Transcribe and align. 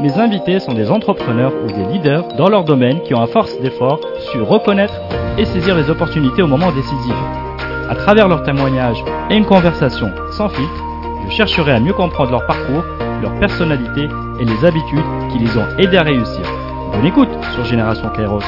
Mes 0.00 0.18
invités 0.18 0.58
sont 0.58 0.74
des 0.74 0.90
entrepreneurs 0.90 1.52
ou 1.64 1.66
des 1.68 1.92
leaders 1.92 2.28
dans 2.36 2.48
leur 2.48 2.64
domaine 2.64 3.00
qui 3.02 3.14
ont 3.14 3.22
à 3.22 3.26
force 3.26 3.58
d'effort 3.60 4.00
su 4.32 4.40
reconnaître 4.42 4.94
et 5.38 5.44
saisir 5.44 5.76
les 5.76 5.88
opportunités 5.88 6.42
au 6.42 6.46
moment 6.46 6.72
décisif. 6.72 7.14
À 7.88 7.94
travers 7.94 8.28
leurs 8.28 8.42
témoignages 8.42 9.02
et 9.30 9.36
une 9.36 9.44
conversation 9.44 10.10
sans 10.32 10.48
filtre, 10.48 10.84
je 11.26 11.34
chercherai 11.34 11.72
à 11.72 11.80
mieux 11.80 11.92
comprendre 11.92 12.32
leur 12.32 12.46
parcours, 12.46 12.84
leur 13.22 13.38
personnalité 13.38 14.08
et 14.40 14.44
les 14.44 14.64
habitudes 14.64 15.04
qui 15.30 15.38
les 15.38 15.56
ont 15.56 15.78
aidés 15.78 15.96
à 15.96 16.02
réussir. 16.02 16.42
Bonne 16.92 17.06
écoute 17.06 17.30
sur 17.54 17.64
Génération 17.64 18.08
Kairos. 18.10 18.42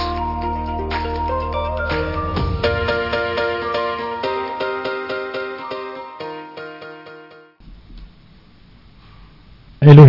Hello 9.80 10.04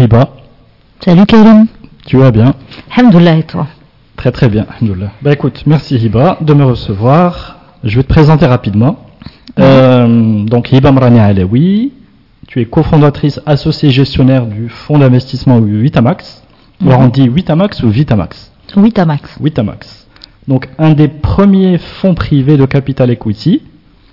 Salut 1.08 1.26
Karim. 1.26 1.68
tu 2.06 2.18
vas 2.18 2.32
bien 2.32 2.54
Alhamdoulilah 2.94 3.38
et 3.38 3.44
toi 3.44 3.66
Très 4.18 4.30
très 4.34 4.50
bien, 4.50 4.66
alhamdoulilah. 4.70 5.12
Bah 5.22 5.32
écoute, 5.32 5.64
merci 5.66 5.96
Hiba 5.96 6.38
de 6.42 6.54
me 6.54 6.66
recevoir. 6.66 7.60
Je 7.86 7.96
vais 7.96 8.04
te 8.04 8.10
présenter 8.10 8.46
rapidement. 8.46 9.06
Euh, 9.58 10.44
donc 10.44 10.74
Hiba 10.74 10.92
Mrani 10.92 11.20
Alaoui, 11.20 11.94
tu 12.48 12.60
es 12.60 12.66
cofondatrice 12.66 13.40
associée 13.46 13.90
gestionnaire 13.90 14.48
du 14.48 14.68
fonds 14.68 14.98
d'investissement 15.00 15.62
Vitamax. 15.62 16.44
Alors 16.86 17.00
on 17.00 17.08
dit 17.08 17.30
Vitamax 17.30 17.84
ou 17.84 17.90
Vitamax 17.90 18.52
Oui, 18.76 18.92
ta 18.92 19.06
Max. 19.06 19.38
Vitamax. 19.42 20.08
Donc 20.50 20.68
un 20.78 20.92
des 20.92 21.08
premiers 21.08 21.78
fonds 21.78 22.16
privés 22.16 22.58
de 22.58 22.66
capital 22.66 23.10
equity, 23.12 23.62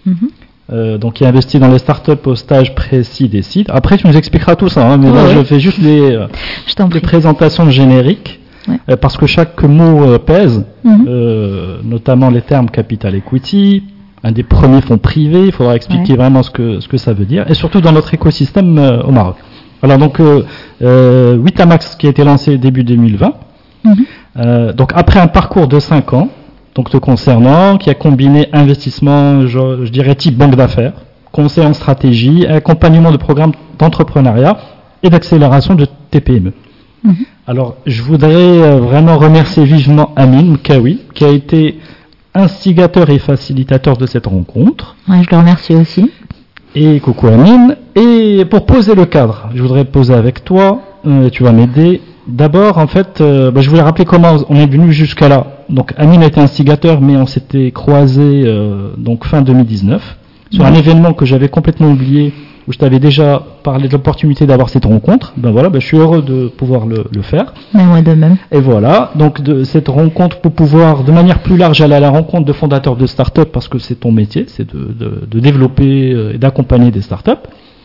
Mhm. 0.06 0.28
Euh, 0.72 0.96
donc 0.98 1.14
qui 1.14 1.26
investit 1.26 1.58
dans 1.58 1.68
les 1.70 1.78
startups 1.78 2.12
au 2.26 2.34
stage 2.34 2.74
précis 2.74 3.28
des 3.28 3.42
sites. 3.42 3.68
Après 3.70 3.96
tu 3.98 4.06
nous 4.06 4.16
expliqueras 4.16 4.56
tout 4.56 4.68
ça, 4.68 4.90
hein, 4.90 4.96
mais 4.96 5.10
là 5.12 5.24
Ouais, 5.24 5.32
je 5.32 5.38
ouais. 5.38 5.44
fais 5.44 5.60
juste 5.60 5.78
les, 5.78 6.00
euh, 6.00 6.26
Je 6.66 6.94
les 6.94 7.00
présentations 7.00 7.68
génériques, 7.68 8.40
Ouais. 8.66 8.78
euh, 8.88 8.96
parce 8.96 9.18
que 9.18 9.26
chaque 9.26 9.62
mot 9.62 10.04
euh, 10.04 10.18
pèse, 10.18 10.64
Mhm. 10.84 11.04
euh, 11.06 11.76
notamment 11.84 12.30
les 12.30 12.40
termes 12.40 12.70
capital 12.70 13.14
equity, 13.14 13.82
un 14.22 14.32
des 14.32 14.42
premiers 14.42 14.80
fonds 14.80 14.96
privés, 14.96 15.44
il 15.46 15.52
faudra 15.52 15.76
expliquer 15.76 16.16
vraiment 16.16 16.42
ce 16.42 16.50
que, 16.50 16.80
ce 16.80 16.88
que 16.88 16.96
ça 16.96 17.12
veut 17.12 17.26
dire, 17.26 17.44
et 17.50 17.52
surtout 17.54 17.82
dans 17.82 17.92
notre 17.92 18.14
écosystème 18.14 18.78
au 19.06 19.10
Maroc. 19.10 19.36
Alors 19.82 19.98
donc, 19.98 20.18
Witamax 20.80 21.96
qui 21.96 22.06
a 22.06 22.10
été 22.10 22.24
lancé 22.24 22.56
début 22.58 22.84
2020, 22.84 23.32
Mhm. 23.84 24.72
donc 24.72 24.92
après 24.94 25.20
un 25.20 25.26
parcours 25.26 25.68
de 25.68 25.78
5 25.78 26.14
ans, 26.14 26.28
donc 26.74 26.90
te 26.90 26.96
concernant, 26.96 27.76
qui 27.76 27.90
a 27.90 27.94
combiné 27.94 28.48
investissement, 28.52 29.46
je, 29.46 29.84
je 29.84 29.90
dirais 29.90 30.14
type 30.14 30.36
banque 30.36 30.56
d'affaires, 30.56 30.92
conseil 31.30 31.66
en 31.66 31.72
stratégie, 31.72 32.46
accompagnement 32.46 33.12
de 33.12 33.16
programmes 33.16 33.52
d'entrepreneuriat 33.78 34.56
et 35.02 35.10
d'accélération 35.10 35.74
de 35.74 35.86
TPME. 36.10 36.52
Mhm. 37.04 37.14
Alors, 37.46 37.76
je 37.86 38.02
voudrais 38.02 38.32
euh, 38.34 38.80
vraiment 38.80 39.18
remercier 39.18 39.64
vivement 39.64 40.12
Amin 40.16 40.42
Mkawi, 40.42 41.00
qui 41.12 41.24
a 41.24 41.28
été 41.28 41.78
instigateur 42.34 43.10
et 43.10 43.18
facilitateur 43.18 43.96
de 43.96 44.06
cette 44.06 44.26
rencontre. 44.26 44.96
Ouais, 45.08 45.22
je 45.22 45.30
le 45.30 45.36
remercie 45.36 45.74
aussi. 45.74 46.10
Et 46.74 46.98
coucou 47.00 47.28
Amin. 47.28 47.74
Et 47.94 48.44
pour 48.46 48.66
poser 48.66 48.94
le 48.94 49.04
cadre, 49.04 49.50
je 49.54 49.62
voudrais 49.62 49.84
poser 49.84 50.14
avec 50.14 50.44
toi, 50.44 50.80
euh, 51.06 51.28
tu 51.30 51.44
vas 51.44 51.52
m'aider. 51.52 52.00
D'abord, 52.26 52.78
en 52.78 52.86
fait, 52.86 53.20
euh, 53.20 53.50
bah, 53.50 53.60
je 53.60 53.68
voulais 53.68 53.82
rappeler 53.82 54.06
comment 54.06 54.36
on 54.48 54.56
est 54.56 54.66
venu 54.66 54.92
jusqu'à 54.92 55.28
là. 55.28 55.53
Donc, 55.74 55.92
Amin 55.96 56.20
a 56.22 56.26
été 56.26 56.40
instigateur, 56.40 57.00
mais 57.00 57.16
on 57.16 57.26
s'était 57.26 57.70
croisé 57.72 58.44
donc 58.96 59.24
fin 59.24 59.42
2019 59.42 60.16
sur 60.50 60.64
un 60.64 60.70
Mhm. 60.70 60.76
événement 60.76 61.12
que 61.14 61.24
j'avais 61.26 61.48
complètement 61.48 61.90
oublié, 61.90 62.32
où 62.68 62.72
je 62.72 62.78
t'avais 62.78 63.00
déjà 63.00 63.42
parlé 63.62 63.88
de 63.88 63.92
l'opportunité 63.92 64.46
d'avoir 64.46 64.68
cette 64.68 64.84
rencontre. 64.84 65.32
Ben 65.36 65.50
voilà, 65.50 65.68
ben, 65.68 65.80
je 65.80 65.86
suis 65.86 65.96
heureux 65.98 66.22
de 66.22 66.46
pouvoir 66.48 66.86
le- 66.86 67.04
le 67.12 67.22
faire. 67.22 67.52
Mais 67.74 67.84
moi 67.84 68.00
de 68.02 68.12
même. 68.14 68.36
Et 68.52 68.60
voilà, 68.60 69.10
donc 69.16 69.42
de 69.42 69.64
cette 69.64 69.88
rencontre 69.88 70.40
pour 70.40 70.52
pouvoir 70.52 71.02
de 71.02 71.12
manière 71.12 71.40
plus 71.40 71.56
large 71.56 71.80
aller 71.82 71.94
à 71.96 72.00
la 72.00 72.10
rencontre 72.10 72.44
de 72.46 72.52
fondateurs 72.52 72.96
de 72.96 73.06
start-up 73.06 73.50
parce 73.52 73.68
que 73.68 73.78
c'est 73.78 73.96
ton 73.96 74.12
métier, 74.12 74.44
c'est 74.48 74.66
de, 74.72 74.78
de- 74.98 75.26
de 75.30 75.40
développer 75.40 76.12
euh, 76.12 76.34
et 76.34 76.38
d'accompagner 76.38 76.90
des 76.90 77.02
start-up. 77.02 77.40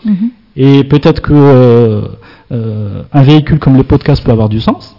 Mhm. 0.06 0.30
Et 0.56 0.84
peut-être 0.84 1.22
que 1.22 1.34
euh, 1.34 2.02
euh, 2.52 3.02
un 3.14 3.22
véhicule 3.24 3.60
comme 3.60 3.76
le 3.78 3.84
podcast 3.84 4.24
peut 4.24 4.32
avoir 4.32 4.50
du 4.50 4.60
sens. 4.60 4.96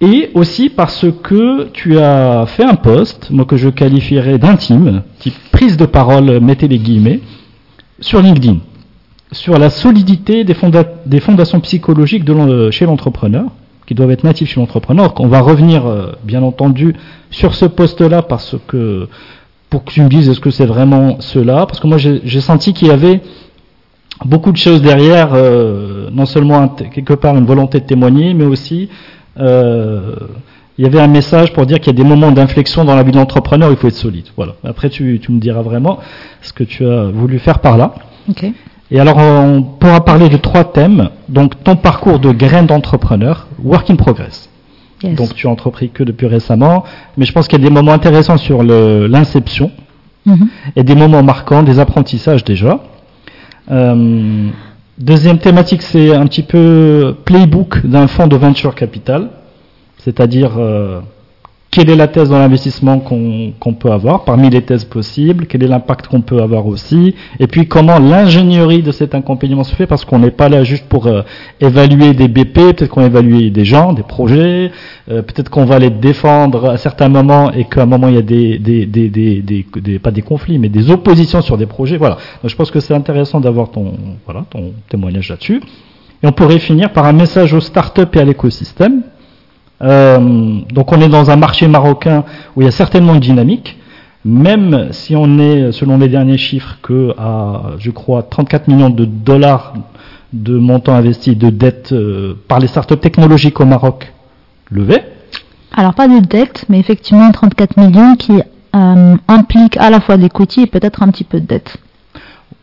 Et 0.00 0.30
aussi 0.34 0.68
parce 0.68 1.06
que 1.24 1.64
tu 1.72 1.98
as 1.98 2.46
fait 2.46 2.62
un 2.64 2.76
post, 2.76 3.30
moi 3.30 3.44
que 3.44 3.56
je 3.56 3.68
qualifierais 3.68 4.38
d'intime, 4.38 5.02
type 5.18 5.34
prise 5.50 5.76
de 5.76 5.86
parole, 5.86 6.38
mettez 6.40 6.68
les 6.68 6.78
guillemets, 6.78 7.20
sur 8.00 8.22
LinkedIn, 8.22 8.58
sur 9.32 9.58
la 9.58 9.70
solidité 9.70 10.44
des, 10.44 10.54
fonda- 10.54 10.86
des 11.04 11.18
fondations 11.18 11.58
psychologiques 11.60 12.28
l'en- 12.28 12.70
chez 12.70 12.86
l'entrepreneur, 12.86 13.46
qui 13.86 13.94
doivent 13.94 14.12
être 14.12 14.22
natifs 14.22 14.50
chez 14.50 14.60
l'entrepreneur. 14.60 15.14
On 15.18 15.26
va 15.26 15.40
revenir, 15.40 15.84
euh, 15.86 16.12
bien 16.22 16.42
entendu, 16.44 16.94
sur 17.30 17.54
ce 17.54 17.64
poste-là 17.64 18.22
parce 18.22 18.54
que 18.68 19.08
pour 19.68 19.84
que 19.84 19.90
tu 19.92 20.00
me 20.02 20.08
dises 20.08 20.28
est-ce 20.28 20.40
que 20.40 20.50
c'est 20.50 20.64
vraiment 20.66 21.16
cela, 21.20 21.66
parce 21.66 21.80
que 21.80 21.88
moi 21.88 21.98
j'ai 21.98 22.40
senti 22.40 22.72
qu'il 22.72 22.88
y 22.88 22.90
avait 22.92 23.20
beaucoup 24.24 24.52
de 24.52 24.56
choses 24.56 24.80
derrière, 24.80 25.30
euh, 25.34 26.08
non 26.12 26.24
seulement 26.24 26.68
quelque 26.68 27.14
part 27.14 27.36
une 27.36 27.44
volonté 27.46 27.80
de 27.80 27.84
témoigner, 27.84 28.32
mais 28.32 28.44
aussi 28.46 28.88
euh, 29.38 30.14
il 30.78 30.84
y 30.84 30.86
avait 30.86 31.00
un 31.00 31.08
message 31.08 31.52
pour 31.52 31.66
dire 31.66 31.78
qu'il 31.80 31.88
y 31.88 31.96
a 32.00 32.02
des 32.02 32.08
moments 32.08 32.30
d'inflexion 32.30 32.84
dans 32.84 32.94
la 32.94 33.02
vie 33.02 33.10
de 33.10 33.16
l'entrepreneur, 33.16 33.70
il 33.70 33.76
faut 33.76 33.88
être 33.88 33.94
solide. 33.94 34.26
Voilà. 34.36 34.54
Après, 34.64 34.88
tu, 34.90 35.18
tu 35.20 35.32
me 35.32 35.40
diras 35.40 35.62
vraiment 35.62 35.98
ce 36.40 36.52
que 36.52 36.62
tu 36.64 36.86
as 36.86 37.06
voulu 37.06 37.38
faire 37.40 37.58
par 37.58 37.76
là. 37.76 37.94
Ok. 38.28 38.44
Et 38.90 39.00
alors, 39.00 39.18
on 39.18 39.62
pourra 39.62 40.04
parler 40.04 40.28
de 40.28 40.36
trois 40.36 40.64
thèmes. 40.64 41.10
Donc, 41.28 41.62
ton 41.64 41.76
parcours 41.76 42.20
de 42.20 42.30
graine 42.30 42.66
d'entrepreneur, 42.66 43.48
work 43.62 43.90
in 43.90 43.96
progress. 43.96 44.48
Yes. 45.02 45.14
Donc, 45.14 45.34
tu 45.34 45.46
as 45.46 45.50
entrepris 45.50 45.90
que 45.90 46.02
depuis 46.04 46.26
récemment, 46.26 46.84
mais 47.16 47.24
je 47.24 47.32
pense 47.32 47.48
qu'il 47.48 47.58
y 47.60 47.62
a 47.62 47.68
des 47.68 47.74
moments 47.74 47.92
intéressants 47.92 48.38
sur 48.38 48.62
l'inception 48.62 49.70
Mhm. 50.26 50.48
et 50.76 50.84
des 50.84 50.94
moments 50.94 51.22
marquants, 51.22 51.62
des 51.62 51.78
apprentissages 51.78 52.44
déjà. 52.44 52.80
Euh, 53.70 54.48
deuxième 54.98 55.38
thématique, 55.38 55.82
c'est 55.82 56.14
un 56.14 56.26
petit 56.26 56.42
peu 56.42 57.14
playbook 57.24 57.86
d'un 57.86 58.06
fonds 58.06 58.26
de 58.26 58.36
venture 58.36 58.74
capital, 58.74 59.30
c'est-à-dire 59.98 60.58
euh, 60.58 61.00
quelle 61.70 61.90
est 61.90 61.96
la 61.96 62.08
thèse 62.08 62.30
dans 62.30 62.38
l'investissement 62.38 62.98
qu'on 62.98 63.74
peut 63.74 63.90
avoir, 63.90 64.24
parmi 64.24 64.48
les 64.48 64.62
thèses 64.62 64.84
possibles, 64.84 65.46
quel 65.46 65.62
est 65.62 65.68
l'impact 65.68 66.08
qu'on 66.08 66.22
peut 66.22 66.40
avoir 66.40 66.66
aussi, 66.66 67.14
et 67.38 67.46
puis 67.46 67.68
comment 67.68 67.98
l'ingénierie 67.98 68.82
de 68.82 68.90
cet 68.90 69.14
accompagnement 69.14 69.64
se 69.64 69.74
fait, 69.74 69.86
parce 69.86 70.04
qu'on 70.04 70.18
n'est 70.18 70.30
pas 70.30 70.48
là 70.48 70.64
juste 70.64 70.86
pour 70.88 71.06
euh, 71.06 71.22
évaluer 71.60 72.14
des 72.14 72.28
BP, 72.28 72.54
peut-être 72.54 72.88
qu'on 72.88 73.04
évalue 73.04 73.48
des 73.48 73.64
gens, 73.66 73.92
des 73.92 74.02
projets, 74.02 74.70
euh, 75.10 75.22
peut-être 75.22 75.50
qu'on 75.50 75.66
va 75.66 75.78
les 75.78 75.90
défendre 75.90 76.70
à 76.70 76.76
certains 76.78 77.08
moments 77.08 77.52
et 77.52 77.64
qu'à 77.64 77.82
un 77.82 77.86
moment 77.86 78.08
il 78.08 78.14
y 78.14 78.18
a 78.18 78.22
des, 78.22 78.58
des, 78.58 78.86
des, 78.86 79.08
des, 79.10 79.98
pas 79.98 80.10
des 80.10 80.22
conflits, 80.22 80.58
mais 80.58 80.70
des 80.70 80.90
oppositions 80.90 81.42
sur 81.42 81.58
des 81.58 81.66
projets. 81.66 81.98
Voilà. 81.98 82.16
Je 82.44 82.54
pense 82.56 82.70
que 82.70 82.80
c'est 82.80 82.94
intéressant 82.94 83.40
d'avoir 83.40 83.70
ton, 83.70 83.94
voilà, 84.24 84.44
ton 84.50 84.72
témoignage 84.88 85.28
là-dessus. 85.28 85.60
Et 86.22 86.26
on 86.26 86.32
pourrait 86.32 86.58
finir 86.58 86.92
par 86.92 87.04
un 87.04 87.12
message 87.12 87.52
aux 87.52 87.60
startups 87.60 88.02
et 88.14 88.18
à 88.18 88.24
l'écosystème. 88.24 89.02
Euh, 89.82 90.60
donc 90.72 90.92
on 90.92 91.00
est 91.00 91.08
dans 91.08 91.30
un 91.30 91.36
marché 91.36 91.68
marocain 91.68 92.24
où 92.56 92.62
il 92.62 92.64
y 92.64 92.68
a 92.68 92.72
certainement 92.72 93.14
une 93.14 93.20
dynamique, 93.20 93.78
même 94.24 94.88
si 94.90 95.14
on 95.14 95.38
est, 95.38 95.72
selon 95.72 95.98
les 95.98 96.08
derniers 96.08 96.38
chiffres, 96.38 96.78
que 96.82 97.14
à, 97.16 97.72
je 97.78 97.90
crois, 97.90 98.22
34 98.22 98.68
millions 98.68 98.90
de 98.90 99.04
dollars 99.04 99.74
de 100.32 100.58
montants 100.58 100.94
investis 100.94 101.36
de 101.36 101.50
dettes 101.50 101.92
euh, 101.92 102.34
par 102.48 102.58
les 102.58 102.66
startups 102.66 102.98
technologiques 102.98 103.60
au 103.60 103.64
Maroc 103.64 104.12
levés. 104.70 105.02
Alors 105.74 105.94
pas 105.94 106.08
de 106.08 106.18
dette, 106.20 106.64
mais 106.68 106.78
effectivement 106.78 107.30
34 107.30 107.76
millions 107.78 108.16
qui 108.16 108.42
euh, 108.74 109.16
impliquent 109.28 109.76
à 109.78 109.90
la 109.90 110.00
fois 110.00 110.16
des 110.16 110.24
l'equity 110.24 110.62
et 110.62 110.66
peut-être 110.66 111.02
un 111.02 111.08
petit 111.08 111.24
peu 111.24 111.40
de 111.40 111.46
dette. 111.46 111.78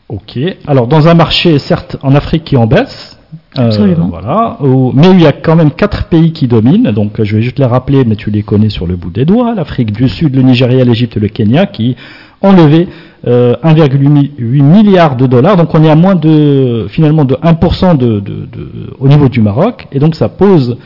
Ok. 0.10 0.38
Alors 0.68 0.88
dans 0.88 1.08
un 1.08 1.16
marché 1.16 1.58
certes 1.58 1.98
en 2.04 2.14
Afrique 2.14 2.44
qui 2.44 2.58
en 2.58 2.68
baisse, 2.68 3.15
Absolument. 3.58 4.08
voilà, 4.10 4.58
mais 4.94 5.10
il 5.12 5.22
y 5.22 5.26
a 5.28 5.32
quand 5.32 5.56
même 5.56 5.72
quatre 5.72 6.06
pays 6.06 6.32
qui 6.34 6.48
dominent. 6.48 6.92
Donc 6.92 7.20
euh, 7.20 7.24
je 7.24 7.36
vais 7.38 7.42
juste 7.42 7.60
les 7.60 7.66
rappeler, 7.66 8.04
mais 8.06 8.16
tu 8.16 8.30
les 8.32 8.44
connais 8.44 8.70
sur 8.70 8.86
le 8.88 8.96
bout 8.96 9.12
des 9.12 9.26
doigts 9.26 9.54
l'Afrique 9.56 9.92
du 9.92 10.10
Sud, 10.10 10.36
le 10.36 10.42
Nigeria, 10.42 10.84
l'Égypte 10.84 11.18
et 11.18 11.20
le 11.20 11.28
Kenya, 11.30 11.66
qui 11.66 11.96
ont 12.42 12.52
levé 12.52 12.88
euh, 13.28 13.56
1,8 13.64 14.62
milliard 14.62 15.16
de 15.16 15.26
dollars. 15.26 15.56
Donc 15.58 15.74
on 15.74 15.84
est 15.84 15.90
à 15.90 15.96
moins 15.96 16.16
de 16.16 16.86
finalement 16.90 17.26
de 17.26 17.36
1% 17.36 17.98
de, 17.98 18.20
de, 18.20 18.20
de- 18.20 18.94
au 19.00 19.08
niveau 19.08 19.30
du 19.30 19.42
Maroc, 19.42 19.88
et 19.92 20.00
donc 20.00 20.16
ça 20.16 20.30
pose 20.30 20.78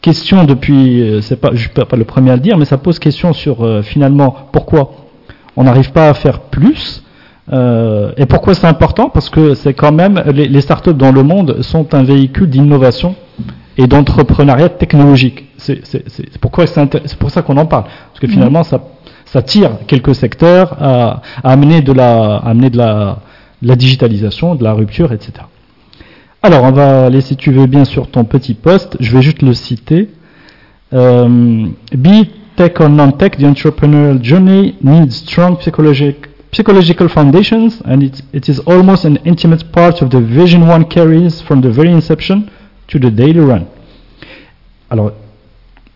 question 0.00 0.44
depuis, 0.44 1.02
euh, 1.02 1.20
c'est 1.20 1.40
pas, 1.40 1.50
je 1.52 1.58
suis 1.58 1.68
pas, 1.70 1.84
pas 1.84 1.96
le 1.96 2.04
premier 2.04 2.30
à 2.30 2.36
le 2.36 2.40
dire, 2.40 2.56
mais 2.56 2.64
ça 2.66 2.78
pose 2.78 2.98
question 2.98 3.32
sur 3.32 3.64
euh, 3.64 3.82
finalement 3.82 4.34
pourquoi 4.52 4.92
on 5.56 5.64
n'arrive 5.64 5.90
pas 5.92 6.08
à 6.08 6.14
faire 6.14 6.40
plus. 6.40 7.02
Euh, 7.52 8.12
et 8.16 8.26
pourquoi 8.26 8.54
c'est 8.54 8.66
important? 8.66 9.08
Parce 9.08 9.30
que 9.30 9.54
c'est 9.54 9.74
quand 9.74 9.92
même 9.92 10.22
les, 10.32 10.48
les, 10.48 10.60
startups 10.60 10.94
dans 10.94 11.12
le 11.12 11.22
monde 11.22 11.62
sont 11.62 11.94
un 11.94 12.02
véhicule 12.02 12.50
d'innovation 12.50 13.14
et 13.78 13.86
d'entrepreneuriat 13.86 14.70
technologique. 14.70 15.44
C'est 15.58 15.80
pourquoi 16.40 16.66
c'est 16.66 17.16
pour 17.18 17.30
ça 17.30 17.42
qu'on 17.42 17.56
en 17.56 17.66
parle, 17.66 17.84
parce 17.84 18.20
que 18.20 18.26
finalement 18.26 18.62
ça, 18.62 18.80
ça 19.26 19.42
tire 19.42 19.72
quelques 19.86 20.14
secteurs 20.14 20.76
à, 20.80 21.22
à 21.44 21.52
amener 21.52 21.82
de 21.82 21.92
la, 21.92 22.36
à 22.36 22.50
amener 22.50 22.70
de 22.70 22.78
la, 22.78 23.18
la 23.62 23.76
digitalisation, 23.76 24.54
de 24.54 24.64
la 24.64 24.72
rupture, 24.72 25.12
etc. 25.12 25.32
Alors 26.42 26.64
on 26.64 26.72
va 26.72 27.06
aller 27.06 27.20
si 27.20 27.36
tu 27.36 27.52
veux 27.52 27.66
bien 27.66 27.84
sur 27.84 28.10
ton 28.10 28.24
petit 28.24 28.54
poste. 28.54 28.96
Je 29.00 29.16
vais 29.16 29.22
juste 29.22 29.42
le 29.42 29.54
citer. 29.54 30.10
Um, 30.92 31.74
be 31.92 32.26
tech 32.56 32.80
or 32.80 32.88
non-tech, 32.88 33.32
the 33.38 33.44
entrepreneurial 33.44 34.22
journey 34.22 34.76
needs 34.82 35.16
strong 35.16 35.58
psychologic, 35.58 36.25
psychological 36.56 37.08
foundations, 37.08 37.82
and 37.84 38.02
it, 38.02 38.48
is 38.48 38.60
almost 38.60 39.04
an 39.04 39.18
intimate 39.24 39.70
part 39.72 40.00
of 40.00 40.08
the 40.10 40.20
vision 40.20 40.66
one 40.66 40.84
carries 40.86 41.42
from 41.42 41.60
the 41.60 41.70
very 41.70 41.92
inception 41.92 42.50
to 42.88 42.98
the 42.98 43.10
daily 43.10 43.40
run. 43.40 43.66
Alors, 44.88 45.12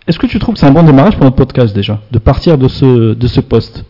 est-ce 0.06 0.18
que 0.18 0.26
tu 0.26 0.38
trouves 0.38 0.54
que 0.54 0.60
c'est 0.60 0.66
un 0.66 0.72
bon 0.72 0.82
démarrage 0.82 1.14
pour 1.14 1.24
notre 1.24 1.36
podcast 1.36 1.74
déjà, 1.74 2.00
de 2.10 2.18
partir 2.18 2.58
de 2.58 2.68
ce, 2.68 3.14
de 3.14 3.26
ce 3.26 3.40
poste? 3.40 3.84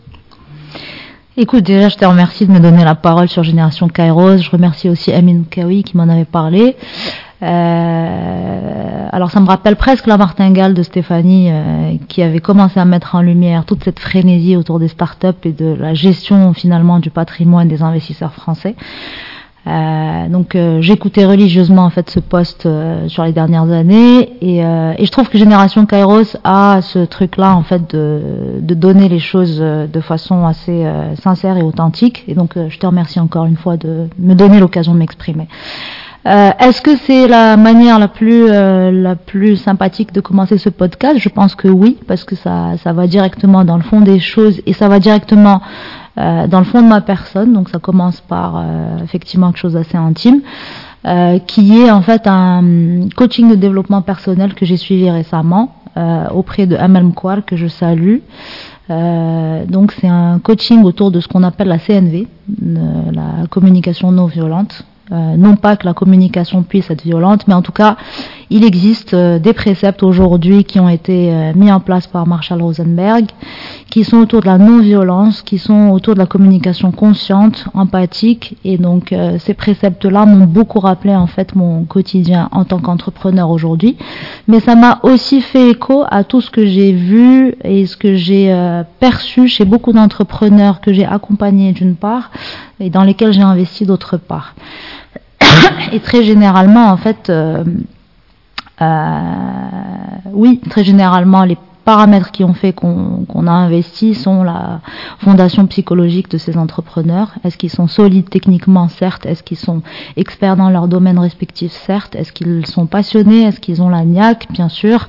Écoute, 1.35 1.63
déjà, 1.63 1.89
je 1.89 1.97
te 1.97 2.05
remercie 2.05 2.45
de 2.45 2.51
me 2.51 2.59
donner 2.59 2.85
la 2.85 2.95
parole 2.95 3.27
sur 3.27 3.43
Génération 3.43 3.87
Kairos. 3.87 4.37
Je 4.37 4.49
remercie 4.49 4.89
aussi 4.89 5.11
Amin 5.11 5.43
Kawi 5.49 5.83
qui 5.83 5.97
m'en 5.97 6.07
avait 6.07 6.25
parlé. 6.25 6.75
Euh, 7.43 9.07
alors 9.11 9.31
ça 9.31 9.39
me 9.39 9.47
rappelle 9.47 9.75
presque 9.75 10.05
la 10.05 10.17
martingale 10.17 10.73
de 10.73 10.83
Stéphanie 10.83 11.49
euh, 11.49 11.95
qui 12.07 12.21
avait 12.21 12.39
commencé 12.39 12.79
à 12.79 12.85
mettre 12.85 13.15
en 13.15 13.21
lumière 13.21 13.65
toute 13.65 13.83
cette 13.83 13.99
frénésie 13.99 14.55
autour 14.55 14.79
des 14.79 14.87
startups 14.87 15.27
et 15.43 15.51
de 15.51 15.73
la 15.73 15.93
gestion 15.93 16.53
finalement 16.53 16.99
du 16.99 17.09
patrimoine 17.09 17.67
des 17.67 17.81
investisseurs 17.81 18.33
français. 18.33 18.75
Euh, 19.67 20.27
donc 20.27 20.55
euh, 20.55 20.81
j'écoutais 20.81 21.23
religieusement 21.23 21.85
en 21.85 21.91
fait 21.91 22.09
ce 22.09 22.19
poste 22.19 22.65
euh, 22.65 23.07
sur 23.07 23.23
les 23.23 23.31
dernières 23.31 23.69
années 23.69 24.31
et, 24.41 24.65
euh, 24.65 24.93
et, 24.97 25.05
je 25.05 25.11
trouve 25.11 25.29
que 25.29 25.37
Génération 25.37 25.85
Kairos 25.85 26.35
a 26.43 26.81
ce 26.81 27.05
truc 27.05 27.37
là 27.37 27.55
en 27.55 27.61
fait 27.61 27.87
de, 27.93 28.21
de 28.59 28.73
donner 28.73 29.07
les 29.07 29.19
choses 29.19 29.59
de 29.59 30.01
façon 30.01 30.47
assez 30.47 30.83
sincère 31.21 31.57
et 31.57 31.61
authentique 31.61 32.23
et 32.27 32.33
donc 32.33 32.53
je 32.55 32.77
te 32.79 32.87
remercie 32.87 33.19
encore 33.19 33.45
une 33.45 33.55
fois 33.55 33.77
de 33.77 34.07
me 34.17 34.33
donner 34.33 34.59
l'occasion 34.59 34.93
de 34.93 34.99
m'exprimer. 34.99 35.47
Euh, 36.27 36.51
Est-ce 36.59 36.81
que 36.81 36.95
c'est 36.97 37.27
la 37.27 37.57
manière 37.57 37.97
la 37.97 38.07
plus 38.07 38.45
euh, 38.47 38.91
la 38.91 39.15
plus 39.15 39.55
sympathique 39.57 40.13
de 40.13 40.21
commencer 40.21 40.57
ce 40.59 40.69
podcast? 40.69 41.17
Je 41.17 41.29
pense 41.29 41.55
que 41.55 41.67
oui, 41.67 41.97
parce 42.07 42.23
que 42.23 42.35
ça 42.35 42.73
ça 42.83 42.93
va 42.93 43.07
directement 43.07 43.65
dans 43.65 43.77
le 43.77 43.81
fond 43.83 44.01
des 44.01 44.19
choses 44.19 44.61
et 44.67 44.73
ça 44.73 44.87
va 44.87 44.99
directement 44.99 45.61
euh, 46.19 46.45
dans 46.47 46.59
le 46.59 46.65
fond 46.65 46.81
de 46.83 46.87
ma 46.87 47.01
personne. 47.01 47.53
Donc 47.53 47.69
ça 47.69 47.79
commence 47.79 48.21
par 48.21 48.57
euh, 48.57 48.97
effectivement 49.03 49.47
quelque 49.51 49.61
chose 49.61 49.73
d'assez 49.73 49.97
intime. 49.97 50.41
Euh, 51.07 51.39
qui 51.39 51.79
est 51.81 51.89
en 51.89 52.03
fait 52.03 52.27
un 52.27 52.61
coaching 53.15 53.49
de 53.49 53.55
développement 53.55 54.03
personnel 54.03 54.53
que 54.53 54.67
j'ai 54.67 54.77
suivi 54.77 55.09
récemment 55.09 55.73
euh, 55.97 56.27
auprès 56.29 56.67
de 56.67 56.75
Amel 56.75 57.05
Mkwar 57.05 57.43
que 57.43 57.55
je 57.55 57.65
salue. 57.65 58.17
Euh, 58.91 59.65
donc 59.65 59.93
c'est 59.93 60.07
un 60.07 60.37
coaching 60.37 60.83
autour 60.83 61.09
de 61.09 61.19
ce 61.19 61.27
qu'on 61.27 61.41
appelle 61.41 61.69
la 61.69 61.79
CNV, 61.79 62.27
la 62.61 63.47
communication 63.49 64.11
non 64.11 64.27
violente. 64.27 64.85
Euh, 65.11 65.35
non 65.35 65.57
pas 65.57 65.75
que 65.75 65.85
la 65.85 65.93
communication 65.93 66.63
puisse 66.63 66.89
être 66.89 67.03
violente, 67.03 67.45
mais 67.45 67.53
en 67.53 67.61
tout 67.61 67.73
cas, 67.73 67.97
il 68.49 68.63
existe 68.63 69.13
euh, 69.13 69.39
des 69.39 69.51
préceptes 69.51 70.03
aujourd'hui 70.03 70.63
qui 70.63 70.79
ont 70.79 70.87
été 70.87 71.33
euh, 71.33 71.51
mis 71.53 71.69
en 71.69 71.81
place 71.81 72.07
par 72.07 72.25
Marshall 72.27 72.61
Rosenberg, 72.61 73.25
qui 73.89 74.05
sont 74.05 74.17
autour 74.17 74.39
de 74.39 74.45
la 74.45 74.57
non-violence, 74.57 75.41
qui 75.41 75.57
sont 75.57 75.89
autour 75.89 76.13
de 76.13 76.19
la 76.19 76.27
communication 76.27 76.91
consciente, 76.91 77.65
empathique, 77.73 78.55
et 78.63 78.77
donc 78.77 79.13
ces 79.39 79.53
préceptes-là 79.53 80.25
m'ont 80.25 80.45
beaucoup 80.45 80.79
rappelé 80.79 81.13
en 81.13 81.27
fait 81.27 81.55
mon 81.55 81.83
quotidien 81.83 82.47
en 82.53 82.63
tant 82.63 82.79
qu'entrepreneur 82.79 83.49
aujourd'hui, 83.49 83.97
mais 84.47 84.61
ça 84.61 84.75
m'a 84.75 84.99
aussi 85.03 85.41
fait 85.41 85.71
écho 85.71 86.05
à 86.09 86.23
tout 86.23 86.39
ce 86.39 86.49
que 86.49 86.65
j'ai 86.65 86.93
vu 86.93 87.55
et 87.65 87.85
ce 87.85 87.97
que 87.97 88.15
j'ai 88.15 88.55
perçu 89.01 89.49
chez 89.49 89.65
beaucoup 89.65 89.91
d'entrepreneurs 89.91 90.79
que 90.79 90.93
j'ai 90.93 91.05
accompagnés 91.05 91.73
d'une 91.73 91.95
part 91.95 92.31
et 92.79 92.89
dans 92.89 93.03
lesquels 93.03 93.33
j'ai 93.33 93.41
investi 93.41 93.85
d'autre 93.85 94.15
part 94.15 94.55
et 95.91 95.99
très 95.99 96.23
généralement, 96.23 96.89
en 96.91 96.97
fait, 96.97 97.29
euh, 97.29 97.63
euh, 98.81 99.19
oui, 100.33 100.61
très 100.69 100.83
généralement, 100.83 101.43
les 101.43 101.57
paramètres 101.83 102.31
qui 102.31 102.43
ont 102.43 102.53
fait 102.53 102.73
qu'on 102.73 103.25
qu 103.27 103.47
a 103.47 103.51
investi 103.51 104.13
sont 104.13 104.43
la 104.43 104.81
fondation 105.19 105.65
psychologique 105.67 106.29
de 106.29 106.37
ces 106.37 106.57
entrepreneurs. 106.57 107.33
Est-ce 107.43 107.57
qu'ils 107.57 107.69
sont 107.69 107.87
solides 107.87 108.29
techniquement, 108.29 108.87
certes? 108.87 109.25
Est-ce 109.25 109.43
qu'ils 109.43 109.57
sont 109.57 109.81
experts 110.15 110.57
dans 110.57 110.69
leur 110.69 110.87
domaine 110.87 111.19
respectif, 111.19 111.71
certes. 111.71 112.15
Est-ce 112.15 112.31
qu'ils 112.31 112.65
sont 112.65 112.85
passionnés? 112.85 113.43
Est-ce 113.43 113.59
qu'ils 113.59 113.81
ont 113.81 113.89
la 113.89 114.05
niaque, 114.05 114.47
bien 114.51 114.69
sûr. 114.69 115.07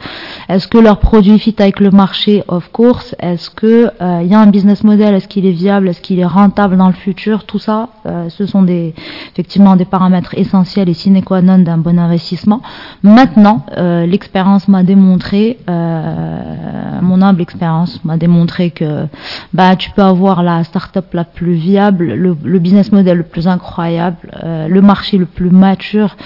Est-ce 0.49 0.69
que 0.69 0.79
leur 0.79 0.99
produit 0.99 1.39
fit 1.39 1.55
avec 1.59 1.81
le 1.81 1.91
marché, 1.91 2.43
of 2.49 2.71
course. 2.73 3.15
Est-ce 3.19 3.51
qu'il 3.51 3.93
euh, 4.01 4.23
y 4.23 4.35
a 4.35 4.41
un 4.41 4.47
business 4.47 4.85
model? 4.85 5.15
Est-ce 5.15 5.29
qu'il 5.29 5.47
est 5.47 5.53
viable? 5.53 5.89
Est-ce 5.89 6.01
qu'il 6.01 6.19
est 6.19 6.27
rentable 6.27 6.77
dans 6.77 6.89
le 6.89 6.95
futur? 6.95 7.45
Tout 7.45 7.59
ça, 7.59 7.89
euh, 8.07 8.29
ce 8.29 8.47
sont 8.47 8.63
des, 8.63 8.95
effectivement 9.33 9.77
des 9.77 9.85
paramètres 9.85 10.35
essentiels 10.37 10.89
et 10.89 10.95
sine 10.95 11.23
qua 11.23 11.43
non 11.43 11.59
d'un 11.59 11.79
bon 11.79 11.99
investissement. 11.99 12.61
Maintenant, 13.03 13.67
euh, 13.77 14.07
l'expérience 14.07 14.69
m'a 14.69 14.83
démontré 14.83 15.59
euh, 15.69 16.62
mon 17.01 17.23
humble 17.23 17.43
expérience 17.43 18.03
m'a 18.05 18.17
démontré 18.17 18.71
que 18.71 19.07
bah, 19.53 19.77
tu 19.77 19.91
peux 19.91 20.03
avoir 20.03 20.43
la 20.43 20.65
start-up 20.65 21.13
la 21.13 21.25
plus 21.25 21.55
viable, 21.55 22.15
le, 22.15 22.37
le 22.43 22.59
business 22.59 22.93
model 22.93 23.19
le 23.19 23.25
plus 23.25 23.49
incroyable, 23.49 24.31
euh, 24.43 24.69
le 24.69 24.83
marché 24.83 25.19
le 25.19 25.27
plus 25.27 25.51
mature 25.51 26.17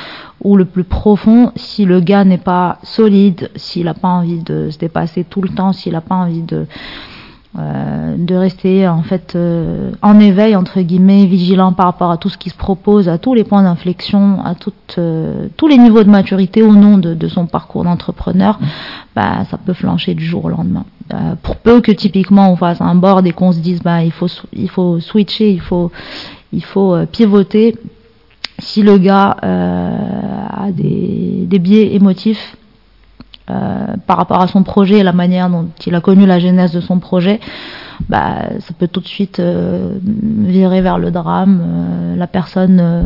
ou 0.43 0.57
le 0.57 0.65
plus 0.65 0.85
profond 0.85 1.53
si 1.57 1.85
le 1.85 2.01
gars 2.01 2.25
n'est 2.25 2.39
pas 2.39 2.79
solide, 2.83 3.51
s'il 3.57 3.85
n'a 3.87 3.95
pas 3.95 4.09
envie 4.09 4.43
de 4.43 4.71
se 4.71 4.79
dépasser 4.79 5.25
tout 5.25 5.43
le 5.43 5.49
temps, 5.49 5.73
s'il 5.73 5.93
n'a 5.93 6.01
pas 6.01 6.15
envie 6.15 6.43
de 6.43 6.67
euh, 7.59 8.17
de 8.19 8.35
rester 8.35 8.87
en 8.87 9.03
fait 9.03 9.33
euh, 9.35 9.93
en 10.03 10.21
éveil 10.21 10.55
entre 10.57 10.81
guillemets, 10.83 11.25
vigilant 11.25 11.73
par 11.73 11.87
rapport 11.87 12.11
à 12.11 12.19
tout 12.19 12.29
ce 12.29 12.37
qui 12.37 12.51
se 12.51 12.57
propose, 12.57 13.09
à 13.09 13.17
tous 13.17 13.33
les 13.33 13.45
points 13.45 13.63
d'inflexion, 13.63 14.41
à 14.45 14.55
euh, 14.99 15.49
tous 15.57 15.67
les 15.67 15.79
niveaux 15.79 16.05
de 16.05 16.11
maturité 16.11 16.63
au 16.63 16.75
nom 16.75 16.99
de, 16.99 17.29
son 17.29 17.47
parcours 17.47 17.85
d'entrepreneur, 17.85 18.59
bah, 19.15 19.45
ça 19.51 19.57
peut 19.57 19.73
flancher 19.73 20.13
du 20.15 20.25
jour 20.25 20.45
au 20.45 20.49
lendemain. 20.51 20.85
Pour 21.43 21.57
peu 21.57 21.81
que 21.81 21.93
typiquement 21.93 22.53
on 22.53 22.57
fasse 22.57 22.81
un 22.81 22.95
board 22.95 23.27
et 23.27 23.33
qu'on 23.33 23.53
se 23.53 23.61
dise 23.61 23.81
bah 23.81 24.03
il 24.03 24.13
faut 24.13 24.29
il 24.53 24.69
faut 24.69 25.01
switcher, 25.01 25.51
il 25.51 25.61
faut 25.61 25.93
il 26.53 26.65
faut 26.65 26.97
pivoter. 27.11 27.79
Si 28.59 28.83
le 28.83 28.99
gars 28.99 29.37
a 29.41 30.71
des, 30.73 31.47
des 31.47 31.59
biais 31.59 31.95
émotifs, 31.95 32.57
euh, 33.49 33.95
par 34.07 34.17
rapport 34.17 34.41
à 34.41 34.49
son 34.49 34.63
projet 34.63 34.99
et 34.99 35.03
la 35.03 35.13
manière 35.13 35.49
dont 35.49 35.69
il 35.87 35.95
a 35.95 36.01
connu 36.01 36.27
la 36.27 36.39
genèse 36.39 36.73
de 36.73 36.81
son 36.81 36.99
projet, 36.99 37.41
bah, 38.09 38.43
ça 38.61 38.75
peut 38.79 38.89
tout 38.89 39.01
de 39.01 39.07
suite 39.07 39.41
euh, 39.41 39.95
virer 40.03 40.81
vers 40.81 40.99
le 40.99 41.11
drame. 41.11 41.61
Euh, 41.63 42.17
la 42.17 42.27
personne 42.27 42.79
euh, 42.81 43.03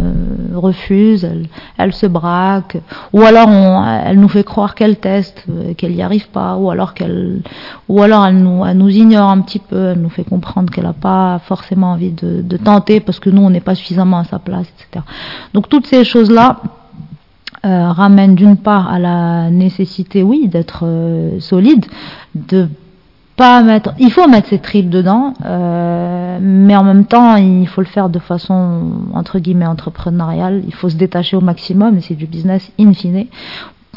refuse, 0.55 1.25
elle, 1.25 1.47
elle, 1.79 1.93
se 1.93 2.07
braque, 2.07 2.77
ou 3.13 3.23
alors 3.23 3.49
on, 3.49 3.85
elle 3.85 4.19
nous 4.19 4.29
fait 4.29 4.45
croire 4.45 4.75
qu'elle 4.75 4.97
teste, 4.97 5.45
euh, 5.51 5.75
qu'elle 5.75 5.93
n'y 5.93 6.03
arrive 6.03 6.29
pas, 6.29 6.57
ou 6.57 6.71
alors 6.71 6.95
qu'elle, 6.95 7.43
ou 7.89 8.03
alors 8.03 8.27
elle 8.27 8.39
nous, 8.39 8.65
elle 8.65 8.79
nous 8.79 8.89
ignore 8.89 9.31
un 9.31 9.41
petit 9.41 9.59
peu, 9.59 9.91
elle 9.91 10.01
nous 10.01 10.11
fait 10.11 10.25
comprendre 10.25 10.71
qu'elle 10.73 10.85
n'a 10.85 10.93
pas 10.93 11.41
forcément 11.45 11.93
envie 11.93 12.13
de, 12.13 12.43
de 12.43 12.57
tenter 12.57 13.01
parce 13.01 13.21
que 13.21 13.31
nous 13.31 13.43
on 13.43 13.51
n'est 13.51 13.61
pas 13.61 13.75
suffisamment 13.75 14.19
à 14.19 14.25
sa 14.25 14.39
place, 14.39 14.67
etc. 14.79 15.05
Donc 15.55 15.69
toutes 15.69 15.87
ces 15.87 16.05
choses 16.05 16.31
là 16.31 16.61
euh, 17.65 17.93
ramène 17.93 18.37
d'une 18.37 18.57
part 18.57 18.91
à 18.91 18.99
la 18.99 19.51
nécessité, 19.51 20.23
oui, 20.23 20.49
d'être 20.49 20.85
euh, 20.85 21.41
solide, 21.41 21.85
de 22.35 22.69
pas 23.37 23.63
mettre, 23.63 23.93
il 23.99 24.11
faut 24.11 24.27
mettre 24.29 24.49
ses 24.49 24.61
tripes 24.61 24.89
dedans, 24.89 25.35
euh, 25.45 26.39
mais 26.41 26.75
en 26.75 26.85
même 26.85 27.05
temps, 27.05 27.37
il 27.37 27.69
faut 27.69 27.83
le 27.83 27.87
faire 27.87 28.09
de 28.09 28.19
façon 28.19 28.93
entre 29.13 29.39
guillemets 29.39 29.67
entrepreneuriale. 29.67 30.63
Il 30.67 30.75
faut 30.75 30.89
se 30.89 30.97
détacher 30.97 31.37
au 31.37 31.43
maximum, 31.43 32.01
c'est 32.01 32.15
du 32.15 32.27
business 32.27 32.73
in 32.81 32.95
fine. 32.95 33.27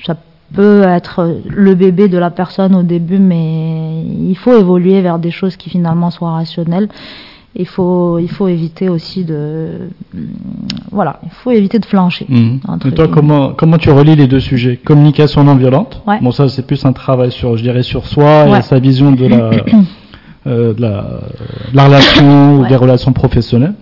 Ça 0.05 0.17
peut 0.53 0.83
être 0.83 1.39
le 1.47 1.73
bébé 1.73 2.09
de 2.09 2.17
la 2.17 2.31
personne 2.31 2.75
au 2.75 2.83
début, 2.83 3.19
mais 3.19 4.03
il 4.03 4.35
faut 4.35 4.57
évoluer 4.57 5.01
vers 5.01 5.19
des 5.19 5.31
choses 5.31 5.55
qui 5.55 5.69
finalement 5.69 6.11
soient 6.11 6.31
rationnelles 6.31 6.89
il 7.55 7.67
faut, 7.67 8.17
il 8.19 8.29
faut 8.29 8.47
éviter 8.47 8.89
aussi 8.89 9.23
de, 9.25 9.89
voilà, 10.91 11.19
il 11.23 11.29
faut 11.29 11.51
éviter 11.51 11.77
de 11.79 11.85
flancher. 11.85 12.25
Mmh. 12.27 12.57
Et 12.87 12.91
toi, 12.91 13.07
comment, 13.07 13.53
comment 13.53 13.77
tu 13.77 13.91
relis 13.91 14.15
les 14.15 14.27
deux 14.27 14.39
sujets? 14.39 14.77
Communication 14.77 15.43
non 15.43 15.55
violente? 15.55 16.01
Ouais. 16.07 16.19
Bon, 16.21 16.31
ça, 16.31 16.49
c'est 16.49 16.65
plus 16.65 16.83
un 16.85 16.93
travail 16.93 17.31
sur, 17.31 17.55
je 17.57 17.61
dirais, 17.63 17.83
sur 17.83 18.07
soi 18.07 18.45
Ouais. 18.49 18.59
et 18.59 18.61
sa 18.63 18.79
vision 18.79 19.11
de 19.11 19.27
la, 19.27 19.51
euh, 20.47 20.73
de 20.73 20.81
la, 20.81 21.01
de 21.71 21.75
la 21.77 21.85
relation 21.85 22.55
ou 22.59 22.67
des 22.67 22.75
relations 22.75 23.13
professionnelles. 23.13 23.75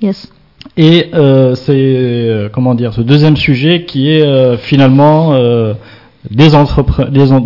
Yes. 0.00 0.32
Et 0.78 1.10
euh, 1.14 1.54
c'est, 1.54 1.72
euh, 1.76 2.48
comment 2.50 2.74
dire, 2.74 2.94
ce 2.94 3.00
deuxième 3.02 3.36
sujet 3.36 3.84
qui 3.84 4.08
est 4.10 4.56
finalement 4.58 5.30
en- 5.30 5.74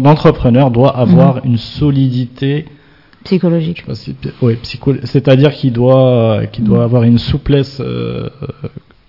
l'entrepreneur 0.02 0.70
doit 0.70 0.96
avoir 0.96 1.44
une 1.44 1.56
solidité 1.58 2.66
Psychologique. 3.24 3.84
oui, 4.42 4.56
psycho... 4.62 4.94
c'est-à-dire 5.04 5.52
qu'il 5.52 5.72
doit, 5.72 6.42
qu'il 6.52 6.64
doit 6.64 6.80
mm. 6.80 6.82
avoir 6.82 7.02
une 7.04 7.18
souplesse 7.18 7.80
euh, 7.80 8.28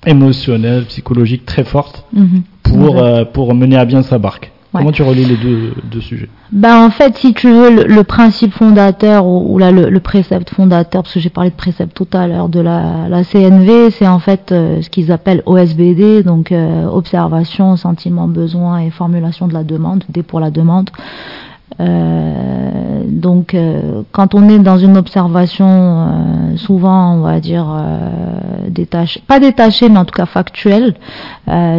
émotionnelle, 0.06 0.86
psychologique 0.86 1.46
très 1.46 1.66
forte 1.66 2.06
mm-hmm. 2.16 2.42
pour, 2.64 3.04
euh, 3.04 3.26
pour 3.26 3.54
mener 3.54 3.76
à 3.76 3.86
bien 3.86 4.02
sa 4.02 4.18
barque. 4.18 4.52
Comment 4.72 4.92
tu 4.92 5.04
relis 5.04 5.24
les 5.24 5.38
deux, 5.38 5.74
deux 5.90 6.02
sujets? 6.02 6.28
Ben, 6.52 6.86
En 6.86 6.90
fait, 6.90 7.16
si 7.18 7.34
tu 7.34 7.50
veux, 7.50 7.86
le, 7.86 8.04
principe 8.04 8.52
fondateur 8.52 9.26
ou, 9.26 9.58
là, 9.58 9.72
le, 9.72 10.00
précepte 10.02 10.50
fondateur, 10.50 11.04
parce 11.04 11.14
que 11.14 11.22
j'ai 11.22 11.30
parlé 11.30 11.50
de 11.50 11.56
précepte 11.56 11.94
tout 11.94 12.08
à 12.12 12.28
l'heure, 12.28 12.50
de 12.50 12.60
la, 12.60 13.08
la 13.08 13.24
CNV, 13.24 13.92
c'est 13.92 14.06
en 14.06 14.20
fait 14.20 14.52
euh, 14.52 14.82
ce 14.82 14.90
qu'ils 14.90 15.14
appellent 15.14 15.44
OSBD, 15.46 16.24
donc 16.24 16.54
observation, 16.92 17.78
sentiment, 17.78 18.28
besoin 18.28 18.80
et 18.80 18.90
formulation 18.90 19.48
de 19.48 19.54
la 19.54 19.64
demande, 19.64 20.04
D 20.10 20.24
pour 20.24 20.42
la 20.42 20.52
demande. 20.52 20.90
Euh, 21.80 23.02
donc, 23.06 23.54
euh, 23.54 24.04
quand 24.12 24.34
on 24.34 24.48
est 24.50 24.60
dans 24.60 24.78
une 24.78 24.98
observation, 24.98 25.68
euh, 25.68 26.58
souvent, 26.58 27.16
on 27.16 27.22
va 27.22 27.40
dire 27.40 27.68
détachée, 28.70 29.22
pas 29.28 29.40
détachée, 29.40 29.90
mais 29.90 30.00
en 30.00 30.06
tout 30.06 30.16
cas 30.16 30.26
factuelle, 30.26 30.96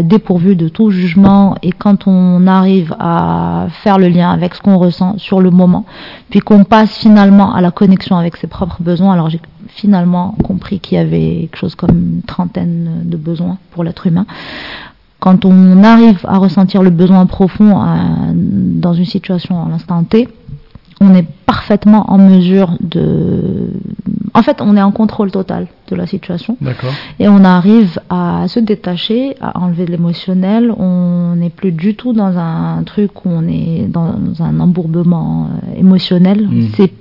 dépourvue 0.03 0.57
de 0.57 0.69
tout 0.69 0.91
jugement, 0.91 1.57
et 1.62 1.73
quand 1.73 2.07
on 2.07 2.47
arrive 2.47 2.95
à 2.99 3.67
faire 3.83 3.99
le 3.99 4.09
lien 4.09 4.31
avec 4.31 4.55
ce 4.55 4.62
qu'on 4.62 4.79
ressent 4.79 5.19
sur 5.19 5.41
le 5.41 5.50
moment, 5.50 5.85
puis 6.31 6.41
qu'on 6.41 6.65
passe 6.65 6.97
finalement 6.97 7.55
à 7.55 7.61
la 7.61 7.71
connexion 7.71 8.17
avec 8.17 8.37
ses 8.37 8.47
propres 8.47 8.79
besoins. 8.81 9.12
Alors, 9.12 9.31
j'ai 9.31 9.41
finalement 9.69 10.35
compris 10.45 10.79
qu'il 10.79 10.97
y 10.97 11.00
avait 11.00 11.41
quelque 11.41 11.57
chose 11.57 11.75
comme 11.75 11.91
une 11.91 12.23
trentaine 12.23 13.03
de 13.05 13.17
besoins 13.17 13.59
pour 13.73 13.83
l'être 13.85 14.07
humain 14.07 14.26
quand 15.26 15.45
on 15.45 15.83
arrive 15.83 16.21
à 16.28 16.38
ressentir 16.38 16.85
le 16.85 16.90
besoin 16.90 17.26
profond 17.26 17.83
euh, 17.83 17.97
dans 18.33 18.92
une 18.92 19.04
situation 19.04 19.61
à 19.61 19.68
l'instant 19.68 20.04
T, 20.04 20.28
on 21.00 21.16
est 21.16 21.26
parfaitement 21.47 22.12
en 22.12 22.16
mesure 22.16 22.78
de... 22.80 23.73
En 24.35 24.42
fait, 24.42 24.61
on 24.61 24.76
est 24.76 24.83
en 24.83 24.92
contrôle 24.92 25.33
total 25.33 25.66
de 25.90 25.97
la 25.97 26.06
situation. 26.06 26.56
Et 27.18 27.26
on 27.26 27.42
arrive 27.42 27.99
à 28.09 28.47
se 28.47 28.61
détacher, 28.61 29.35
à 29.40 29.59
enlever 29.59 29.87
de 29.87 29.90
l'émotionnel. 29.90 30.73
On 30.78 31.35
n'est 31.35 31.50
plus 31.50 31.73
du 31.73 31.97
tout 31.97 32.12
dans 32.12 32.38
un 32.38 32.85
truc 32.85 33.25
où 33.25 33.28
on 33.28 33.49
est 33.49 33.88
dans 33.88 34.14
un 34.38 34.61
embourbement 34.61 35.49
euh, 35.49 35.80
émotionnel. 35.80 36.47
Hmm. 36.47 36.68
C'est 36.76 36.92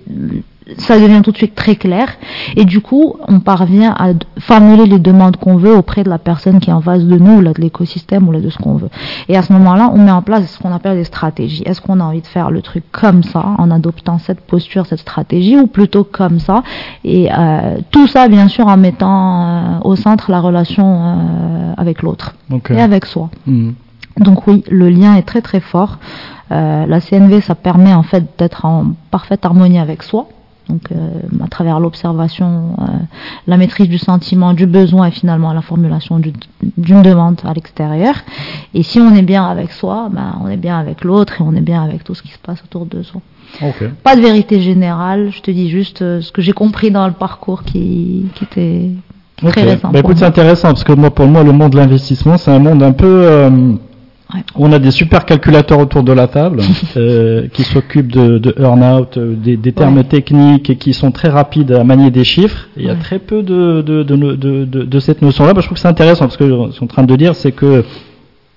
ça 0.78 1.00
devient 1.00 1.22
tout 1.22 1.32
de 1.32 1.38
suite 1.38 1.56
très 1.56 1.76
clair 1.76 2.08
et 2.56 2.66
du 2.66 2.82
coup 2.82 3.16
on 3.28 3.40
parvient 3.40 3.94
à 3.98 4.14
formuler 4.40 4.86
les 4.86 5.00
demandes 5.00 5.38
qu'on 5.38 5.58
veut 5.58 5.76
auprès 5.76 6.04
de 6.04 6.10
la 6.10 6.18
personne 6.18 6.60
qui 6.60 6.70
est 6.70 6.74
en 6.74 6.82
face 6.82 7.04
de 7.04 7.18
nous, 7.18 7.42
là, 7.42 7.54
de 7.54 7.62
l'écosystème 7.62 8.28
ou 8.28 8.32
là, 8.32 8.40
de 8.40 8.50
ce 8.50 8.58
qu'on 8.58 8.76
veut. 8.76 8.90
Et 9.30 9.38
à 9.38 9.42
ce 9.42 9.54
moment-là, 9.54 9.92
on 9.94 9.98
met 9.98 10.12
en 10.12 10.22
place 10.22 10.52
ce 10.52 10.60
qu'on 10.60 10.72
appelle 10.72 10.98
des 10.98 11.04
stratégies. 11.04 11.64
Est-ce 11.66 11.82
qu'on 11.82 12.00
a 12.00 12.04
envie 12.04 12.22
de 12.22 12.28
faire 12.28 12.52
le 12.52 12.62
truc 12.62 12.84
comme 12.92 13.24
ça, 13.24 13.56
en 13.58 13.72
adoptant 13.72 14.18
cette 14.18 14.42
posture, 14.42 14.86
cette 14.86 15.00
stratégie, 15.00 15.58
ou 15.58 15.68
plutôt 15.68 16.04
comme 16.04 16.40
ça? 16.40 16.64
Et 17.04 17.30
euh, 17.32 17.78
tout 17.92 18.08
ça, 18.08 18.28
bien 18.28 18.48
sûr, 18.48 18.68
en 18.68 18.78
mettant 18.78 19.48
euh, 19.48 19.80
au 19.84 19.96
centre 19.96 20.32
la 20.32 20.40
relation 20.40 20.86
euh, 20.86 21.74
avec 21.78 22.02
l'autre 22.02 22.36
et 22.70 22.82
avec 22.82 23.06
soi. 23.06 23.30
Mhm. 23.46 23.76
Donc 24.18 24.48
oui, 24.48 24.64
le 24.70 24.90
lien 24.90 25.16
est 25.16 25.24
très 25.24 25.42
très 25.42 25.60
fort. 25.60 26.00
la 26.50 27.02
CNV, 27.02 27.42
ça 27.42 27.54
permet 27.54 27.94
en 27.94 28.04
fait 28.04 28.24
d'être 28.38 28.64
en 28.64 28.94
parfaite 29.12 29.46
harmonie 29.46 29.78
avec 29.78 30.04
soi, 30.04 30.30
donc 30.70 30.92
euh, 30.92 31.22
à 31.44 31.48
travers 31.48 31.80
l'observation, 31.80 32.76
euh, 32.80 32.84
la 33.48 33.58
maîtrise 33.58 33.88
du 33.88 33.98
sentiment, 33.98 34.54
du 34.54 34.66
besoin 34.66 35.08
et 35.08 35.12
finalement 35.12 35.54
la 35.54 35.62
formulation 35.62 36.20
d'une 36.20 37.02
demande 37.02 37.40
à 37.46 37.54
l'extérieur. 37.54 38.16
Et 38.74 38.84
si 38.84 39.00
on 39.00 39.14
est 39.16 39.22
bien 39.22 39.46
avec 39.46 39.72
soi, 39.72 40.10
ben, 40.12 40.40
on 40.44 40.48
est 40.48 40.58
bien 40.58 40.78
avec 40.78 41.04
l'autre 41.04 41.42
et 41.42 41.44
on 41.44 41.54
est 41.54 41.62
bien 41.62 41.84
avec 41.84 42.04
tout 42.04 42.16
ce 42.16 42.24
qui 42.24 42.30
se 42.30 42.40
passe 42.40 42.64
autour 42.64 42.86
de 42.86 43.04
soi. 43.04 43.22
Pas 44.04 44.16
de 44.16 44.22
vérité 44.22 44.60
générale, 44.60 45.30
je 45.32 45.42
te 45.42 45.52
dis 45.52 45.70
juste 45.70 46.02
euh, 46.02 46.22
ce 46.22 46.32
que 46.32 46.42
j'ai 46.42 46.54
compris 46.54 46.92
dans 46.92 47.08
le 47.08 47.14
parcours 47.14 47.64
qui, 47.64 48.26
qui 48.34 48.44
était 48.44 48.90
très 49.38 49.62
récent. 49.62 49.92
Bah, 49.92 50.00
écoute, 50.00 50.18
c'est 50.18 50.26
intéressant 50.26 50.70
parce 50.70 50.84
que 50.84 50.94
moi, 50.94 51.12
pour 51.12 51.28
moi, 51.28 51.44
le 51.44 51.52
monde 51.52 51.72
de 51.72 51.78
l'investissement, 51.78 52.38
c'est 52.38 52.52
un 52.52 52.60
monde 52.60 52.82
un 52.82 52.92
peu 52.92 53.50
on 54.56 54.72
a 54.72 54.80
des 54.80 54.92
super 54.92 55.26
calculateurs 55.26 55.80
autour 55.80 56.04
de 56.04 56.12
la 56.12 56.28
table 56.28 56.62
euh, 56.98 57.48
qui 57.54 57.64
s'occupent 57.64 58.12
de, 58.12 58.38
de 58.38 58.56
earn-out, 58.60 59.18
euh, 59.18 59.36
des, 59.36 59.56
des, 59.56 59.72
termes 59.72 60.04
techniques 60.04 60.70
et 60.70 60.76
qui 60.78 60.94
sont 60.94 61.12
très 61.12 61.30
rapides 61.30 61.72
à 61.72 61.84
manier 61.84 62.12
des 62.12 62.24
chiffres. 62.24 62.68
il 62.76 62.86
y 62.86 62.90
a 62.90 62.96
très 62.96 63.20
peu 63.20 63.44
de, 63.44 63.82
de, 63.82 64.04
de 64.04 65.00
cette 65.00 65.22
notion-là. 65.22 65.54
Bah, 65.54 65.62
je 65.62 65.68
trouve 65.68 65.76
que 65.76 65.82
c'est 65.82 65.88
intéressant 65.88 66.26
parce 66.26 66.38
que 66.38 66.46
ce 66.48 66.50
qu'on 66.50 66.70
est 66.70 66.84
en 66.84 66.88
train 66.88 67.04
de 67.04 67.16
dire, 67.16 67.36
c'est 67.36 67.52
que 67.52 67.84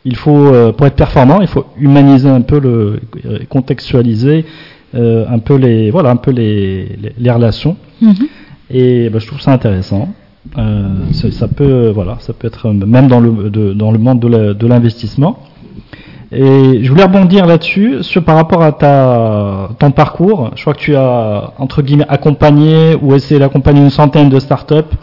il 0.05 0.17
faut, 0.17 0.47
euh, 0.47 0.73
pour 0.73 0.87
être 0.87 0.97
performant, 0.97 1.41
il 1.41 1.49
faut 1.49 1.67
humaniser 1.79 2.29
un 2.29 2.41
peu 2.41 2.59
le, 2.61 3.01
contextualiser 3.49 4.47
euh, 4.95 5.27
un 5.29 5.39
peu 5.39 5.57
les, 5.57 5.91
voilà, 5.91 6.11
un 6.11 6.17
peu 6.17 6.31
les, 6.31 6.97
les, 7.19 7.31
relations. 7.31 7.77
Mm-hmm. 8.03 8.27
Et 8.71 9.11
bah, 9.11 9.19
je 9.19 9.27
trouve 9.27 9.41
ça 9.41 9.53
intéressant. 9.53 10.09
Euh, 10.57 10.89
ça 11.13 11.49
peut, 11.49 11.91
voilà, 11.91 12.17
ça 12.21 12.33
peut 12.33 12.47
être 12.47 12.71
même 12.73 13.09
dans 13.09 13.21
le, 13.21 13.51
dans 13.75 13.91
le 13.91 13.99
monde 13.99 14.21
de 14.21 14.67
l'investissement. 14.67 15.41
Et 16.31 16.85
je 16.85 16.91
voulais 16.91 17.05
rebondir 17.05 17.47
là-dessus, 17.47 18.03
sur 18.03 18.23
par 18.23 18.37
rapport 18.37 18.63
à 18.63 18.73
ton 19.79 19.91
parcours. 19.93 20.51
Je 20.57 20.61
crois 20.61 20.75
que 20.75 20.81
tu 20.81 20.95
as, 20.95 21.53
entre 21.59 21.81
guillemets, 21.81 22.07
accompagné 22.09 22.97
ou 23.01 23.15
essayé 23.15 23.41
d'accompagner 23.41 23.81
une 23.81 23.91
centaine 23.91 24.29
de 24.29 24.39
startups. 24.39 24.95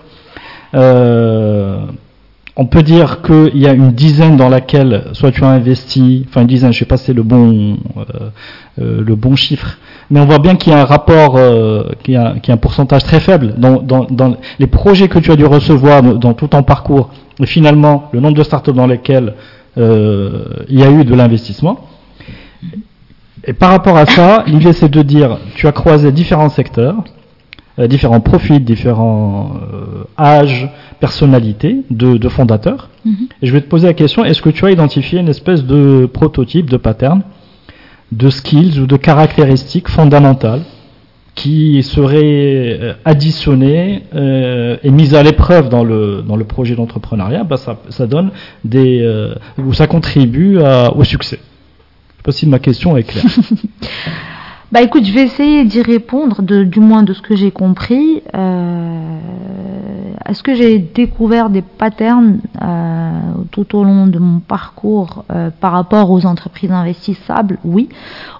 Euh, 0.75 1.79
on 2.57 2.67
peut 2.67 2.83
dire 2.83 3.21
qu'il 3.21 3.57
y 3.57 3.67
a 3.67 3.73
une 3.73 3.91
dizaine 3.91 4.37
dans 4.37 4.49
laquelle 4.49 5.05
soit 5.13 5.31
tu 5.31 5.43
as 5.43 5.47
investi, 5.47 6.25
enfin 6.29 6.41
une 6.41 6.47
dizaine, 6.47 6.71
je 6.71 6.79
sais 6.79 6.85
pas 6.85 6.97
si 6.97 7.05
c'est 7.05 7.13
le 7.13 7.23
bon, 7.23 7.77
euh, 7.97 8.03
euh, 8.79 9.01
le 9.05 9.15
bon 9.15 9.35
chiffre, 9.35 9.77
mais 10.09 10.21
on 10.21 10.25
voit 10.25 10.39
bien 10.39 10.55
qu'il 10.55 10.71
y 10.71 10.75
a 10.75 10.79
un 10.79 10.85
rapport, 10.85 11.37
qu'il 12.03 12.13
y, 12.13 12.17
a, 12.17 12.33
un 12.47 12.57
pourcentage 12.57 13.03
très 13.03 13.19
faible 13.19 13.55
dans, 13.57 13.81
dans, 13.81 14.37
les 14.57 14.67
projets 14.67 15.09
que 15.09 15.19
tu 15.19 15.31
as 15.31 15.35
dû 15.35 15.45
recevoir 15.45 16.01
dans 16.01 16.33
tout 16.33 16.47
ton 16.47 16.63
parcours, 16.63 17.09
et 17.41 17.45
finalement 17.45 18.09
le 18.13 18.21
nombre 18.21 18.37
de 18.37 18.43
startups 18.43 18.71
dans 18.71 18.87
lesquelles 18.87 19.33
il 19.77 20.79
y 20.79 20.83
a 20.83 20.91
eu 20.91 21.03
de 21.03 21.15
l'investissement. 21.15 21.87
Et 23.47 23.53
par 23.53 23.69
rapport 23.69 23.97
à 23.97 24.05
ça, 24.05 24.43
l'idée 24.47 24.73
c'est 24.73 24.89
de 24.89 25.01
dire, 25.01 25.37
tu 25.55 25.67
as 25.67 25.71
croisé 25.71 26.11
différents 26.11 26.49
secteurs, 26.49 26.95
euh, 27.77 27.87
différents 27.87 28.21
profils, 28.21 28.63
différents 28.63 29.53
euh, 29.55 30.03
âges, 30.17 30.69
personnalités 30.99 31.83
de, 31.89 32.29
fondateurs. 32.29 32.89
Mhm. 33.03 33.27
Et 33.41 33.47
je 33.47 33.53
vais 33.53 33.61
te 33.61 33.67
poser 33.67 33.87
la 33.87 33.93
question, 33.93 34.23
est-ce 34.23 34.41
que 34.41 34.49
tu 34.49 34.65
as 34.65 34.71
identifié 34.71 35.19
une 35.19 35.29
espèce 35.29 35.63
de 35.63 36.09
prototype, 36.11 36.69
de 36.69 36.77
pattern, 36.77 37.21
de 38.11 38.29
skills 38.29 38.79
ou 38.79 38.87
de 38.87 38.97
caractéristiques 38.97 39.89
fondamentales 39.89 40.61
qui 41.35 41.83
serait 41.83 42.79
euh, 42.81 42.93
additionné 43.03 44.03
euh, 44.15 44.77
et 44.83 44.89
mise 44.89 45.13
à 45.13 45.21
l'épreuve 45.21 45.69
dans 45.69 45.83
le, 45.83 46.23
dans 46.25 46.37
le 46.37 46.45
projet 46.45 46.75
d'entrepreneuriat, 46.75 47.43
bah 47.43 47.57
ça, 47.57 47.77
ça 47.89 48.07
donne 48.07 48.31
des, 48.63 49.01
euh, 49.01 49.35
ou 49.57 49.73
ça 49.73 49.85
contribue 49.85 50.59
à, 50.59 50.93
au 50.95 51.03
succès. 51.03 51.37
Je 51.37 52.17
sais 52.17 52.23
pas 52.23 52.31
si 52.31 52.47
ma 52.47 52.59
question 52.59 52.95
est 52.95 53.03
claire. 53.03 53.25
bah 54.71 54.81
écoute, 54.81 55.03
je 55.03 55.11
vais 55.11 55.23
essayer 55.23 55.65
d'y 55.65 55.81
répondre, 55.81 56.41
de, 56.41 56.63
du 56.63 56.79
moins 56.79 57.03
de 57.03 57.13
ce 57.13 57.21
que 57.21 57.35
j'ai 57.35 57.51
compris. 57.51 58.23
Euh, 58.33 59.19
est-ce 60.27 60.41
que 60.41 60.55
j'ai 60.55 60.79
découvert 60.79 61.51
des 61.51 61.61
patterns 61.61 62.39
euh, 62.61 63.11
tout 63.51 63.77
au 63.77 63.83
long 63.83 64.07
de 64.07 64.17
mon 64.17 64.39
parcours 64.39 65.23
euh, 65.31 65.51
par 65.59 65.71
rapport 65.71 66.09
aux 66.09 66.25
entreprises 66.25 66.71
investissables? 66.71 67.59
Oui, 67.63 67.89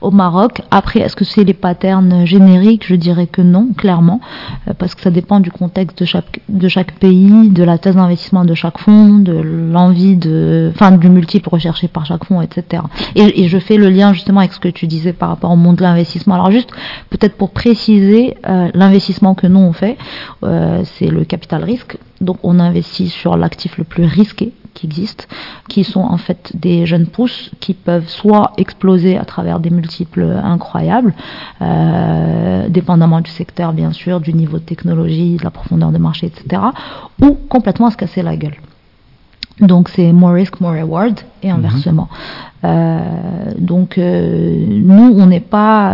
au 0.02 0.10
Maroc. 0.10 0.62
Après, 0.72 1.02
est-ce 1.02 1.16
que 1.16 1.26
c'est 1.26 1.44
les 1.44 1.54
patterns 1.54 2.26
génériques? 2.26 2.88
Je 2.88 2.96
dirais 2.96 3.28
que 3.28 3.44
non, 3.44 3.68
clairement, 3.78 4.20
euh, 4.68 4.74
parce 4.76 4.96
que 4.96 5.02
ça 5.02 5.12
dépend 5.12 5.40
du 5.40 5.52
contexte 5.52 6.00
de 6.00 6.06
chaque, 6.06 6.40
de 6.50 6.68
chaque 6.68 6.94
pays, 6.94 7.50
de 7.50 7.64
la 7.64 7.78
thèse 7.78 7.96
d'investissement 7.96 8.46
de 8.46 8.56
chaque 8.56 8.80
fonds, 8.80 9.20
de 9.20 9.34
l'envie 9.34 10.16
de, 10.16 10.72
enfin, 10.74 10.92
du 10.92 11.10
multiple 11.10 11.50
recherché 11.50 11.88
par 11.88 12.08
chaque 12.08 12.26
fonds, 12.26 12.42
etc. 12.42 12.82
Et, 13.14 13.44
et, 13.44 13.48
je 13.48 13.60
fais 13.60 13.78
le 13.78 13.90
lien 13.90 14.12
justement 14.12 14.40
avec 14.40 14.54
ce 14.54 14.60
que 14.60 14.70
tu 14.70 14.88
disais 14.88 15.14
par 15.14 15.30
rapport 15.30 15.52
au 15.52 15.56
monde 15.56 15.76
de 15.76 15.84
l'investissement. 15.84 16.34
Alors 16.34 16.50
juste, 16.50 16.72
peut-être 17.12 17.38
pour 17.38 17.52
préciser, 17.52 18.38
l'investissement 18.74 19.36
que 19.36 19.46
nous 19.46 19.60
on 19.60 19.74
fait, 19.74 19.98
c'est 20.42 21.08
le 21.08 21.26
capital 21.26 21.64
risque 21.64 21.75
donc 22.22 22.38
on 22.44 22.60
investit 22.60 23.10
sur 23.10 23.38
l'actif 23.38 23.78
le 23.78 23.84
plus 23.84 24.06
risqué 24.06 24.54
qui 24.74 24.86
existe, 24.86 25.28
qui 25.70 25.84
sont 25.84 26.02
en 26.02 26.18
fait 26.18 26.52
des 26.54 26.86
jeunes 26.86 27.08
pousses 27.08 27.50
qui 27.60 27.74
peuvent 27.74 28.08
soit 28.08 28.52
exploser 28.58 29.18
à 29.18 29.26
travers 29.26 29.60
des 29.60 29.70
multiples 29.70 30.24
incroyables, 30.44 31.14
euh, 31.62 32.68
dépendamment 32.70 33.22
du 33.22 33.32
secteur 33.32 33.74
bien 33.74 33.94
sûr, 33.94 34.20
du 34.20 34.34
niveau 34.34 34.58
de 34.60 34.64
technologie, 34.64 35.38
de 35.38 35.44
la 35.44 35.52
profondeur 35.52 35.92
de 35.92 35.98
marché, 35.98 36.28
etc., 36.28 36.62
ou 37.22 37.38
complètement 37.50 37.90
se 37.90 37.98
casser 37.98 38.22
la 38.22 38.36
gueule. 38.36 38.58
Donc 39.62 39.88
c'est 39.88 40.12
more 40.12 40.34
risk, 40.34 40.60
more 40.60 40.74
reward 40.74 41.22
et 41.42 41.48
mhm. 41.48 41.60
inversement. 41.60 42.10
Euh, 42.66 43.00
donc 43.58 43.98
euh, 43.98 44.66
nous, 44.68 45.18
on 45.18 45.28
n'est 45.28 45.40
pas 45.40 45.94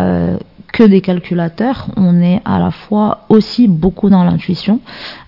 que 0.71 0.83
des 0.83 1.01
calculateurs, 1.01 1.87
on 1.97 2.21
est 2.21 2.41
à 2.45 2.59
la 2.59 2.71
fois 2.71 3.25
aussi 3.29 3.67
beaucoup 3.67 4.09
dans 4.09 4.23
l'intuition, 4.23 4.79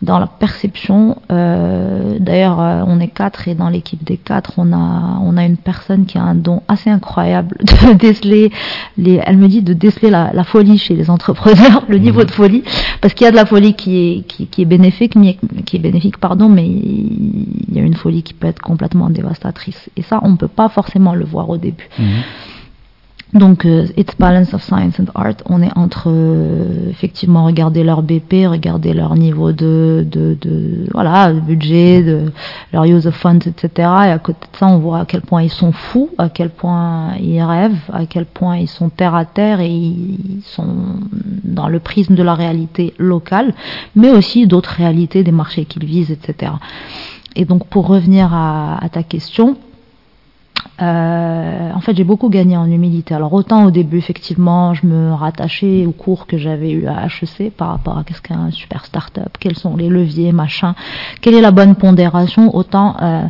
dans 0.02 0.20
la 0.20 0.28
perception. 0.28 1.18
Euh, 1.32 2.18
D'ailleurs, 2.20 2.62
euh, 2.62 2.84
on 2.88 3.00
est 3.00 3.08
quatre 3.08 3.48
et 3.48 3.56
dans 3.56 3.70
l'équipe 3.70 4.04
des 4.04 4.18
quatre, 4.18 4.54
on 4.58 4.72
a, 4.74 5.20
on 5.22 5.36
a 5.38 5.46
une 5.46 5.58
personne 5.58 6.06
qui 6.06 6.18
a 6.18 6.24
un 6.24 6.36
don 6.36 6.62
assez 6.68 6.90
incroyable 6.90 7.58
de 7.62 7.94
déceler, 7.94 8.52
les, 8.98 9.20
elle 9.26 9.38
me 9.38 9.48
dit 9.48 9.62
de 9.62 9.74
déceler 9.74 10.10
la, 10.10 10.32
la 10.34 10.44
folie 10.44 10.78
chez 10.78 10.96
les 10.96 11.10
entrepreneurs, 11.10 11.84
le 11.88 11.98
niveau 11.98 12.24
de 12.24 12.32
folie, 12.32 12.64
parce 13.02 13.14
qu'il 13.14 13.26
y 13.26 13.28
a 13.28 13.32
de 13.32 13.36
la 13.36 13.46
folie 13.46 13.74
qui 13.74 13.98
est, 13.98 14.28
qui, 14.28 14.48
qui 14.48 14.62
est 14.62 14.66
bénéfique, 14.66 15.16
qui 15.66 15.76
est 15.76 15.80
bénéfique, 15.80 16.18
pardon, 16.18 16.50
mais 16.50 16.66
il 16.68 17.74
y 17.74 17.80
a 17.80 17.84
une 17.84 17.96
folie 17.96 18.24
qui 18.24 18.34
peut 18.34 18.48
être 18.48 18.62
complètement 18.62 19.10
dévastatrice. 19.10 19.90
Et 19.98 20.02
ça, 20.04 20.20
on 20.24 20.30
ne 20.32 20.38
peut 20.38 20.48
pas 20.48 20.70
forcément 20.70 21.16
le 21.16 21.26
voir 21.26 21.50
au 21.50 21.58
début. 21.58 21.90
Mhm. 22.00 22.06
Donc, 23.34 23.66
euh, 23.66 23.88
It's 23.98 24.16
Balance 24.20 24.54
of 24.54 24.62
Science 24.62 25.00
and 25.00 25.06
Art, 25.16 25.38
on 25.48 25.64
est 25.64 25.76
entre, 25.76 26.04
euh, 26.08 26.90
effectivement, 26.92 27.46
regarder 27.46 27.84
leur 27.84 28.04
BP, 28.04 28.46
regarder 28.48 28.94
leur 28.94 29.16
niveau 29.16 29.52
de, 29.52 30.06
de, 30.10 30.38
de 30.40 30.86
voilà, 30.94 31.34
de 31.34 31.40
budget, 31.40 32.04
de 32.04 32.32
leur 32.72 32.84
use 32.86 33.08
of 33.08 33.16
funds, 33.16 33.40
etc. 33.40 33.70
Et 33.78 34.12
à 34.12 34.20
côté 34.20 34.48
de 34.52 34.58
ça, 34.58 34.68
on 34.68 34.78
voit 34.78 35.00
à 35.00 35.06
quel 35.06 35.22
point 35.22 35.42
ils 35.42 35.50
sont 35.50 35.72
fous, 35.72 36.12
à 36.20 36.30
quel 36.30 36.52
point 36.52 37.16
ils 37.20 37.42
rêvent, 37.42 37.82
à 37.92 38.06
quel 38.06 38.26
point 38.26 38.58
ils 38.58 38.68
sont 38.68 38.90
terre 38.90 39.16
à 39.16 39.26
terre 39.26 39.62
et 39.62 39.72
ils 39.72 40.42
sont 40.44 41.00
dans 41.44 41.70
le 41.70 41.80
prisme 41.80 42.14
de 42.14 42.24
la 42.24 42.36
réalité 42.36 42.94
locale, 43.00 43.56
mais 43.96 44.12
aussi 44.12 44.46
d'autres 44.46 44.74
réalités 44.76 45.24
des 45.24 45.32
marchés 45.32 45.66
qu'ils 45.66 45.86
visent, 45.86 46.12
etc. 46.12 46.52
Et 47.36 47.46
donc, 47.46 47.66
pour 47.66 47.88
revenir 47.88 48.32
à, 48.32 48.78
à 48.84 48.90
ta 48.90 49.02
question, 49.02 49.58
euh, 50.82 51.72
en 51.72 51.80
fait, 51.82 51.96
j'ai 51.96 52.04
beaucoup 52.04 52.30
gagné 52.30 52.58
en 52.58 52.66
humilité. 52.66 53.14
Alors, 53.14 53.34
autant 53.34 53.66
au 53.66 53.72
début, 53.72 53.98
effectivement, 53.98 54.74
je 54.74 54.86
me 54.86 55.14
rattachais 55.14 55.86
aux 55.86 55.92
cours 55.92 56.26
que 56.26 56.38
j'avais 56.38 56.72
eu 56.72 56.88
à 56.88 57.06
HEC 57.06 57.52
par 57.56 57.70
rapport 57.70 57.98
à 57.98 58.04
qu'est-ce 58.04 58.22
qu'un 58.22 58.52
super 58.52 58.86
start-up, 58.86 59.38
quels 59.40 59.58
sont 59.58 59.76
les 59.76 59.90
leviers, 59.90 60.32
machin, 60.32 60.76
quelle 61.22 61.36
est 61.36 61.42
la 61.42 61.52
bonne 61.52 61.76
pondération, 61.76 62.56
autant 62.56 62.96
euh, 63.02 63.24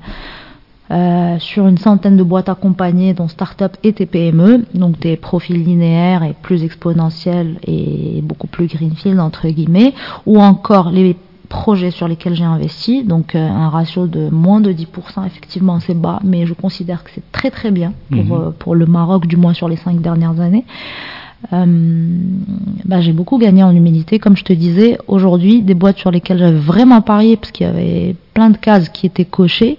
euh, 0.92 1.40
sur 1.40 1.68
une 1.68 1.78
centaine 1.78 2.18
de 2.18 2.24
boîtes 2.24 2.50
accompagnées, 2.50 3.14
dont 3.14 3.28
start-up 3.28 3.78
et 3.84 3.94
TPME, 3.94 4.66
donc 4.74 5.00
des 5.00 5.18
profils 5.18 5.62
linéaires 5.62 6.24
et 6.24 6.36
plus 6.42 6.64
exponentiels 6.64 7.58
et 7.66 8.22
beaucoup 8.24 8.48
plus 8.48 8.68
greenfield, 8.68 9.20
entre 9.20 9.48
guillemets, 9.48 9.94
ou 10.26 10.42
encore 10.42 10.92
les 10.92 11.18
projets 11.54 11.92
sur 11.92 12.08
lesquels 12.08 12.34
j'ai 12.34 12.44
investi, 12.44 13.04
donc 13.04 13.36
euh, 13.36 13.48
un 13.48 13.70
ratio 13.70 14.08
de 14.08 14.28
moins 14.30 14.60
de 14.60 14.72
10%, 14.74 15.26
effectivement 15.28 15.80
c'est 15.80 15.94
bas, 15.94 16.20
mais 16.24 16.46
je 16.48 16.54
considère 16.54 17.04
que 17.04 17.12
c'est 17.14 17.32
très 17.32 17.52
très 17.52 17.70
bien 17.72 17.94
pour, 18.12 18.24
Mhm. 18.26 18.32
euh, 18.32 18.50
pour 18.58 18.74
le 18.76 18.86
Maroc, 18.88 19.28
du 19.28 19.38
moins 19.38 19.54
sur 19.54 19.70
les 19.70 19.76
cinq 19.78 20.02
dernières 20.02 20.40
années. 20.40 20.66
Euh, 21.54 21.66
bah, 22.86 23.02
j'ai 23.02 23.14
beaucoup 23.14 23.38
gagné 23.38 23.62
en 23.64 23.72
humilité, 23.72 24.18
comme 24.18 24.36
je 24.36 24.44
te 24.44 24.54
disais. 24.54 24.98
Aujourd'hui, 25.08 25.62
des 25.62 25.76
boîtes 25.76 25.98
sur 25.98 26.10
lesquelles 26.10 26.40
j'avais 26.40 26.58
vraiment 26.58 27.02
parié, 27.02 27.38
parce 27.38 27.52
qu'il 27.52 27.68
y 27.68 27.70
avait 27.70 28.16
plein 28.34 28.50
de 28.50 28.58
cases 28.58 28.90
qui 28.90 29.06
étaient 29.06 29.26
cochées. 29.26 29.78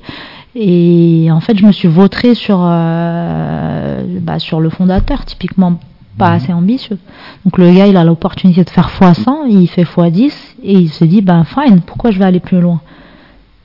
Et 0.55 1.29
en 1.33 1.41
fait, 1.41 1.59
je 1.59 1.67
me 1.67 1.73
suis 1.73 1.89
vautré 1.89 2.35
sur, 2.37 2.59
bah, 2.59 4.39
sur 4.39 4.61
le 4.61 4.69
fondateur, 4.71 5.25
typiquement 5.25 5.81
pas 6.19 6.31
assez 6.31 6.53
ambitieux. 6.53 6.99
Donc 7.45 7.59
le 7.59 7.73
gars, 7.73 7.87
il 7.87 7.97
a 7.97 8.05
l'opportunité 8.05 8.65
de 8.65 8.71
faire 8.71 8.89
x100, 8.89 9.49
il 9.49 9.69
fait 9.69 9.85
x10, 9.85 10.33
et 10.63 10.75
il 10.75 10.89
se 10.89 11.05
dit, 11.05 11.23
ben 11.23 11.45
fine, 11.45 11.81
pourquoi 11.81 12.11
je 12.11 12.19
vais 12.19 12.25
aller 12.25 12.41
plus 12.41 12.61
loin? 12.61 12.81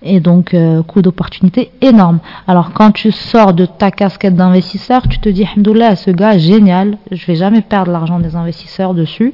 Et 0.01 0.21
donc, 0.21 0.53
euh, 0.53 0.81
coût 0.81 1.01
d'opportunité 1.01 1.71
énorme. 1.81 2.19
Alors, 2.47 2.71
quand 2.71 2.91
tu 2.91 3.11
sors 3.11 3.53
de 3.53 3.65
ta 3.65 3.91
casquette 3.91 4.35
d'investisseur, 4.35 5.07
tu 5.09 5.19
te 5.19 5.27
dis, 5.27 5.43
Alhamdoulilah, 5.43 5.97
ce 5.97 6.11
gars, 6.11 6.37
génial, 6.37 6.97
je 7.11 7.25
vais 7.25 7.35
jamais 7.35 7.61
perdre 7.61 7.91
l'argent 7.91 8.19
des 8.19 8.35
investisseurs 8.35 8.93
dessus. 8.93 9.33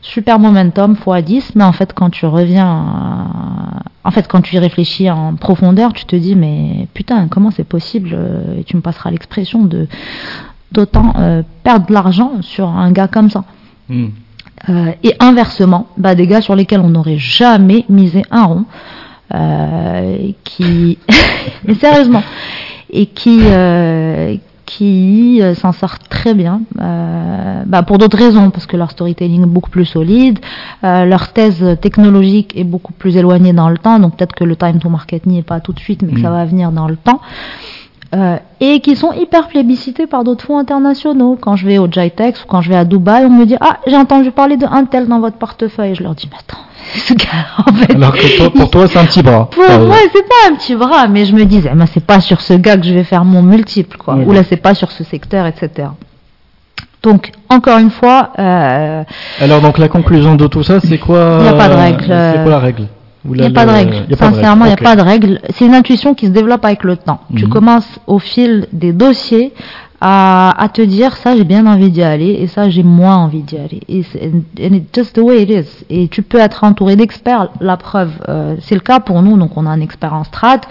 Super 0.00 0.38
momentum, 0.38 0.96
x 1.06 1.24
10, 1.24 1.52
mais 1.56 1.64
en 1.64 1.72
fait, 1.72 1.92
quand 1.92 2.08
tu 2.08 2.24
reviens, 2.24 2.72
euh, 2.72 3.80
en 4.04 4.10
fait, 4.10 4.26
quand 4.28 4.40
tu 4.40 4.56
y 4.56 4.58
réfléchis 4.58 5.10
en 5.10 5.34
profondeur, 5.34 5.92
tu 5.92 6.06
te 6.06 6.16
dis, 6.16 6.36
mais 6.36 6.88
putain, 6.94 7.28
comment 7.28 7.50
c'est 7.50 7.62
possible, 7.62 8.10
euh, 8.14 8.58
et 8.58 8.64
tu 8.64 8.76
me 8.76 8.82
passeras 8.82 9.10
l'expression 9.10 9.62
de, 9.62 9.86
d'autant 10.72 11.12
euh, 11.18 11.42
perdre 11.64 11.86
de 11.86 11.92
l'argent 11.92 12.32
sur 12.40 12.68
un 12.68 12.90
gars 12.92 13.08
comme 13.08 13.30
ça. 13.30 13.44
Mhm. 13.88 14.10
Euh, 14.68 14.92
et 15.02 15.14
inversement, 15.20 15.88
bah, 15.96 16.14
des 16.14 16.26
gars 16.26 16.40
sur 16.40 16.54
lesquels 16.54 16.80
on 16.80 16.90
n'aurait 16.90 17.18
jamais 17.18 17.84
misé 17.88 18.22
un 18.30 18.44
rond, 18.44 18.64
euh, 19.34 20.30
qui, 20.44 20.98
mais 21.66 21.74
sérieusement, 21.74 22.22
et 22.90 23.06
qui, 23.06 23.40
qui 24.66 25.42
euh, 25.42 25.54
s'en 25.54 25.72
sortent 25.72 26.08
très 26.08 26.34
bien, 26.34 26.60
euh, 26.80 27.62
bah, 27.66 27.82
pour 27.82 27.98
d'autres 27.98 28.16
raisons, 28.18 28.50
parce 28.50 28.66
que 28.66 28.76
leur 28.76 28.90
storytelling 28.92 29.42
est 29.42 29.46
beaucoup 29.46 29.70
plus 29.70 29.84
solide, 29.84 30.38
euh, 30.84 31.04
leur 31.06 31.32
thèse 31.32 31.76
technologique 31.80 32.52
est 32.56 32.64
beaucoup 32.64 32.92
plus 32.92 33.16
éloignée 33.16 33.52
dans 33.52 33.68
le 33.68 33.78
temps, 33.78 33.98
donc 33.98 34.16
peut-être 34.16 34.34
que 34.34 34.44
le 34.44 34.54
time 34.56 34.78
to 34.78 34.88
market 34.88 35.26
n'y 35.26 35.38
est 35.38 35.42
pas 35.42 35.60
tout 35.60 35.72
de 35.72 35.80
suite, 35.80 36.02
mais 36.02 36.12
que 36.12 36.20
ça 36.20 36.30
Mm. 36.30 36.34
va 36.34 36.44
venir 36.44 36.72
dans 36.72 36.86
le 36.86 36.96
temps. 36.96 37.20
Euh, 38.14 38.36
et 38.60 38.80
qui 38.80 38.94
sont 38.94 39.12
hyper 39.12 39.48
plébiscités 39.48 40.06
par 40.06 40.22
d'autres 40.22 40.44
fonds 40.44 40.58
internationaux. 40.58 41.38
Quand 41.40 41.56
je 41.56 41.66
vais 41.66 41.78
au 41.78 41.90
JITEX 41.90 42.44
ou 42.44 42.46
quand 42.46 42.60
je 42.60 42.68
vais 42.68 42.76
à 42.76 42.84
Dubaï, 42.84 43.24
on 43.24 43.30
me 43.30 43.46
dit 43.46 43.56
Ah, 43.60 43.78
j'ai 43.86 43.96
entendu 43.96 44.30
parler 44.30 44.58
de 44.58 44.66
Intel 44.66 45.08
dans 45.08 45.18
votre 45.18 45.38
portefeuille. 45.38 45.94
Je 45.94 46.02
leur 46.02 46.14
dis 46.14 46.28
Mais 46.30 46.36
attends, 46.38 46.62
ce 46.94 47.14
gars, 47.14 47.46
en 47.66 47.72
fait. 47.72 47.94
Alors 47.94 48.12
que 48.12 48.36
toi, 48.36 48.50
pour 48.50 48.70
toi, 48.70 48.86
c'est 48.86 48.98
un 48.98 49.06
petit 49.06 49.22
bras. 49.22 49.48
Pour 49.50 49.64
Euh, 49.64 49.86
moi, 49.86 49.96
c'est 50.12 50.28
pas 50.28 50.50
un 50.50 50.56
petit 50.56 50.74
bras, 50.76 51.08
mais 51.08 51.24
je 51.24 51.34
me 51.34 51.44
disais, 51.44 51.72
mais 51.74 51.86
c'est 51.86 52.04
pas 52.04 52.20
sur 52.20 52.42
ce 52.42 52.52
gars 52.52 52.76
que 52.76 52.84
je 52.84 52.92
vais 52.92 53.04
faire 53.04 53.24
mon 53.24 53.42
multiple, 53.42 53.96
quoi. 53.96 54.14
Ou 54.16 54.32
là, 54.32 54.42
c'est 54.46 54.56
pas 54.56 54.74
sur 54.74 54.92
ce 54.92 55.04
secteur, 55.04 55.46
etc. 55.46 55.88
Donc, 57.02 57.32
encore 57.48 57.78
une 57.78 57.90
fois, 57.90 58.30
euh, 58.38 59.02
Alors, 59.40 59.60
donc, 59.60 59.78
la 59.78 59.88
conclusion 59.88 60.36
de 60.36 60.46
tout 60.46 60.62
ça, 60.62 60.80
c'est 60.80 60.98
quoi 60.98 61.38
Il 61.40 61.46
y 61.46 61.48
a 61.48 61.54
pas 61.54 61.68
de 61.68 61.74
euh, 61.74 61.76
règle, 61.76 62.04
C'est 62.06 62.12
euh, 62.12 62.42
quoi 62.42 62.52
la 62.52 62.58
règle? 62.58 62.82
Ou 62.82 63.01
il 63.24 63.32
n'y 63.40 63.46
a 63.46 63.50
pas 63.50 63.64
de 63.64 63.70
le- 63.70 63.76
règle. 63.76 64.16
Sincèrement, 64.16 64.64
il 64.64 64.68
n'y 64.68 64.74
a 64.74 64.76
pas 64.76 64.96
de 64.96 65.02
règle. 65.02 65.40
C'est 65.50 65.64
une 65.66 65.74
intuition 65.74 66.14
qui 66.14 66.26
se 66.26 66.30
développe 66.32 66.64
avec 66.64 66.82
le 66.84 66.96
temps. 66.96 67.20
Tu 67.36 67.44
Mhm. 67.44 67.50
commences 67.50 68.00
au 68.06 68.18
fil 68.18 68.66
des 68.72 68.92
dossiers 68.92 69.52
à, 70.04 70.52
à 70.60 70.68
te 70.68 70.82
dire 70.82 71.14
ça 71.16 71.36
j'ai 71.36 71.44
bien 71.44 71.64
envie 71.64 71.88
d'y 71.88 72.02
aller 72.02 72.30
et 72.40 72.48
ça 72.48 72.68
j'ai 72.68 72.82
moins 72.82 73.16
envie 73.18 73.42
d'y 73.42 73.56
aller. 73.56 73.80
Et 73.88 74.00
and 74.20 74.74
it's 74.74 74.88
just 74.92 75.14
the 75.14 75.20
way 75.20 75.42
it 75.44 75.50
is. 75.50 75.84
Et 75.90 76.08
tu 76.08 76.22
peux 76.22 76.38
être 76.40 76.64
entouré 76.64 76.96
d'experts. 76.96 77.50
La 77.60 77.76
preuve, 77.76 78.10
euh, 78.28 78.56
c'est 78.60 78.74
le 78.74 78.80
cas 78.80 78.98
pour 78.98 79.22
nous. 79.22 79.36
Donc 79.36 79.56
on 79.56 79.64
a 79.66 79.70
un 79.70 79.80
expert 79.80 80.12
en 80.12 80.24
strat, 80.24 80.62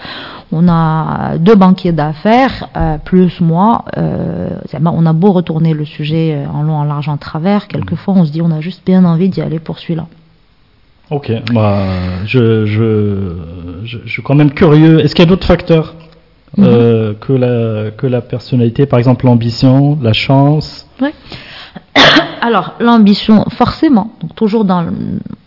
on 0.52 0.68
a 0.68 1.38
deux 1.38 1.54
banquiers 1.54 1.92
d'affaires 1.92 2.68
euh, 2.76 2.98
plus 3.02 3.40
moi. 3.40 3.86
Euh, 3.96 4.50
on 4.84 5.06
a 5.06 5.12
beau 5.14 5.32
retourner 5.32 5.72
le 5.72 5.86
sujet 5.86 6.34
euh, 6.36 6.50
en 6.54 6.62
long, 6.62 6.76
en 6.76 6.84
large, 6.84 7.08
en 7.08 7.16
travers. 7.16 7.68
Quelquefois 7.68 8.12
on 8.14 8.26
se 8.26 8.32
dit 8.32 8.42
on 8.42 8.50
a 8.50 8.60
juste 8.60 8.82
bien 8.84 9.02
envie 9.06 9.30
d'y 9.30 9.40
aller 9.40 9.60
pour 9.60 9.78
celui-là. 9.78 10.04
Ok, 11.12 11.30
bah, 11.52 11.84
je, 12.24 12.64
je, 12.64 13.36
je, 13.84 13.98
je 14.04 14.10
suis 14.10 14.22
quand 14.22 14.34
même 14.34 14.52
curieux. 14.52 15.00
Est-ce 15.00 15.14
qu'il 15.14 15.24
y 15.24 15.28
a 15.28 15.30
d'autres 15.30 15.46
facteurs 15.46 15.94
Mhm. 16.58 16.64
euh, 16.66 17.14
que, 17.18 17.32
la, 17.32 17.90
que 17.92 18.06
la 18.06 18.20
personnalité, 18.20 18.84
par 18.84 18.98
exemple 18.98 19.24
l'ambition, 19.24 19.98
la 20.02 20.12
chance? 20.12 20.86
Alors, 22.42 22.74
l'ambition, 22.80 23.44
forcément, 23.50 24.10
donc 24.20 24.34
toujours 24.34 24.64
dans, 24.66 24.82
le- 24.82 24.92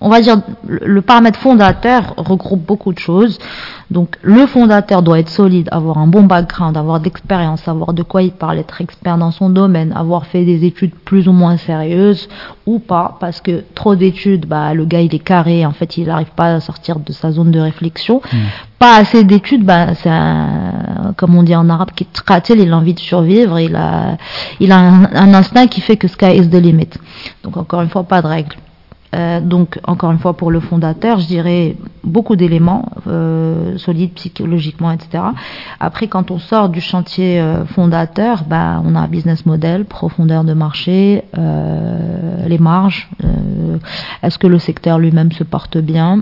on 0.01 0.09
va 0.09 0.21
dire, 0.21 0.37
le, 0.67 0.79
le 0.83 1.01
paramètre 1.01 1.37
fondateur 1.39 2.13
regroupe 2.17 2.65
beaucoup 2.65 2.91
de 2.93 2.97
choses. 2.99 3.37
Donc, 3.91 4.17
le 4.23 4.47
fondateur 4.47 5.03
doit 5.03 5.19
être 5.19 5.29
solide, 5.29 5.69
avoir 5.71 5.99
un 5.99 6.07
bon 6.07 6.23
background, 6.23 6.75
avoir 6.75 6.99
d'expérience, 6.99 7.61
savoir 7.61 7.93
de 7.93 8.01
quoi 8.01 8.23
il 8.23 8.31
parle, 8.31 8.57
être 8.57 8.81
expert 8.81 9.17
dans 9.17 9.31
son 9.31 9.49
domaine, 9.49 9.93
avoir 9.95 10.25
fait 10.25 10.43
des 10.43 10.65
études 10.65 10.95
plus 10.95 11.27
ou 11.27 11.31
moins 11.31 11.57
sérieuses 11.57 12.27
ou 12.65 12.79
pas, 12.79 13.17
parce 13.19 13.41
que 13.41 13.63
trop 13.75 13.95
d'études, 13.95 14.47
bah, 14.47 14.73
le 14.73 14.85
gars 14.85 15.01
il 15.01 15.13
est 15.13 15.19
carré, 15.19 15.65
en 15.65 15.71
fait, 15.71 15.97
il 15.97 16.07
n'arrive 16.07 16.31
pas 16.35 16.55
à 16.55 16.59
sortir 16.59 16.99
de 16.99 17.11
sa 17.11 17.31
zone 17.31 17.51
de 17.51 17.59
réflexion. 17.59 18.21
Pas 18.79 18.97
assez 18.97 19.23
d'études, 19.23 19.63
bah, 19.63 19.93
c'est 19.93 20.09
un, 20.09 21.13
comme 21.15 21.35
on 21.35 21.43
dit 21.43 21.55
en 21.55 21.69
arabe, 21.69 21.91
qui 21.95 22.05
tratil, 22.05 22.59
il 22.59 22.71
a 22.71 22.77
envie 22.77 22.95
de 22.95 22.99
survivre, 22.99 23.59
il 23.59 23.75
a, 23.75 24.17
il 24.59 24.71
a 24.71 24.79
un, 24.79 25.03
un 25.13 25.33
instinct 25.33 25.67
qui 25.67 25.81
fait 25.81 25.97
que 25.97 26.07
sky 26.07 26.37
is 26.37 26.49
the 26.49 26.55
limit. 26.55 26.89
Donc 27.43 27.55
encore 27.55 27.81
une 27.81 27.89
fois, 27.89 28.03
pas 28.03 28.21
de 28.21 28.27
règle. 28.27 28.55
Euh, 29.15 29.39
donc 29.39 29.79
encore 29.85 30.11
une 30.11 30.19
fois 30.19 30.35
pour 30.35 30.51
le 30.51 30.59
fondateur, 30.59 31.19
je 31.19 31.27
dirais 31.27 31.75
beaucoup 32.03 32.35
d'éléments 32.35 32.89
euh, 33.07 33.77
solides 33.77 34.13
psychologiquement, 34.13 34.91
etc. 34.91 35.23
Après, 35.79 36.07
quand 36.07 36.31
on 36.31 36.39
sort 36.39 36.69
du 36.69 36.81
chantier 36.81 37.39
euh, 37.39 37.65
fondateur, 37.65 38.43
bah, 38.43 38.81
on 38.83 38.95
a 38.95 38.99
un 38.99 39.07
business 39.07 39.45
model, 39.45 39.85
profondeur 39.85 40.43
de 40.43 40.53
marché, 40.53 41.23
les 42.47 42.57
marges. 42.59 43.09
Est-ce 44.21 44.37
que 44.37 44.47
le 44.47 44.59
secteur 44.59 44.99
lui-même 44.99 45.31
se 45.31 45.43
porte 45.43 45.77
bien? 45.77 46.21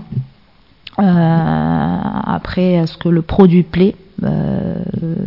Après, 0.96 2.72
est-ce 2.72 2.96
que 2.96 3.08
le 3.08 3.22
produit 3.22 3.62
plaît 3.62 3.96
euh, 4.22 4.76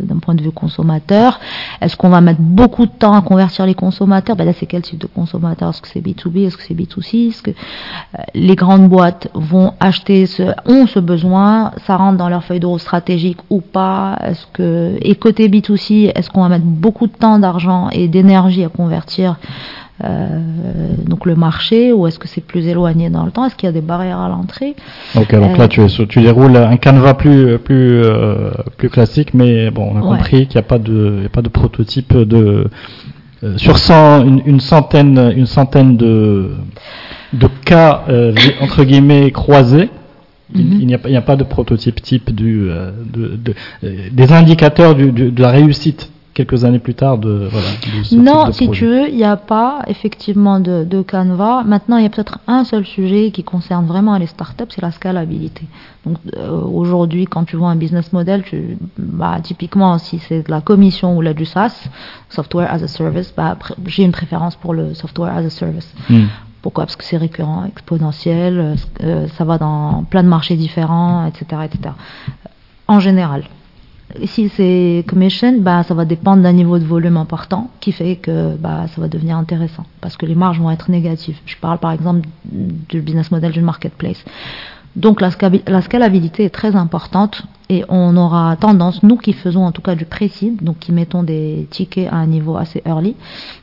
d'un 0.02 0.18
point 0.18 0.34
de 0.34 0.42
vue 0.42 0.50
consommateur? 0.50 1.38
Est-ce 1.80 1.96
qu'on 1.96 2.08
va 2.08 2.20
mettre 2.20 2.40
beaucoup 2.40 2.86
de 2.86 2.90
temps 2.90 3.12
à 3.12 3.20
convertir 3.20 3.66
les 3.66 3.74
consommateurs? 3.74 4.34
Ben 4.34 4.44
Là, 4.44 4.52
c'est 4.54 4.66
quel 4.66 4.82
type 4.82 4.98
de 4.98 5.06
consommateur? 5.06 5.70
Est-ce 5.70 5.82
que 5.82 5.88
c'est 5.88 6.00
B2B 6.00 6.46
Est-ce 6.46 6.56
que 6.56 6.62
c'est 6.62 6.74
B2C 6.74 7.28
Est-ce 7.28 7.42
que 7.42 7.50
euh, 7.50 8.22
les 8.34 8.56
grandes 8.56 8.88
boîtes 8.88 9.28
vont 9.34 9.74
acheter 9.78 10.26
ce, 10.26 10.54
ont 10.66 10.86
ce 10.86 11.00
besoin? 11.00 11.72
Ça 11.86 11.96
rentre 11.96 12.16
dans 12.16 12.30
leur 12.30 12.44
feuille 12.44 12.60
de 12.60 12.66
route 12.66 12.80
stratégique 12.80 13.38
ou 13.50 13.60
pas? 13.60 14.18
Est-ce 14.24 14.46
que 14.54 14.96
et 15.02 15.14
côté 15.16 15.48
B2C, 15.48 16.12
est-ce 16.14 16.30
qu'on 16.30 16.42
va 16.42 16.48
mettre 16.48 16.64
beaucoup 16.64 17.06
de 17.06 17.12
temps, 17.12 17.38
d'argent 17.38 17.90
et 17.90 18.08
d'énergie 18.08 18.64
à 18.64 18.68
convertir 18.70 19.36
donc 20.00 21.26
le 21.26 21.34
marché 21.34 21.92
ou 21.92 22.06
est-ce 22.06 22.18
que 22.18 22.28
c'est 22.28 22.40
plus 22.40 22.66
éloigné 22.66 23.10
dans 23.10 23.24
le 23.24 23.30
temps? 23.30 23.44
Est-ce 23.44 23.56
qu'il 23.56 23.66
y 23.66 23.70
a 23.70 23.72
des 23.72 23.80
barrières 23.80 24.18
à 24.18 24.28
l'entrée? 24.28 24.76
Ok, 25.16 25.34
donc 25.34 25.56
là 25.58 25.68
tu, 25.68 25.84
tu, 26.08 26.20
déroules 26.20 26.56
un 26.56 26.76
canevas 26.76 27.14
plus 27.14 27.58
plus 27.58 28.02
plus 28.76 28.90
classique, 28.90 29.34
mais 29.34 29.70
bon, 29.70 29.90
on 29.92 29.98
a 29.98 30.00
compris 30.00 30.46
qu'il 30.46 30.56
n'y 30.56 30.64
a 30.64 30.68
pas 30.68 30.78
de 30.78 31.24
a 31.26 31.28
pas 31.28 31.42
de 31.42 31.48
prototype 31.48 32.16
de 32.16 32.68
sur 33.56 33.78
100, 33.78 34.24
une, 34.46 34.60
centaine 34.60 35.32
une 35.36 35.46
centaine 35.46 35.96
de 35.96 36.50
de 37.32 37.48
cas 37.64 38.04
entre 38.60 38.84
guillemets 38.84 39.30
croisés. 39.32 39.90
Il, 40.54 40.86
n'y 40.86 40.94
a, 40.94 40.98
a, 41.18 41.20
pas 41.20 41.36
de 41.36 41.44
prototype 41.44 42.00
type 42.00 42.34
du, 42.34 42.70
euh, 42.70 42.90
de, 43.04 43.36
de, 43.36 43.54
euh, 43.84 44.08
des 44.10 44.32
indicateurs 44.32 44.94
du, 44.94 45.12
de 45.12 45.42
la 45.42 45.50
réussite 45.50 46.10
quelques 46.38 46.64
années 46.64 46.78
plus 46.78 46.94
tard 46.94 47.18
de, 47.18 47.48
voilà, 47.50 47.66
Non, 48.12 48.52
si 48.52 48.70
tu 48.70 48.86
veux, 48.86 49.08
il 49.08 49.16
n'y 49.16 49.24
a 49.24 49.36
pas 49.36 49.82
effectivement 49.88 50.60
de, 50.60 50.84
de 50.84 51.02
Canva. 51.02 51.64
Maintenant, 51.64 51.96
il 51.96 52.04
y 52.04 52.06
a 52.06 52.10
peut-être 52.10 52.38
un 52.46 52.62
seul 52.62 52.84
sujet 52.86 53.32
qui 53.32 53.42
concerne 53.42 53.86
vraiment 53.86 54.16
les 54.16 54.28
startups, 54.28 54.70
c'est 54.72 54.80
la 54.80 54.92
scalabilité. 54.92 55.64
Donc 56.06 56.18
euh, 56.36 56.60
aujourd'hui, 56.60 57.24
quand 57.24 57.42
tu 57.42 57.56
vois 57.56 57.70
un 57.70 57.74
business 57.74 58.12
model, 58.12 58.44
tu, 58.44 58.78
bah, 58.98 59.38
typiquement, 59.42 59.98
si 59.98 60.20
c'est 60.20 60.46
de 60.46 60.50
la 60.50 60.60
commission 60.60 61.16
ou 61.16 61.22
là 61.22 61.34
du 61.34 61.44
SaaS, 61.44 61.74
software 62.28 62.72
as 62.72 62.84
a 62.84 62.86
service, 62.86 63.34
bah, 63.36 63.58
j'ai 63.86 64.04
une 64.04 64.12
préférence 64.12 64.54
pour 64.54 64.74
le 64.74 64.94
software 64.94 65.36
as 65.36 65.44
a 65.44 65.50
service. 65.50 65.92
Hmm. 66.08 66.26
Pourquoi? 66.62 66.84
Parce 66.84 66.94
que 66.94 67.04
c'est 67.04 67.16
récurrent, 67.16 67.64
exponentiel, 67.64 68.76
euh, 69.02 69.26
ça 69.36 69.44
va 69.44 69.58
dans 69.58 70.04
plein 70.04 70.22
de 70.22 70.28
marchés 70.28 70.54
différents, 70.54 71.26
etc. 71.26 71.62
etc. 71.64 71.94
En 72.86 73.00
général. 73.00 73.42
Si 74.24 74.48
c'est 74.48 75.04
commission, 75.06 75.58
bah, 75.60 75.82
ça 75.82 75.92
va 75.92 76.06
dépendre 76.06 76.42
d'un 76.42 76.52
niveau 76.52 76.78
de 76.78 76.84
volume 76.84 77.18
important 77.18 77.70
qui 77.78 77.92
fait 77.92 78.16
que 78.16 78.56
bah, 78.56 78.86
ça 78.88 79.00
va 79.02 79.08
devenir 79.08 79.36
intéressant 79.36 79.84
parce 80.00 80.16
que 80.16 80.24
les 80.24 80.34
marges 80.34 80.58
vont 80.60 80.70
être 80.70 80.90
négatives. 80.90 81.38
Je 81.44 81.56
parle 81.58 81.78
par 81.78 81.92
exemple 81.92 82.26
du 82.44 83.02
business 83.02 83.30
model 83.30 83.52
d'une 83.52 83.64
marketplace. 83.64 84.24
Donc 84.96 85.20
la, 85.20 85.30
scalabilité 85.82 86.44
est 86.44 86.50
très 86.50 86.74
importante 86.74 87.42
et 87.68 87.84
on 87.88 88.16
aura 88.16 88.56
tendance, 88.56 89.02
nous 89.02 89.16
qui 89.16 89.34
faisons 89.34 89.64
en 89.64 89.72
tout 89.72 89.82
cas 89.82 89.94
du 89.94 90.06
précis, 90.06 90.56
donc 90.60 90.78
qui 90.78 90.90
mettons 90.90 91.22
des 91.22 91.68
tickets 91.70 92.08
à 92.10 92.16
un 92.16 92.26
niveau 92.26 92.56
assez 92.56 92.82
early, 92.86 93.14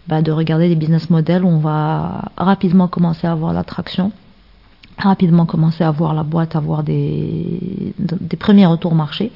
bah, 0.08 0.22
de 0.22 0.32
regarder 0.32 0.70
des 0.70 0.76
business 0.76 1.10
models 1.10 1.44
où 1.44 1.50
on 1.50 1.58
va 1.58 2.32
rapidement 2.38 2.88
commencer 2.88 3.26
à 3.26 3.32
avoir 3.32 3.52
l'attraction, 3.52 4.12
rapidement 4.98 5.46
commencer 5.46 5.84
à 5.84 5.92
voir 5.92 6.14
la 6.14 6.24
boîte, 6.24 6.56
avoir 6.56 6.84
des, 6.84 7.94
des 7.98 8.38
premiers 8.38 8.68
retours 8.68 8.94
marché, 8.94 9.32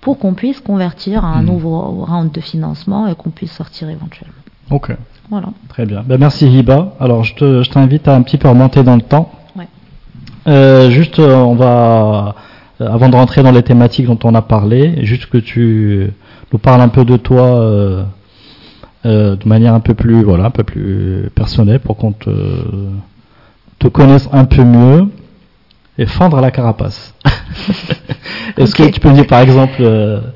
pour 0.00 0.18
qu'on 0.18 0.34
puisse 0.34 0.60
convertir 0.60 1.24
à 1.24 1.28
un 1.28 1.42
mmh. 1.42 1.46
nouveau 1.46 1.80
round 2.04 2.32
de 2.32 2.40
financement 2.40 3.06
et 3.06 3.14
qu'on 3.14 3.30
puisse 3.30 3.52
sortir 3.52 3.88
éventuellement. 3.88 4.34
Ok. 4.70 4.92
Voilà. 5.30 5.48
Très 5.68 5.84
bien. 5.84 6.02
Ben, 6.06 6.18
merci 6.18 6.46
Hiba. 6.46 6.94
Alors 7.00 7.24
je 7.24 7.68
t'invite 7.70 8.08
à 8.08 8.14
un 8.14 8.22
petit 8.22 8.38
peu 8.38 8.48
remonter 8.48 8.82
dans 8.82 8.96
le 8.96 9.02
temps. 9.02 9.30
Euh, 10.48 10.88
juste, 10.90 11.18
euh, 11.18 11.34
on 11.34 11.54
va, 11.54 12.34
euh, 12.80 12.88
avant 12.88 13.08
de 13.08 13.16
rentrer 13.16 13.42
dans 13.42 13.50
les 13.50 13.62
thématiques 13.62 14.06
dont 14.06 14.18
on 14.24 14.34
a 14.34 14.42
parlé, 14.42 15.04
juste 15.04 15.26
que 15.26 15.36
tu 15.36 16.10
nous 16.52 16.58
parles 16.58 16.80
un 16.80 16.88
peu 16.88 17.04
de 17.04 17.16
toi 17.16 18.06
de 19.04 19.48
manière 19.48 19.74
un 19.74 19.80
peu 19.80 19.94
plus, 19.94 20.22
voilà, 20.22 20.46
un 20.46 20.50
peu 20.50 20.64
plus 20.64 21.30
personnelle 21.34 21.80
pour 21.80 21.96
qu'on 21.96 22.12
te, 22.12 22.30
te 23.78 23.88
connaisse 23.88 24.28
un 24.32 24.44
peu 24.44 24.64
mieux 24.64 25.08
et 25.98 26.06
fendre 26.06 26.40
la 26.40 26.50
carapace. 26.50 27.14
est-ce 28.56 28.74
que 28.74 28.84
tu 28.84 29.00
peux 29.00 29.08
me 29.08 29.14
dire 29.14 29.26
par 29.26 29.40
exemple 29.40 29.82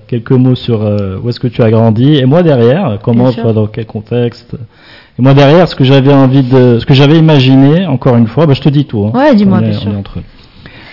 quelques 0.08 0.32
mots 0.32 0.54
sur 0.54 0.80
où 1.22 1.28
est-ce 1.28 1.40
que 1.40 1.48
tu 1.48 1.62
as 1.62 1.70
grandi 1.70 2.16
et 2.16 2.24
moi 2.24 2.42
derrière, 2.42 2.98
comment, 3.02 3.30
dans 3.30 3.66
quel 3.68 3.86
contexte 3.86 4.56
et 5.18 5.22
moi 5.22 5.34
derrière, 5.34 5.68
ce 5.68 5.76
que 5.76 5.84
j'avais 5.84 6.12
envie 6.12 6.42
de, 6.42 6.78
ce 6.78 6.86
que 6.86 6.94
j'avais 6.94 7.18
imaginé, 7.18 7.86
encore 7.86 8.16
une 8.16 8.26
fois, 8.26 8.46
bah, 8.46 8.54
je 8.54 8.62
te 8.62 8.68
dis 8.68 8.86
tout. 8.86 9.04
Hein. 9.04 9.18
ouais, 9.18 9.34
dis-moi, 9.34 9.60
bien 9.60 9.72
sûr. 9.72 9.90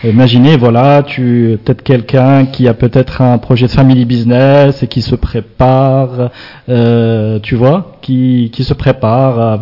Imaginez, 0.03 0.55
voilà, 0.55 1.03
tu 1.03 1.57
peut-être 1.63 1.83
quelqu'un 1.83 2.45
qui 2.45 2.67
a 2.69 2.73
peut-être 2.73 3.21
un 3.21 3.37
projet 3.37 3.65
de 3.67 3.71
family 3.71 4.05
business 4.05 4.81
et 4.81 4.87
qui 4.87 5.01
se 5.01 5.15
prépare, 5.15 6.31
euh, 6.69 7.39
tu 7.39 7.55
vois, 7.55 7.97
qui, 8.01 8.49
qui 8.53 8.63
se 8.63 8.73
prépare 8.73 9.39
à, 9.39 9.59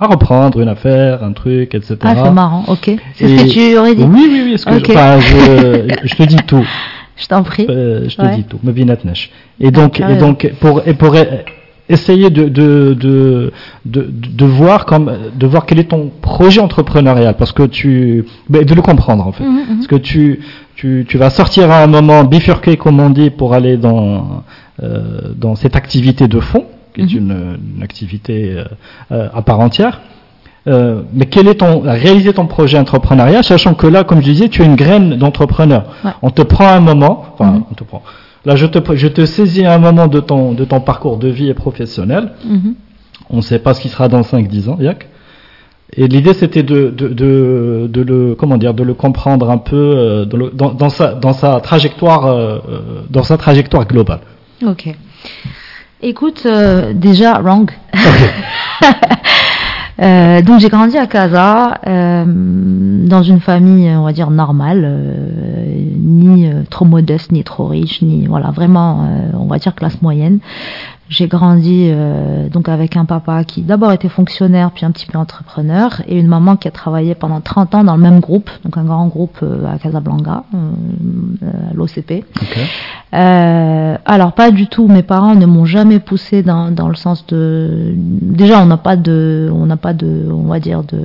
à, 0.00 0.06
reprendre 0.06 0.60
une 0.60 0.68
affaire, 0.68 1.24
un 1.24 1.32
truc, 1.32 1.74
etc. 1.74 1.96
Ah, 2.02 2.14
c'est 2.22 2.30
marrant, 2.30 2.64
ok. 2.68 2.90
C'est 3.14 3.28
ce 3.28 3.44
que 3.44 3.48
tu 3.48 3.78
aurais 3.78 3.94
dit. 3.94 4.04
Oui, 4.04 4.28
oui, 4.30 4.42
oui. 4.44 4.80
Que 4.80 4.86
je, 4.86 4.92
enfin, 4.92 5.18
je, 5.18 5.94
je, 6.04 6.14
te 6.14 6.22
dis 6.24 6.36
tout. 6.46 6.66
Je 7.16 7.26
t'en 7.26 7.42
prie. 7.42 7.66
Euh, 7.70 8.06
je 8.08 8.16
te 8.16 8.34
dis 8.34 8.44
tout. 8.44 8.58
Et 9.60 9.70
donc, 9.70 10.00
et 10.00 10.16
donc, 10.16 10.52
pour, 10.60 10.86
et 10.86 10.92
pour 10.92 11.16
essayer 11.90 12.30
de, 12.30 12.48
de, 12.48 12.94
de, 12.94 13.52
de, 13.84 14.44
voir 14.44 14.86
comme, 14.86 15.12
de 15.34 15.46
voir 15.46 15.66
quel 15.66 15.80
est 15.80 15.90
ton 15.90 16.10
projet 16.22 16.60
entrepreneurial, 16.60 17.34
parce 17.36 17.52
que 17.52 17.64
tu, 17.64 18.24
de 18.48 18.74
le 18.74 18.82
comprendre 18.82 19.26
en 19.26 19.32
fait, 19.32 19.44
mhm, 19.44 19.56
mhm. 19.56 19.76
parce 19.76 19.86
que 19.88 19.96
tu, 19.96 20.40
tu, 20.76 21.04
tu, 21.08 21.18
vas 21.18 21.30
sortir 21.30 21.70
à 21.70 21.82
un 21.82 21.88
moment 21.88 22.22
bifurqué 22.24 22.76
comme 22.76 23.00
on 23.00 23.10
dit 23.10 23.30
pour 23.30 23.54
aller 23.54 23.76
dans, 23.76 24.44
euh, 24.82 25.32
dans 25.36 25.56
cette 25.56 25.74
activité 25.74 26.28
de 26.28 26.38
fond, 26.38 26.64
qui 26.94 27.00
est 27.00 27.20
mhm. 27.20 27.56
une, 27.76 27.82
activité 27.82 28.52
euh, 28.54 28.64
euh, 29.10 29.28
à 29.34 29.42
part 29.42 29.58
entière. 29.58 30.00
mais 30.66 31.26
quel 31.26 31.48
est 31.48 31.56
ton 31.56 31.80
réaliser 31.80 32.32
ton 32.32 32.46
projet 32.46 32.78
entrepreneurial, 32.78 33.42
sachant 33.42 33.74
que 33.74 33.88
là, 33.88 34.04
comme 34.04 34.20
je 34.20 34.30
disais, 34.30 34.48
tu 34.48 34.62
es 34.62 34.64
une 34.64 34.76
graine 34.76 35.16
d'entrepreneur. 35.16 35.82
On 36.22 36.30
te 36.30 36.42
prend 36.42 36.68
un 36.68 36.80
moment, 36.80 37.24
enfin, 37.32 37.64
on 37.68 37.74
te 37.74 37.82
prend 37.82 38.02
Là, 38.44 38.56
je 38.56 38.66
te, 38.66 38.96
je 38.96 39.08
te 39.08 39.26
saisis 39.26 39.64
à 39.64 39.74
un 39.74 39.78
moment 39.78 40.06
de 40.06 40.20
ton, 40.20 40.52
de 40.52 40.64
ton 40.64 40.80
parcours 40.80 41.18
de 41.18 41.28
vie 41.28 41.48
et 41.48 41.54
professionnel. 41.54 42.32
Mhm. 42.44 42.74
On 43.28 43.36
ne 43.36 43.42
sait 43.42 43.58
pas 43.58 43.74
ce 43.74 43.82
qui 43.82 43.88
sera 43.88 44.08
dans 44.08 44.22
5-10 44.22 44.68
ans, 44.70 44.78
Yac. 44.80 45.08
Et 45.96 46.06
l'idée, 46.06 46.34
c'était 46.34 46.62
de, 46.62 46.88
de, 46.90 47.08
de, 47.08 47.88
de, 47.88 48.02
le, 48.02 48.34
comment 48.34 48.56
dire, 48.56 48.74
de 48.74 48.84
le 48.84 48.94
comprendre 48.94 49.50
un 49.50 49.58
peu 49.58 49.76
euh, 49.76 50.24
dans, 50.24 50.72
dans, 50.72 50.88
sa, 50.88 51.14
dans 51.14 51.32
sa 51.32 51.60
trajectoire, 51.60 52.26
euh, 52.26 52.58
euh, 52.68 52.80
dans 53.10 53.24
sa 53.24 53.36
trajectoire 53.36 53.86
globale. 53.86 54.20
Ok. 54.64 54.88
Écoute, 56.02 56.46
déjà, 56.94 57.40
wrong. 57.40 57.70
Euh, 60.00 60.40
donc 60.40 60.60
j'ai 60.60 60.68
grandi 60.68 60.96
à 60.96 61.06
Casa, 61.06 61.78
euh, 61.86 62.24
dans 62.26 63.22
une 63.22 63.40
famille, 63.40 63.90
on 63.90 64.04
va 64.04 64.12
dire 64.12 64.30
normale, 64.30 64.82
euh, 64.84 65.64
ni 65.98 66.50
trop 66.70 66.86
modeste, 66.86 67.32
ni 67.32 67.44
trop 67.44 67.66
riche, 67.66 68.00
ni 68.02 68.26
voilà, 68.26 68.50
vraiment, 68.50 69.06
on 69.34 69.46
va 69.46 69.58
dire 69.58 69.74
classe 69.74 70.00
moyenne. 70.00 70.38
J'ai 71.10 71.26
grandi 71.26 71.88
euh, 71.90 72.48
donc 72.48 72.68
avec 72.68 72.96
un 72.96 73.04
papa 73.04 73.42
qui 73.42 73.62
d'abord 73.62 73.90
était 73.90 74.08
fonctionnaire 74.08 74.70
puis 74.70 74.86
un 74.86 74.92
petit 74.92 75.06
peu 75.06 75.18
entrepreneur 75.18 76.00
et 76.06 76.16
une 76.16 76.28
maman 76.28 76.54
qui 76.54 76.68
a 76.68 76.70
travaillé 76.70 77.16
pendant 77.16 77.40
30 77.40 77.74
ans 77.74 77.82
dans 77.82 77.96
le 77.96 78.02
même 78.02 78.20
groupe, 78.20 78.48
donc 78.64 78.76
un 78.78 78.84
grand 78.84 79.08
groupe 79.08 79.38
euh, 79.42 79.66
à 79.66 79.76
Casablanca, 79.78 80.44
euh, 80.54 81.48
à 81.68 81.74
l'OCP. 81.74 82.24
alors 83.12 84.32
pas 84.34 84.52
du 84.52 84.68
tout, 84.68 84.86
mes 84.86 85.02
parents 85.02 85.34
ne 85.34 85.46
m'ont 85.46 85.64
jamais 85.64 85.98
poussé 85.98 86.44
dans, 86.44 86.70
dans 86.70 86.88
le 86.88 86.94
sens 86.94 87.26
de 87.26 87.92
déjà 87.96 88.62
on 88.62 88.66
n'a 88.66 88.76
pas 88.76 88.94
de 88.94 89.50
on 89.52 89.66
n'a 89.66 89.76
pas 89.76 89.94
de 89.94 90.28
on 90.30 90.44
va 90.44 90.60
dire 90.60 90.84
de 90.84 91.00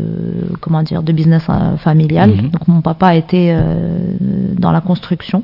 comment 0.61 0.83
dire 0.83 1.01
de 1.01 1.13
business 1.13 1.47
familial. 1.77 2.29
Mhm. 2.29 2.49
Donc 2.51 2.67
mon 2.67 2.81
papa 2.81 3.15
était 3.15 3.57
dans 4.59 4.71
la 4.71 4.81
construction. 4.81 5.41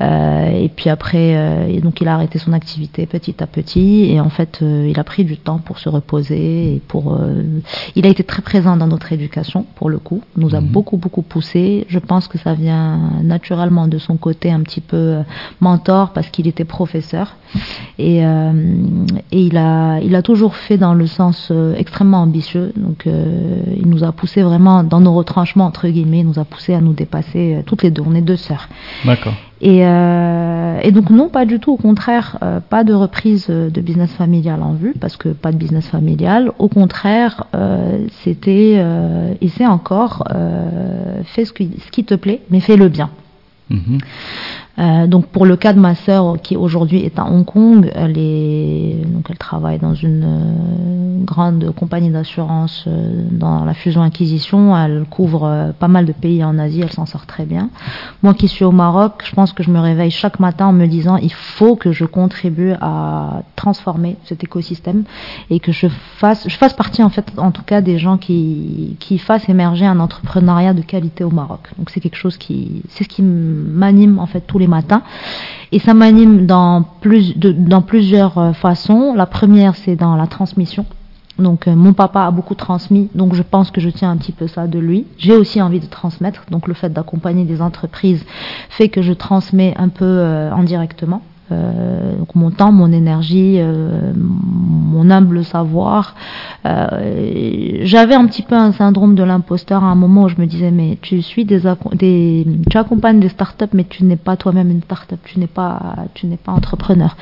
Euh, 0.00 0.50
et 0.50 0.68
puis 0.68 0.90
après, 0.90 1.36
euh, 1.36 1.80
donc 1.80 2.00
il 2.00 2.08
a 2.08 2.14
arrêté 2.14 2.38
son 2.38 2.52
activité 2.52 3.06
petit 3.06 3.42
à 3.42 3.46
petit 3.46 4.10
et 4.10 4.20
en 4.20 4.28
fait, 4.28 4.58
euh, 4.60 4.88
il 4.90 4.98
a 4.98 5.04
pris 5.04 5.24
du 5.24 5.36
temps 5.36 5.58
pour 5.58 5.78
se 5.78 5.88
reposer 5.88 6.74
et 6.74 6.82
pour. 6.88 7.16
il 7.94 8.06
a 8.06 8.08
été 8.08 8.24
très 8.24 8.42
présent 8.42 8.76
dans 8.76 8.88
notre 8.88 9.12
éducation 9.12 9.66
pour 9.76 9.88
le 9.88 9.98
coup. 9.98 10.22
Nous 10.36 10.54
a 10.54 10.60
mhm. 10.60 10.68
beaucoup 10.68 10.96
beaucoup 10.96 11.22
poussé. 11.22 11.86
Je 11.88 11.98
pense 11.98 12.26
que 12.26 12.38
ça 12.38 12.54
vient 12.54 12.98
naturellement 13.22 13.86
de 13.86 13.98
son 13.98 14.16
côté 14.16 14.50
un 14.50 14.60
petit 14.60 14.80
peu 14.80 15.18
mentor 15.60 16.10
parce 16.10 16.28
qu'il 16.28 16.48
était 16.48 16.64
professeur 16.64 17.36
et, 17.98 18.18
et 18.18 18.22
il 19.30 19.56
a 19.56 20.00
il 20.00 20.14
a 20.16 20.22
toujours 20.22 20.56
fait 20.56 20.76
dans 20.76 20.94
le 20.94 21.06
sens 21.06 21.52
extrêmement 21.76 22.22
ambitieux. 22.22 22.72
Donc 22.76 23.06
il 23.06 23.86
nous 23.86 24.02
a 24.02 24.12
poussé 24.12 24.42
vraiment 24.42 24.82
dans 24.82 25.00
nos 25.00 25.14
retranchements 25.14 25.66
entre 25.66 25.88
guillemets. 25.88 26.20
Il 26.20 26.26
nous 26.26 26.38
a 26.38 26.44
poussé 26.44 26.74
à 26.74 26.80
nous 26.80 26.94
dépasser 26.94 27.62
toutes 27.66 27.82
les 27.82 27.90
deux. 27.90 28.02
On 28.04 28.14
est 28.14 28.22
deux 28.22 28.36
sœurs. 28.36 28.68
D'accord. 29.04 29.34
Et, 29.60 29.86
euh, 29.86 30.80
et, 30.82 30.90
donc 30.90 31.10
non, 31.10 31.28
pas 31.28 31.44
du 31.44 31.60
tout. 31.60 31.72
Au 31.72 31.76
contraire, 31.76 32.38
euh, 32.42 32.60
pas 32.60 32.84
de 32.84 32.92
reprise 32.92 33.48
de 33.48 33.80
business 33.80 34.12
familial 34.12 34.62
en 34.62 34.72
vue, 34.72 34.94
parce 35.00 35.16
que 35.16 35.28
pas 35.28 35.52
de 35.52 35.56
business 35.56 35.86
familial. 35.86 36.52
Au 36.58 36.68
contraire, 36.68 37.46
euh, 37.54 38.06
c'était 38.22 38.74
euh, 38.76 39.34
et 39.40 39.48
c'est 39.48 39.66
encore 39.66 40.24
fais 41.24 41.44
ce 41.44 41.52
qui, 41.52 41.70
ce 41.84 41.90
qui, 41.90 42.04
te 42.04 42.14
plaît, 42.14 42.42
mais 42.50 42.60
fais-le 42.60 42.88
bien. 42.88 43.10
Mm-hmm. 43.70 44.00
Euh, 44.78 45.06
donc 45.06 45.26
pour 45.26 45.46
le 45.46 45.56
cas 45.56 45.72
de 45.72 45.78
ma 45.78 45.94
sœur 45.94 46.36
qui 46.42 46.56
aujourd'hui 46.56 47.00
est 47.00 47.18
à 47.18 47.26
Hong 47.26 47.44
Kong, 47.44 47.90
elle 47.94 48.18
est 48.18 48.96
donc 49.06 49.26
elle 49.30 49.38
travaille 49.38 49.78
dans 49.78 49.94
une 49.94 50.24
euh, 50.24 51.24
grande 51.24 51.72
compagnie 51.76 52.10
d'assurance 52.10 52.84
euh, 52.88 53.22
dans 53.30 53.64
la 53.64 53.74
fusion 53.74 54.02
acquisition. 54.02 54.76
Elle 54.76 55.04
couvre 55.08 55.72
pas 55.78 55.86
mal 55.86 56.06
de 56.06 56.12
pays 56.12 56.42
en 56.42 56.58
Asie, 56.58 56.80
elle 56.80 56.90
s'en 56.90 57.06
sort 57.06 57.26
très 57.26 57.44
bien. 57.44 57.70
Moi 58.22 58.34
qui 58.34 58.48
suis 58.48 58.64
au 58.64 58.72
Maroc, 58.72 59.22
je 59.24 59.32
pense 59.34 59.52
que 59.52 59.62
je 59.62 59.70
me 59.70 59.78
réveille 59.78 60.10
chaque 60.10 60.40
matin 60.40 60.66
en 60.66 60.72
me 60.72 60.86
disant 60.86 61.16
il 61.18 61.32
faut 61.32 61.76
que 61.76 61.92
je 61.92 62.04
contribue 62.04 62.72
à 62.80 63.42
transformer 63.54 64.16
cet 64.24 64.42
écosystème 64.42 65.04
et 65.50 65.60
que 65.60 65.70
je 65.70 65.86
fasse 66.16 66.48
je 66.48 66.56
fasse 66.56 66.74
partie 66.74 67.02
en 67.02 67.10
fait 67.10 67.30
en 67.36 67.52
tout 67.52 67.62
cas 67.62 67.80
des 67.80 67.98
gens 67.98 68.18
qui 68.18 68.96
qui 68.98 69.18
fassent 69.18 69.48
émerger 69.48 69.86
un 69.86 70.00
entrepreneuriat 70.00 70.74
de 70.74 70.82
qualité 70.82 71.22
au 71.22 71.30
Maroc. 71.30 71.60
Donc 71.78 71.90
c'est 71.90 72.00
quelque 72.00 72.16
chose 72.16 72.36
qui 72.38 72.82
c'est 72.88 73.04
ce 73.04 73.08
qui 73.08 73.22
m'anime 73.22 74.18
en 74.18 74.26
fait 74.26 74.40
tous 74.40 74.58
les 74.58 74.63
matin. 74.66 75.02
Et 75.72 75.78
ça 75.78 75.94
m'anime 75.94 76.46
dans 76.46 76.84
plusieurs 77.86 78.38
euh, 78.38 78.52
façons. 78.52 79.14
La 79.14 79.26
première, 79.26 79.74
c'est 79.76 79.96
dans 79.96 80.16
la 80.16 80.26
transmission. 80.26 80.86
Donc 81.38 81.66
euh, 81.66 81.74
mon 81.74 81.92
papa 81.92 82.22
a 82.22 82.30
beaucoup 82.30 82.54
transmis, 82.54 83.10
donc 83.14 83.34
je 83.34 83.42
pense 83.42 83.70
que 83.70 83.80
je 83.80 83.88
tiens 83.88 84.10
un 84.10 84.16
petit 84.16 84.32
peu 84.32 84.46
ça 84.46 84.66
de 84.66 84.78
lui. 84.78 85.06
J'ai 85.18 85.36
aussi 85.36 85.60
envie 85.60 85.80
de 85.80 85.86
transmettre, 85.86 86.44
donc 86.50 86.68
le 86.68 86.74
fait 86.74 86.90
d'accompagner 86.90 87.44
des 87.44 87.60
entreprises 87.60 88.24
fait 88.70 88.88
que 88.88 89.02
je 89.02 89.12
transmets 89.12 89.74
un 89.76 89.88
peu 89.88 90.04
euh, 90.04 90.52
indirectement. 90.52 91.22
Euh, 91.52 92.14
mon 92.34 92.50
temps, 92.50 92.72
mon 92.72 92.90
énergie, 92.90 93.56
euh, 93.58 94.12
mon 94.16 95.10
humble 95.10 95.44
savoir. 95.44 96.14
Euh, 96.64 97.80
J'avais 97.82 98.14
un 98.14 98.26
petit 98.26 98.42
peu 98.42 98.54
un 98.54 98.72
syndrome 98.72 99.14
de 99.14 99.22
l'imposteur 99.22 99.84
à 99.84 99.88
un 99.88 99.94
moment 99.94 100.24
où 100.24 100.28
je 100.28 100.40
me 100.40 100.46
disais 100.46 100.70
mais 100.70 100.98
tu 101.02 101.20
suis 101.22 101.44
des, 101.44 101.62
des 101.92 102.46
tu 102.70 102.78
accompagnes 102.78 103.20
des 103.20 103.28
startups 103.28 103.66
mais 103.74 103.84
tu 103.84 104.04
n'es 104.04 104.16
pas 104.16 104.36
toi-même 104.36 104.70
une 104.70 104.82
startup, 104.82 105.18
tu 105.24 105.38
n'es 105.38 105.46
pas 105.46 105.96
tu 106.14 106.26
n'es 106.26 106.38
pas 106.38 106.52
entrepreneur. 106.52 107.16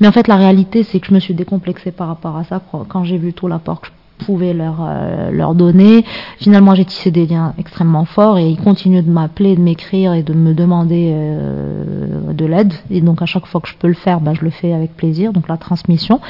Mais 0.00 0.08
en 0.08 0.12
fait 0.12 0.28
la 0.28 0.36
réalité 0.36 0.84
c'est 0.84 1.00
que 1.00 1.08
je 1.08 1.14
me 1.14 1.20
suis 1.20 1.34
décomplexée 1.34 1.90
par 1.90 2.08
rapport 2.08 2.36
à 2.36 2.44
ça 2.44 2.62
quand 2.88 3.04
j'ai 3.04 3.18
vu 3.18 3.32
tout 3.32 3.48
l'apport 3.48 3.80
que 3.80 3.88
pouvais 4.18 4.52
leur, 4.54 4.76
euh, 4.80 5.30
leur 5.30 5.54
donner. 5.54 6.04
Finalement, 6.38 6.74
j'ai 6.74 6.84
tissé 6.84 7.10
des 7.10 7.26
liens 7.26 7.54
extrêmement 7.58 8.04
forts 8.04 8.38
et 8.38 8.48
ils 8.48 8.58
continuent 8.58 9.02
de 9.02 9.10
m'appeler, 9.10 9.56
de 9.56 9.60
m'écrire 9.60 10.14
et 10.14 10.22
de 10.22 10.32
me 10.32 10.54
demander 10.54 11.10
euh, 11.12 12.32
de 12.32 12.44
l'aide. 12.44 12.72
Et 12.90 13.00
donc, 13.00 13.22
à 13.22 13.26
chaque 13.26 13.46
fois 13.46 13.60
que 13.60 13.68
je 13.68 13.76
peux 13.76 13.88
le 13.88 13.94
faire, 13.94 14.20
bah, 14.20 14.32
je 14.34 14.44
le 14.44 14.50
fais 14.50 14.72
avec 14.72 14.96
plaisir. 14.96 15.32
Donc, 15.32 15.48
la 15.48 15.56
transmission. 15.56 16.20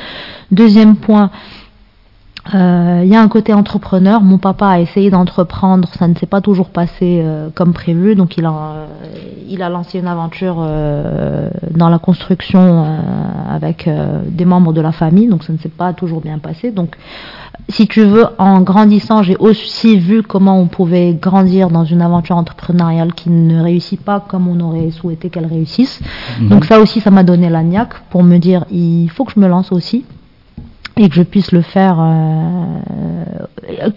Deuxième 0.50 0.96
point, 0.96 1.30
euh, 2.52 3.00
il 3.02 3.08
y 3.08 3.16
a 3.16 3.22
un 3.22 3.28
côté 3.28 3.54
entrepreneur. 3.54 4.20
Mon 4.20 4.36
papa 4.36 4.68
a 4.68 4.80
essayé 4.80 5.08
d'entreprendre, 5.08 5.88
ça 5.98 6.06
ne 6.08 6.14
s'est 6.14 6.26
pas 6.26 6.42
toujours 6.42 6.68
passé 6.68 7.22
euh, 7.22 7.48
comme 7.54 7.72
prévu. 7.72 8.14
Donc 8.16 8.36
il 8.36 8.44
a, 8.44 8.50
euh, 8.50 8.86
il 9.48 9.62
a 9.62 9.70
lancé 9.70 9.98
une 9.98 10.06
aventure 10.06 10.56
euh, 10.58 11.48
dans 11.70 11.88
la 11.88 11.98
construction 11.98 12.84
euh, 12.84 12.98
avec 13.50 13.88
des 14.28 14.44
membres 14.44 14.74
de 14.74 14.82
la 14.82 14.92
famille. 14.92 15.26
Donc 15.26 15.42
ça 15.42 15.52
ne 15.54 15.58
s'est 15.58 15.70
pas 15.70 15.94
toujours 15.94 16.20
bien 16.20 16.38
passé. 16.38 16.70
Donc 16.70 16.96
si 17.70 17.86
tu 17.86 18.02
veux, 18.04 18.26
en 18.36 18.60
grandissant, 18.60 19.22
j'ai 19.22 19.36
aussi 19.38 19.96
vu 19.96 20.22
comment 20.22 20.60
on 20.60 20.66
pouvait 20.66 21.14
grandir 21.14 21.70
dans 21.70 21.84
une 21.84 22.02
aventure 22.02 22.36
entrepreneuriale 22.36 23.14
qui 23.14 23.30
ne 23.30 23.62
réussit 23.62 24.00
pas 24.00 24.20
comme 24.20 24.48
on 24.48 24.60
aurait 24.60 24.90
souhaité 24.90 25.30
qu'elle 25.30 25.46
réussisse. 25.46 25.98
Mmh. 26.40 26.48
Donc 26.48 26.66
ça 26.66 26.78
aussi, 26.78 27.00
ça 27.00 27.10
m'a 27.10 27.22
donné 27.22 27.48
la 27.48 27.62
niaque 27.62 27.94
pour 28.10 28.22
me 28.22 28.36
dire, 28.36 28.66
il 28.70 29.08
faut 29.08 29.24
que 29.24 29.32
je 29.34 29.40
me 29.40 29.48
lance 29.48 29.72
aussi 29.72 30.04
et 30.96 31.08
que 31.08 31.14
je 31.14 31.22
puisse 31.22 31.52
le 31.52 31.62
faire 31.62 31.96
euh, 32.00 32.64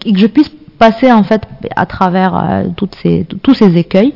et 0.04 0.12
que 0.12 0.18
je 0.18 0.26
puisse 0.26 0.50
passer 0.78 1.12
en 1.12 1.24
fait 1.24 1.42
à 1.76 1.86
travers 1.86 2.36
euh, 2.36 2.64
toutes 2.76 2.94
ces, 2.96 3.26
tous 3.42 3.54
ces 3.54 3.76
écueils. 3.76 4.14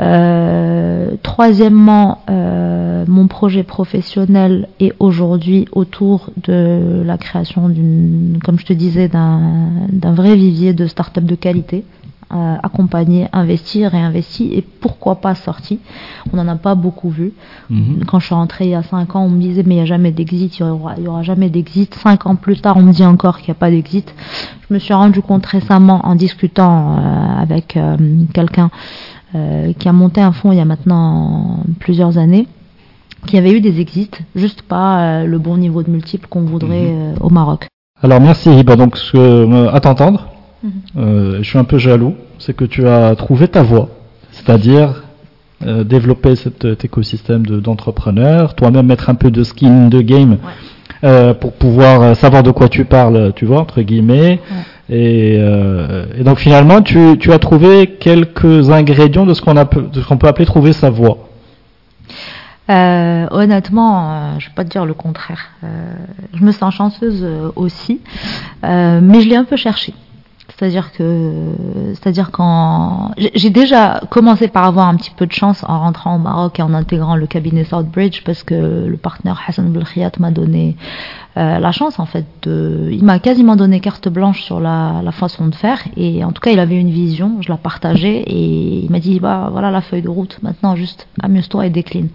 Euh, 0.00 1.10
troisièmement, 1.24 2.18
euh, 2.30 3.04
mon 3.08 3.26
projet 3.26 3.64
professionnel 3.64 4.68
est 4.78 4.92
aujourd'hui 5.00 5.66
autour 5.72 6.30
de 6.44 7.02
la 7.04 7.18
création 7.18 7.68
d'une, 7.68 8.38
comme 8.44 8.60
je 8.60 8.66
te 8.66 8.72
disais, 8.72 9.08
d'un 9.08 10.12
vrai 10.12 10.36
vivier 10.36 10.72
de 10.72 10.86
start-up 10.86 11.24
de 11.24 11.34
qualité 11.34 11.84
euh, 12.32 12.56
accompagner, 12.62 13.26
investir, 13.32 13.90
réinvestir 13.92 14.50
et 14.52 14.62
pourquoi 14.62 15.16
pas 15.16 15.34
sorti. 15.34 15.78
On 16.32 16.36
n'en 16.36 16.46
a 16.48 16.56
pas 16.56 16.74
beaucoup 16.74 17.08
vu. 17.08 17.32
Mhm. 17.70 18.04
Quand 18.06 18.18
je 18.20 18.26
suis 18.26 18.34
rentrée 18.34 18.66
il 18.66 18.70
y 18.70 18.74
a 18.74 18.82
5 18.82 19.16
ans, 19.16 19.24
on 19.24 19.30
me 19.30 19.40
disait 19.40 19.62
mais 19.66 19.74
il 19.74 19.78
n'y 19.78 19.82
a 19.82 19.86
jamais 19.86 20.12
d'exit, 20.12 20.58
il 20.58 20.64
n'y 20.64 20.70
aura, 20.70 20.98
y 20.98 21.06
aura 21.08 21.22
jamais 21.22 21.48
d'exit. 21.48 21.94
5 21.94 22.26
ans 22.26 22.36
plus 22.36 22.60
tard, 22.60 22.76
on 22.76 22.82
me 22.82 22.92
dit 22.92 23.04
encore 23.04 23.38
qu'il 23.38 23.46
n'y 23.50 23.56
a 23.56 23.60
pas 23.60 23.70
d'exit. 23.70 24.14
Je 24.68 24.74
me 24.74 24.78
suis 24.78 24.92
rendu 24.94 25.22
compte 25.22 25.46
récemment 25.46 26.00
en 26.04 26.14
discutant 26.14 26.96
euh, 26.98 27.42
avec 27.42 27.76
euh, 27.76 27.96
quelqu'un 28.34 28.70
euh, 29.34 29.72
qui 29.78 29.88
a 29.88 29.92
monté 29.92 30.20
un 30.20 30.32
fonds 30.32 30.52
il 30.52 30.58
y 30.58 30.60
a 30.60 30.64
maintenant 30.64 31.60
plusieurs 31.80 32.18
années 32.18 32.46
qu'il 33.26 33.34
y 33.34 33.38
avait 33.38 33.50
eu 33.52 33.60
des 33.60 33.80
exits, 33.80 34.10
juste 34.36 34.62
pas 34.62 35.00
euh, 35.00 35.24
le 35.26 35.38
bon 35.38 35.56
niveau 35.56 35.82
de 35.82 35.90
multiple 35.90 36.28
qu'on 36.28 36.42
voudrait 36.42 36.90
Mhm. 36.92 36.98
euh, 36.98 37.14
au 37.20 37.30
Maroc. 37.30 37.66
Alors 38.02 38.20
merci 38.20 38.48
Hiba. 38.48 38.76
Donc 38.76 38.96
euh, 39.14 39.70
à 39.72 39.80
t'entendre. 39.80 40.28
Euh, 40.96 41.38
je 41.38 41.48
suis 41.48 41.58
un 41.58 41.64
peu 41.64 41.78
jaloux. 41.78 42.14
C'est 42.38 42.54
que 42.54 42.64
tu 42.64 42.86
as 42.86 43.14
trouvé 43.16 43.48
ta 43.48 43.62
voie, 43.62 43.88
c'est-à-dire 44.30 45.02
euh, 45.66 45.82
développer 45.84 46.36
cet, 46.36 46.62
cet 46.62 46.84
écosystème 46.84 47.44
de- 47.46 47.58
d'entrepreneurs, 47.60 48.54
toi-même 48.54 48.86
mettre 48.86 49.10
un 49.10 49.14
peu 49.16 49.30
de 49.30 49.42
skin 49.42 49.86
in 49.86 49.88
the 49.90 50.02
game 50.02 50.38
euh, 51.04 51.34
pour 51.34 51.52
pouvoir 51.52 52.02
euh, 52.02 52.14
savoir 52.14 52.42
de 52.42 52.50
quoi 52.52 52.68
tu 52.68 52.84
parles, 52.84 53.32
tu 53.34 53.44
vois, 53.44 53.60
entre 53.60 53.82
guillemets. 53.82 54.40
Et, 54.90 55.36
euh, 55.38 56.06
et 56.16 56.22
donc 56.24 56.38
finalement, 56.38 56.80
tu, 56.80 57.18
tu 57.18 57.32
as 57.32 57.38
trouvé 57.38 57.96
quelques 58.00 58.70
ingrédients 58.70 59.26
de 59.26 59.34
ce 59.34 59.42
qu'on 59.42 59.54
de 59.54 60.14
peut 60.16 60.28
appeler 60.28 60.46
trouver 60.46 60.72
sa 60.72 60.90
voie. 60.90 61.28
Euh, 62.70 63.26
honnêtement, 63.30 64.10
euh, 64.12 64.38
je 64.38 64.46
vais 64.48 64.54
pas 64.54 64.64
te 64.64 64.68
dire 64.70 64.84
le 64.84 64.94
contraire. 64.94 65.40
Euh, 65.64 65.94
je 66.34 66.44
me 66.44 66.52
sens 66.52 66.74
chanceuse 66.74 67.20
euh, 67.22 67.50
aussi, 67.56 68.00
euh, 68.64 69.00
mais 69.02 69.20
je 69.22 69.28
l'ai 69.28 69.36
un 69.36 69.44
peu 69.44 69.56
cherché. 69.56 69.94
C'est-à-dire 70.50 70.92
que, 70.92 71.32
c'est-à-dire 71.94 72.30
j'ai- 73.18 73.30
j'ai 73.34 73.50
déjà 73.50 74.00
commencé 74.10 74.48
par 74.48 74.64
avoir 74.64 74.88
un 74.88 74.96
petit 74.96 75.10
peu 75.10 75.26
de 75.26 75.32
chance 75.32 75.62
en 75.68 75.78
rentrant 75.80 76.16
au 76.16 76.18
Maroc 76.18 76.58
et 76.58 76.62
en 76.62 76.72
intégrant 76.74 77.16
le 77.16 77.26
cabinet 77.26 77.64
Southbridge 77.64 78.22
parce 78.24 78.42
que 78.42 78.86
le 78.86 78.96
partenaire 78.96 79.40
Hassan 79.46 79.70
Belkhiat 79.70 80.12
m'a 80.18 80.30
donné 80.30 80.76
euh, 81.38 81.58
la 81.60 81.70
chance 81.72 82.00
en 82.00 82.06
fait 82.06 82.26
de, 82.42 82.88
il 82.90 83.04
m'a 83.04 83.20
quasiment 83.20 83.54
donné 83.54 83.78
carte 83.78 84.08
blanche 84.08 84.42
sur 84.42 84.58
la, 84.58 85.00
la 85.04 85.12
façon 85.12 85.46
de 85.46 85.54
faire 85.54 85.78
et 85.96 86.24
en 86.24 86.32
tout 86.32 86.40
cas 86.40 86.50
il 86.50 86.58
avait 86.58 86.78
une 86.78 86.90
vision, 86.90 87.36
je 87.40 87.48
la 87.48 87.56
partageais 87.56 88.24
et 88.26 88.84
il 88.84 88.90
m'a 88.90 88.98
dit 88.98 89.20
bah 89.20 89.48
voilà 89.52 89.70
la 89.70 89.80
feuille 89.80 90.02
de 90.02 90.08
route, 90.08 90.38
maintenant 90.42 90.74
juste 90.74 91.06
amuse-toi 91.22 91.66
et 91.66 91.70
décline. 91.70 92.08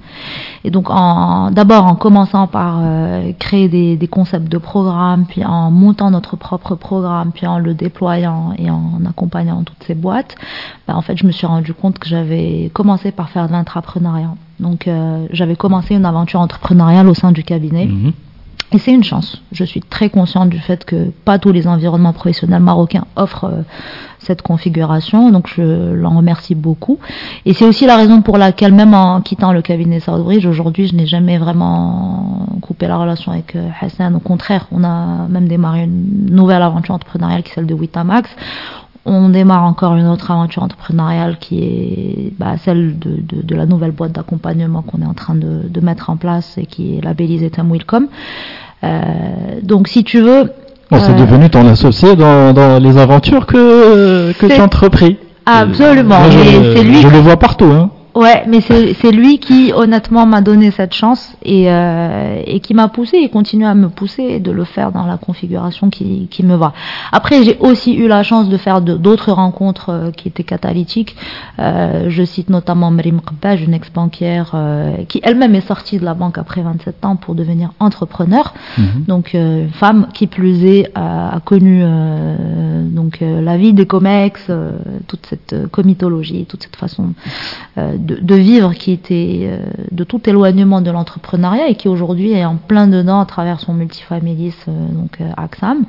Et 0.66 0.72
donc 0.72 0.90
en 0.90 1.52
d'abord 1.52 1.86
en 1.86 1.96
commençant 1.96 2.48
par 2.48 2.80
euh, 2.82 3.32
créer 3.40 3.70
des, 3.70 3.96
des 3.96 4.08
concepts 4.08 4.50
de 4.52 4.58
programme, 4.58 5.26
puis 5.26 5.46
en 5.46 5.72
montant 5.72 6.12
notre 6.12 6.36
propre 6.36 6.76
programme, 6.76 7.32
puis 7.34 7.48
en 7.48 7.60
le 7.60 7.74
déployant 7.74 8.54
et 8.58 8.70
en 8.70 9.00
accompagnant 9.08 9.64
toutes 9.64 9.84
ces 9.88 9.96
boîtes, 9.96 10.36
bah, 10.88 10.98
en 10.98 11.02
fait 11.02 11.16
je 11.16 11.26
me 11.26 11.32
suis 11.32 11.48
rendu 11.48 11.74
compte 11.74 11.98
que 11.98 12.10
j'avais 12.10 12.72
commencé 12.74 13.12
par 13.12 13.30
faire 13.30 13.48
de 13.48 13.54
l'intrapreneuriat. 13.54 14.36
Donc 14.60 14.88
euh, 14.88 15.28
j'avais 15.32 15.56
commencé 15.56 15.96
une 15.96 16.06
aventure 16.06 16.40
entrepreneuriale 16.40 17.08
au 17.08 17.14
sein 17.14 17.32
du 17.32 17.44
cabinet. 17.44 17.86
Mhm. 17.86 18.14
Et 18.74 18.80
c'est 18.80 18.92
une 18.92 19.04
chance. 19.04 19.40
Je 19.52 19.64
suis 19.64 19.82
très 19.82 20.10
consciente 20.10 20.50
du 20.50 20.58
fait 20.58 20.84
que 20.84 21.12
pas 21.26 21.38
tous 21.38 21.52
les 21.52 21.68
environnements 21.68 22.12
professionnels 22.12 22.64
marocains 22.64 23.06
offrent 23.16 23.46
euh, 23.46 23.62
cette 24.18 24.42
configuration, 24.42 25.30
donc 25.30 25.48
je 25.48 25.94
l'en 25.94 26.18
remercie 26.18 26.56
beaucoup. 26.56 26.98
Et 27.46 27.54
c'est 27.54 27.66
aussi 27.66 27.86
la 27.86 27.98
raison 27.98 28.24
pour 28.24 28.40
laquelle, 28.40 28.74
même 28.74 28.96
en 28.96 29.22
quittant 29.22 29.54
le 29.54 29.62
cabinet 29.62 30.00
Southbridge, 30.00 30.48
aujourd'hui, 30.48 30.88
je 30.88 30.96
n'ai 30.96 31.06
jamais 31.06 31.38
vraiment 31.38 32.48
coupé 32.62 32.88
la 32.88 32.98
relation 32.98 33.32
avec 33.32 33.56
euh, 33.56 33.70
Hassan. 33.80 34.16
Au 34.16 34.20
contraire, 34.20 34.66
on 34.72 34.84
a 34.84 35.28
même 35.30 35.48
démarré 35.48 35.84
une 35.84 36.34
nouvelle 36.34 36.64
aventure 36.64 36.96
entrepreneuriale 36.96 37.44
qui 37.44 37.52
est 37.52 37.56
celle 37.56 37.68
de 37.68 37.76
Witamax. 37.76 38.28
On 39.06 39.28
démarre 39.30 39.64
encore 39.66 39.96
une 39.96 40.08
autre 40.08 40.32
aventure 40.32 40.64
entrepreneuriale 40.64 41.38
qui 41.38 41.60
est 41.60 42.34
bah, 42.40 42.56
celle 42.64 42.98
de, 43.00 43.18
de, 43.22 43.42
de 43.42 43.56
la 43.56 43.66
nouvelle 43.66 43.92
boîte 43.92 44.14
d'accompagnement 44.14 44.82
qu'on 44.82 45.02
est 45.02 45.06
en 45.06 45.14
train 45.14 45.36
de, 45.36 45.68
de 45.68 45.82
mettre 45.82 46.10
en 46.10 46.16
place 46.16 46.58
et 46.58 46.66
qui 46.66 46.98
est 46.98 47.02
labellisée 47.02 47.50
Tam 47.50 47.70
Welcome. 47.70 48.08
Euh, 48.84 49.02
donc 49.62 49.90
si 49.90 50.04
tu 50.06 50.22
veux... 50.22 50.52
Bon, 50.90 51.00
c'est 51.00 51.12
euh, 51.12 51.26
devenu 51.26 51.50
ton 51.50 51.68
associé 51.68 52.16
dans, 52.16 52.54
dans 52.54 52.82
les 52.82 52.98
aventures 52.98 53.46
que, 53.46 54.32
que 54.34 54.46
tu 54.46 54.54
as 54.54 54.64
entrepris. 54.64 55.18
Absolument, 55.46 56.20
Moi, 56.20 56.30
je, 56.30 56.38
mais 56.38 56.76
c'est 56.76 56.84
lui 56.84 57.02
je 57.02 57.08
le 57.10 57.18
vois 57.20 57.38
partout. 57.38 57.66
Hein. 57.66 57.90
Ouais, 58.16 58.44
mais 58.48 58.62
c'est 58.62 59.12
lui 59.12 59.40
qui, 59.40 59.74
honnêtement, 59.74 60.26
m'a 60.28 60.42
donné 60.42 60.70
cette 60.70 60.94
chance 60.94 61.36
et, 61.42 61.72
euh, 61.72 62.42
et 62.46 62.60
qui 62.60 62.76
m'a 62.76 62.88
poussé 62.88 63.18
et 63.18 63.30
continue 63.30 63.66
à 63.66 63.74
me 63.74 63.90
pousser 63.90 64.40
de 64.40 64.52
le 64.52 64.66
faire 64.66 64.92
dans 64.92 65.06
la 65.06 65.18
configuration 65.18 65.90
qui, 65.90 66.28
qui 66.30 66.44
me 66.44 66.56
va. 66.56 66.74
Après, 67.12 67.44
j'ai 67.44 67.58
aussi 67.60 67.96
eu 67.96 68.08
la 68.08 68.22
chance 68.22 68.50
de 68.50 68.58
faire 68.58 68.82
d'autres 68.82 69.32
rencontres 69.32 69.90
euh, 69.90 70.12
qui 70.12 70.28
étaient 70.28 70.44
catalytiques. 70.44 71.16
Euh, 71.58 72.06
je 72.10 72.24
cite 72.24 72.50
notamment 72.52 72.92
Mrim 72.92 73.20
Qbaj, 73.20 73.64
une 73.64 73.74
ex-banquière 73.74 74.52
euh, 74.54 74.96
qui 75.08 75.20
elle-même 75.24 75.56
est 75.56 75.68
sortie 75.68 75.98
de 75.98 76.06
la 76.06 76.14
banque 76.14 76.38
après 76.38 76.62
27 76.62 77.06
ans 77.06 77.16
pour 77.16 77.34
devenir 77.34 77.72
entrepreneur. 77.80 78.54
Mhm. 78.78 79.06
Donc, 79.08 79.34
euh, 79.34 79.64
une 79.64 79.70
femme 79.72 80.08
qui 80.14 80.28
plus 80.28 80.64
est 80.66 80.92
a, 80.94 81.36
a 81.36 81.40
connu 81.40 81.82
euh, 81.84 82.88
donc 82.90 83.22
euh, 83.22 83.42
la 83.42 83.58
vie 83.58 83.74
des 83.74 83.88
comex, 83.88 84.40
euh, 84.50 84.72
toute 85.08 85.26
cette 85.26 85.68
comitologie, 85.72 86.46
toute 86.46 86.64
cette 86.64 86.76
façon 86.76 87.14
euh, 88.10 88.18
de, 88.22 88.36
vivre, 88.36 88.74
qui 88.74 88.92
était 88.92 89.60
de 89.92 90.04
tout 90.04 90.22
éloignement 90.30 90.82
de 90.82 90.92
l'entrepreneuriat 90.92 91.70
et 91.70 91.76
qui 91.76 91.88
aujourd'hui 91.88 92.32
est 92.32 92.46
en 92.46 92.56
plein 92.56 92.88
dedans 92.88 93.20
à 93.20 93.26
travers 93.26 93.60
son 93.60 93.74
multifamilies, 93.74 94.56
donc 94.68 95.20
Axam 95.38 95.86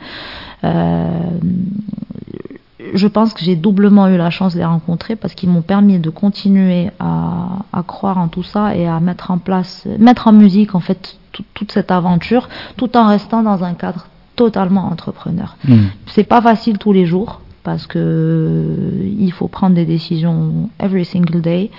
je 2.95 3.07
pense 3.07 3.33
que 3.33 3.45
j'ai 3.45 3.57
doublement 3.57 4.09
eu 4.09 4.17
la 4.17 4.31
chance 4.31 4.55
de 4.55 4.59
les 4.59 4.65
rencontrer 4.65 5.17
parce 5.17 5.35
qu'ils 5.35 5.49
m'ont 5.49 5.63
permis 5.63 5.99
de 5.99 6.11
continuer 6.11 6.91
à, 6.99 7.83
croire 7.87 8.19
en 8.19 8.29
tout 8.29 8.43
ça 8.43 8.77
et 8.77 8.87
à 8.87 9.01
mettre 9.01 9.31
en 9.31 9.39
place, 9.39 9.87
mettre 9.99 10.29
en 10.29 10.33
musique 10.33 10.75
en 10.75 10.81
fait 10.81 11.17
toute 11.55 11.73
cette 11.73 11.91
aventure, 11.91 12.49
tout 12.77 12.97
en 12.97 13.09
restant 13.09 13.43
dans 13.43 13.65
un 13.65 13.75
cadre 13.75 14.07
totalement 14.37 14.87
entrepreneur. 14.87 15.57
Hmm. 15.67 15.87
C'est 16.07 16.25
pas 16.25 16.41
facile 16.41 16.79
tous 16.79 16.93
les 16.93 17.07
jours 17.07 17.41
parce 17.65 17.87
que 17.87 19.03
il 19.19 19.33
faut 19.33 19.49
prendre 19.49 19.75
des 19.75 19.87
décisions 19.87 20.71
every 20.79 21.05
single 21.05 21.41
day. 21.41 21.71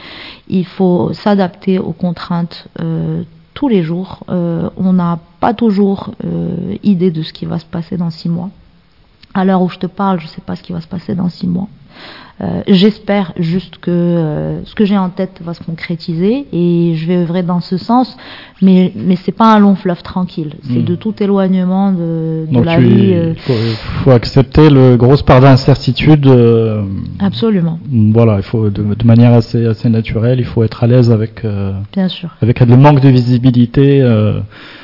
Il 0.49 0.65
faut 0.65 1.13
s'adapter 1.13 1.79
aux 1.79 1.93
contraintes 1.93 2.67
euh, 2.81 3.23
tous 3.53 3.69
les 3.69 3.83
jours. 3.83 4.23
Euh, 4.29 4.69
on 4.75 4.93
n'a 4.93 5.19
pas 5.39 5.53
toujours 5.53 6.11
euh, 6.25 6.75
idée 6.83 7.11
de 7.11 7.21
ce 7.21 7.31
qui 7.31 7.45
va 7.45 7.59
se 7.59 7.65
passer 7.65 7.95
dans 7.95 8.09
six 8.09 8.29
mois. 8.29 8.49
À 9.33 9.45
l'heure 9.45 9.61
où 9.61 9.69
je 9.69 9.77
te 9.77 9.87
parle, 9.87 10.19
je 10.19 10.25
ne 10.25 10.29
sais 10.29 10.41
pas 10.41 10.55
ce 10.55 10.63
qui 10.63 10.73
va 10.73 10.81
se 10.81 10.87
passer 10.87 11.13
dans 11.13 11.29
six 11.29 11.47
mois. 11.47 11.69
Euh, 12.41 12.63
j'espère 12.67 13.31
juste 13.37 13.77
que 13.77 13.91
euh, 13.91 14.65
ce 14.65 14.75
que 14.75 14.83
j'ai 14.83 14.97
en 14.97 15.09
tête 15.09 15.39
va 15.41 15.53
se 15.53 15.63
concrétiser 15.63 16.45
et 16.51 16.93
je 16.95 17.07
vais 17.07 17.15
œuvrer 17.15 17.43
dans 17.43 17.61
ce 17.61 17.77
sens, 17.77 18.17
mais 18.61 18.91
mais 18.93 19.15
c'est 19.15 19.31
pas 19.31 19.55
un 19.55 19.59
long 19.59 19.75
fleuve 19.75 20.03
tranquille. 20.03 20.55
C'est 20.63 20.79
hmm. 20.79 20.83
de 20.83 20.95
tout 20.95 21.23
éloignement 21.23 21.93
de, 21.93 22.45
de 22.51 22.59
la 22.59 22.77
vie. 22.77 23.13
Euh. 23.13 23.33
Il 23.47 23.75
faut, 24.03 24.11
accepter 24.11 24.69
le 24.69 24.97
grosse 24.97 25.23
part 25.23 25.39
d'incertitude. 25.39 26.29
Absolument. 27.19 27.79
Voilà, 27.89 28.35
il 28.37 28.43
faut 28.43 28.69
de, 28.69 28.83
de, 28.83 29.07
manière 29.07 29.31
assez 29.31 29.65
assez 29.65 29.87
naturelle, 29.87 30.39
il 30.39 30.45
faut 30.45 30.63
être 30.63 30.83
à 30.83 30.87
l'aise 30.87 31.11
avec. 31.11 31.45
Bien 31.93 32.09
sûr. 32.09 32.35
Avec 32.41 32.59
le 32.59 32.75
manque 32.75 32.99
de 32.99 33.09
visibilité 33.09 34.03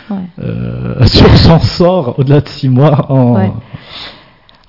ouais. 0.09 1.05
sur 1.07 1.27
son 1.37 1.59
sort 1.59 2.17
au-delà 2.17 2.39
de 2.39 2.47
six 2.47 2.69
mois. 2.69 3.11
En, 3.11 3.35
ouais. 3.35 3.51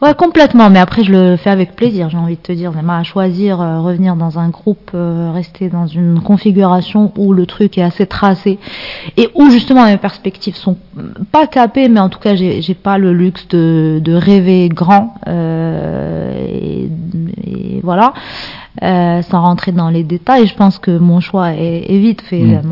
Ouais, 0.03 0.15
complètement. 0.15 0.69
Mais 0.69 0.81
après, 0.81 1.05
je 1.05 1.13
le 1.13 1.37
fais 1.37 1.51
avec 1.51 1.77
plaisir. 1.77 2.11
J'ai 2.11 2.19
envie 2.19 2.35
de 2.35 2.41
te 2.41 2.51
dire, 2.51 2.73
à 2.77 3.03
choisir 3.05 3.61
euh, 3.61 3.81
revenir 3.81 4.17
dans 4.17 4.41
un 4.41 4.49
groupe, 4.49 4.91
euh, 4.95 5.31
rester 5.33 5.69
dans 5.69 5.87
une 5.87 6.21
configuration 6.21 7.13
où 7.17 7.33
le 7.33 7.47
truc 7.47 7.79
est 7.79 7.83
assez 7.83 8.07
tracé 8.07 8.59
et 9.17 9.29
où 9.37 9.49
justement 9.49 9.85
mes 9.85 9.99
perspectives 9.99 10.57
sont 10.57 10.77
pas 11.31 11.47
capées, 11.47 11.89
mais 11.89 12.01
en 12.01 12.09
tout 12.09 12.19
cas, 12.19 12.35
j'ai 12.35 12.75
pas 12.75 12.99
le 12.99 13.13
luxe 13.13 13.47
de, 13.49 14.01
de 14.03 14.13
rêver 14.13 14.69
grand. 14.69 15.15
Euh, 15.29 16.49
et, 16.49 17.81
voilà. 17.85 18.13
Euh, 18.83 19.23
sans 19.23 19.41
rentrer 19.41 19.71
dans 19.71 19.91
les 19.91 20.03
détails, 20.03 20.47
je 20.47 20.55
pense 20.57 20.79
que 20.79 20.97
mon 20.99 21.21
choix 21.21 21.53
est, 21.53 21.85
est 21.89 21.99
vite 21.99 22.23
fait. 22.23 22.43
Mmh. 22.43 22.63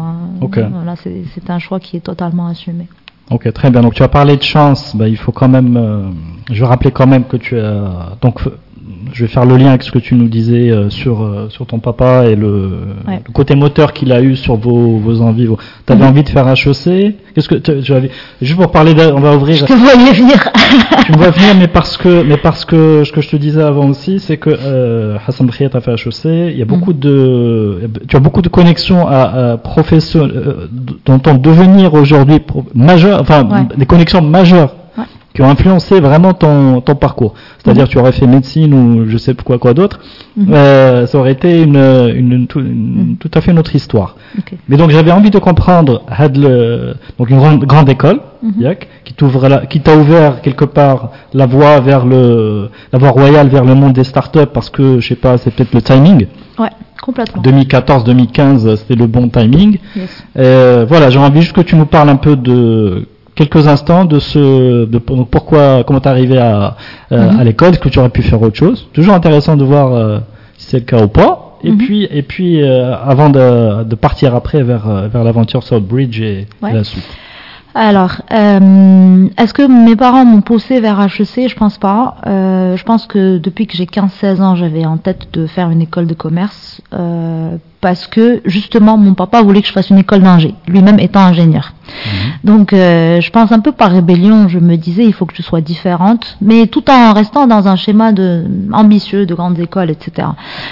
Voilà, 0.73 0.95
c'est 0.97 1.51
un 1.51 1.59
choix 1.61 1.79
qui 1.79 1.97
est 1.97 2.01
totalement 2.01 2.49
assumé. 2.49 2.89
Ok, 3.31 3.53
très 3.53 3.71
bien. 3.71 3.81
Donc 3.81 3.95
tu 3.95 4.03
as 4.03 4.09
parlé 4.09 4.37
de 4.37 4.43
chance. 4.43 4.95
Bah, 4.97 5.09
il 5.09 5.17
faut 5.17 5.33
quand 5.33 5.49
même. 5.49 5.77
Euh, 5.77 6.11
je 6.51 6.65
rappeler 6.65 6.91
quand 6.91 7.07
même 7.07 7.25
que 7.25 7.37
tu 7.37 7.59
as. 7.59 8.17
Donc 8.21 8.41
je 9.13 9.25
vais 9.25 9.31
faire 9.31 9.45
le 9.45 9.57
lien 9.57 9.69
avec 9.69 9.83
ce 9.83 9.91
que 9.91 9.99
tu 9.99 10.15
nous 10.15 10.29
disais 10.29 10.71
euh, 10.71 10.91
sur 10.91 11.23
euh, 11.23 11.49
sur 11.51 11.67
ton 11.67 11.79
papa 11.79 12.27
et 12.27 12.37
le, 12.37 12.71
côté 13.33 13.55
moteur 13.55 13.93
qu'il 13.93 14.13
a 14.13 14.21
eu 14.21 14.37
sur 14.37 14.57
vos, 14.57 14.99
vos 14.99 15.21
envies. 15.23 15.49
Tu 15.87 15.93
avais 15.93 16.03
mhm. 16.03 16.11
envie 16.11 16.23
de 16.23 16.29
faire 16.29 16.49
HEC 16.49 17.17
Qu'est-ce 17.35 17.49
que 17.49 17.55
tu 17.55 17.93
avais 17.93 18.11
Juste 18.43 18.59
pour 18.59 18.71
parler, 18.73 18.95
de, 18.95 19.03
on 19.03 19.21
va 19.21 19.37
ouvrir. 19.37 19.57
Je 19.57 19.65
te 19.65 19.73
voyais 19.73 20.13
venir. 20.13 20.37
tu 21.07 21.13
me 21.13 21.17
vois 21.17 21.31
venir, 21.31 21.55
mais 21.59 21.69
parce 21.69 21.97
que 21.97 22.23
mais 22.23 22.37
parce 22.37 22.65
que 22.65 23.05
ce 23.05 23.13
que 23.13 23.21
je 23.21 23.29
te 23.29 23.37
disais 23.37 23.63
avant 23.63 23.89
aussi, 23.89 24.19
c'est 24.21 24.37
que 24.37 24.51
euh, 24.51 25.17
Hassan 25.27 25.47
Briet 25.47 25.75
a 25.75 25.81
fait 25.81 25.93
HEC. 25.93 26.25
Il 26.25 26.59
y 26.59 26.63
a 26.63 26.67
beaucoup 26.67 26.93
mhm. 26.93 26.99
de 26.99 27.91
tu 28.09 28.17
as 28.17 28.21
beaucoup 28.21 28.43
de 28.43 28.49
connexions 28.49 29.07
à, 29.07 29.53
à 29.53 29.57
professionnelles 29.57 30.33
euh, 30.35 30.67
dans 31.05 31.19
ton 31.19 31.35
devenir 31.35 31.95
aujourd'hui 31.95 32.41
majeur, 32.75 33.21
enfin 33.21 33.67
des 33.77 33.87
connexions 33.87 34.23
majeures 34.23 34.75
qui 35.35 35.43
ont 35.43 35.49
influencé 35.49 36.01
vraiment 36.01 36.33
ton, 36.33 36.81
ton 36.81 36.95
parcours. 36.95 37.35
C'est-à-dire 37.59 37.85
que 37.85 37.91
tu 37.91 37.99
aurais 37.99 38.13
fait 38.13 38.27
médecine 38.27 38.75
ou 38.75 39.09
je 39.09 39.17
sais 39.17 39.35
quoi 39.35 39.59
quoi 39.59 39.75
d'autre, 39.75 40.01
mhm. 40.37 40.53
euh, 40.53 41.07
ça 41.07 41.19
aurait 41.19 41.33
été 41.33 41.63
une, 41.63 41.77
une, 41.77 42.33
une, 42.33 42.47
mhm. 42.57 43.17
tout 43.19 43.31
à 43.35 43.41
fait 43.41 43.53
une 43.53 43.59
autre 43.59 43.75
histoire. 43.75 44.17
Mais 44.69 44.77
donc 44.77 44.91
j'avais 44.91 45.13
envie 45.13 45.31
de 45.31 45.39
comprendre 45.39 46.03
le, 46.35 46.95
donc 47.19 47.31
une 47.31 47.39
grande, 47.39 47.65
grande 47.65 47.89
école 47.89 48.21
mhm. 48.43 48.75
qui 49.05 49.15
t'ouvre 49.15 49.63
qui 49.69 49.81
t'a 49.81 49.97
ouvert 49.97 50.41
quelque 50.41 50.65
part 50.65 51.11
la 51.33 51.47
voie 51.47 51.81
vers 51.81 52.07
le 52.07 52.71
la 52.93 52.99
voie 52.99 53.11
royale 53.11 53.49
vers 53.49 53.65
le 53.65 53.75
monde 53.75 53.93
des 53.93 54.05
startups 54.05 54.51
parce 54.53 54.71
que 54.71 55.01
je 55.01 55.09
sais 55.09 55.15
pas 55.15 55.39
c'est 55.39 55.51
peut-être 55.53 55.75
le 55.75 55.83
timing. 55.83 56.27
Ouais. 56.59 56.71
Complètement. 57.01 57.41
2014-2015, 57.43 58.77
c'était 58.77 58.95
le 58.95 59.07
bon 59.07 59.31
timing. 59.31 59.79
Yes. 59.97 60.25
Euh, 60.37 60.85
voilà, 60.87 61.09
j'ai 61.09 61.19
envie 61.19 61.41
juste 61.41 61.55
que 61.55 61.63
tu 61.63 61.75
nous 61.75 61.87
parles 61.87 62.11
un 62.11 62.17
peu 62.17 62.37
de 62.37 63.09
quelques 63.35 63.67
instants 63.67 64.05
de 64.05 64.19
ce, 64.19 64.85
de 64.85 64.99
pourquoi, 64.99 65.85
comment 65.85 66.01
t'es 66.01 66.09
arrivé 66.09 66.39
à, 66.39 66.77
euh, 67.13 67.31
mhm. 67.31 67.41
à 67.41 67.45
l'école, 67.45 67.71
est-ce 67.71 67.79
que 67.79 67.89
tu 67.89 67.99
aurais 67.99 68.11
pu 68.11 68.23
faire 68.23 68.41
autre 68.43 68.57
chose? 68.57 68.89
Toujours 68.93 69.15
intéressant 69.15 69.57
de 69.57 69.65
voir 69.65 69.95
euh, 69.95 70.19
si 70.57 70.69
c'est 70.69 70.79
le 70.79 70.85
cas 70.85 71.03
ou 71.03 71.09
pas. 71.09 71.59
Et 71.63 71.71
mhm. 71.71 71.79
puis, 71.79 72.09
et 72.11 72.23
puis 72.23 72.63
euh, 72.63 72.95
avant 72.97 73.31
de, 73.31 73.85
de, 73.85 73.95
partir 73.95 74.35
après 74.35 74.63
vers, 74.63 75.09
vers 75.09 75.25
l'aventure 75.25 75.63
Southbridge 75.63 76.21
et, 76.21 76.47
et 76.69 76.73
la 76.73 76.85
suite. 76.85 77.09
Alors, 77.73 78.23
est-ce 78.31 79.55
que 79.55 79.63
mes 79.63 79.95
parents 79.95 80.25
m'ont 80.25 80.41
poussé 80.41 80.81
vers 80.81 81.01
HEC 81.01 81.49
Je 81.49 81.55
pense 81.55 81.79
pas. 81.79 82.17
Je 82.27 82.83
pense 82.83 83.07
que 83.07 83.39
depuis 83.39 83.69
que 83.69 83.77
j'ai 83.77 83.85
15-16 83.85 84.43
ans, 84.43 84.57
j'avais 84.57 84.85
en 84.85 84.97
tête 84.97 85.29
de 85.33 85.47
faire 85.47 85.71
une 85.71 85.81
école 85.81 86.09
de 86.09 86.15
commerce 86.15 86.81
parce 87.81 88.09
que 88.09 88.43
justement, 88.45 88.97
mon 88.97 89.15
papa 89.15 89.43
voulait 89.43 89.63
que 89.63 89.69
je 89.69 89.73
fasse 89.73 89.91
une 89.91 89.99
école 89.99 90.23
d'ingé, 90.23 90.55
lui-même 90.67 90.99
étant 90.99 91.21
ingénieur. 91.21 91.73
Mhm. 92.07 92.33
Donc, 92.45 92.73
euh, 92.73 93.21
je 93.21 93.31
pense 93.31 93.53
un 93.53 93.61
peu 93.61 93.73
par 93.73 93.91
rébellion, 93.91 94.49
je 94.49 94.59
me 94.59 94.77
disais, 94.77 95.05
il 95.05 95.13
faut 95.13 95.27
que 95.27 95.35
tu 95.35 95.43
sois 95.43 95.61
différente, 95.61 96.37
mais 96.41 96.67
tout 96.67 96.91
en 96.91 97.13
restant 97.13 97.47
dans 97.47 97.69
un 97.69 97.77
schéma 97.77 98.13
ambitieux, 98.73 99.27
de 99.27 99.35
grandes 99.35 99.59
écoles, 99.59 99.91
etc. 99.91 100.29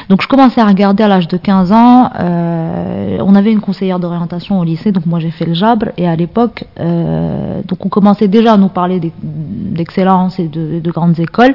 Donc, 0.08 0.22
je 0.22 0.28
commençais 0.28 0.60
à 0.60 0.66
regarder 0.66 1.02
à 1.02 1.08
l'âge 1.08 1.28
de 1.28 1.36
15 1.36 1.72
ans. 1.72 2.10
Euh, 2.18 3.18
on 3.20 3.34
avait 3.34 3.52
une 3.52 3.60
conseillère 3.60 3.98
d'orientation 3.98 4.58
au 4.58 4.64
lycée, 4.64 4.92
donc 4.92 5.06
moi 5.06 5.18
j'ai 5.18 5.30
fait 5.30 5.44
le 5.44 5.54
Jabre, 5.54 5.86
et 5.96 6.08
à 6.08 6.16
l'époque, 6.16 6.64
euh, 6.80 7.60
donc 7.66 7.84
on 7.84 7.88
commençait 7.88 8.28
déjà 8.28 8.54
à 8.54 8.56
nous 8.56 8.68
parler 8.68 9.00
d'excellence 9.22 10.38
et 10.38 10.48
de, 10.48 10.80
de, 10.80 10.90
grandes 10.90 11.18
écoles, 11.18 11.54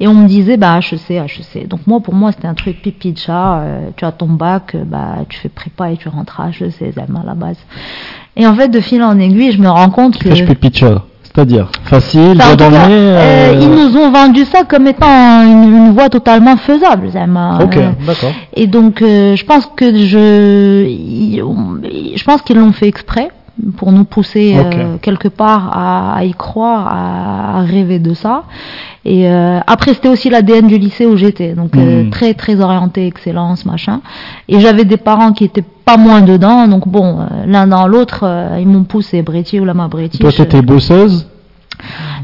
et 0.00 0.08
on 0.08 0.14
me 0.14 0.26
disait, 0.26 0.56
bah 0.56 0.78
HEC, 0.78 1.10
HEC. 1.10 1.68
Donc 1.68 1.80
moi, 1.86 2.00
pour 2.00 2.14
moi, 2.14 2.32
c'était 2.32 2.48
un 2.48 2.54
truc 2.54 2.82
pipi 2.82 3.12
de 3.12 3.18
chat. 3.18 3.62
tu 3.96 4.04
as 4.04 4.12
ton 4.12 4.28
bac, 4.28 4.76
bah 4.86 5.18
tu 5.28 5.38
fais 5.38 5.48
prépa 5.48 5.90
et 5.90 5.96
tu 5.96 6.08
rentres 6.08 6.40
à 6.40 6.50
HEC, 6.50 6.94
à 6.96 7.26
la 7.26 7.34
base. 7.34 7.58
Et 8.36 8.46
en 8.46 8.54
fait, 8.54 8.68
de 8.68 8.80
fil 8.80 9.02
en 9.02 9.18
aiguille, 9.18 9.52
je 9.52 9.60
me 9.60 9.68
rends 9.68 9.90
compte 9.90 10.18
que. 10.18 10.34
C'est-à-dire 11.36 11.68
facile, 11.84 12.38
bah, 12.38 12.56
donner, 12.56 12.76
euh, 12.78 13.52
euh... 13.52 13.58
Ils 13.60 13.68
nous 13.68 13.94
ont 13.98 14.10
vendu 14.10 14.46
ça 14.46 14.64
comme 14.64 14.86
étant 14.86 15.42
une, 15.42 15.92
voie 15.92 16.08
totalement 16.08 16.56
faisable. 16.56 17.08
Ok, 17.60 17.78
d'accord. 18.06 18.32
Et 18.54 18.66
donc, 18.66 19.02
euh, 19.02 19.36
je 19.36 19.44
pense 19.44 19.68
que 19.76 19.98
je, 19.98 20.86
je 22.16 22.24
pense 22.24 22.40
qu'ils 22.40 22.56
l'ont 22.56 22.72
fait 22.72 22.88
exprès 22.88 23.28
pour 23.76 23.92
nous 23.92 24.04
pousser 24.04 24.56
euh, 24.56 24.96
quelque 25.00 25.28
part 25.28 25.70
à, 25.76 26.24
y 26.24 26.32
croire, 26.32 26.88
à, 26.90 27.62
rêver 27.62 27.98
de 27.98 28.14
ça. 28.14 28.44
Et 29.08 29.30
euh, 29.30 29.60
après, 29.68 29.94
c'était 29.94 30.08
aussi 30.08 30.30
l'ADN 30.30 30.66
du 30.66 30.78
lycée 30.78 31.06
où 31.06 31.16
j'étais, 31.16 31.54
donc 31.54 31.76
euh, 31.76 32.02
hmm. 32.02 32.10
très 32.10 32.34
très 32.34 32.60
orienté 32.60 33.06
excellence, 33.06 33.64
machin. 33.64 34.00
Et 34.48 34.58
j'avais 34.58 34.84
des 34.84 34.96
parents 34.96 35.32
qui 35.32 35.44
étaient 35.44 35.64
pas 35.84 35.96
moins 35.96 36.22
dedans, 36.22 36.66
donc 36.66 36.88
bon, 36.88 37.20
l'un 37.46 37.68
dans 37.68 37.86
l'autre, 37.86 38.24
ils 38.58 38.66
m'ont 38.66 38.82
poussé, 38.82 39.22
Bréti 39.22 39.60
ou 39.60 39.64
Lama 39.64 39.86
Bréti. 39.86 40.18
Toi, 40.18 40.32
t'étais 40.32 40.60
bosseuse? 40.60 41.28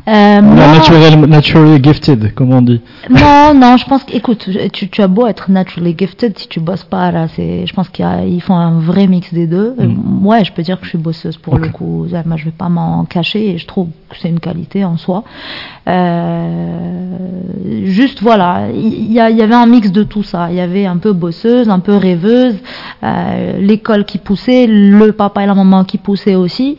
Euh, 0.08 0.40
naturally, 0.40 1.16
naturally, 1.28 1.80
gifted, 1.82 2.34
comme 2.34 2.52
on 2.52 2.62
dit. 2.62 2.80
Non, 3.08 3.54
non, 3.54 3.76
je 3.76 3.86
pense 3.86 4.02
qu'écoute, 4.02 4.48
tu, 4.72 4.88
tu 4.88 5.00
as 5.00 5.06
beau 5.06 5.28
être 5.28 5.50
naturally 5.50 5.94
gifted, 5.96 6.36
si 6.36 6.48
tu 6.48 6.58
bosses 6.58 6.82
pas 6.82 7.12
là, 7.12 7.28
c'est, 7.28 7.66
je 7.66 7.72
pense 7.72 7.88
qu'ils 7.88 8.42
font 8.42 8.56
un 8.56 8.80
vrai 8.80 9.06
mix 9.06 9.32
des 9.32 9.46
deux. 9.46 9.76
Mm. 9.78 10.26
Ouais, 10.26 10.44
je 10.44 10.52
peux 10.52 10.62
dire 10.62 10.78
que 10.78 10.84
je 10.84 10.90
suis 10.90 10.98
bosseuse 10.98 11.36
pour 11.36 11.56
le 11.56 11.68
coup. 11.68 12.06
Moi, 12.26 12.36
je 12.36 12.44
vais 12.44 12.50
pas 12.50 12.68
m'en 12.68 13.04
cacher 13.04 13.50
et 13.50 13.58
je 13.58 13.66
trouve 13.66 13.88
que 14.08 14.16
c'est 14.20 14.28
une 14.28 14.40
qualité 14.40 14.84
en 14.84 14.96
soi. 14.96 15.22
Euh, 15.88 17.16
juste 17.84 18.22
voilà, 18.22 18.68
il 18.74 19.10
y, 19.10 19.14
y, 19.14 19.20
avait 19.20 19.54
un 19.54 19.66
mix 19.66 19.92
de 19.92 20.02
tout 20.02 20.24
ça. 20.24 20.48
Il 20.50 20.56
y 20.56 20.60
avait 20.60 20.86
un 20.86 20.96
peu 20.96 21.12
bosseuse, 21.12 21.68
un 21.68 21.80
peu 21.80 21.96
rêveuse, 21.96 22.56
euh, 23.04 23.58
l'école 23.58 24.04
qui 24.04 24.18
poussait, 24.18 24.66
le 24.66 25.12
papa 25.12 25.44
et 25.44 25.46
la 25.46 25.54
maman 25.54 25.84
qui 25.84 25.98
poussaient 25.98 26.34
aussi. 26.34 26.78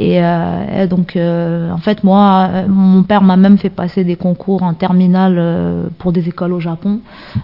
Et, 0.00 0.18
euh, 0.18 0.86
donc, 0.86 1.14
euh, 1.14 1.70
en 1.70 1.76
fait, 1.76 2.04
moi, 2.04 2.48
mon 2.68 3.02
père 3.02 3.20
m'a 3.20 3.36
même 3.36 3.58
fait 3.58 3.68
passer 3.68 4.02
des 4.02 4.16
concours 4.16 4.62
en 4.62 4.72
terminale 4.72 5.36
euh, 5.38 5.88
pour 5.98 6.12
des 6.12 6.26
écoles 6.26 6.54
au 6.54 6.60
Japon, 6.60 7.00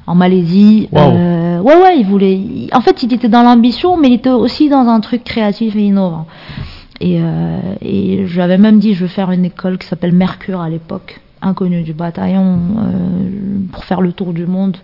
en 0.06 0.14
Malaisie. 0.14 0.88
ouais, 0.90 1.60
ouais, 1.62 1.98
il 1.98 2.06
voulait. 2.06 2.40
en 2.72 2.80
fait, 2.80 3.02
il 3.02 3.12
était 3.12 3.28
dans 3.28 3.42
l'ambition, 3.42 3.98
mais 3.98 4.08
il 4.08 4.14
était 4.14 4.30
aussi 4.30 4.70
dans 4.70 4.88
un 4.88 5.00
truc 5.00 5.22
créatif 5.22 5.76
et 5.76 5.82
innovant. 5.82 6.26
Et, 7.02 7.20
et 7.82 8.26
j'avais 8.26 8.56
même 8.56 8.78
dit, 8.78 8.94
je 8.94 9.02
veux 9.02 9.08
faire 9.08 9.30
une 9.30 9.44
école 9.44 9.76
qui 9.76 9.86
s'appelle 9.86 10.12
Mercure 10.12 10.62
à 10.62 10.70
l'époque 10.70 11.20
inconnue 11.42 11.82
du 11.82 11.92
bataillon. 11.92 12.58
pour 13.72 13.84
faire 13.84 14.00
le 14.00 14.12
tour 14.12 14.32
du 14.32 14.46
monde, 14.46 14.76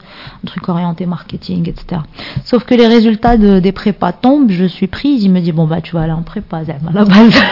un 0.44 0.46
truc 0.46 0.68
orienté 0.68 1.07
marketing, 1.07 1.68
etc. 1.68 2.03
Sauf 2.44 2.64
que 2.64 2.74
les 2.74 2.86
résultats 2.86 3.36
de, 3.36 3.59
des 3.59 3.72
prépas 3.72 4.12
tombent, 4.12 4.50
je 4.50 4.64
suis 4.64 4.86
prise, 4.86 5.24
il 5.24 5.30
me 5.30 5.40
dit 5.40 5.53
bon 5.53 5.66
bah 5.66 5.80
tu 5.80 5.94
vas 5.94 6.03
aller 6.03 6.12
en 6.12 6.22
prépa, 6.22 6.59
à 6.59 6.92
la 6.92 7.05
base. 7.05 7.34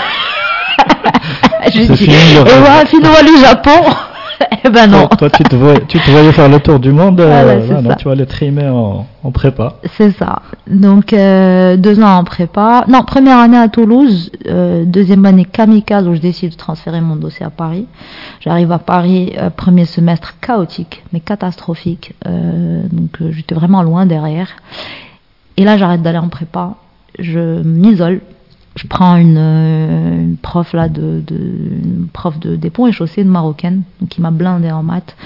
je 1.74 1.92
dis, 1.92 2.04
et 2.04 2.38
voilà, 2.42 2.86
finalement 2.86 3.18
le 3.22 3.40
Japon. 3.40 4.09
eh 4.64 4.70
ben 4.70 4.86
non. 4.86 5.06
Toi, 5.08 5.30
tu, 5.30 5.42
te 5.42 5.54
voyais, 5.56 5.80
tu 5.86 5.98
te 5.98 6.10
voyais 6.10 6.32
faire 6.32 6.48
le 6.48 6.60
tour 6.60 6.78
du 6.78 6.92
monde, 6.92 7.20
euh, 7.20 7.82
non, 7.82 7.94
tu 7.94 8.04
vas 8.06 8.12
aller 8.12 8.26
trimer 8.26 8.68
en, 8.68 9.06
en 9.22 9.30
prépa. 9.30 9.74
C'est 9.96 10.12
ça. 10.12 10.42
Donc, 10.66 11.12
euh, 11.12 11.76
deux 11.76 12.00
ans 12.02 12.18
en 12.18 12.24
prépa. 12.24 12.84
Non, 12.88 13.02
première 13.02 13.38
année 13.38 13.58
à 13.58 13.68
Toulouse, 13.68 14.30
euh, 14.46 14.84
deuxième 14.84 15.24
année 15.26 15.44
kamikaze 15.44 16.06
où 16.06 16.14
je 16.14 16.20
décide 16.20 16.52
de 16.52 16.56
transférer 16.56 17.00
mon 17.00 17.16
dossier 17.16 17.44
à 17.44 17.50
Paris. 17.50 17.86
J'arrive 18.40 18.72
à 18.72 18.78
Paris, 18.78 19.34
premier 19.56 19.84
semestre 19.84 20.38
chaotique, 20.40 21.02
mais 21.12 21.20
catastrophique. 21.20 22.14
Donc, 22.24 23.30
j'étais 23.30 23.54
vraiment 23.54 23.82
loin 23.82 24.06
derrière. 24.06 24.48
Et 25.56 25.64
là, 25.64 25.76
j'arrête 25.76 26.02
d'aller 26.02 26.18
en 26.18 26.28
prépa. 26.28 26.74
Je 27.18 27.62
m'isole 27.62 28.20
je 28.76 28.86
prends 28.86 29.16
une, 29.16 29.36
une, 29.36 30.36
prof 30.40 30.72
là 30.72 30.88
de, 30.88 31.22
de 31.26 31.36
une 31.36 32.08
prof 32.12 32.38
de 32.38 32.56
des 32.56 32.70
ponts 32.70 32.86
et 32.86 32.92
chaussées 32.92 33.24
de 33.24 33.28
marocaine 33.28 33.82
qui 34.08 34.20
m'a 34.20 34.30
blindé 34.30 34.70
en 34.70 34.82
maths 34.82 35.16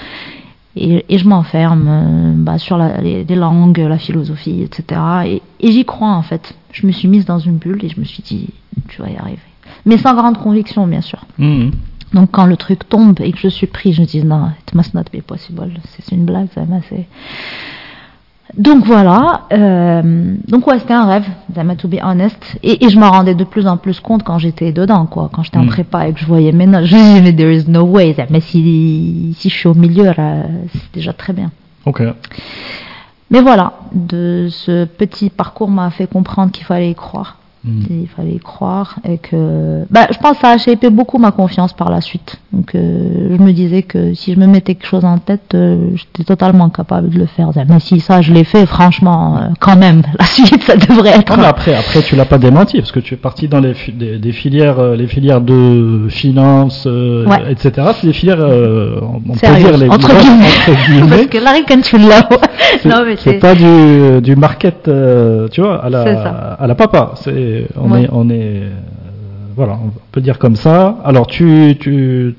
et, 0.75 1.05
et 1.07 1.17
je 1.17 1.27
m'enferme 1.27 1.87
euh, 1.87 2.33
bah, 2.35 2.57
sur 2.57 2.77
la, 2.77 2.99
les, 2.99 3.23
les, 3.23 3.35
langues, 3.35 3.77
la 3.77 3.97
philosophie, 3.97 4.61
etc. 4.61 5.01
Et, 5.25 5.41
et 5.59 5.71
j'y 5.71 5.85
crois 5.85 6.11
en 6.11 6.21
fait. 6.21 6.55
Je 6.71 6.85
me 6.85 6.91
suis 6.91 7.07
mise 7.07 7.25
dans 7.25 7.39
une 7.39 7.57
bulle 7.57 7.83
et 7.85 7.89
je 7.89 7.99
me 7.99 8.05
suis 8.05 8.23
dit 8.23 8.49
tu 8.89 9.01
vas 9.01 9.09
y 9.09 9.15
arriver. 9.15 9.39
Mais 9.85 9.97
sans 9.97 10.13
grande 10.15 10.37
conviction 10.37 10.85
bien 10.87 11.01
sûr. 11.01 11.25
Mmh. 11.37 11.69
Donc 12.13 12.31
quand 12.31 12.45
le 12.45 12.57
truc 12.57 12.87
tombe 12.87 13.19
et 13.21 13.31
que 13.31 13.39
je 13.39 13.47
suis 13.47 13.67
pris, 13.67 13.93
je 13.93 14.01
me 14.01 14.05
dis 14.05 14.23
non, 14.23 14.49
it 14.61 14.73
must 14.73 14.93
not 14.93 15.03
be 15.13 15.21
possible. 15.21 15.71
C'est 15.89 16.15
une 16.15 16.25
blague, 16.25 16.47
ça. 16.53 16.61
C'est 16.89 17.07
donc 18.53 18.85
voilà, 18.85 19.47
euh, 19.51 20.35
donc 20.47 20.67
ouais, 20.67 20.79
c'était 20.79 20.93
un 20.93 21.05
rêve, 21.05 21.25
to 21.77 21.87
be 21.87 21.97
honest. 22.01 22.57
Et, 22.63 22.85
et 22.85 22.89
je 22.89 22.99
m'en 22.99 23.11
rendais 23.11 23.35
de 23.35 23.43
plus 23.43 23.67
en 23.67 23.77
plus 23.77 23.99
compte 23.99 24.23
quand 24.23 24.37
j'étais 24.37 24.71
dedans, 24.71 25.07
quoi. 25.07 25.29
Quand 25.33 25.43
j'étais 25.43 25.57
mm. 25.57 25.63
en 25.63 25.67
prépa 25.67 26.07
et 26.07 26.13
que 26.13 26.19
je 26.19 26.25
voyais 26.25 26.51
mes 26.51 26.67
notes, 26.67 26.85
je 26.85 26.95
me 26.95 27.01
disais, 27.01 27.21
mais 27.21 27.33
there 27.33 27.53
is 27.53 27.65
no 27.67 27.83
way. 27.83 28.15
Mais 28.29 28.39
si, 28.39 29.35
si 29.37 29.49
je 29.49 29.53
suis 29.53 29.67
au 29.67 29.73
milieu, 29.73 30.11
c'est 30.15 30.93
déjà 30.93 31.11
très 31.11 31.33
bien. 31.33 31.51
Ok. 31.85 32.03
Mais 33.31 33.41
voilà, 33.41 33.73
de 33.91 34.47
ce 34.49 34.85
petit 34.85 35.29
parcours 35.29 35.69
m'a 35.69 35.89
fait 35.89 36.07
comprendre 36.07 36.51
qu'il 36.51 36.65
fallait 36.65 36.91
y 36.91 36.95
croire. 36.95 37.37
Mm. 37.65 37.83
Il 37.89 38.07
fallait 38.07 38.33
y 38.33 38.39
croire 38.39 38.97
et 39.07 39.17
que, 39.17 39.85
bah, 39.89 40.07
je 40.11 40.17
pense 40.19 40.33
que 40.33 40.41
ça 40.41 40.51
a 40.51 40.57
shapé 40.57 40.89
beaucoup 40.89 41.17
ma 41.17 41.31
confiance 41.31 41.73
par 41.73 41.89
la 41.89 42.01
suite. 42.01 42.37
Donc, 42.53 42.75
euh, 42.75 43.35
je 43.37 43.41
me 43.41 43.51
disais 43.51 43.81
que 43.81 44.13
si 44.13 44.33
je 44.33 44.39
me 44.39 44.45
mettais 44.45 44.75
quelque 44.75 44.87
chose 44.87 45.03
en 45.03 45.17
tête, 45.17 45.55
euh, 45.55 45.89
j'étais 45.95 46.23
totalement 46.23 46.69
capable 46.69 47.09
de 47.09 47.19
le 47.19 47.25
faire. 47.25 47.49
Mais 47.67 47.79
si 47.79 47.99
ça, 47.99 48.21
je 48.21 48.31
l'ai 48.31 48.43
fait, 48.43 48.65
franchement, 48.65 49.37
euh, 49.37 49.47
quand 49.59 49.75
même, 49.75 50.03
la 50.19 50.25
suite, 50.25 50.63
ça 50.63 50.75
devrait 50.75 51.11
être. 51.11 51.35
Non, 51.35 51.41
mais 51.41 51.47
après, 51.47 51.73
après, 51.73 52.01
tu 52.01 52.15
l'as 52.15 52.25
pas 52.25 52.37
démenti 52.37 52.77
parce 52.77 52.91
que 52.91 52.99
tu 52.99 53.15
es 53.15 53.17
parti 53.17 53.47
dans 53.47 53.59
les 53.59 53.73
des, 53.93 54.19
des, 54.19 54.31
filières, 54.31 54.79
euh, 54.79 54.95
les 54.95 55.07
filières 55.07 55.41
de 55.41 56.07
finance, 56.09 56.85
euh, 56.87 57.25
ouais. 57.25 57.51
etc. 57.51 57.89
C'est 57.99 58.07
des 58.07 58.13
filières, 58.13 58.39
on, 58.39 59.19
peut 59.33 59.57
dire 59.57 59.77
les 59.77 59.89
entre 59.89 60.07
guillemets. 60.07 60.45
entre 60.45 60.87
guillemets. 60.87 61.09
parce 61.09 61.25
que 61.27 61.37
là, 61.37 61.53
quand 61.67 61.81
tu 61.81 61.97
l'as, 61.97 62.29
non 62.85 63.05
mais 63.05 63.15
c'est 63.17 63.39
pas 63.39 63.55
du 63.55 64.21
du 64.21 64.35
market, 64.35 64.89
tu 65.51 65.61
vois, 65.61 65.83
à 65.83 65.89
la 65.89 66.03
à 66.59 66.67
la 66.67 66.75
papa. 66.75 67.13
C'est 67.15 67.54
on 67.75 67.91
Ouais. 67.91 68.03
est 68.03 68.09
on 68.11 68.29
est 68.29 68.61
voilà, 69.55 69.73
on 69.83 69.91
peut 70.11 70.21
dire 70.21 70.37
comme 70.39 70.55
ça. 70.55 70.97
Alors 71.03 71.27
tu 71.27 71.75
tu 71.79 72.35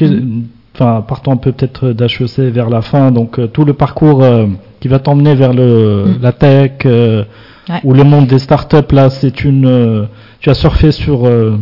Mm. 0.00 0.42
enfin 0.74 1.04
partant 1.06 1.32
un 1.32 1.36
peu 1.36 1.52
peut-être 1.52 1.92
d'HEC 1.92 2.50
vers 2.52 2.68
la 2.68 2.82
fin, 2.82 3.12
donc 3.12 3.38
euh, 3.38 3.46
tout 3.46 3.64
le 3.64 3.74
parcours 3.74 4.24
euh, 4.24 4.46
qui 4.80 4.88
va 4.88 4.98
t'emmener 4.98 5.34
vers 5.36 5.52
le 5.52 6.04
Mm. 6.06 6.22
la 6.22 6.32
tech 6.32 6.72
euh, 6.84 7.22
Ouais. 7.68 7.80
ou 7.84 7.94
le 7.94 8.04
monde 8.04 8.26
des 8.26 8.38
startups 8.40 8.92
là, 8.92 9.08
c'est 9.08 9.44
une 9.44 9.66
euh, 9.66 10.04
tu 10.40 10.50
as 10.50 10.54
surfé 10.54 10.90
sur 10.92 11.26
euh, 11.26 11.56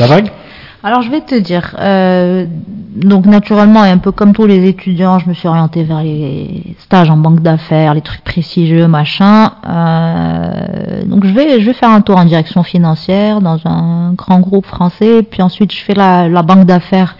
la 0.00 0.06
vague? 0.06 0.28
Alors 0.84 1.02
je 1.02 1.10
vais 1.12 1.20
te 1.20 1.36
dire, 1.36 1.76
euh, 1.78 2.44
donc 2.96 3.26
naturellement 3.26 3.84
et 3.84 3.90
un 3.90 3.98
peu 3.98 4.10
comme 4.10 4.32
tous 4.32 4.46
les 4.46 4.66
étudiants, 4.66 5.20
je 5.20 5.28
me 5.28 5.34
suis 5.34 5.46
orientée 5.46 5.84
vers 5.84 6.02
les 6.02 6.74
stages 6.80 7.08
en 7.08 7.16
banque 7.16 7.40
d'affaires, 7.40 7.94
les 7.94 8.00
trucs 8.00 8.24
prestigieux, 8.24 8.88
machin. 8.88 9.52
Euh, 9.64 11.04
donc 11.04 11.24
je 11.24 11.32
vais, 11.32 11.60
je 11.60 11.66
vais 11.66 11.72
faire 11.72 11.90
un 11.90 12.00
tour 12.00 12.16
en 12.16 12.24
direction 12.24 12.64
financière 12.64 13.40
dans 13.40 13.60
un 13.64 14.12
grand 14.14 14.40
groupe 14.40 14.66
français, 14.66 15.22
puis 15.22 15.40
ensuite 15.40 15.72
je 15.72 15.80
fais 15.84 15.94
la, 15.94 16.28
la 16.28 16.42
banque 16.42 16.66
d'affaires. 16.66 17.16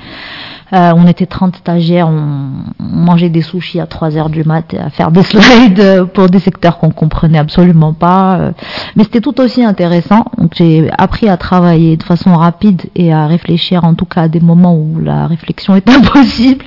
Euh, 0.75 0.93
on 0.97 1.07
était 1.07 1.27
30 1.27 1.57
stagiaires, 1.57 2.09
on, 2.09 2.51
mangeait 2.79 3.29
des 3.29 3.43
sushis 3.43 3.81
à 3.81 3.87
3 3.87 4.17
heures 4.17 4.31
du 4.31 4.45
mat 4.45 4.75
à 4.75 4.89
faire 4.91 5.11
des 5.11 5.23
slides 5.33 6.05
pour 6.15 6.29
des 6.29 6.39
secteurs 6.39 6.79
qu'on 6.79 6.91
comprenait 6.91 7.39
absolument 7.39 7.93
pas. 7.93 8.39
euh, 8.39 8.53
Mais 8.97 9.05
c'était 9.05 9.21
tout 9.21 9.39
aussi 9.41 9.63
intéressant. 9.65 10.25
Donc 10.39 10.53
j'ai 10.55 10.91
appris 10.97 11.29
à 11.29 11.37
travailler 11.37 11.97
de 11.97 12.03
façon 12.03 12.35
rapide 12.37 12.83
et 12.95 13.13
à 13.13 13.27
réfléchir 13.27 13.85
en 13.85 13.95
tout 13.95 14.07
cas 14.07 14.23
à 14.23 14.29
des 14.29 14.41
moments 14.41 14.75
où 14.75 14.99
la 15.01 15.27
réflexion 15.27 15.77
est 15.77 15.89
impossible. 15.91 16.65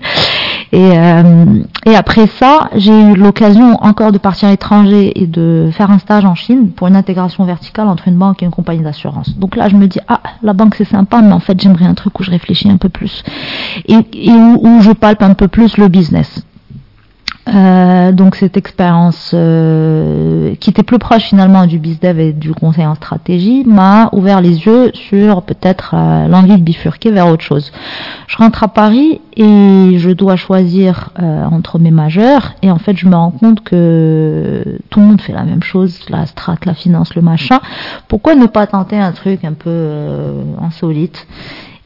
Et, 0.72 0.98
euh, 0.98 1.46
et 1.86 1.96
après 1.96 2.28
ça, 2.28 2.70
j'ai 2.76 2.92
eu 2.92 3.16
l'occasion 3.16 3.78
encore 3.82 4.12
de 4.12 4.18
partir 4.18 4.48
à 4.48 4.52
l'étranger 4.52 5.12
et 5.22 5.28
de 5.28 5.70
faire 5.72 5.92
un 5.92 6.00
stage 6.00 6.26
en 6.26 6.36
Chine 6.36 6.72
pour 6.72 6.88
une 6.88 6.96
intégration 6.96 7.46
verticale 7.46 7.88
entre 7.88 8.08
une 8.08 8.16
banque 8.18 8.42
et 8.42 8.46
une 8.46 8.52
compagnie 8.52 8.84
d'assurance. 8.84 9.38
Donc 9.38 9.56
là, 9.56 9.70
je 9.70 9.76
me 9.76 9.88
dis, 9.88 10.00
ah, 10.08 10.22
la 10.42 10.54
banque 10.54 10.76
c'est 10.76 10.86
sympa, 10.86 11.22
mais 11.22 11.34
en 11.34 11.40
fait, 11.40 11.60
j'aimerais 11.60 11.86
un 11.86 11.94
truc 11.94 12.20
où 12.20 12.24
je 12.24 12.32
réfléchis 12.32 12.70
un 12.70 12.78
peu 12.78 12.90
plus 12.90 13.24
et, 13.88 13.98
où, 14.32 14.60
où, 14.62 14.82
je 14.82 14.92
palpe 14.92 15.22
un 15.22 15.34
peu 15.34 15.48
plus 15.48 15.78
le 15.78 15.88
business. 15.88 16.46
Euh, 17.48 18.12
donc 18.12 18.36
cette 18.36 18.58
expérience 18.58 19.32
euh, 19.36 20.56
qui 20.56 20.72
était 20.72 20.82
plus 20.82 20.98
proche 20.98 21.26
finalement 21.26 21.68
du 21.68 21.78
bizdev 21.78 22.20
et 22.20 22.34
du 22.34 22.54
conseil 22.56 22.88
en 22.88 22.96
stratégie 22.96 23.64
m'a 23.68 24.10
ouvert 24.14 24.42
les 24.42 24.66
yeux 24.66 24.90
sur 24.96 25.44
peut-être 25.44 25.94
euh, 25.94 26.28
l'envie 26.28 26.58
de 26.58 26.64
bifurquer 26.64 27.12
vers 27.12 27.28
autre 27.28 27.44
chose. 27.44 27.72
Je 28.26 28.38
rentre 28.38 28.64
à 28.64 28.68
Paris 28.68 29.22
et 29.38 29.98
je 29.98 30.10
dois 30.10 30.38
choisir 30.38 31.12
euh, 31.20 31.46
entre 31.46 31.78
mes 31.78 31.92
majeurs 31.92 32.54
et 32.64 32.72
en 32.72 32.80
fait 32.80 32.98
je 32.98 33.08
me 33.08 33.16
rends 33.16 33.32
compte 33.32 33.64
que 33.64 34.80
tout 34.90 35.00
le 35.00 35.06
monde 35.06 35.22
fait 35.22 35.34
la 35.34 35.44
même 35.44 35.62
chose, 35.62 36.00
la 36.10 36.26
strat, 36.26 36.58
la 36.66 36.74
finance, 36.74 37.14
le 37.14 37.22
machin. 37.22 37.60
Pourquoi 38.08 38.34
ne 38.34 38.48
pas 38.48 38.66
tenter 38.66 38.98
un 38.98 39.12
truc 39.12 39.46
un 39.46 39.54
peu 39.54 40.34
insolite? 40.62 41.28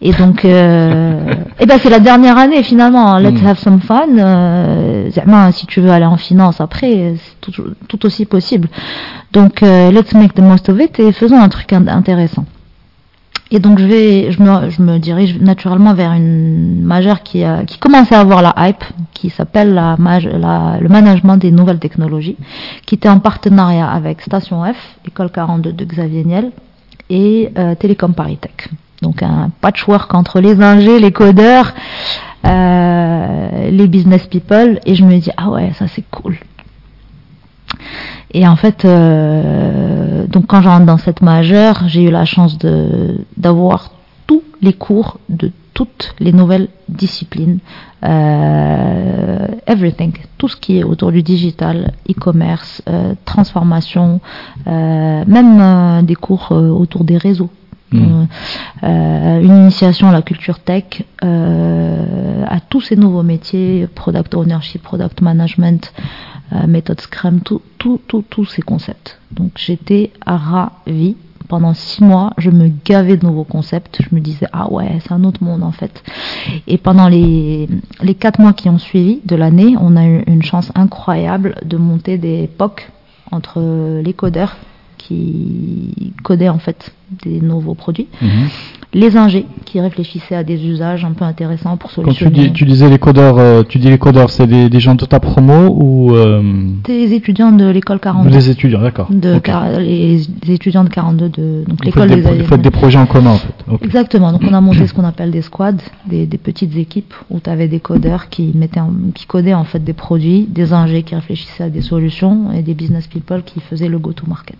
Et 0.02 0.14
donc, 0.14 0.45
euh, 0.45 1.34
et 1.60 1.66
ben 1.66 1.78
c'est 1.82 1.89
la 1.89 2.00
dernière 2.00 2.38
année 2.38 2.64
finalement. 2.64 3.18
Let's 3.20 3.41
Mm. 3.41 3.45
have 3.47 3.58
some 3.60 3.82
fun. 3.82 4.18
Euh, 4.18 5.10
si 5.52 5.66
tu 5.66 5.82
veux 5.82 5.89
aller 5.91 6.06
en 6.06 6.16
finance 6.18 6.62
après, 6.62 7.16
c'est 7.18 7.41
tout, 7.52 7.64
tout 7.88 8.06
aussi 8.06 8.26
possible. 8.26 8.70
Donc, 9.34 9.62
euh, 9.64 9.91
let's 9.91 10.14
make 10.14 10.34
the 10.34 10.39
most 10.41 10.70
of 10.70 10.80
it 10.80 10.97
et 11.00 11.12
faisons 11.12 11.39
un 11.39 11.50
truc 11.50 11.74
in- 11.74 11.88
intéressant. 11.88 12.45
Et 13.52 13.58
donc 13.60 13.80
je 13.80 13.86
vais, 13.86 14.32
je 14.32 14.43
me, 14.43 14.70
je 14.70 14.80
me 14.84 15.00
dirige 15.00 15.39
naturellement 15.41 15.95
vers 15.95 16.12
une 16.14 16.82
majeure 16.84 17.24
qui, 17.24 17.43
a, 17.43 17.64
qui 17.66 17.80
commençait 17.80 18.14
à 18.14 18.20
avoir 18.20 18.43
la 18.43 18.54
hype, 18.60 18.84
qui 19.14 19.32
s'appelle 19.32 19.74
la, 19.74 19.97
la, 20.00 20.78
le 20.80 20.88
management 20.88 21.36
des 21.38 21.50
nouvelles 21.52 21.80
technologies, 21.80 22.38
qui 22.86 22.93
était 22.95 23.10
en 23.10 23.18
partenariat 23.20 23.89
avec 23.89 24.22
Station 24.22 24.64
F, 24.64 24.78
l'école 25.04 25.32
42 25.32 25.74
de 25.74 25.84
Xavier 25.84 26.24
Niel, 26.26 26.52
et 27.10 27.52
euh, 27.58 27.74
Télécom 27.74 28.14
Paritech. 28.14 28.70
Donc 29.02 29.24
un 29.24 29.52
patchwork 29.62 30.14
entre 30.14 30.39
les 30.41 30.62
ingés, 30.62 31.00
les 31.00 31.12
codeurs, 31.12 31.74
euh, 32.45 33.70
les 33.70 33.88
business 33.88 34.28
people, 34.28 34.80
et 34.86 34.95
je 34.95 35.04
me 35.04 35.18
dis 35.18 35.32
ah 35.38 35.50
ouais 35.50 35.72
ça 35.74 35.88
c'est 35.88 36.04
cool. 36.10 36.38
Et 38.32 38.47
en 38.47 38.56
fait, 38.56 38.86
euh, 38.86 40.28
donc 40.28 40.47
quand 40.47 40.62
je 40.62 40.68
rentre 40.68 40.86
dans 40.86 40.97
cette 40.97 41.22
majeure, 41.22 41.84
j'ai 41.88 42.04
eu 42.04 42.12
la 42.12 42.26
chance 42.26 42.58
de 42.58 43.26
d'avoir 43.38 43.91
tous 44.28 44.43
les 44.62 44.74
cours 44.74 45.20
de 45.30 45.52
toutes 45.74 46.14
les 46.20 46.34
nouvelles 46.34 46.68
disciplines, 46.89 47.60
euh, 48.04 49.47
everything, 49.66 50.12
tout 50.38 50.50
ce 50.50 50.58
qui 50.58 50.78
est 50.78 50.84
autour 50.84 51.14
du 51.14 51.24
digital, 51.24 51.93
e-commerce, 52.10 52.82
euh, 52.89 53.14
transformation, 53.24 54.20
euh, 54.68 55.24
même 55.26 55.62
euh, 55.62 56.02
des 56.02 56.16
cours 56.16 56.50
euh, 56.52 56.70
autour 56.70 57.06
des 57.06 57.18
réseaux. 57.18 57.50
Mm. 57.91 58.27
Euh, 58.83 59.41
une 59.41 59.55
initiation 59.55 60.09
à 60.09 60.11
la 60.11 60.21
culture 60.21 60.59
tech, 60.59 61.03
euh, 61.23 62.43
à 62.47 62.59
tous 62.59 62.81
ces 62.81 62.95
nouveaux 62.95 63.23
métiers, 63.23 63.87
product 63.93 64.35
ownership, 64.35 64.81
product 64.83 65.21
management, 65.21 65.91
euh, 66.53 66.67
méthode 66.67 67.01
Scrum, 67.01 67.41
tout, 67.41 67.61
tout, 67.77 67.99
tout, 68.07 68.23
tous 68.29 68.45
ces 68.45 68.61
concepts. 68.61 69.19
Donc 69.31 69.51
j'étais 69.55 70.11
ravie. 70.25 71.15
Pendant 71.47 71.73
six 71.73 72.03
mois, 72.03 72.33
je 72.37 72.51
me 72.51 72.69
gavais 72.85 73.17
de 73.17 73.25
nouveaux 73.25 73.43
concepts. 73.43 74.03
Je 74.07 74.15
me 74.15 74.21
disais 74.21 74.45
ah 74.53 74.71
ouais, 74.71 74.99
c'est 75.01 75.11
un 75.11 75.23
autre 75.23 75.43
monde 75.43 75.63
en 75.63 75.71
fait. 75.71 76.03
Et 76.67 76.77
pendant 76.77 77.07
les 77.07 77.67
les 78.03 78.13
quatre 78.13 78.39
mois 78.39 78.53
qui 78.53 78.69
ont 78.69 78.77
suivi 78.77 79.19
de 79.25 79.35
l'année, 79.35 79.75
on 79.81 79.95
a 79.95 80.05
eu 80.05 80.23
une 80.27 80.43
chance 80.43 80.71
incroyable 80.75 81.55
de 81.65 81.77
monter 81.77 82.19
des 82.19 82.47
POC 82.55 82.91
entre 83.31 83.59
les 84.03 84.13
codeurs 84.13 84.57
qui 85.10 86.14
codaient 86.24 86.49
en 86.49 86.60
fait 86.60 86.93
des 87.24 87.41
nouveaux 87.41 87.74
produits. 87.74 88.07
Mhm. 88.22 88.49
Les 88.91 89.15
ingés 89.17 89.45
qui 89.65 89.79
réfléchissaient 89.79 90.33
à 90.35 90.43
des 90.43 90.65
usages 90.65 91.05
un 91.05 91.11
peu 91.11 91.23
intéressants 91.23 91.77
pour 91.77 91.91
Quand 91.93 92.01
tu, 92.11 92.23
solutionner. 92.23 92.47
dis, 92.47 92.53
tu 92.53 92.65
disais 92.65 92.89
les 92.89 92.97
codeurs, 92.97 93.37
euh, 93.37 93.61
tu 93.61 93.77
dis 93.77 93.87
les 93.87 93.99
codeurs, 93.99 94.31
c'est 94.31 94.47
des, 94.47 94.67
des 94.67 94.79
gens 94.79 94.95
de 94.95 95.05
ta 95.05 95.19
promo 95.19 95.67
ou 95.79 96.15
euh, 96.15 96.41
Des 96.85 97.13
étudiants 97.13 97.51
de 97.51 97.69
l'école 97.69 97.99
42. 97.99 98.31
des 98.31 98.49
étudiants, 98.49 98.81
d'accord. 98.81 99.07
de 99.11 99.37
les, 99.79 100.17
les 100.43 100.53
étudiants 100.53 100.83
de 100.83 100.89
42 100.89 101.29
de 101.29 101.63
donc 101.67 101.85
l'école 101.85 102.09
des 102.09 102.21
vous 102.21 102.45
faites 102.45 102.61
des 102.63 102.71
projets 102.71 102.97
en 102.97 103.05
commun 103.05 103.33
en 103.33 103.37
fait. 103.37 103.85
Exactement. 103.85 104.31
Donc 104.31 104.41
on 104.49 104.53
a 104.55 104.61
monté 104.61 104.87
ce 104.87 104.93
qu'on 104.95 105.03
appelle 105.05 105.29
des 105.29 105.43
squads, 105.43 105.73
des, 106.07 106.25
des 106.25 106.37
petites 106.39 106.75
équipes 106.75 107.13
où 107.29 107.39
tu 107.39 107.47
avais 107.51 107.67
des 107.67 107.79
codeurs 107.79 108.29
qui 108.29 108.51
mettaient 108.55 108.79
en- 108.79 108.91
qui 109.13 109.27
codaient 109.27 109.53
en 109.53 109.65
fait 109.65 109.83
des 109.83 109.93
produits, 109.93 110.47
des 110.49 110.73
ingés 110.73 111.03
qui 111.03 111.13
réfléchissaient 111.13 111.65
à 111.65 111.69
des 111.69 111.81
solutions 111.81 112.51
et 112.53 112.63
des 112.63 112.73
business 112.73 113.05
people 113.05 113.43
qui 113.43 113.59
faisaient 113.59 113.87
le 113.87 113.99
go 113.99 114.13
to 114.13 114.25
market. 114.27 114.57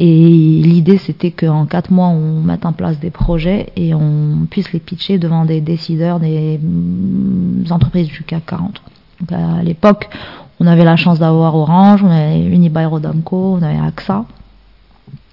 Et 0.00 0.62
l'idée 0.62 0.96
c'était 0.96 1.32
qu'en 1.32 1.66
quatre 1.66 1.90
mois 1.90 2.06
on 2.06 2.40
mette 2.40 2.64
en 2.64 2.72
place 2.72 3.00
des 3.00 3.10
projets 3.10 3.72
et 3.74 3.94
on 3.94 4.46
puisse 4.48 4.72
les 4.72 4.78
pitcher 4.78 5.18
devant 5.18 5.44
des 5.44 5.60
décideurs 5.60 6.20
des 6.20 6.58
mm, 6.62 7.64
entreprises 7.70 8.06
du 8.06 8.22
CAC 8.22 8.46
40. 8.46 8.80
Donc 9.20 9.32
à 9.32 9.62
l'époque, 9.64 10.08
on 10.60 10.66
avait 10.68 10.84
la 10.84 10.94
chance 10.94 11.18
d'avoir 11.18 11.56
Orange, 11.56 12.04
on 12.04 12.10
avait 12.10 12.44
Unibail 12.44 12.86
Rodamco, 12.86 13.56
on 13.58 13.62
avait 13.62 13.78
AXA. 13.78 14.24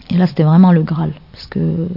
Et 0.10 0.18
là, 0.18 0.26
c'était 0.26 0.44
vraiment 0.44 0.72
le 0.72 0.82
Graal. 0.82 1.14
Parce 1.32 1.48
que 1.48 1.88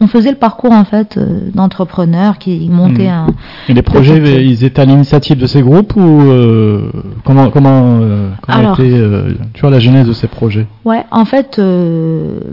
on 0.00 0.06
faisait 0.06 0.30
le 0.30 0.36
parcours, 0.36 0.72
en 0.72 0.84
fait, 0.84 1.16
euh, 1.16 1.50
d'entrepreneurs 1.54 2.38
qui 2.38 2.68
montaient 2.70 3.08
Mhm. 3.08 3.08
un. 3.08 3.26
Et 3.68 3.74
les 3.74 3.82
projets, 3.82 4.44
ils 4.44 4.64
étaient 4.64 4.82
à 4.82 4.84
l'initiative 4.84 5.38
de 5.38 5.46
ces 5.46 5.62
groupes 5.62 5.94
ou 5.96 6.00
euh, 6.22 6.90
comment 7.24 7.50
comment 7.50 7.98
euh, 8.00 8.30
comment 8.42 8.58
Alors. 8.58 8.80
était 8.80 8.92
euh, 8.92 9.32
tu 9.54 9.60
vois 9.62 9.70
la 9.70 9.80
genèse 9.80 10.06
de 10.06 10.12
ces 10.12 10.28
projets? 10.28 10.66
Ouais, 10.84 11.04
en 11.10 11.24
fait, 11.24 11.60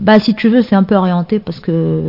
bah, 0.02 0.18
si 0.18 0.34
tu 0.34 0.48
veux, 0.48 0.62
c'est 0.62 0.76
un 0.76 0.82
peu 0.82 0.96
orienté 0.96 1.38
parce 1.38 1.60
que 1.60 2.00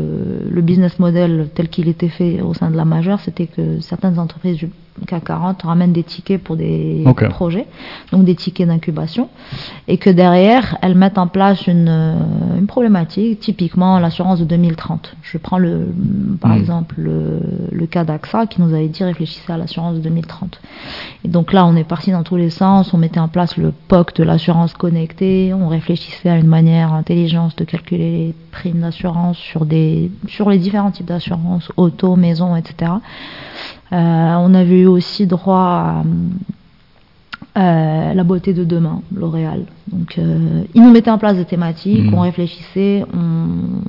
le 0.49 0.61
business 0.61 0.97
model 0.99 1.49
tel 1.53 1.69
qu'il 1.69 1.87
était 1.87 2.09
fait 2.09 2.41
au 2.41 2.53
sein 2.53 2.69
de 2.71 2.77
la 2.77 2.85
majeure, 2.85 3.19
c'était 3.19 3.47
que 3.47 3.79
certaines 3.81 4.19
entreprises 4.19 4.57
CAC 5.05 5.25
40 5.25 5.61
ramènent 5.63 5.93
des 5.93 6.03
tickets 6.03 6.41
pour 6.41 6.55
des 6.55 7.03
projets, 7.29 7.67
donc 8.11 8.23
des 8.25 8.35
tickets 8.35 8.67
d'incubation, 8.67 9.29
et 9.87 9.97
que 9.97 10.09
derrière, 10.09 10.77
elles 10.81 10.95
mettent 10.95 11.17
en 11.17 11.27
place 11.27 11.67
une, 11.67 11.87
euh, 11.87 12.15
une 12.57 12.67
problématique, 12.67 13.39
typiquement 13.39 13.99
l'assurance 13.99 14.39
de 14.39 14.45
2030. 14.45 15.15
Je 15.21 15.37
prends 15.37 15.57
le, 15.59 15.93
par 16.41 16.51
Mhm. 16.51 16.57
exemple 16.59 16.95
le, 16.97 17.39
le 17.71 17.85
cas 17.85 18.03
d'AXA 18.03 18.47
qui 18.47 18.61
nous 18.61 18.73
avait 18.73 18.87
dit 18.87 19.03
réfléchissez 19.03 19.51
à 19.51 19.57
l'assurance 19.57 19.95
de 19.95 19.99
2030. 20.01 20.59
Et 21.25 21.27
donc 21.27 21.53
là, 21.53 21.65
on 21.65 21.75
est 21.75 21.83
parti 21.83 22.11
dans 22.11 22.23
tous 22.23 22.35
les 22.37 22.49
sens, 22.49 22.93
on 22.93 22.97
mettait 22.97 23.19
en 23.19 23.27
place 23.27 23.57
le 23.57 23.71
POC 23.87 24.15
de 24.15 24.23
l'assurance 24.23 24.73
connectée, 24.73 25.53
on 25.53 25.67
réfléchissait 25.67 26.29
à 26.29 26.37
une 26.37 26.47
manière 26.47 26.93
intelligente 26.93 27.57
de 27.57 27.63
calculer 27.63 28.11
les 28.27 28.35
primes 28.51 28.79
d'assurance 28.81 29.37
sur, 29.37 29.65
des, 29.65 30.09
sur 30.27 30.49
les 30.49 30.57
différents 30.57 30.91
types 30.91 31.05
d'assurance, 31.05 31.71
auto, 31.77 32.15
maison, 32.15 32.55
etc. 32.55 32.91
Euh, 33.93 33.95
on 33.95 34.53
avait 34.53 34.81
eu 34.81 34.87
aussi 34.87 35.27
droit 35.27 36.03
à 37.55 37.59
euh, 37.59 38.13
la 38.13 38.23
beauté 38.23 38.53
de 38.53 38.63
demain, 38.63 39.01
L'Oréal. 39.15 39.63
Donc, 39.91 40.15
euh, 40.17 40.63
ils 40.75 40.81
nous 40.81 40.91
mettaient 40.91 41.09
en 41.11 41.17
place 41.17 41.37
des 41.37 41.45
thématiques, 41.45 42.05
Mhm. 42.05 42.13
on 42.13 42.19
réfléchissait, 42.21 43.03
on... 43.13 43.81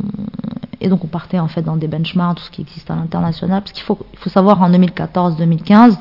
et 0.80 0.88
donc 0.88 1.04
on 1.04 1.08
partait 1.08 1.38
en 1.38 1.48
fait 1.48 1.62
dans 1.62 1.76
des 1.76 1.88
benchmarks, 1.88 2.38
tout 2.38 2.44
ce 2.44 2.50
qui 2.50 2.62
existe 2.62 2.90
à 2.90 2.94
l'international, 2.96 3.60
parce 3.60 3.72
qu'il 3.72 3.82
faut, 3.82 3.98
il 4.12 4.18
faut 4.18 4.30
savoir 4.30 4.62
en 4.62 4.70
2014-2015, 4.70 5.98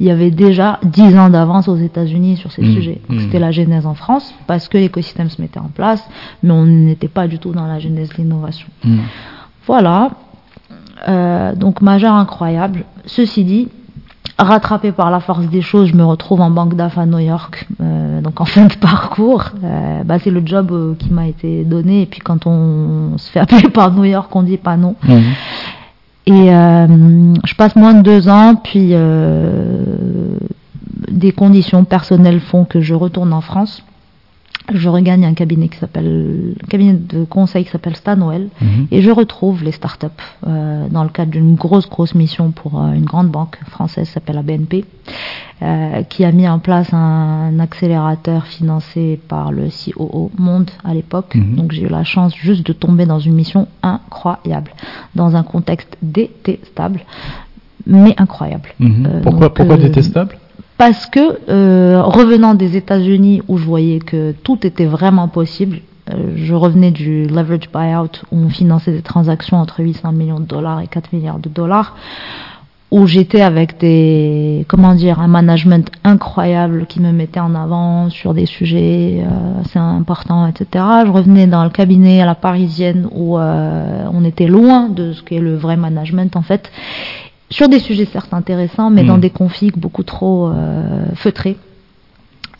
il 0.00 0.06
y 0.06 0.10
avait 0.12 0.30
déjà 0.30 0.78
10 0.84 1.16
ans 1.18 1.28
d'avance 1.30 1.66
aux 1.66 1.76
États-Unis 1.76 2.36
sur 2.36 2.52
ces 2.52 2.62
Mhm. 2.62 2.72
sujets. 2.74 3.00
Donc, 3.08 3.18
Mhm. 3.18 3.24
C'était 3.24 3.40
la 3.40 3.50
genèse 3.50 3.86
en 3.86 3.94
France, 3.94 4.32
parce 4.46 4.68
que 4.68 4.78
l'écosystème 4.78 5.28
se 5.30 5.40
mettait 5.42 5.58
en 5.58 5.70
place, 5.74 6.06
mais 6.44 6.52
on 6.52 6.66
n'était 6.66 7.08
pas 7.08 7.26
du 7.26 7.38
tout 7.40 7.50
dans 7.52 7.66
la 7.66 7.80
genèse 7.80 8.10
de 8.10 8.14
l'innovation. 8.18 8.68
Hmm. 8.84 8.98
Voilà. 9.66 10.10
Euh, 11.06 11.54
donc 11.54 11.80
majeur 11.80 12.14
incroyable. 12.14 12.84
Ceci 13.06 13.44
dit, 13.44 13.68
rattrapé 14.38 14.92
par 14.92 15.10
la 15.10 15.20
force 15.20 15.46
des 15.46 15.62
choses, 15.62 15.88
je 15.88 15.96
me 15.96 16.04
retrouve 16.04 16.40
en 16.40 16.50
banque 16.50 16.74
d'AF 16.74 16.96
à 16.96 17.06
New 17.06 17.18
York, 17.18 17.66
euh, 17.80 18.20
donc 18.20 18.40
en 18.40 18.44
fin 18.46 18.66
de 18.66 18.74
parcours. 18.74 19.50
Euh, 19.62 20.04
bah, 20.04 20.18
c'est 20.18 20.30
le 20.30 20.42
job 20.44 20.70
euh, 20.70 20.94
qui 20.98 21.12
m'a 21.12 21.26
été 21.26 21.64
donné. 21.64 22.02
Et 22.02 22.06
puis 22.06 22.20
quand 22.20 22.46
on 22.46 23.18
se 23.18 23.30
fait 23.30 23.40
appeler 23.40 23.68
par 23.72 23.92
New 23.92 24.04
York, 24.04 24.34
on 24.34 24.42
dit 24.42 24.56
pas 24.56 24.76
non. 24.76 24.94
Mhm. 25.06 25.22
Et 26.26 26.50
je 26.50 27.54
passe 27.54 27.74
moins 27.74 27.94
de 27.94 28.02
deux 28.02 28.28
ans, 28.28 28.54
puis 28.54 28.92
des 31.10 31.32
conditions 31.32 31.84
personnelles 31.84 32.40
font 32.40 32.66
que 32.66 32.82
je 32.82 32.92
retourne 32.92 33.32
en 33.32 33.40
France. 33.40 33.82
Je 34.72 34.88
regagne 34.88 35.24
un 35.24 35.34
cabinet 35.34 35.68
qui 35.68 35.78
s'appelle, 35.78 36.54
cabinet 36.68 36.92
de 36.94 37.24
conseil 37.24 37.64
qui 37.64 37.70
s'appelle 37.70 37.96
Stanwell, 37.96 38.48
Mhm. 38.60 38.86
et 38.90 39.00
je 39.00 39.10
retrouve 39.10 39.64
les 39.64 39.72
startups 39.72 40.06
euh, 40.46 40.88
dans 40.90 41.04
le 41.04 41.08
cadre 41.08 41.30
d'une 41.30 41.54
grosse 41.54 41.88
grosse 41.88 42.14
mission 42.14 42.50
pour 42.50 42.78
euh, 42.80 42.92
une 42.92 43.04
grande 43.04 43.28
banque 43.28 43.58
française 43.70 44.06
qui 44.08 44.12
s'appelle 44.12 44.36
la 44.36 44.42
BNP, 44.42 44.84
euh, 45.62 46.02
qui 46.02 46.24
a 46.24 46.32
mis 46.32 46.46
en 46.48 46.58
place 46.58 46.92
un, 46.92 47.58
accélérateur 47.60 48.46
financé 48.46 49.18
par 49.28 49.52
le 49.52 49.68
COO 49.68 50.30
Monde 50.38 50.70
à 50.84 50.92
l'époque. 50.92 51.34
Mhm. 51.34 51.56
Donc 51.56 51.72
j'ai 51.72 51.82
eu 51.82 51.88
la 51.88 52.04
chance 52.04 52.34
juste 52.36 52.66
de 52.66 52.72
tomber 52.74 53.06
dans 53.06 53.18
une 53.20 53.34
mission 53.34 53.68
incroyable, 53.82 54.72
dans 55.14 55.34
un 55.34 55.42
contexte 55.42 55.96
détestable, 56.02 57.00
mais 57.86 58.14
incroyable. 58.18 58.68
Mhm. 58.78 59.06
Euh, 59.06 59.20
pourquoi 59.22 59.48
donc, 59.48 59.56
pourquoi 59.56 59.74
euh, 59.76 59.78
détestable? 59.82 60.36
Parce 60.78 61.06
que 61.06 61.50
euh, 61.50 62.00
revenant 62.02 62.54
des 62.54 62.76
États-Unis 62.76 63.42
où 63.48 63.58
je 63.58 63.64
voyais 63.64 63.98
que 63.98 64.30
tout 64.30 64.64
était 64.64 64.86
vraiment 64.86 65.26
possible, 65.26 65.80
euh, 66.08 66.32
je 66.36 66.54
revenais 66.54 66.92
du 66.92 67.26
leverage 67.26 67.68
buyout 67.74 68.22
où 68.30 68.38
on 68.38 68.48
finançait 68.48 68.92
des 68.92 69.02
transactions 69.02 69.56
entre 69.56 69.80
800 69.80 70.12
millions 70.12 70.38
de 70.38 70.46
dollars 70.46 70.80
et 70.80 70.86
4 70.86 71.12
milliards 71.12 71.40
de 71.40 71.48
dollars, 71.48 71.96
où 72.92 73.06
j'étais 73.06 73.42
avec 73.42 73.78
des, 73.78 74.64
comment 74.68 74.94
dire, 74.94 75.20
un 75.20 75.26
management 75.26 75.90
incroyable 76.04 76.86
qui 76.86 77.00
me 77.00 77.10
mettait 77.12 77.40
en 77.40 77.56
avant 77.56 78.08
sur 78.08 78.32
des 78.32 78.46
sujets 78.46 79.20
euh, 79.20 79.60
assez 79.60 79.80
importants, 79.80 80.46
etc. 80.46 80.84
Je 81.04 81.10
revenais 81.10 81.48
dans 81.48 81.64
le 81.64 81.70
cabinet 81.70 82.22
à 82.22 82.26
la 82.26 82.36
parisienne 82.36 83.08
où 83.10 83.36
euh, 83.36 84.04
on 84.12 84.24
était 84.24 84.46
loin 84.46 84.88
de 84.88 85.12
ce 85.12 85.22
qu'est 85.22 85.40
le 85.40 85.56
vrai 85.56 85.76
management 85.76 86.36
en 86.36 86.42
fait 86.42 86.70
sur 87.50 87.68
des 87.68 87.78
sujets 87.78 88.04
certes 88.06 88.32
intéressants, 88.34 88.90
mais 88.90 89.02
dans 89.04 89.18
des 89.18 89.30
configs 89.30 89.76
beaucoup 89.76 90.02
trop 90.02 90.48
euh, 90.48 91.06
feutrés, 91.14 91.56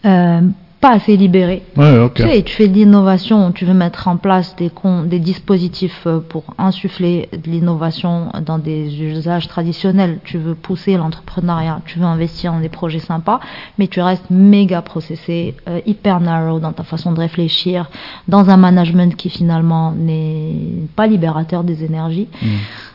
euh, 0.05 0.41
pas 0.81 0.93
assez 0.93 1.17
libérés. 1.17 1.63
Ouais, 1.77 1.99
ok. 1.99 2.15
Tu 2.15 2.23
sais, 2.23 2.43
tu 2.45 2.55
fais 2.55 2.69
de 2.69 2.75
l'innovation, 2.75 3.51
tu 3.51 3.65
veux 3.65 3.75
mettre 3.75 4.07
en 4.07 4.17
place 4.17 4.55
des, 4.55 4.71
con- 4.71 5.03
des 5.03 5.19
dispositifs 5.19 6.05
euh, 6.07 6.21
pour 6.21 6.45
insuffler 6.57 7.29
de 7.33 7.51
l'innovation 7.51 8.29
dans 8.47 8.59
des 8.59 9.03
usages 9.03 9.49
traditionnels. 9.49 10.21
Tu 10.23 10.39
veux 10.39 10.55
pousser 10.55 10.97
l'entrepreneuriat, 10.97 11.81
tu 11.85 11.99
veux 11.99 12.05
investir 12.05 12.53
dans 12.53 12.61
des 12.61 12.69
projets 12.69 13.01
sympas, 13.01 13.41
mais 13.77 13.89
tu 13.89 14.01
restes 14.01 14.31
méga 14.31 14.81
processé, 14.81 15.57
euh, 15.69 15.81
hyper 15.85 16.21
narrow 16.21 16.61
dans 16.61 16.73
ta 16.73 16.85
façon 16.85 17.11
de 17.13 17.19
réfléchir, 17.19 17.91
dans 18.29 18.49
un 18.49 18.57
management 18.57 19.17
qui 19.17 19.31
finalement 19.31 19.91
n'est 19.93 20.87
pas 20.95 21.09
libérateur 21.09 21.65
des 21.65 21.83
énergies. 21.85 22.29
Hmm. 22.41 22.47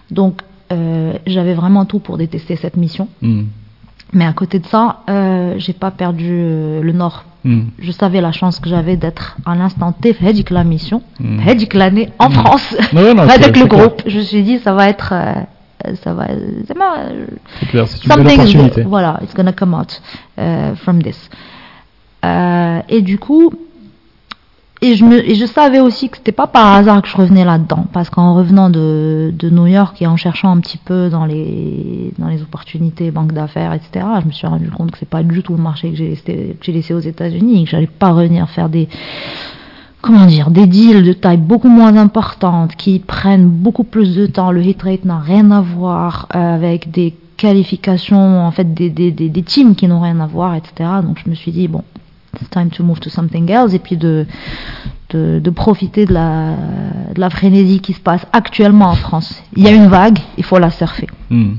Donc, 0.10 0.42
euh, 0.74 1.14
j'avais 1.28 1.54
vraiment 1.54 1.86
tout 1.86 2.00
pour 2.00 2.18
détester 2.18 2.56
cette 2.56 2.78
mission. 2.78 3.08
Hmm. 3.22 3.44
Mais 4.14 4.26
à 4.26 4.34
côté 4.34 4.60
de 4.60 4.66
ça, 4.68 5.00
euh, 5.10 5.56
j'ai 5.58 5.74
pas 5.74 5.90
perdu 5.92 6.30
euh, 6.32 6.82
le 6.84 6.92
nord. 6.92 7.26
Hmm. 7.46 7.64
Je 7.80 7.92
savais 7.92 8.22
la 8.22 8.32
chance 8.32 8.60
que 8.60 8.70
j'avais 8.70 8.96
d'être 8.96 9.38
à 9.46 9.56
l'instant 9.56 9.92
T, 9.92 10.16
Hedjik 10.22 10.50
la 10.52 10.64
mission, 10.64 11.02
Mm. 11.20 11.40
Hedjik 11.48 11.74
l'année 11.74 12.10
en 12.20 12.30
Mm. 12.30 12.34
France, 12.34 12.76
non, 12.94 13.18
avec 13.18 13.48
le 13.58 13.66
clair. 13.66 13.68
groupe. 13.68 14.02
Je 14.06 14.18
me 14.20 14.24
suis 14.24 14.44
dit, 14.44 14.60
ça 14.60 14.74
va 14.74 14.88
être, 14.88 15.14
euh, 15.14 15.94
ça 16.04 16.14
va, 16.14 16.28
c'est 17.60 17.66
clair, 17.68 17.88
c'est 17.88 18.04
une 18.06 18.10
belle 18.10 18.18
something 18.18 18.38
is 18.38 18.56
opportunité. 18.56 18.82
voilà, 18.84 19.20
it's 19.24 19.34
gonna 19.36 19.52
come 19.52 19.74
out 19.74 20.02
euh, 20.40 20.74
from 20.76 21.02
this. 21.04 21.30
Et 22.90 23.02
du 23.02 23.18
coup, 23.20 23.52
et 24.84 24.98
je, 24.98 25.06
me, 25.06 25.46
savais 25.48 25.80
aussi 25.80 26.10
que 26.10 26.18
c'était 26.18 26.34
pas 26.34 26.46
par 26.46 26.74
hasard 26.74 27.02
que 27.02 27.08
je 27.08 27.16
revenais 27.16 27.46
là-dedans, 27.46 27.86
parce 27.94 28.10
qu'en 28.10 28.36
revenant 28.36 28.70
de, 28.70 29.34
New 29.42 29.66
York 29.66 30.02
et 30.02 30.08
en 30.08 30.18
cherchant 30.18 30.52
un 30.52 30.60
petit 30.60 30.78
peu 30.78 31.10
dans 31.10 31.26
les, 31.26 32.14
dans 32.20 32.28
les 32.28 32.42
opportunités, 32.42 33.10
banques 33.10 33.32
d'affaires, 33.32 33.72
etc., 33.72 34.06
je 34.22 34.28
me 34.28 34.32
suis 34.34 34.46
rendu 34.46 34.70
compte 34.70 34.92
que 34.92 34.98
c'est 34.98 35.08
pas 35.08 35.24
du 35.24 35.42
tout 35.42 35.56
le 35.56 35.64
marché 35.64 35.90
que 35.90 35.96
j'ai 35.96 36.10
laissé, 36.10 36.58
laissé 36.68 36.94
aux 36.94 37.00
États-Unis, 37.00 37.64
que 37.64 37.70
j'allais 37.70 37.88
pas 37.88 38.12
revenir 38.12 38.50
faire 38.50 38.68
des, 38.68 38.90
comment 40.02 40.26
dire, 40.26 40.52
des 40.52 40.68
deals 40.68 41.06
de 41.06 41.14
taille 41.14 41.38
beaucoup 41.38 41.70
moins 41.70 41.96
importante, 41.96 42.76
qui 42.76 43.00
prennent 43.00 43.48
beaucoup 43.48 43.86
plus 43.86 44.18
de 44.18 44.26
temps. 44.26 44.52
Le 44.52 44.62
hit 44.62 44.82
rate 44.82 45.06
n'a 45.06 45.20
rien 45.20 45.50
à 45.52 45.62
voir 45.62 46.28
euh, 46.36 46.56
avec 46.56 46.92
des 46.92 47.16
qualifications, 47.38 48.46
en 48.46 48.52
fait, 48.52 48.74
des 48.74 49.44
teams 49.46 49.76
qui 49.76 49.88
n'ont 49.88 50.02
rien 50.02 50.20
à 50.20 50.28
voir, 50.28 50.56
etc. 50.56 50.90
Donc 51.02 51.20
je 51.24 51.30
me 51.30 51.36
suis 51.36 51.54
dit, 51.54 51.70
bon, 51.70 51.84
it's 52.42 52.50
time 52.50 52.70
to 52.72 52.84
move 52.84 53.00
to 53.00 53.10
something 53.10 53.50
else, 53.50 53.74
et 53.74 53.80
puis 53.80 53.98
de, 53.98 54.26
de, 55.10 55.40
de 55.40 55.50
profiter 55.50 56.06
de 56.06 56.14
la, 56.14 56.56
de 57.14 57.20
la 57.20 57.30
frénésie 57.30 57.80
qui 57.80 57.94
se 57.94 58.00
passe 58.00 58.26
actuellement 58.34 58.90
en 58.90 58.96
France. 58.96 59.42
Il 59.56 59.64
y 59.64 59.68
a 59.68 59.72
une 59.72 59.88
vague, 59.88 60.20
il 60.38 60.44
faut 60.44 60.60
la 60.60 60.72
surfer. 60.72 61.08
Hmm. 61.30 61.56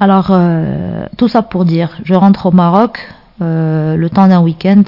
Alors, 0.00 0.28
euh, 0.30 1.06
tout 1.16 1.28
ça 1.28 1.42
pour 1.42 1.64
dire, 1.64 1.90
je 2.04 2.14
rentre 2.14 2.46
au 2.46 2.50
Maroc 2.50 2.98
euh, 3.40 3.96
le 3.96 4.10
temps 4.10 4.26
d'un 4.26 4.40
week-end. 4.40 4.82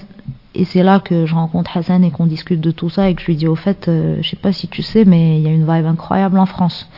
Et 0.57 0.65
c'est 0.65 0.83
là 0.85 1.01
que 1.01 1.27
je 1.27 1.35
rencontre 1.35 1.77
Hassan 1.77 2.05
et 2.05 2.11
qu'on 2.13 2.27
discute 2.27 2.61
de 2.61 2.71
tout 2.71 2.89
ça 2.89 3.11
et 3.11 3.15
que 3.15 3.21
je 3.21 3.27
lui 3.27 3.35
dis 3.37 3.49
au 3.49 3.57
fait, 3.57 3.89
euh, 3.89 4.19
je 4.23 4.29
sais 4.31 4.37
pas 4.37 4.53
si 4.53 4.69
tu 4.69 4.83
sais, 4.83 5.05
mais 5.05 5.39
il 5.39 5.43
y 5.43 5.49
a 5.49 5.51
une 5.51 5.67
vibe 5.67 5.87
incroyable 5.87 6.39
en 6.39 6.47
France. 6.47 6.89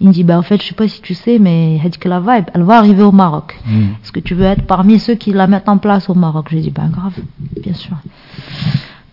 Il 0.00 0.08
me 0.08 0.12
dit 0.12 0.24
bah 0.24 0.36
au 0.38 0.42
fait, 0.42 0.60
je 0.60 0.66
sais 0.66 0.74
pas 0.74 0.88
si 0.88 1.00
tu 1.00 1.14
sais, 1.14 1.38
mais 1.38 1.80
que 2.00 2.08
la 2.08 2.18
vibe, 2.18 2.46
elle 2.52 2.64
va 2.64 2.76
arriver 2.78 3.04
au 3.04 3.12
Maroc. 3.12 3.54
Mm. 3.66 3.82
Est-ce 4.02 4.10
que 4.10 4.18
tu 4.20 4.34
veux 4.34 4.44
être 4.46 4.66
parmi 4.66 4.98
ceux 4.98 5.14
qui 5.14 5.32
la 5.32 5.46
mettent 5.46 5.68
en 5.68 5.78
place 5.78 6.10
au 6.10 6.14
Maroc? 6.14 6.46
Je 6.50 6.56
lui 6.56 6.62
dis 6.62 6.70
bah 6.70 6.88
grave, 6.90 7.14
bien 7.62 7.74
sûr. 7.74 7.96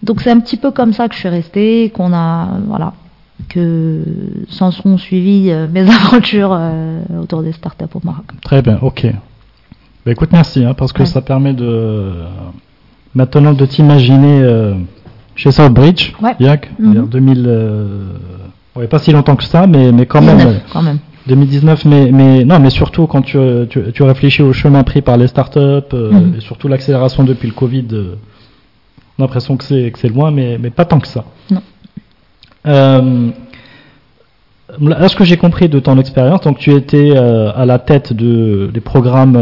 Donc 0.01 0.21
c'est 0.21 0.31
un 0.31 0.39
petit 0.39 0.57
peu 0.57 0.71
comme 0.71 0.93
ça 0.93 1.07
que 1.07 1.13
je 1.13 1.19
suis 1.19 1.29
restée, 1.29 1.91
qu'on 1.93 2.11
a 2.11 2.57
voilà, 2.65 2.93
que 3.47 4.03
s'en 4.49 4.71
sont 4.71 4.97
suivies 4.97 5.51
euh, 5.51 5.67
mes 5.71 5.87
aventures 5.89 6.53
euh, 6.53 7.01
autour 7.21 7.43
des 7.43 7.51
startups 7.51 7.85
au 7.93 8.01
Maroc. 8.03 8.25
Très 8.43 8.63
bien, 8.63 8.79
ok. 8.81 9.05
Bah, 10.03 10.11
écoute, 10.11 10.29
merci, 10.31 10.65
hein, 10.65 10.73
parce 10.73 10.91
que 10.91 11.01
Ouais. 11.01 11.05
ça 11.05 11.21
permet 11.21 11.53
de 11.53 12.13
maintenant 13.15 13.53
de 13.53 13.65
t'imaginer 13.65 14.41
euh, 14.41 14.73
chez 15.35 15.51
Southbridge, 15.51 16.13
Ouais. 16.21 16.35
Yak, 16.39 16.69
Mhm. 16.79 16.93
vers 16.93 17.07
2000, 17.07 17.45
euh, 17.47 18.05
ouais, 18.75 18.87
pas 18.87 18.99
si 18.99 19.11
longtemps 19.11 19.35
que 19.35 19.43
ça, 19.43 19.67
mais, 19.67 19.91
mais 19.91 20.05
quand 20.05 20.21
même. 20.21 20.37
19, 20.37 20.55
euh, 20.55 20.59
quand 20.71 20.81
même. 20.81 20.99
2019, 21.27 21.85
mais, 21.85 22.09
mais 22.11 22.43
non, 22.45 22.59
mais 22.59 22.69
surtout 22.71 23.05
quand 23.07 23.21
tu, 23.21 23.37
tu, 23.69 23.79
tu 23.93 24.03
réfléchis 24.03 24.41
au 24.41 24.53
chemin 24.53 24.83
pris 24.83 25.01
par 25.01 25.17
les 25.17 25.27
startups 25.27 25.59
euh, 25.59 26.11
Mhm. 26.11 26.33
et 26.37 26.41
surtout 26.41 26.67
l'accélération 26.67 27.23
depuis 27.23 27.47
le 27.47 27.53
Covid, 27.53 27.85
on 27.91 29.23
a 29.23 29.25
l'impression 29.27 29.55
que 29.57 29.63
c'est 29.63 29.91
que 29.91 29.99
c'est 29.99 30.09
loin, 30.09 30.31
mais, 30.31 30.57
mais 30.59 30.71
pas 30.71 30.85
tant 30.85 30.99
que 30.99 31.07
ça. 31.07 31.25
Non. 31.51 31.61
Là, 34.79 35.09
ce 35.09 35.15
que 35.17 35.25
j'ai 35.25 35.35
compris 35.37 35.67
de 35.67 35.79
ton 35.79 35.97
expérience, 35.99 36.41
donc 36.41 36.57
tu 36.57 36.71
étais 36.73 37.15
à 37.17 37.65
la 37.65 37.77
tête 37.77 38.13
de, 38.13 38.69
des 38.73 38.79
programmes 38.79 39.35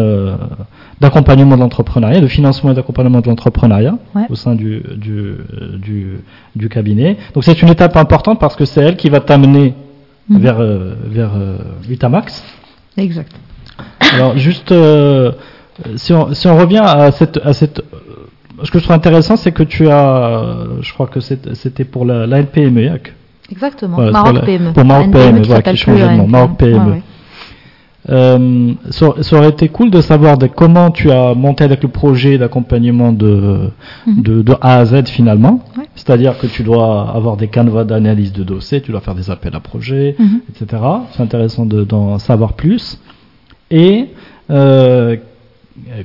d'accompagnement 1.01 1.55
de 1.55 1.61
l'entrepreneuriat, 1.61 2.19
de 2.21 2.27
financement 2.27 2.71
et 2.71 2.73
d'accompagnement 2.73 3.21
de 3.21 3.27
l'entrepreneuriat 3.27 3.97
Ouais. 4.15 4.23
au 4.29 4.35
sein 4.35 4.55
du, 4.55 4.81
du, 4.97 5.35
du, 5.77 6.17
du 6.55 6.69
cabinet. 6.69 7.17
Donc 7.33 7.43
c'est 7.43 7.61
une 7.61 7.69
étape 7.69 7.95
importante 7.95 8.39
parce 8.39 8.55
que 8.55 8.65
c'est 8.65 8.81
elle 8.81 8.97
qui 8.97 9.09
va 9.09 9.19
t'amener 9.19 9.73
Mhm. 10.29 10.37
vers, 10.41 10.59
euh, 10.61 10.93
vers 11.05 11.31
euh, 11.35 11.57
Vitamax. 11.81 12.43
Exact. 12.97 13.31
Alors 14.13 14.37
juste, 14.37 14.71
euh, 14.71 15.31
si, 15.95 16.13
on, 16.13 16.33
si 16.35 16.47
on 16.47 16.55
revient 16.55 16.81
à 16.83 17.11
cette, 17.11 17.39
à 17.43 17.53
cette, 17.53 17.81
ce 18.63 18.69
que 18.69 18.77
je 18.77 18.83
trouve 18.83 18.95
intéressant, 18.95 19.37
c'est 19.37 19.51
que 19.51 19.63
tu 19.63 19.87
as, 19.89 20.27
euh, 20.27 20.65
je 20.81 20.93
crois 20.93 21.07
que 21.07 21.19
c'était 21.19 21.83
pour 21.85 22.05
la, 22.05 22.27
la 22.27 22.41
LPME, 22.41 22.81
Yac. 22.83 23.13
Exactement. 23.51 23.95
Voilà, 23.95 24.11
Maroc 24.11 24.33
la- 24.35 24.41
PME. 24.41 24.73
pour 24.73 24.85
Maroc 24.85 25.11
PME, 25.11 25.39
qui 25.41 25.47
voilà, 25.47 25.55
s'appelle 25.55 25.75
qui 25.75 25.81
change 25.81 25.99
de 25.99 26.05
nom. 26.17 26.27
Maroc 26.27 26.57
PME. 26.57 26.77
Ouais, 26.77 26.91
ouais. 26.91 27.01
Euh, 28.09 28.73
ça, 28.89 29.13
ça 29.21 29.37
aurait 29.37 29.49
été 29.49 29.69
cool 29.69 29.91
de 29.91 30.01
savoir 30.01 30.37
de 30.37 30.47
comment 30.47 30.89
tu 30.89 31.11
as 31.11 31.35
monté 31.35 31.63
avec 31.63 31.83
le 31.83 31.89
projet 31.89 32.37
d'accompagnement 32.37 33.11
de, 33.11 33.69
Mhm. 34.07 34.21
de, 34.23 34.41
de 34.41 34.53
A 34.61 34.77
à 34.79 34.85
Z 34.85 35.07
finalement. 35.09 35.63
Ouais. 35.77 35.83
C'est-à-dire 35.95 36.37
que 36.37 36.47
tu 36.47 36.63
dois 36.63 37.11
avoir 37.13 37.37
des 37.37 37.47
canevas 37.49 37.83
d'analyse 37.83 38.33
de 38.33 38.43
dossiers, 38.43 38.81
tu 38.81 38.91
dois 38.91 39.01
faire 39.01 39.15
des 39.15 39.29
appels 39.29 39.55
à 39.55 39.59
projets, 39.59 40.15
Mhm. 40.17 40.41
etc. 40.49 40.81
C'est 41.11 41.21
intéressant 41.21 41.65
de- 41.65 41.83
d'en 41.83 42.17
savoir 42.19 42.53
plus. 42.53 42.99
Et 43.69 44.07
euh, 44.49 45.15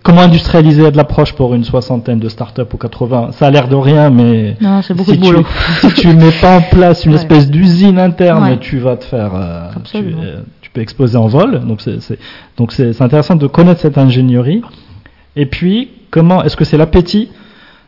comment 0.03 0.23
industrialiser 0.23 0.91
de 0.91 0.97
l'approche 0.97 1.33
pour 1.35 1.55
une 1.55 1.65
soixantaine 1.65 2.19
de 2.19 2.29
startups 2.29 2.63
ou 2.73 2.77
80 2.77 3.31
Ça 3.33 3.47
a 3.47 3.51
l'air 3.51 3.69
de 3.69 3.75
rien, 3.77 4.11
mais 4.11 4.57
Non, 4.61 4.83
si 4.83 4.93
de. 4.95 5.03
Tu, 5.03 5.89
si 5.89 5.95
tu 5.95 6.09
mets 6.09 6.33
pas 6.41 6.57
en 6.59 6.63
place 6.63 7.05
une 7.05 7.13
Ouais. 7.13 7.19
espèce 7.19 7.51
d'usine 7.51 7.99
interne, 7.99 8.45
Ouais. 8.45 8.59
tu 8.59 8.79
vas 8.79 8.97
te 8.97 9.05
faire, 9.05 9.33
euh, 9.35 9.69
tu, 9.85 9.97
euh, 9.99 10.41
tu 10.61 10.71
peux 10.71 10.81
exploser 10.81 11.17
en 11.17 11.27
vol. 11.27 11.61
Donc 11.67 11.81
c'est 11.81 12.19
donc 12.57 12.73
intéressant 13.01 13.37
de 13.37 13.47
connaître 13.47 13.81
cette 13.81 13.99
ingénierie. 13.99 14.63
Et 15.37 15.47
puis 15.47 15.89
comment 16.11 16.43
est-ce 16.45 16.57
que 16.57 16.65
c'est 16.65 16.77
l'appétit 16.79 17.29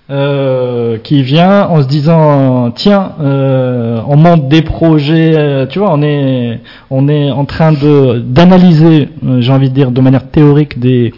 euh, 0.08 0.98
qui 0.98 1.22
vient 1.22 1.66
en 1.66 1.82
se 1.82 1.88
disant 1.88 2.70
tiens 2.70 3.12
euh, 3.20 4.00
on 4.06 4.16
monte 4.16 4.48
des 4.48 4.62
projets 4.62 5.32
euh, 5.36 5.66
tu 5.66 5.80
vois 5.80 5.92
on 5.92 6.00
est 6.00 6.60
on 6.90 7.08
est 7.08 7.28
en 7.32 7.44
train 7.44 7.72
de 7.72 8.20
d'analyser 8.24 9.08
j'ai 9.40 9.52
envie 9.52 9.68
de 9.68 9.74
dire 9.74 9.90
de 9.90 10.00
manière 10.00 10.30
théorique 10.30 10.78
des 10.78 11.12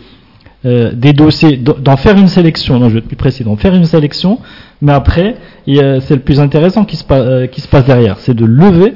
euh, 0.67 0.93
des 0.93 1.13
dossiers, 1.13 1.57
d'en 1.57 1.97
faire 1.97 2.17
une 2.17 2.29
sélection, 2.29 2.79
non, 2.79 2.89
je 2.89 2.95
vais 2.95 2.99
être 3.01 3.07
plus 3.07 3.17
précis, 3.17 3.45
d'en 3.45 3.57
faire 3.57 3.75
une 3.75 3.85
sélection, 3.85 4.39
mais 4.83 4.93
après, 4.93 5.37
c'est 5.67 6.11
le 6.15 6.21
plus 6.21 6.41
intéressant 6.41 6.85
qui 6.85 6.97
se, 6.97 7.05
pa- 7.05 7.21
euh, 7.21 7.47
qui 7.47 7.61
se 7.61 7.69
passe 7.69 7.85
derrière, 7.85 8.17
c'est 8.19 8.35
de 8.35 8.45
lever 8.45 8.95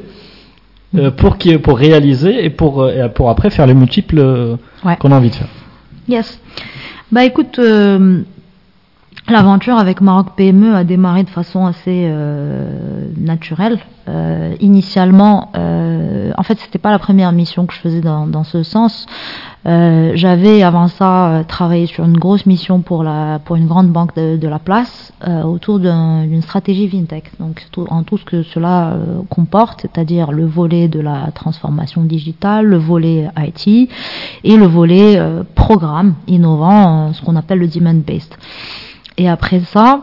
euh, 0.97 1.11
pour, 1.11 1.39
qui, 1.39 1.57
pour 1.59 1.79
réaliser 1.79 2.45
et 2.45 2.51
pour, 2.51 2.89
pour 3.15 3.31
après 3.31 3.51
faire 3.51 3.67
les 3.67 3.75
multiples 3.75 4.57
Ouais. 4.85 4.97
qu'on 4.97 5.13
a 5.13 5.17
envie 5.17 5.31
de 5.31 5.35
faire. 5.37 5.49
Yes. 6.09 6.41
Bah 7.13 7.25
écoute, 7.25 7.59
euh, 7.61 8.23
l'aventure 9.29 9.77
avec 9.79 10.01
Maroc 10.01 10.29
PME 10.37 10.75
a 10.75 10.85
démarré 10.85 11.23
de 11.25 11.31
façon 11.31 11.65
assez 11.67 12.05
euh, 12.07 13.09
naturelle. 13.17 13.79
Euh, 14.09 14.57
initialement, 14.61 15.51
euh, 15.57 16.33
en 16.37 16.43
fait, 16.43 16.59
c'était 16.59 16.81
pas 16.81 16.91
la 16.91 16.99
première 16.99 17.31
mission 17.31 17.67
que 17.67 17.73
je 17.75 17.79
faisais 17.79 18.01
dans, 18.01 18.27
dans 18.27 18.43
ce 18.43 18.65
sens. 18.65 19.07
Euh, 19.65 20.11
J'avais 20.17 20.65
avant 20.65 20.89
ça 20.89 21.45
travaillé 21.47 21.87
sur 21.87 22.05
une 22.05 22.19
grosse 22.19 22.45
mission 22.47 22.81
pour 22.81 23.05
la 23.05 23.39
pour 23.45 23.55
une 23.55 23.69
grande 23.69 23.91
banque 23.91 24.17
de, 24.17 24.49
la 24.49 24.59
place 24.59 25.13
autour 25.45 25.79
d'un- 25.79 26.25
d'une 26.27 26.43
stratégie 26.43 26.89
fintech. 26.89 27.31
Donc 27.39 27.65
tout- 27.71 27.87
en 27.91 28.03
tout 28.03 28.19
ce 28.19 28.25
que 28.25 28.43
cela 28.43 28.97
comporte, 29.31 29.83
c'est-à-dire 29.83 30.33
le 30.33 30.47
volet 30.47 30.89
de 30.89 30.99
la 30.99 31.31
transformation 31.33 32.03
digitale, 32.03 32.67
le 32.67 32.79
volet 32.79 33.29
IT 33.39 33.89
et 34.43 34.57
le 34.57 34.67
volet 34.67 35.17
programme 35.55 36.15
innovant, 36.27 37.13
ce 37.13 37.23
qu'on 37.23 37.37
appelle 37.37 37.61
le 37.61 37.69
demand 37.69 37.95
based. 38.05 38.35
Et 39.19 39.29
après 39.29 39.61
ça, 39.61 40.01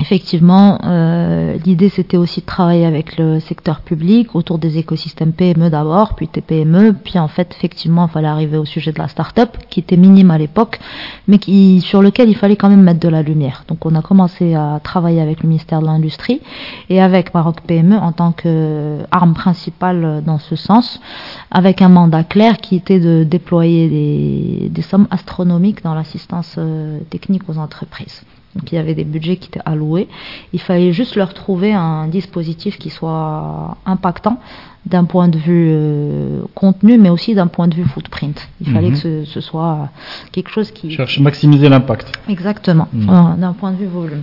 effectivement, 0.00 0.78
euh, 0.84 1.56
l'idée 1.64 1.88
c'était 1.88 2.16
aussi 2.16 2.40
de 2.40 2.46
travailler 2.46 2.86
avec 2.86 3.18
le 3.18 3.40
secteur 3.40 3.80
public 3.80 4.34
autour 4.34 4.58
des 4.58 4.78
écosystèmes 4.78 5.32
PME 5.32 5.70
d'abord, 5.70 6.14
puis 6.14 6.28
TPME, 6.28 6.94
puis 6.94 7.18
en 7.18 7.28
fait 7.28 7.52
effectivement 7.56 8.06
il 8.06 8.12
fallait 8.12 8.28
arriver 8.28 8.58
au 8.58 8.64
sujet 8.64 8.92
de 8.92 8.98
la 8.98 9.08
start-up 9.08 9.56
qui 9.68 9.80
était 9.80 9.96
minime 9.96 10.30
à 10.30 10.38
l'époque, 10.38 10.78
mais 11.26 11.38
qui, 11.38 11.80
sur 11.80 12.00
lequel 12.00 12.28
il 12.28 12.36
fallait 12.36 12.56
quand 12.56 12.68
même 12.68 12.82
mettre 12.82 13.00
de 13.00 13.08
la 13.08 13.22
lumière. 13.22 13.64
Donc 13.68 13.84
on 13.86 13.94
a 13.94 14.02
commencé 14.02 14.54
à 14.54 14.80
travailler 14.82 15.20
avec 15.20 15.42
le 15.42 15.48
ministère 15.48 15.80
de 15.80 15.86
l'Industrie 15.86 16.40
et 16.90 17.00
avec 17.00 17.34
Maroc 17.34 17.60
PME 17.66 17.96
en 17.96 18.12
tant 18.12 18.32
qu'arme 18.32 19.34
principale 19.34 20.22
dans 20.24 20.38
ce 20.38 20.54
sens, 20.54 21.00
avec 21.50 21.82
un 21.82 21.88
mandat 21.88 22.24
clair 22.24 22.58
qui 22.58 22.76
était 22.76 23.00
de 23.00 23.24
déployer 23.24 23.88
des, 23.88 24.68
des 24.68 24.82
sommes 24.82 25.08
astronomiques 25.10 25.82
dans 25.82 25.94
l'assistance 25.94 26.54
euh, 26.58 27.00
technique 27.10 27.48
aux 27.48 27.58
entreprises. 27.58 28.22
Donc 28.54 28.72
il 28.72 28.74
y 28.74 28.78
avait 28.78 28.94
des 28.94 29.04
budgets 29.04 29.36
qui 29.36 29.48
étaient 29.48 29.60
alloués. 29.64 30.08
Il 30.52 30.60
fallait 30.60 30.92
juste 30.92 31.14
leur 31.16 31.34
trouver 31.34 31.72
un 31.72 32.08
dispositif 32.08 32.78
qui 32.78 32.90
soit 32.90 33.76
impactant 33.86 34.38
d'un 34.86 35.04
point 35.04 35.28
de 35.28 35.36
vue 35.36 35.68
euh, 35.70 36.40
contenu, 36.54 36.96
mais 36.98 37.10
aussi 37.10 37.34
d'un 37.34 37.46
point 37.46 37.68
de 37.68 37.74
vue 37.74 37.84
footprint. 37.84 38.48
Il 38.60 38.72
fallait 38.72 38.88
Mhm. 38.88 38.94
que 38.94 38.98
ce, 38.98 39.24
ce 39.26 39.40
soit 39.42 39.90
quelque 40.32 40.48
chose 40.50 40.70
qui... 40.70 40.90
Cherche 40.90 41.18
à 41.18 41.22
maximiser 41.22 41.68
l'impact. 41.68 42.10
Exactement, 42.28 42.88
Mhm. 42.92 43.36
d'un 43.38 43.52
point 43.52 43.72
de 43.72 43.76
vue 43.76 43.86
volume. 43.86 44.22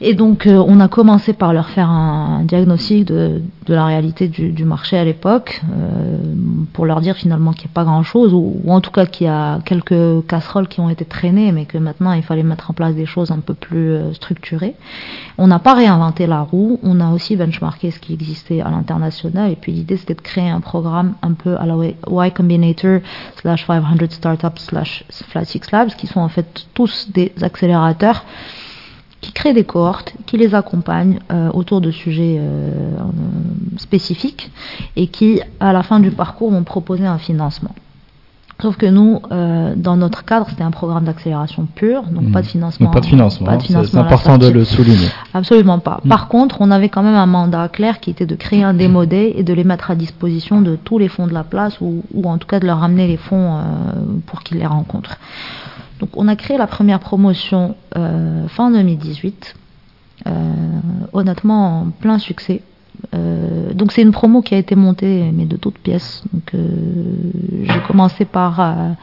Et 0.00 0.12
donc, 0.12 0.46
euh, 0.46 0.62
on 0.66 0.78
a 0.80 0.88
commencé 0.88 1.32
par 1.32 1.54
leur 1.54 1.70
faire 1.70 1.88
un 1.88 2.44
diagnostic 2.44 3.06
de, 3.06 3.40
de 3.64 3.74
la 3.74 3.86
réalité 3.86 4.28
du, 4.28 4.50
du 4.50 4.64
marché 4.64 4.98
à 4.98 5.04
l'époque, 5.04 5.62
euh, 5.72 6.18
pour 6.74 6.84
leur 6.84 7.00
dire 7.00 7.16
finalement 7.16 7.52
qu'il 7.52 7.66
n'y 7.66 7.72
a 7.72 7.74
pas 7.74 7.84
grand-chose, 7.84 8.34
ou, 8.34 8.60
ou 8.62 8.72
en 8.72 8.82
tout 8.82 8.90
cas 8.90 9.06
qu'il 9.06 9.26
y 9.26 9.30
a 9.30 9.58
quelques 9.64 10.26
casseroles 10.26 10.68
qui 10.68 10.80
ont 10.80 10.90
été 10.90 11.06
traînées, 11.06 11.50
mais 11.50 11.64
que 11.64 11.78
maintenant 11.78 12.12
il 12.12 12.22
fallait 12.22 12.42
mettre 12.42 12.70
en 12.70 12.74
place 12.74 12.94
des 12.94 13.06
choses 13.06 13.30
un 13.30 13.38
peu 13.38 13.54
plus 13.54 13.92
euh, 13.92 14.12
structurées. 14.12 14.74
On 15.38 15.46
n'a 15.46 15.58
pas 15.58 15.72
réinventé 15.72 16.26
la 16.26 16.42
roue, 16.42 16.78
on 16.82 17.00
a 17.00 17.10
aussi 17.12 17.34
benchmarké 17.34 17.90
ce 17.90 17.98
qui 17.98 18.12
existait 18.12 18.60
à 18.60 18.68
l'international, 18.70 19.50
et 19.50 19.56
puis 19.56 19.72
l'idée 19.72 19.96
c'était 19.96 20.14
de 20.14 20.20
créer 20.20 20.50
un 20.50 20.60
programme 20.60 21.14
un 21.22 21.32
peu 21.32 21.56
à 21.56 21.64
la 21.64 21.74
Y 21.76 22.34
Combinator 22.34 23.00
slash 23.36 23.66
500 23.66 23.82
Startups 24.10 24.58
slash 24.58 25.04
Flat 25.28 25.46
Six 25.46 25.72
Labs, 25.72 25.90
qui 25.96 26.06
sont 26.06 26.20
en 26.20 26.28
fait 26.28 26.66
tous 26.74 27.08
des 27.12 27.32
accélérateurs 27.40 28.24
des 29.52 29.64
cohortes, 29.64 30.14
qui 30.26 30.36
les 30.36 30.54
accompagnent 30.54 31.18
euh, 31.32 31.50
autour 31.52 31.80
de 31.80 31.90
sujets 31.90 32.36
euh, 32.38 32.70
spécifiques 33.78 34.50
et 34.96 35.06
qui, 35.08 35.40
à 35.60 35.72
la 35.72 35.82
fin 35.82 36.00
du 36.00 36.10
parcours, 36.10 36.50
vont 36.50 36.64
proposer 36.64 37.06
un 37.06 37.18
financement. 37.18 37.74
Sauf 38.62 38.78
que 38.78 38.86
nous, 38.86 39.20
euh, 39.32 39.74
dans 39.76 39.98
notre 39.98 40.24
cadre, 40.24 40.46
c'était 40.48 40.62
un 40.62 40.70
programme 40.70 41.04
d'accélération 41.04 41.66
pur, 41.74 42.04
donc 42.04 42.24
Mhm. 42.24 42.32
pas 42.32 42.40
de 42.40 42.46
financement. 42.46 42.86
Donc 42.86 42.94
pas 42.94 43.00
de 43.00 43.06
financement, 43.06 43.48
hein, 43.50 43.58
c'est- 43.60 43.66
financement 43.66 44.00
c'est 44.00 44.06
important 44.14 44.38
de 44.38 44.48
le 44.48 44.64
souligner. 44.64 45.08
Absolument 45.34 45.78
pas. 45.78 46.00
Mm. 46.04 46.08
Par 46.08 46.28
contre, 46.28 46.56
on 46.60 46.70
avait 46.70 46.88
quand 46.88 47.02
même 47.02 47.16
un 47.16 47.26
mandat 47.26 47.68
clair 47.68 48.00
qui 48.00 48.08
était 48.08 48.24
de 48.24 48.34
créer 48.34 48.62
un 48.64 48.72
démo 48.72 49.04
day 49.04 49.34
et 49.36 49.42
de 49.42 49.52
les 49.52 49.62
mettre 49.64 49.90
à 49.90 49.94
disposition 49.94 50.62
de 50.62 50.76
tous 50.76 50.96
les 50.96 51.08
fonds 51.08 51.26
de 51.26 51.34
la 51.34 51.44
place 51.44 51.78
ou, 51.82 52.02
ou 52.14 52.24
en 52.30 52.38
tout 52.38 52.46
cas 52.46 52.58
de 52.58 52.64
leur 52.66 52.78
ramener 52.78 53.06
les 53.06 53.18
fonds 53.18 53.56
euh, 53.58 53.60
pour 54.24 54.42
qu'ils 54.42 54.56
les 54.56 54.66
rencontrent. 54.66 55.18
Donc 56.00 56.10
on 56.14 56.28
a 56.28 56.36
créé 56.36 56.58
la 56.58 56.66
première 56.66 57.00
promotion 57.00 57.74
euh, 57.96 58.48
fin 58.48 58.70
2018, 58.70 59.54
euh, 60.26 60.30
honnêtement 61.12 61.80
en 61.80 61.90
plein 61.90 62.18
succès. 62.18 62.62
Euh, 63.14 63.72
donc 63.74 63.92
c'est 63.92 64.02
une 64.02 64.12
promo 64.12 64.40
qui 64.40 64.54
a 64.54 64.58
été 64.58 64.74
montée 64.74 65.30
mais 65.32 65.44
de 65.44 65.56
toutes 65.56 65.78
pièces. 65.78 66.22
Donc 66.32 66.54
euh, 66.54 66.66
j'ai 67.62 67.80
commencé 67.86 68.24
par 68.24 68.96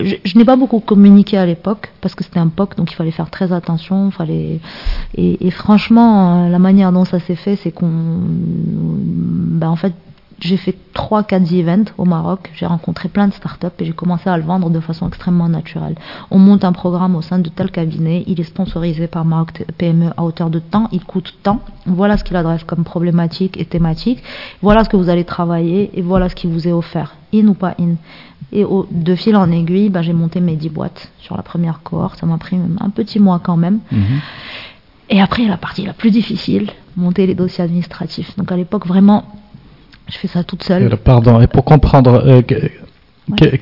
je, 0.00 0.38
n'ai 0.38 0.44
pas 0.44 0.56
beaucoup 0.56 0.80
communiqué 0.80 1.36
à 1.36 1.46
l'époque 1.46 1.92
parce 2.00 2.14
que 2.14 2.24
c'était 2.24 2.38
un 2.38 2.48
POC, 2.48 2.76
donc 2.76 2.90
il 2.90 2.94
fallait 2.94 3.10
faire 3.10 3.30
très 3.30 3.52
attention. 3.52 4.10
Fallait 4.10 4.60
et, 5.14 5.50
franchement, 5.50 6.48
la 6.48 6.58
manière 6.58 6.92
dont 6.92 7.04
ça 7.04 7.20
s'est 7.20 7.36
fait, 7.36 7.56
c'est 7.56 7.70
qu'on, 7.70 7.88
ben 7.88 9.68
en 9.68 9.76
fait, 9.76 9.94
j'ai 10.38 10.56
fait 10.56 10.76
3-4 10.94 11.54
events 11.54 11.92
au 11.96 12.04
Maroc, 12.04 12.50
j'ai 12.54 12.66
rencontré 12.66 13.08
plein 13.08 13.28
de 13.28 13.32
startups 13.32 13.68
et 13.78 13.84
j'ai 13.84 13.92
commencé 13.92 14.28
à 14.28 14.36
le 14.36 14.42
vendre 14.42 14.70
de 14.70 14.80
façon 14.80 15.08
extrêmement 15.08 15.48
naturelle. 15.48 15.94
On 16.30 16.38
monte 16.38 16.64
un 16.64 16.72
programme 16.72 17.16
au 17.16 17.22
sein 17.22 17.38
de 17.38 17.48
tel 17.48 17.70
cabinet, 17.70 18.24
il 18.26 18.40
est 18.40 18.44
sponsorisé 18.44 19.06
par 19.06 19.24
Maroc 19.24 19.64
PME 19.78 20.10
à 20.16 20.24
hauteur 20.24 20.50
de 20.50 20.58
temps, 20.58 20.88
il 20.92 21.04
coûte 21.04 21.34
tant, 21.42 21.60
voilà 21.86 22.18
ce 22.18 22.24
qu'il 22.24 22.36
adresse 22.36 22.64
comme 22.64 22.84
problématique 22.84 23.58
et 23.58 23.64
thématique, 23.64 24.22
voilà 24.60 24.84
ce 24.84 24.88
que 24.88 24.96
vous 24.96 25.08
allez 25.08 25.24
travailler 25.24 25.90
et 25.94 26.02
voilà 26.02 26.28
ce 26.28 26.34
qui 26.34 26.46
vous 26.46 26.68
est 26.68 26.72
offert, 26.72 27.16
in 27.34 27.46
ou 27.48 27.54
pas 27.54 27.74
in. 27.80 27.94
Et 28.52 28.64
au, 28.64 28.86
de 28.90 29.14
fil 29.14 29.36
en 29.36 29.50
aiguille, 29.50 29.88
ben, 29.88 30.02
j'ai 30.02 30.12
monté 30.12 30.40
mes 30.40 30.56
10 30.56 30.68
boîtes 30.68 31.10
sur 31.18 31.36
la 31.36 31.42
première 31.42 31.82
cohorte, 31.82 32.18
ça 32.20 32.26
m'a 32.26 32.38
pris 32.38 32.56
un 32.80 32.90
petit 32.90 33.18
mois 33.18 33.40
quand 33.42 33.56
même. 33.56 33.80
Mhm. 33.90 34.20
Et 35.08 35.20
après, 35.20 35.44
la 35.46 35.56
partie 35.56 35.84
la 35.84 35.92
plus 35.92 36.10
difficile, 36.10 36.70
monter 36.96 37.26
les 37.26 37.34
dossiers 37.34 37.64
administratifs. 37.64 38.36
Donc 38.36 38.50
à 38.50 38.56
l'époque, 38.56 38.86
vraiment, 38.86 39.24
je 40.08 40.18
fais 40.18 40.28
ça 40.28 40.44
toute 40.44 40.62
seule. 40.62 40.96
Pardon, 40.96 41.40
et 41.40 41.46
pour 41.46 41.64
comprendre, 41.64 42.22
euh, 42.26 42.42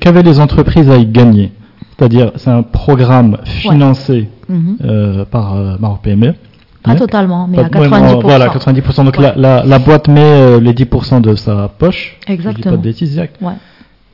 qu'avaient 0.01 0.23
les 0.23 0.41
entreprises 0.41 0.91
à 0.91 0.97
y 0.97 1.07
gagner 1.07 1.53
C'est-à-dire, 1.97 2.33
c'est 2.37 2.51
un 2.51 2.63
programme 2.63 3.39
financé 3.45 4.29
mhm. 4.49 4.77
euh, 4.85 5.25
par 5.25 5.57
euh, 5.57 5.77
Maroc 5.79 6.01
PME 6.03 6.35
Pas 6.83 6.97
totalement, 6.97 7.49
mais 7.49 7.59
à 7.59 7.69
90%. 7.69 8.21
voilà, 8.23 8.49
90%. 8.49 9.05
Donc 9.05 9.17
la, 9.17 9.65
la, 9.65 9.79
boîte 9.79 10.09
met 10.09 10.61
les 10.61 10.73
10% 10.73 11.23
de 11.23 11.35
sa 11.35 11.69
poche. 11.69 12.19
Exactement. 12.27 12.53
Je 12.53 12.57
dis 12.57 12.63
pas 12.63 12.77
de 12.77 12.83
bêtises, 12.83 13.19
ouais. 13.19 13.53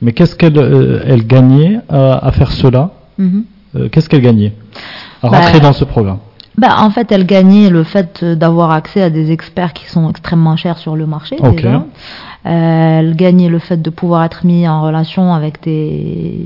Mais 0.01 0.13
qu'est-ce 0.13 0.35
qu'elle 0.35 0.57
elle 1.05 1.27
gagnait 1.27 1.79
à, 1.89 2.31
faire 2.31 2.51
cela 2.51 2.91
mhm. 3.17 3.43
Qu'est-ce 3.91 4.09
qu'elle 4.09 4.21
gagnait 4.21 4.53
à 5.21 5.29
bah, 5.29 5.39
rentrer 5.39 5.59
dans 5.59 5.73
ce 5.73 5.85
programme 5.85 6.17
bah, 6.61 6.75
en 6.77 6.91
fait, 6.91 7.11
elle 7.11 7.25
gagnait 7.25 7.71
le 7.71 7.83
fait 7.83 8.23
d'avoir 8.23 8.69
accès 8.69 9.01
à 9.01 9.09
des 9.09 9.31
experts 9.31 9.73
qui 9.73 9.87
sont 9.87 10.07
extrêmement 10.11 10.55
chers 10.55 10.77
sur 10.77 10.95
le 10.95 11.07
marché. 11.07 11.35
Déjà. 11.41 11.85
Euh, 12.45 12.99
elle 12.99 13.15
gagnait 13.15 13.49
le 13.49 13.57
fait 13.57 13.81
de 13.81 13.89
pouvoir 13.89 14.23
être 14.23 14.45
mis 14.45 14.67
en 14.67 14.83
relation 14.83 15.33
avec 15.33 15.63
des, 15.63 16.37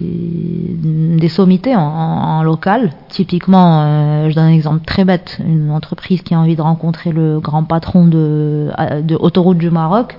des 1.20 1.28
sommités 1.28 1.76
en, 1.76 2.44
local. 2.44 2.92
Typiquement, 3.10 3.82
euh, 3.82 4.30
je 4.30 4.36
donne 4.36 4.46
un 4.46 4.54
exemple 4.54 4.86
très 4.86 5.04
bête, 5.04 5.42
une 5.46 5.70
entreprise 5.70 6.22
qui 6.22 6.34
a 6.34 6.40
envie 6.40 6.56
de 6.56 6.62
rencontrer 6.62 7.12
le 7.12 7.42
grand 7.42 7.66
patron 7.66 8.06
de, 8.06 8.72
de 9.02 9.18
Autoroute 9.20 9.58
du 9.58 9.70
Maroc 9.70 10.18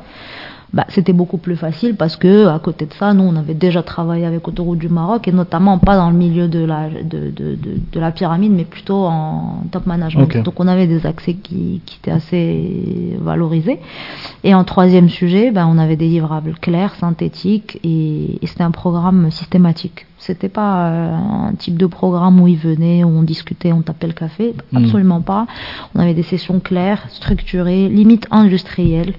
bah, 0.73 0.85
c'était 0.89 1.13
beaucoup 1.13 1.39
plus 1.39 1.57
facile 1.57 1.95
parce 1.95 2.17
que 2.17 2.47
à 2.47 2.59
côté 2.59 2.87
de 2.87 2.93
ça, 2.93 3.15
nous, 3.15 3.23
on 3.23 3.37
avait 3.37 3.55
déjà 3.55 3.83
travaillé 3.83 4.27
avec 4.27 4.47
Autoroute 4.49 4.79
du 4.79 4.89
Maroc 4.89 5.29
et 5.29 5.33
notamment 5.33 5.79
pas 5.79 5.97
dans 5.97 6.11
le 6.11 6.17
milieu 6.17 6.49
de 6.49 6.65
la, 6.65 6.89
de, 6.89 7.31
de, 7.31 7.57
de, 7.93 8.01
la 8.01 8.11
pyramide, 8.11 8.53
mais 8.53 8.65
plutôt 8.65 9.05
en 9.05 9.63
top 9.71 9.87
management. 9.87 10.43
Donc 10.43 10.59
on 10.59 10.67
avait 10.67 10.87
des 10.87 11.07
accès 11.07 11.35
qui, 11.35 11.81
qui 11.87 11.99
étaient 11.99 12.11
assez 12.11 13.17
valorisés. 13.21 13.81
Et 14.45 14.55
en 14.55 14.65
troisième 14.65 15.09
sujet, 15.09 15.51
ben, 15.53 15.67
on 15.71 15.79
avait 15.79 15.97
des 15.97 16.09
livrables 16.09 16.55
clairs, 16.61 16.95
synthétiques 16.97 17.79
et, 17.85 18.39
et 18.43 18.47
c'était 18.47 18.65
un 18.65 18.73
programme 18.73 19.31
systématique. 19.31 20.07
C'était 20.19 20.49
pas 20.49 20.89
euh, 20.89 21.15
un 21.15 21.55
type 21.55 21.77
de 21.77 21.87
programme 21.87 22.41
où 22.41 22.49
ils 22.49 22.59
venaient, 22.59 23.05
où 23.05 23.09
on 23.09 23.23
discutait, 23.23 23.73
on 23.73 23.83
tapait 23.83 24.09
le 24.09 24.13
café. 24.13 24.55
Hmm. 24.73 24.79
Absolument 24.79 25.21
pas. 25.21 25.47
On 25.95 26.01
avait 26.01 26.15
des 26.15 26.25
sessions 26.25 26.59
claires, 26.59 27.07
structurées, 27.11 27.89
limite 27.89 28.27
industrielles 28.31 29.15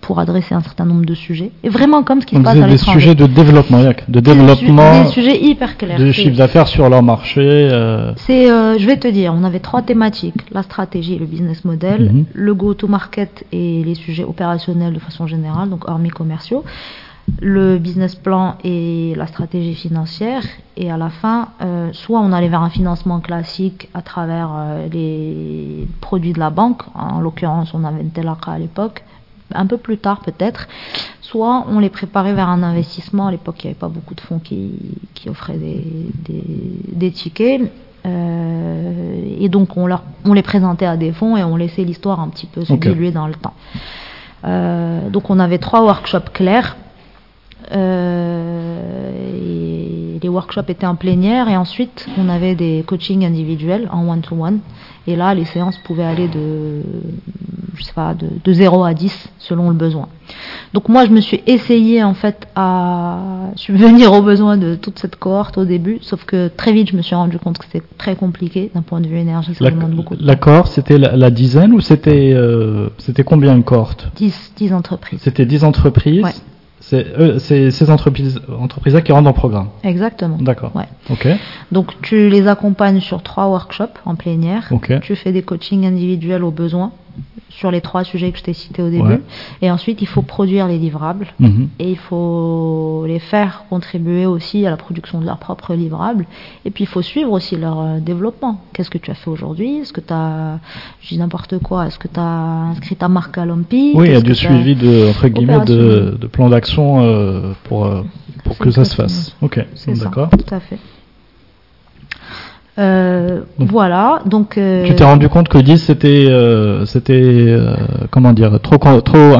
pour 0.00 0.18
adresser 0.18 0.54
un 0.54 0.60
certain 0.60 0.84
nombre 0.84 1.04
de 1.04 1.14
sujets. 1.14 1.52
Et 1.62 1.68
vraiment 1.68 2.02
comme 2.02 2.20
ce 2.20 2.26
qui 2.26 2.36
se 2.36 2.40
passe 2.40 2.56
à 2.56 2.66
l'étranger. 2.66 2.94
Des 2.94 3.00
sujets 3.00 3.14
de 3.14 3.26
développement, 3.26 3.82
de 4.08 4.20
développement. 4.20 5.04
Des 5.04 5.08
sujets 5.10 5.40
hyper 5.40 5.76
clairs. 5.76 5.98
De 5.98 6.10
chiffre 6.12 6.36
d'affaires 6.36 6.68
sur 6.68 6.88
leur 6.88 7.02
marché. 7.02 7.40
Euh. 7.40 8.12
C'est, 8.16 8.50
euh, 8.50 8.78
je 8.78 8.86
vais 8.86 8.96
te 8.96 9.08
dire, 9.08 9.32
on 9.36 9.44
avait 9.44 9.60
trois 9.60 9.82
thématiques 9.82 10.34
la 10.50 10.62
stratégie, 10.62 11.18
le 11.18 11.26
business 11.26 11.64
model, 11.64 12.10
mhm. 12.12 12.24
le 12.32 12.54
go-to-market 12.54 13.44
et 13.52 13.82
les 13.84 13.94
sujets 13.94 14.24
opérationnels 14.24 14.92
de 14.92 14.98
façon 14.98 15.26
générale, 15.26 15.68
donc 15.70 15.88
hormis 15.88 16.10
commerciaux 16.10 16.64
le 17.40 17.78
business 17.78 18.14
plan 18.14 18.56
et 18.64 19.14
la 19.16 19.26
stratégie 19.26 19.74
financière. 19.74 20.42
Et 20.76 20.90
à 20.90 20.96
la 20.96 21.10
fin, 21.10 21.48
euh, 21.62 21.90
soit 21.92 22.20
on 22.20 22.32
allait 22.32 22.48
vers 22.48 22.62
un 22.62 22.70
financement 22.70 23.20
classique 23.20 23.88
à 23.94 24.02
travers 24.02 24.50
euh, 24.54 24.88
les 24.88 25.86
produits 26.00 26.32
de 26.32 26.38
la 26.38 26.50
banque, 26.50 26.82
en 26.94 27.20
l'occurrence 27.20 27.72
on 27.74 27.84
avait 27.84 28.02
une 28.02 28.10
à 28.46 28.58
l'époque, 28.58 29.04
un 29.52 29.66
peu 29.66 29.78
plus 29.78 29.98
tard 29.98 30.20
peut-être, 30.20 30.68
soit 31.20 31.66
on 31.68 31.80
les 31.80 31.90
préparait 31.90 32.34
vers 32.34 32.48
un 32.48 32.62
investissement. 32.62 33.26
À 33.26 33.30
l'époque, 33.30 33.62
il 33.62 33.66
n'y 33.66 33.70
avait 33.70 33.78
pas 33.78 33.88
beaucoup 33.88 34.14
de 34.14 34.20
fonds 34.20 34.38
qui, 34.38 34.72
qui 35.14 35.28
offraient 35.28 35.58
des, 35.58 35.84
des, 36.24 36.44
des 36.92 37.10
tickets. 37.10 37.62
Euh, 38.06 39.36
et 39.38 39.50
donc 39.50 39.76
on, 39.76 39.86
leur, 39.86 40.04
on 40.24 40.32
les 40.32 40.42
présentait 40.42 40.86
à 40.86 40.96
des 40.96 41.12
fonds 41.12 41.36
et 41.36 41.44
on 41.44 41.56
laissait 41.56 41.84
l'histoire 41.84 42.20
un 42.20 42.28
petit 42.28 42.46
peu 42.46 42.64
se 42.64 42.72
diluer 42.72 43.10
dans 43.10 43.26
le 43.26 43.34
temps. 43.34 43.54
Donc 45.10 45.28
on 45.28 45.38
avait 45.38 45.58
trois 45.58 45.82
workshops 45.82 46.30
clairs 46.32 46.76
euh, 47.72 49.10
les 50.22 50.28
workshops 50.28 50.68
étaient 50.68 50.86
en 50.86 50.96
plénière 50.96 51.48
et 51.48 51.56
ensuite 51.56 52.06
on 52.18 52.28
avait 52.28 52.54
des 52.54 52.84
coachings 52.86 53.24
individuels 53.24 53.88
en 53.92 54.08
one-to-one. 54.08 54.60
Et 55.06 55.16
là, 55.16 55.34
les 55.34 55.46
séances 55.46 55.78
pouvaient 55.78 56.04
aller 56.04 56.28
de, 56.28 56.82
je 57.74 57.82
sais 57.82 57.92
pas, 57.92 58.14
de, 58.14 58.28
de 58.44 58.52
0 58.52 58.84
à 58.84 58.92
10 58.92 59.30
selon 59.38 59.70
le 59.70 59.74
besoin. 59.74 60.08
Donc 60.74 60.88
moi, 60.88 61.06
je 61.06 61.10
me 61.10 61.20
suis 61.20 61.40
essayé 61.46 62.02
en 62.02 62.14
fait 62.14 62.46
à 62.54 63.18
subvenir 63.56 64.12
aux 64.12 64.22
besoins 64.22 64.56
de 64.56 64.74
toute 64.74 64.98
cette 64.98 65.16
cohorte 65.16 65.58
au 65.58 65.64
début, 65.64 65.98
sauf 66.02 66.24
que 66.24 66.48
très 66.48 66.72
vite, 66.72 66.90
je 66.90 66.96
me 66.96 67.02
suis 67.02 67.14
rendu 67.14 67.38
compte 67.38 67.58
que 67.58 67.64
c'était 67.64 67.84
très 67.96 68.14
compliqué 68.14 68.70
d'un 68.74 68.82
point 68.82 69.00
de 69.00 69.08
vue 69.08 69.16
énergie. 69.16 69.54
Ça 69.54 69.64
la, 69.64 69.70
demande 69.70 69.92
beaucoup. 69.92 70.16
De 70.16 70.26
la 70.26 70.36
cohorte, 70.36 70.72
c'était 70.72 70.98
la, 70.98 71.30
dizaine 71.30 71.72
ou 71.72 71.80
c'était 71.80 72.32
euh, 72.34 72.90
c'était 72.98 73.24
combien 73.24 73.54
une 73.56 73.64
cohorte? 73.64 74.10
10, 74.16 74.52
10 74.56 74.74
entreprises. 74.74 75.20
C'était 75.22 75.46
10 75.46 75.64
entreprises. 75.64 76.22
Ouais. 76.22 76.34
C'est 76.80 77.40
ces 77.40 77.90
entreprises, 77.90 78.40
entreprises-là 78.48 79.02
qui 79.02 79.12
rentrent 79.12 79.24
dans 79.24 79.30
le 79.30 79.34
programme. 79.34 79.68
Exactement. 79.84 80.38
D'accord. 80.40 80.74
Ouais. 80.74 80.88
Ok. 81.10 81.28
Donc 81.70 82.00
tu 82.02 82.28
les 82.28 82.48
accompagnes 82.48 83.00
sur 83.00 83.22
trois 83.22 83.48
workshops 83.48 83.98
en 84.06 84.14
plénière. 84.14 84.66
Ok. 84.70 84.92
Tu 85.02 85.14
fais 85.14 85.30
des 85.30 85.42
coachings 85.42 85.86
individuels 85.86 86.42
aux 86.42 86.50
besoins 86.50 86.92
sur 87.50 87.70
les 87.70 87.80
trois 87.80 88.04
sujets 88.04 88.30
que 88.32 88.38
je 88.38 88.42
t'ai 88.42 88.52
cités 88.52 88.82
au 88.82 88.90
début. 88.90 89.20
Et 89.60 89.70
ensuite, 89.70 90.00
il 90.00 90.06
faut 90.06 90.22
produire 90.22 90.66
les 90.66 90.78
livrables 90.78 91.26
mhm. 91.38 91.68
et 91.78 91.90
il 91.90 91.98
faut 91.98 93.04
les 93.06 93.18
faire 93.18 93.64
contribuer 93.68 94.24
aussi 94.26 94.66
à 94.66 94.70
la 94.70 94.76
production 94.76 95.20
de 95.20 95.26
leurs 95.26 95.38
propres 95.38 95.74
livrables. 95.74 96.26
Et 96.64 96.70
puis, 96.70 96.84
il 96.84 96.86
faut 96.86 97.02
suivre 97.02 97.32
aussi 97.32 97.56
leur 97.56 97.80
euh, 97.80 97.98
développement. 98.00 98.60
Qu'est-ce 98.72 98.90
que 98.90 98.98
tu 98.98 99.10
as 99.10 99.14
fait 99.14 99.30
aujourd'hui? 99.30 99.78
Est-ce 99.78 99.92
que 99.92 100.00
tu 100.00 100.12
as, 100.12 100.58
je 101.02 101.08
dis 101.08 101.18
n'importe 101.18 101.58
quoi, 101.58 101.86
est-ce 101.86 101.98
que 101.98 102.08
tu 102.08 102.20
as 102.20 102.70
inscrit 102.70 102.96
ta 102.96 103.08
marque 103.08 103.36
à 103.36 103.44
l'OMPI 103.44 103.92
Oui, 103.94 104.06
il 104.06 104.12
y 104.12 104.16
a 104.16 104.20
du 104.20 104.34
suivi 104.34 104.74
de, 104.74 105.10
entre 105.10 105.28
guillemets, 105.28 105.64
de, 105.64 106.16
de 106.20 106.26
plan 106.26 106.48
d'action 106.48 107.02
euh, 107.02 107.52
pour, 107.64 107.86
euh, 107.86 108.02
pour 108.44 108.58
que 108.58 108.70
ça 108.70 108.84
se 108.84 108.94
fasse. 108.94 109.36
Ok, 109.42 109.64
d'accord. 109.86 110.30
Tout 110.30 110.54
à 110.54 110.60
fait. 110.60 110.78
Euh, 112.80 113.40
voilà, 113.58 114.22
donc. 114.24 114.56
Euh, 114.56 114.86
tu 114.86 114.94
t'es 114.94 115.04
rendu 115.04 115.28
compte 115.28 115.48
que 115.48 115.58
10 115.58 115.76
c'était, 115.76 116.26
euh, 116.28 116.86
c'était, 116.86 117.54
comment 118.10 118.32
dire, 118.32 118.58
trop, 118.60 118.78
trop 119.00 119.36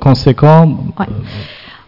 conséquent. 0.00 0.78
Ouais. 0.98 1.06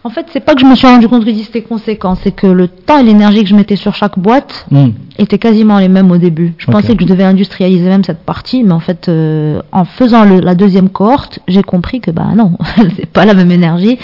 En 0.03 0.09
fait, 0.09 0.25
c'est 0.33 0.39
pas 0.39 0.55
que 0.55 0.61
je 0.61 0.65
me 0.65 0.73
suis 0.73 0.87
rendu 0.87 1.07
compte 1.07 1.23
que 1.23 1.33
c'était 1.33 1.61
conséquent, 1.61 2.15
c'est 2.15 2.31
que 2.31 2.47
le 2.47 2.67
temps 2.67 2.97
et 2.97 3.03
l'énergie 3.03 3.43
que 3.43 3.49
je 3.49 3.55
mettais 3.55 3.75
sur 3.75 3.93
chaque 3.93 4.17
boîte 4.17 4.65
hmm. 4.71 4.89
étaient 5.19 5.37
quasiment 5.37 5.77
les 5.77 5.89
mêmes 5.89 6.09
au 6.09 6.17
début. 6.17 6.55
Je 6.57 6.65
pensais 6.71 6.95
que 6.95 7.03
je 7.03 7.07
devais 7.07 7.23
industrialiser 7.23 7.87
même 7.87 8.03
cette 8.03 8.23
partie, 8.25 8.63
mais 8.63 8.71
en 8.71 8.79
fait, 8.79 9.09
euh, 9.09 9.61
en 9.71 9.85
faisant 9.85 10.23
la 10.23 10.55
deuxième 10.55 10.89
cohorte, 10.89 11.39
j'ai 11.47 11.61
compris 11.61 12.01
que 12.01 12.09
bah 12.09 12.29
non, 12.35 12.57
c'est 12.97 13.05
pas 13.05 13.25
la 13.25 13.35
même 13.35 13.51
énergie. 13.51 13.99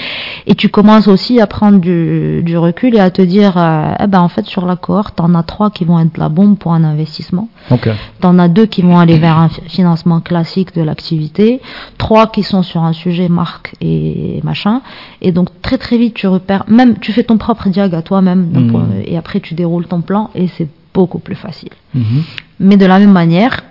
Et 0.45 0.53
tu 0.53 0.69
commences 0.69 1.07
aussi 1.07 1.41
à 1.41 1.47
prendre 1.47 1.79
du, 1.79 2.57
recul 2.57 2.95
et 2.95 2.99
à 2.99 3.09
te 3.09 3.23
dire, 3.23 3.57
euh, 3.57 3.93
eh 3.99 4.05
ben 4.05 4.21
en 4.21 4.29
fait, 4.29 4.45
sur 4.45 4.67
la 4.67 4.75
cohorte, 4.75 5.15
t'en 5.15 5.33
as 5.33 5.43
trois 5.43 5.71
qui 5.71 5.83
vont 5.83 5.99
être 5.99 6.17
la 6.17 6.29
bombe 6.29 6.59
pour 6.59 6.73
un 6.73 6.83
investissement. 6.83 7.49
Okay. 7.71 7.93
T'en 8.21 8.37
as 8.37 8.49
deux 8.49 8.67
qui 8.67 8.83
vont 8.83 8.99
aller 8.99 9.17
vers 9.17 9.37
un 9.39 9.49
financement 9.49 10.19
classique 10.19 10.75
de 10.75 10.83
l'activité, 10.83 11.59
trois 11.97 12.27
qui 12.27 12.43
sont 12.43 12.61
sur 12.61 12.83
un 12.83 12.93
sujet 12.93 13.29
marque 13.29 13.73
et 13.81 14.41
machin. 14.43 14.81
Et 15.21 15.31
donc 15.31 15.49
très 15.63 15.79
très 15.79 15.86
très 15.87 15.97
vite, 15.97 16.15
tu 16.15 16.27
repères, 16.27 16.65
même 16.67 16.99
tu 16.99 17.13
fais 17.13 17.23
ton 17.23 17.37
propre 17.37 17.69
diag 17.69 17.95
à 17.95 18.01
toi-même, 18.01 18.49
mhm. 18.51 19.03
et 19.05 19.17
après 19.17 19.39
tu 19.39 19.53
déroules 19.53 19.87
ton 19.87 20.01
plan, 20.01 20.29
et 20.35 20.47
c'est 20.47 20.67
beaucoup 20.93 21.19
plus 21.19 21.35
facile. 21.35 21.69
Mhm. 21.95 22.23
Mais 22.59 22.75
de 22.75 22.85
la 22.85 22.99
même 22.99 23.13
manière, 23.13 23.63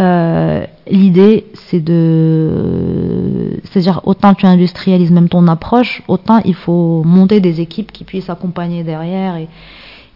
euh, 0.00 0.66
l'idée 0.90 1.46
c'est 1.54 1.80
de. 1.82 3.58
C'est-à-dire, 3.64 4.02
autant 4.04 4.34
tu 4.34 4.44
industrialises 4.44 5.10
même 5.10 5.30
ton 5.30 5.48
approche, 5.48 6.02
autant 6.08 6.40
il 6.44 6.54
faut 6.54 7.02
monter 7.04 7.40
des 7.40 7.62
équipes 7.62 7.90
qui 7.90 8.04
puissent 8.04 8.28
accompagner 8.28 8.84
derrière 8.84 9.36
et, 9.36 9.48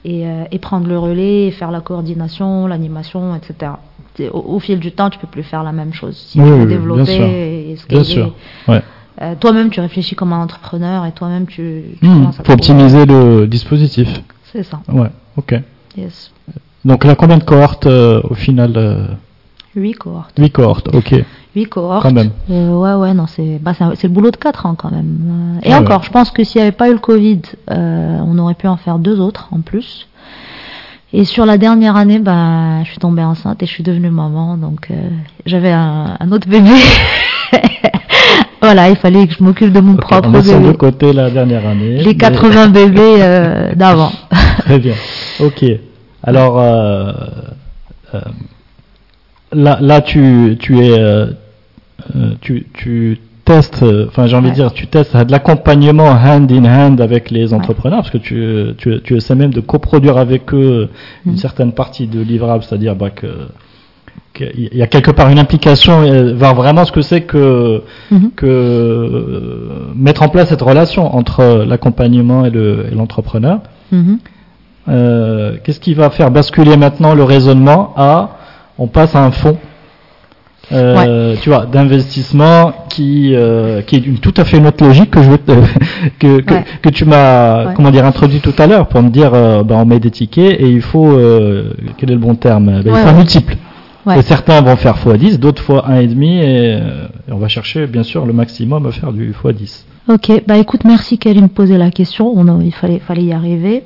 et, 0.05 0.27
euh, 0.27 0.59
prendre 0.61 0.87
le 0.89 0.99
relais, 0.99 1.47
et 1.47 1.51
faire 1.53 1.71
la 1.71 1.81
coordination, 1.81 2.67
l'animation, 2.67 3.35
etc. 3.35 3.73
Au, 4.33 4.59
fil 4.61 4.79
du 4.79 4.93
temps, 4.93 5.09
tu 5.09 5.19
peux 5.19 5.27
plus 5.27 5.43
faire 5.43 5.63
la 5.63 5.73
même 5.73 5.95
chose. 5.95 6.17
Si 6.17 6.39
tu 6.39 6.45
veux 6.45 6.67
développer 6.67 7.15
et 7.15 7.77
Bien 7.89 8.05
sûr. 8.05 8.35
Ouais. 8.69 8.83
Euh, 9.23 9.35
toi-même, 9.39 9.71
tu 9.71 9.81
réfléchis 9.81 10.15
comme 10.15 10.33
un 10.33 10.43
entrepreneur 10.43 11.07
et 11.07 11.13
toi-même, 11.13 11.47
tu. 11.47 11.83
Il 12.03 12.09
hmm, 12.09 12.33
faut 12.45 12.53
optimiser 12.53 13.07
le 13.07 13.47
dispositif. 13.47 14.09
C'est 14.53 14.63
ça. 14.63 14.81
Ouais, 14.89 15.11
ok. 15.37 15.55
Yes. 15.97 16.33
Donc, 16.85 17.05
a 17.05 17.15
combien 17.15 17.39
de 17.39 17.45
cohortes 17.45 17.87
euh, 17.87 18.21
au 18.29 18.35
final 18.35 18.73
euh, 18.77 19.07
8 19.75 19.95
cohortes. 19.95 20.39
8 20.39 20.51
cohortes, 20.51 20.95
ok. 20.95 21.15
8 21.55 21.67
cohortes. 21.67 22.03
Quand 22.03 22.13
même. 22.13 22.31
Euh, 22.51 22.77
ouais, 22.77 22.95
ouais, 22.95 23.15
non, 23.15 23.27
c'est 23.27 23.59
bah, 23.61 23.73
le 23.81 24.09
boulot 24.09 24.31
de 24.31 24.37
4 24.37 24.67
ans 24.67 24.75
quand 24.75 24.91
même. 24.91 25.57
Euh, 25.57 25.61
Et 25.69 25.71
Ouais, 25.71 25.75
encore, 25.75 26.01
ouais. 26.01 26.07
je 26.07 26.11
pense 26.11 26.31
que 26.31 26.45
s'il 26.45 26.61
n'y 26.61 26.63
avait 26.67 26.77
pas 26.77 26.89
eu 26.91 26.93
le 26.93 26.99
Covid, 26.99 27.41
on 27.69 28.39
aurait 28.39 28.55
pu 28.55 28.69
en 28.69 28.77
faire 28.77 28.99
deux 28.99 29.19
autres 29.19 29.49
en 29.51 29.61
plus. 29.61 30.07
Et 31.13 31.25
sur 31.25 31.47
la 31.47 31.57
dernière 31.57 31.97
année, 31.97 32.19
bah, 32.19 32.85
je 32.85 32.91
suis 32.91 32.99
tombée 32.99 33.23
enceinte 33.23 33.63
et 33.63 33.67
je 33.67 33.71
suis 33.71 33.83
devenue 33.83 34.11
maman, 34.11 34.59
donc 34.59 34.91
j'avais 35.47 35.73
un, 35.73 36.17
un 36.21 36.33
autre 36.33 36.49
bébé. 36.49 36.71
voilà, 38.61 38.89
il 38.89 38.97
fallait 38.97 39.27
que 39.27 39.35
je 39.35 39.43
m'occupe 39.45 39.73
de 39.73 39.81
mon 39.81 39.97
propre 39.97 40.29
on 40.29 40.33
de 40.33 40.41
bébé. 40.41 40.77
côté 40.77 41.13
la 41.13 41.31
dernière 41.31 41.67
année. 41.67 41.99
Les 41.99 42.07
mais- 42.07 42.15
80 42.15 42.69
bébés 42.73 43.17
euh, 43.21 43.75
d'avant. 43.75 44.13
Très 44.61 44.79
bien. 44.79 44.95
Ok. 45.41 45.65
Alors, 46.23 46.59
euh, 46.61 47.13
euh, 48.15 48.21
là, 49.53 49.79
là, 49.81 50.01
tu, 50.01 50.57
tu 50.59 50.79
es, 50.81 50.99
tu, 52.41 52.67
tu 52.75 53.19
testes, 53.45 53.85
enfin, 54.09 54.27
j'ai 54.27 54.35
envie 54.37 54.51
de 54.51 54.55
dire, 54.57 54.73
tu 54.73 54.87
testes 54.89 55.17
de 55.17 55.31
l'accompagnement 55.31 56.09
hand 56.11 56.51
in 56.51 56.65
hand 56.65 57.01
avec 57.01 57.31
les 57.31 57.53
entrepreneurs, 57.55 58.01
parce 58.01 58.11
que 58.11 58.19
tu, 58.19 58.75
tu, 58.79 59.01
tu 59.03 59.17
essaies 59.17 59.37
même 59.37 59.53
de 59.55 59.61
coproduire 59.61 60.17
avec 60.19 60.53
eux 60.53 60.89
une 61.25 61.33
Mhm. 61.33 61.39
certaine 61.39 61.73
partie 61.73 62.09
de 62.09 62.21
livrable, 62.21 62.65
c'est-à-dire 62.65 62.97
bah, 62.97 63.11
que 63.11 63.27
qu'il 64.35 64.69
y 64.75 64.83
a 64.83 64.87
quelque 64.87 65.11
part 65.11 65.29
une 65.31 65.39
implication, 65.39 66.03
euh, 66.03 66.35
voir 66.35 66.55
vraiment 66.55 66.85
ce 66.85 66.93
que 66.93 67.01
c'est 67.03 67.23
que 67.23 67.83
Mhm. 68.11 68.31
que 68.37 68.47
euh, 68.47 69.93
mettre 69.95 70.23
en 70.23 70.29
place 70.29 70.49
cette 70.49 70.63
relation 70.63 71.15
entre 71.17 71.65
l'accompagnement 71.67 72.45
et 72.45 72.51
le- 72.51 72.87
et 72.91 72.95
l'entrepreneur. 72.95 73.61
Mhm. 73.93 74.19
Euh, 74.89 75.57
Qu'est-ce 75.65 75.81
qui 75.81 75.95
va 75.95 76.11
faire 76.11 76.31
basculer 76.31 76.77
maintenant 76.77 77.15
le 77.15 77.25
raisonnement 77.25 77.93
à 77.97 78.37
on 78.79 78.87
passe 78.89 79.15
à 79.17 79.25
un 79.25 79.31
fonds 79.33 79.57
euh, 80.73 81.37
tu 81.43 81.49
vois 81.49 81.65
d'investissement 81.67 82.73
qui 82.89 83.35
euh, 83.35 83.83
qui 83.83 83.97
est 83.97 84.05
une 84.07 84.19
tout 84.19 84.35
à 84.37 84.45
fait 84.45 84.57
une 84.59 84.67
autre 84.67 84.85
logique 84.85 85.13
que 85.13 85.23
je 85.23 85.31
veux 85.31 85.39
te- 85.39 85.53
que, 86.19 86.41
que, 86.41 86.55
Ouais. 86.55 86.65
que 86.83 86.89
tu 86.89 87.05
m'as 87.05 87.67
Ouais. 87.67 87.75
comment 87.75 87.91
dire 87.93 88.05
introduit 88.05 88.41
tout 88.41 88.55
à 88.59 88.67
l'heure 88.67 88.89
pour 88.89 89.01
me 89.03 89.11
dire 89.11 89.31
ben, 89.31 89.77
on 89.77 89.85
met 89.87 90.01
des 90.01 90.11
tickets 90.11 90.61
et 90.61 90.69
il 90.69 90.83
faut 90.83 91.17
quel 91.97 92.11
est 92.11 92.15
le 92.15 92.19
bon 92.21 92.35
terme? 92.35 92.67
Ben, 92.67 92.83
il 92.85 92.91
faut 92.97 93.09
un 93.09 93.13
multiple 93.13 93.57
Ouais. 94.07 94.21
et 94.21 94.23
certains 94.23 94.61
vont 94.63 94.77
faire 94.77 94.97
x10 94.97 95.39
d'autres 95.39 95.63
fois 95.63 95.85
1,5 95.89 96.23
et, 96.23 96.79
euh, 96.81 97.09
et 97.29 97.33
on 97.33 97.39
va 97.39 97.49
chercher 97.49 97.87
bien 97.89 98.05
sûr 98.05 98.25
le 98.25 98.33
maximum 98.33 98.87
à 98.87 98.93
faire 98.93 99.13
du 99.13 99.33
x10 99.33 99.85
Ok, 100.09 100.31
bah 100.47 100.57
écoute, 100.57 100.85
merci 100.85 101.19
de 101.19 101.41
me 101.41 101.49
poser 101.49 101.77
la 101.77 101.91
question. 101.91 102.33
On 102.33 102.47
a- 102.47 102.63
il 102.63 102.73
fallait, 102.73 103.01
fallait 103.01 103.25
y 103.25 103.33
arriver. 103.33 103.83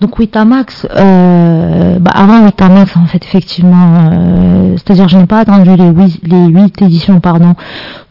Donc 0.00 0.16
Witamax, 0.20 0.86
euh, 0.94 1.98
bah 1.98 2.12
avant 2.14 2.44
Witamax, 2.44 2.96
en 2.96 3.06
fait, 3.06 3.24
effectivement, 3.24 4.08
euh, 4.12 4.76
c'est-à-dire 4.76 5.08
je 5.08 5.18
n'ai 5.18 5.26
pas 5.26 5.40
attendu 5.40 5.68
les 5.76 5.88
huit, 5.88 6.20
les 6.22 6.46
huit 6.46 6.80
éditions, 6.80 7.18
pardon, 7.18 7.56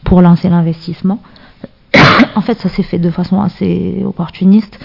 pour 0.04 0.20
lancer 0.20 0.50
l'investissement. 0.50 1.20
en 2.36 2.42
fait, 2.42 2.58
ça 2.60 2.68
s'est 2.68 2.82
fait 2.82 2.98
de 2.98 3.08
façon 3.08 3.40
assez 3.40 4.02
opportuniste. 4.04 4.78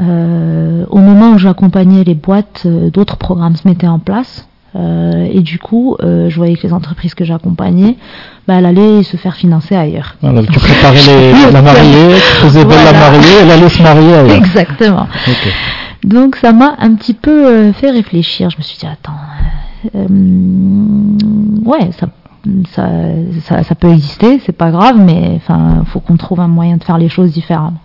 Euh, 0.00 0.86
au 0.88 0.98
moment 0.98 1.32
où 1.32 1.38
j'accompagnais 1.38 2.04
les 2.04 2.14
boîtes, 2.14 2.66
d'autres 2.66 3.18
programmes 3.18 3.56
se 3.56 3.68
mettaient 3.68 3.86
en 3.86 3.98
place. 3.98 4.48
Euh, 4.74 5.28
et 5.30 5.40
du 5.40 5.58
coup, 5.58 5.96
euh, 6.02 6.30
je 6.30 6.36
voyais 6.36 6.56
que 6.56 6.66
les 6.66 6.72
entreprises 6.72 7.14
que 7.14 7.24
j'accompagnais, 7.24 7.96
bah, 8.48 8.54
elles 8.54 8.66
allaient 8.66 9.02
se 9.02 9.16
faire 9.16 9.34
financer 9.36 9.76
ailleurs. 9.76 10.16
Voilà, 10.22 10.42
tu 10.42 10.58
préparais 10.58 10.94
les, 11.06 11.32
la 11.52 11.62
mariée, 11.62 12.14
tu 12.14 12.36
faisais 12.46 12.64
belle 12.64 12.78
la 12.84 12.92
Voilà. 12.92 12.98
mariée, 13.10 13.34
elle 13.42 13.50
allait 13.50 13.68
se 13.68 13.82
marier 13.82 14.14
ailleurs. 14.14 14.36
Exactement. 14.36 15.06
Donc 16.04 16.36
ça 16.36 16.52
m'a 16.52 16.74
un 16.78 16.94
petit 16.94 17.14
peu 17.14 17.46
euh, 17.46 17.72
fait 17.72 17.90
réfléchir. 17.90 18.50
Je 18.50 18.56
me 18.56 18.62
suis 18.62 18.78
dit 18.78 18.86
attends, 18.86 19.12
euh, 19.94 20.06
euh, 20.06 21.64
ouais, 21.64 21.90
ça, 21.98 22.08
ça, 22.74 22.88
ça, 23.46 23.62
ça 23.62 23.74
peut 23.74 23.90
exister, 23.90 24.40
c'est 24.44 24.56
pas 24.56 24.70
grave, 24.70 24.96
mais 24.98 25.32
enfin, 25.36 25.84
faut 25.86 26.00
qu'on 26.00 26.16
trouve 26.16 26.40
un 26.40 26.48
moyen 26.48 26.76
de 26.76 26.82
faire 26.84 26.98
les 26.98 27.08
choses 27.08 27.30
différemment. 27.32 27.80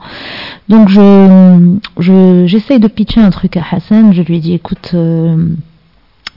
Donc 0.69 0.89
je, 0.89 1.75
je, 1.99 2.43
j'essaye 2.47 2.79
de 2.79 2.87
pitcher 2.87 3.21
un 3.21 3.29
truc 3.29 3.57
à 3.57 3.63
Hassan. 3.71 4.13
Je 4.13 4.21
lui 4.23 4.39
dis 4.39 4.53
écoute, 4.53 4.91
euh, 4.95 5.37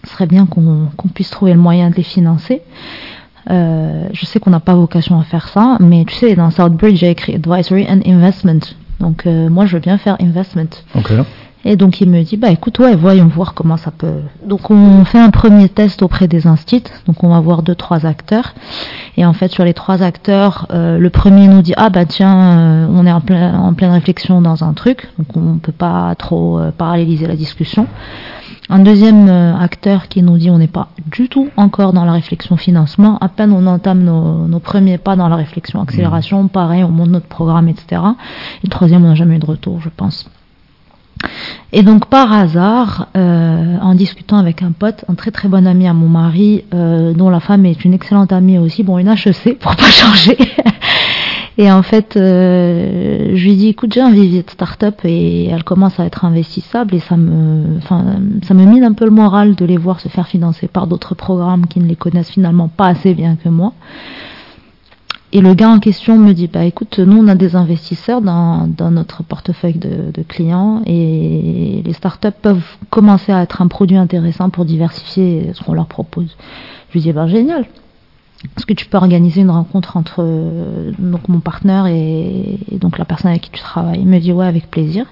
ce 0.05 0.12
serait 0.12 0.26
bien 0.26 0.46
qu'on, 0.46 0.88
puisse 1.14 1.30
trouver 1.30 1.53
le 1.53 1.61
moyen 1.61 1.90
de 1.90 1.96
les 1.96 2.03
financer. 2.03 2.62
Euh, 3.51 4.09
je 4.12 4.26
sais 4.26 4.38
qu'on 4.38 4.51
n'a 4.51 4.61
pas 4.61 4.74
vocation 4.74 5.18
à 5.18 5.24
faire 5.24 5.48
ça, 5.48 5.76
mais 5.80 6.05
tu 6.05 6.14
sais, 6.14 6.34
dans 6.34 6.51
Southbridge, 6.51 6.96
j'ai 6.96 7.11
écrit 7.11 7.34
Advisory 7.34 7.86
and 7.88 8.01
Investment. 8.07 8.61
Donc, 9.01 9.26
euh, 9.26 9.48
moi, 9.48 9.66
je 9.66 9.74
veux 9.74 9.80
bien 9.80 9.98
faire 9.98 10.16
Investment. 10.20 10.70
Ok. 10.94 11.12
Et 11.64 11.76
donc 11.76 12.01
il 12.01 12.09
me 12.09 12.22
dit 12.22 12.36
bah 12.38 12.51
écoute 12.51 12.78
ouais 12.78 12.96
voyons 12.96 13.26
voir 13.26 13.53
comment 13.53 13.76
ça 13.76 13.90
peut. 13.90 14.20
Donc 14.44 14.70
on 14.70 15.05
fait 15.05 15.18
un 15.18 15.30
premier 15.30 15.68
test 15.68 16.03
auprès 16.03 16.26
des 16.26 16.46
instituts. 16.46 16.90
Donc 17.07 17.22
on 17.22 17.28
va 17.28 17.40
voir 17.40 17.62
deux 17.62 17.74
trois 17.74 18.07
acteurs. 18.07 18.55
Et 19.18 19.26
en 19.26 19.34
fait 19.34 19.48
sur 19.48 19.64
les 19.64 19.74
trois 19.74 20.03
acteurs, 20.03 20.66
euh, 20.70 20.96
le 20.98 21.11
premier 21.11 21.48
nous 21.48 21.61
dit 21.61 21.74
ah 21.76 21.90
bah 21.90 22.07
tiens 22.07 22.59
euh, 22.59 22.86
on 22.90 23.07
est 23.07 23.12
en, 23.12 23.20
plein, 23.20 23.59
en 23.59 23.74
pleine 23.74 23.90
réflexion 23.90 24.40
dans 24.40 24.64
un 24.64 24.72
truc. 24.72 25.11
Donc 25.18 25.36
on 25.36 25.59
peut 25.59 25.72
pas 25.72 26.14
trop 26.14 26.59
euh, 26.59 26.70
paralléliser 26.70 27.26
la 27.26 27.36
discussion. 27.36 27.86
Un 28.73 28.79
deuxième 28.79 29.29
euh, 29.29 29.57
acteur 29.57 30.07
qui 30.07 30.23
nous 30.23 30.39
dit 30.39 30.49
on 30.49 30.59
n'est 30.59 30.68
pas 30.68 30.91
du 31.11 31.29
tout 31.29 31.49
encore 31.57 31.93
dans 31.93 32.05
la 32.05 32.12
réflexion 32.12 32.57
financement, 32.57 33.18
à 33.18 33.29
peine 33.29 33.53
on 33.53 33.66
entame 33.66 34.05
nos, 34.05 34.47
nos 34.47 34.61
premiers 34.61 34.97
pas 34.97 35.16
dans 35.16 35.27
la 35.27 35.35
réflexion 35.35 35.83
accélération, 35.83 36.47
pareil 36.47 36.85
on 36.85 36.89
monte 36.89 37.09
notre 37.09 37.27
programme, 37.27 37.66
etc. 37.66 38.01
Et 38.62 38.66
le 38.66 38.71
troisième 38.71 39.05
on 39.05 39.09
n'a 39.09 39.16
jamais 39.16 39.37
eu 39.37 39.39
de 39.41 39.47
retour 39.47 39.81
je 39.81 39.89
pense. 39.89 40.31
Et 41.73 41.83
donc 41.83 42.07
par 42.07 42.33
hasard, 42.33 43.09
euh, 43.16 43.77
en 43.81 43.97
discutant 43.97 44.39
avec 44.39 44.62
un 44.62 44.71
pote, 44.71 45.05
un 45.09 45.14
très 45.14 45.33
très 45.33 45.49
bon 45.49 45.66
ami 45.66 45.89
à 45.89 45.93
mon 45.93 46.09
mari, 46.09 46.64
euh, 46.73 47.12
dont 47.12 47.29
la 47.29 47.41
femme 47.41 47.66
est 47.66 47.85
une 47.85 47.93
excellente 47.93 48.33
amie 48.33 48.59
aussi, 48.59 48.85
bon 48.85 48.99
une 48.99 49.09
HEC 49.09 49.59
pour 49.59 49.75
pas 49.75 49.91
changer. 49.91 50.39
et 51.59 51.70
en 51.70 51.82
fait, 51.82 52.16
euh, 52.16 53.32
je 53.34 53.44
lui 53.44 53.57
dis 53.57 53.68
écoute 53.68 53.92
j'ai 53.92 54.01
un 54.01 54.12
vivier 54.12 54.42
de 54.42 54.51
start-up 54.51 55.01
et 55.05 55.46
elle 55.46 55.64
commence 55.64 55.98
à 55.98 56.05
être 56.05 56.24
investissable 56.24 56.94
et 56.94 57.01
ça 57.01 57.16
me, 57.16 57.76
enfin 57.78 58.20
ça 58.42 58.55
me 58.55 58.64
mine 58.64 58.84
un 58.84 58.92
peu 58.92 59.05
le 59.05 59.11
moral 59.11 59.57
de 59.57 59.64
les 59.64 59.76
voir 59.76 60.01
se 60.01 60.09
faire 60.09 60.28
financer 60.28 60.68
par 60.68 60.86
d'autres 60.86 61.14
programmes 61.14 61.66
qui 61.66 61.80
ne 61.80 61.86
les 61.86 61.96
connaissent 61.96 62.30
finalement 62.30 62.68
pas 62.68 62.86
assez 62.86 63.14
bien 63.14 63.36
que 63.36 63.48
moi. 63.48 63.72
Et 65.32 65.40
le 65.40 65.55
gars 65.55 65.70
en 65.70 65.78
question 65.78 66.18
me 66.18 66.32
dit 66.32 66.48
bah 66.48 66.64
écoute, 66.64 66.98
nous 66.98 67.18
on 67.18 67.28
a 67.28 67.34
des 67.34 67.55
investisseurs 67.55 68.20
dans, 68.20 68.66
dans 68.66 68.90
notre 68.90 69.22
portefeuille 69.22 69.78
de, 69.78 70.11
de 70.12 70.22
clients 70.22 70.82
et 70.86 71.82
les 71.84 71.92
startups 71.92 72.28
peuvent 72.42 72.64
commencer 72.90 73.32
à 73.32 73.42
être 73.42 73.61
un 73.61 73.68
produit 73.68 73.96
intéressant 73.96 74.51
pour 74.51 74.64
diversifier 74.64 75.51
ce 75.53 75.62
qu'on 75.62 75.74
leur 75.74 75.86
propose. 75.86 76.36
Je 76.88 76.94
lui 76.94 77.01
dis 77.01 77.12
bah 77.12 77.26
génial. 77.26 77.66
Est-ce 78.57 78.64
que 78.64 78.72
tu 78.72 78.86
peux 78.86 78.97
organiser 78.97 79.43
une 79.43 79.51
rencontre 79.51 79.97
entre 79.97 80.20
euh, 80.20 80.93
donc 80.99 81.28
mon 81.28 81.41
partenaire 81.41 81.86
et, 81.86 82.59
donc 82.72 82.97
la 82.97 83.05
personne 83.05 83.30
avec 83.30 83.43
qui 83.43 83.51
tu 83.51 83.61
travailles 83.61 84.01
Il 84.01 84.07
me 84.07 84.18
dit 84.18 84.32
ouais 84.32 84.47
avec 84.47 84.70
plaisir. 84.70 85.07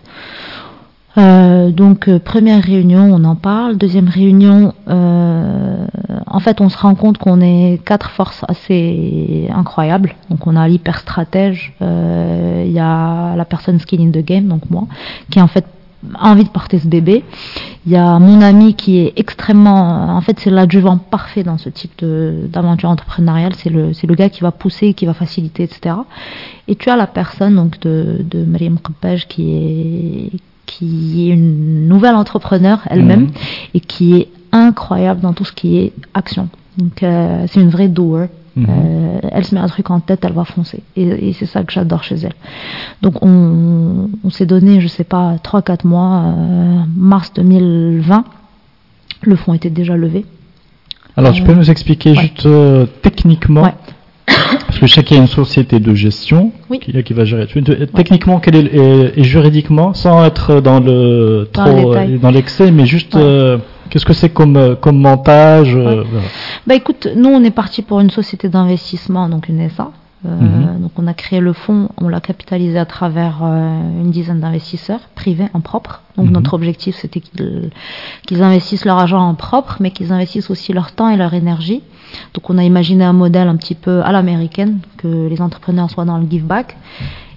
Euh, 1.18 1.70
donc 1.70 2.09
euh, 2.09 2.18
première 2.18 2.62
réunion, 2.62 3.12
on 3.12 3.24
en 3.24 3.37
parle. 3.37 3.76
Deuxième 3.76 4.09
réunion, 4.09 4.72
en 4.87 6.41
fait, 6.41 6.61
on 6.61 6.68
se 6.68 6.79
rend 6.79 6.95
compte 6.95 7.18
qu'on 7.18 7.41
est 7.41 7.83
quatre 7.85 8.11
forces 8.11 8.45
assez 8.49 9.49
incroyables. 9.53 10.14
Donc 10.31 10.47
on 10.47 10.57
a 10.57 10.66
l'hyper 10.66 10.99
stratège, 10.99 11.74
il 11.81 12.72
y 12.72 12.81
a 12.81 13.37
la 13.37 13.45
personne 13.45 13.79
skin 13.79 14.01
in 14.01 14.11
the 14.11 14.24
game, 14.24 14.47
donc 14.47 14.70
moi, 14.70 14.87
qui 15.31 15.41
en 15.41 15.49
fait 15.49 15.66
envie 16.18 16.44
de 16.44 16.49
porter 16.49 16.78
ce 16.78 16.86
bébé. 16.86 17.24
Il 17.86 17.92
y 17.92 17.96
a 17.96 18.18
mon 18.18 18.40
ami 18.40 18.74
qui 18.74 18.99
est 18.99 19.12
extrêmement, 19.16 20.16
en 20.16 20.20
fait, 20.20 20.38
c'est 20.40 20.51
l'adjuvant 20.51 20.99
parfait 20.99 21.42
dans 21.42 21.59
ce 21.59 21.68
type 21.68 22.05
d'aventure 22.05 22.90
entrepreneuriale. 22.90 23.55
C'est 23.57 23.70
le, 23.70 24.14
gars 24.14 24.28
qui 24.28 24.40
va 24.40 24.53
pousser, 24.53 24.94
qui 24.94 25.07
va 25.07 25.14
faciliter, 25.14 25.64
etc. 25.64 25.96
Et 26.68 26.76
tu 26.76 26.90
as 26.90 26.96
la 26.96 27.07
personne 27.07 27.57
donc 27.57 27.80
de, 27.80 28.24
de 28.28 28.44
Mariam 28.44 28.78
qui 29.28 29.51
est 29.51 30.30
qui 30.68 31.30
est 31.30 31.32
une 31.32 31.88
nouvelle 31.88 32.14
entrepreneur 32.14 32.80
elle-même 32.90 33.22
Mhm. 33.22 33.30
et 33.74 33.80
qui 33.80 34.14
est 34.16 34.28
incroyable 34.53 35.20
dans 35.22 35.32
tout 35.32 35.44
ce 35.44 35.53
qui 35.53 35.78
est 35.78 35.92
action. 36.14 36.49
Donc 36.76 37.03
euh, 37.03 37.46
c'est 37.49 37.61
une 37.61 37.70
vraie 37.70 37.88
doer. 37.88 38.28
Mhm. 38.59 38.67
Euh, 38.69 39.19
elle 39.31 39.45
se 39.45 39.55
met 39.55 39.61
un 39.61 39.69
truc 39.69 39.91
en 39.91 40.01
tête, 40.01 40.25
elle 40.25 40.33
va 40.33 40.45
foncer. 40.45 40.83
Et, 40.97 41.29
et 41.29 41.33
c'est 41.33 41.47
ça 41.47 41.63
que 41.63 41.73
j'adore 41.73 42.03
chez 42.03 42.17
elle. 42.17 42.35
Donc 43.03 43.23
on, 43.23 44.11
on 44.25 44.31
s'est 44.31 44.47
donné, 44.47 44.81
je 44.81 44.89
sais 44.89 45.05
pas, 45.05 45.37
3-4 45.45 45.87
mois, 45.87 46.23
euh, 46.27 46.79
mars 46.97 47.33
2020, 47.35 48.25
le 49.23 49.37
fonds 49.37 49.55
était 49.55 49.71
déjà 49.71 49.97
levé. 49.97 50.25
Alors, 51.17 51.33
tu 51.33 51.43
peux 51.43 51.55
nous 51.55 51.71
expliquer 51.71 52.11
ouais. 52.11 52.17
juste 52.17 52.47
euh, 52.47 52.87
techniquement, 53.03 53.63
Ouais. 53.63 53.75
parce 54.29 54.79
que 54.79 55.15
y 55.15 55.19
a 55.19 55.21
une 55.21 55.27
société 55.27 55.81
de 55.81 55.95
gestion 55.95 56.53
Oui. 56.71 56.79
qui, 56.79 56.93
qui 57.03 57.13
va 57.13 57.25
gérer. 57.25 57.49
Techniquement, 57.95 58.39
quel 58.39 58.55
est, 58.55 58.75
et, 58.75 59.21
et 59.21 59.25
juridiquement, 59.25 59.95
sans 59.95 60.25
être 60.25 60.61
dans 60.61 60.79
le 60.79 61.49
Dans 61.53 61.65
trop 61.65 61.95
euh, 61.95 62.19
dans 62.19 62.31
l'excès, 62.31 62.71
mais 62.71 62.87
juste 62.87 63.15
Ouais. 63.15 63.59
Qu'est-ce 63.91 64.07
que 64.07 64.12
c'est 64.12 64.30
comme 64.30 64.57
euh, 64.57 64.74
comme 64.76 64.99
montage 64.99 65.74
euh, 65.74 66.03
Ouais. 66.03 66.07
Bah 66.66 66.74
écoute, 66.74 67.09
nous 67.16 67.28
on 67.28 67.43
est 67.45 67.51
parti 67.51 67.82
pour 67.82 68.01
une 68.01 68.11
société 68.11 68.49
d'investissement, 68.49 69.28
donc 69.28 69.49
une 69.49 69.68
SA. 69.70 69.91
Euh, 70.26 70.28
Mhm. 70.28 70.80
Donc 70.82 70.91
on 70.97 71.07
a 71.07 71.14
créé 71.14 71.39
le 71.39 71.53
fonds, 71.53 71.91
on 71.97 72.09
l'a 72.09 72.20
capitalisé 72.20 72.76
à 72.76 72.86
travers 72.86 73.39
euh, 73.45 74.03
une 74.03 74.11
dizaine 74.11 74.41
d'investisseurs 74.41 75.01
privés 75.14 75.47
en 75.55 75.61
propre. 75.61 76.03
Donc 76.16 76.26
Mhm. 76.26 76.32
notre 76.32 76.55
objectif 76.55 76.97
c'était 76.97 77.20
qu'ils 77.20 77.70
qu'ils 78.26 78.43
investissent 78.43 78.84
leur 78.84 78.99
argent 78.99 79.20
en 79.20 79.34
propre, 79.34 79.76
mais 79.80 79.93
qu'ils 79.93 80.12
investissent 80.12 80.51
aussi 80.51 80.72
leur 80.72 80.91
temps 80.91 81.09
et 81.09 81.16
leur 81.16 81.34
énergie. 81.34 81.82
Donc 82.34 82.51
on 82.51 82.59
a 82.59 82.64
imaginé 82.64 83.05
un 83.05 83.12
modèle 83.12 83.47
un 83.47 83.57
petit 83.57 83.76
peu 83.76 84.03
à 84.03 84.11
l'américaine, 84.11 84.78
que 84.97 85.28
les 85.28 85.41
entrepreneurs 85.41 85.89
soient 85.91 86.05
dans 86.05 86.18
le 86.18 86.26
give 86.28 86.45
back. 86.45 86.76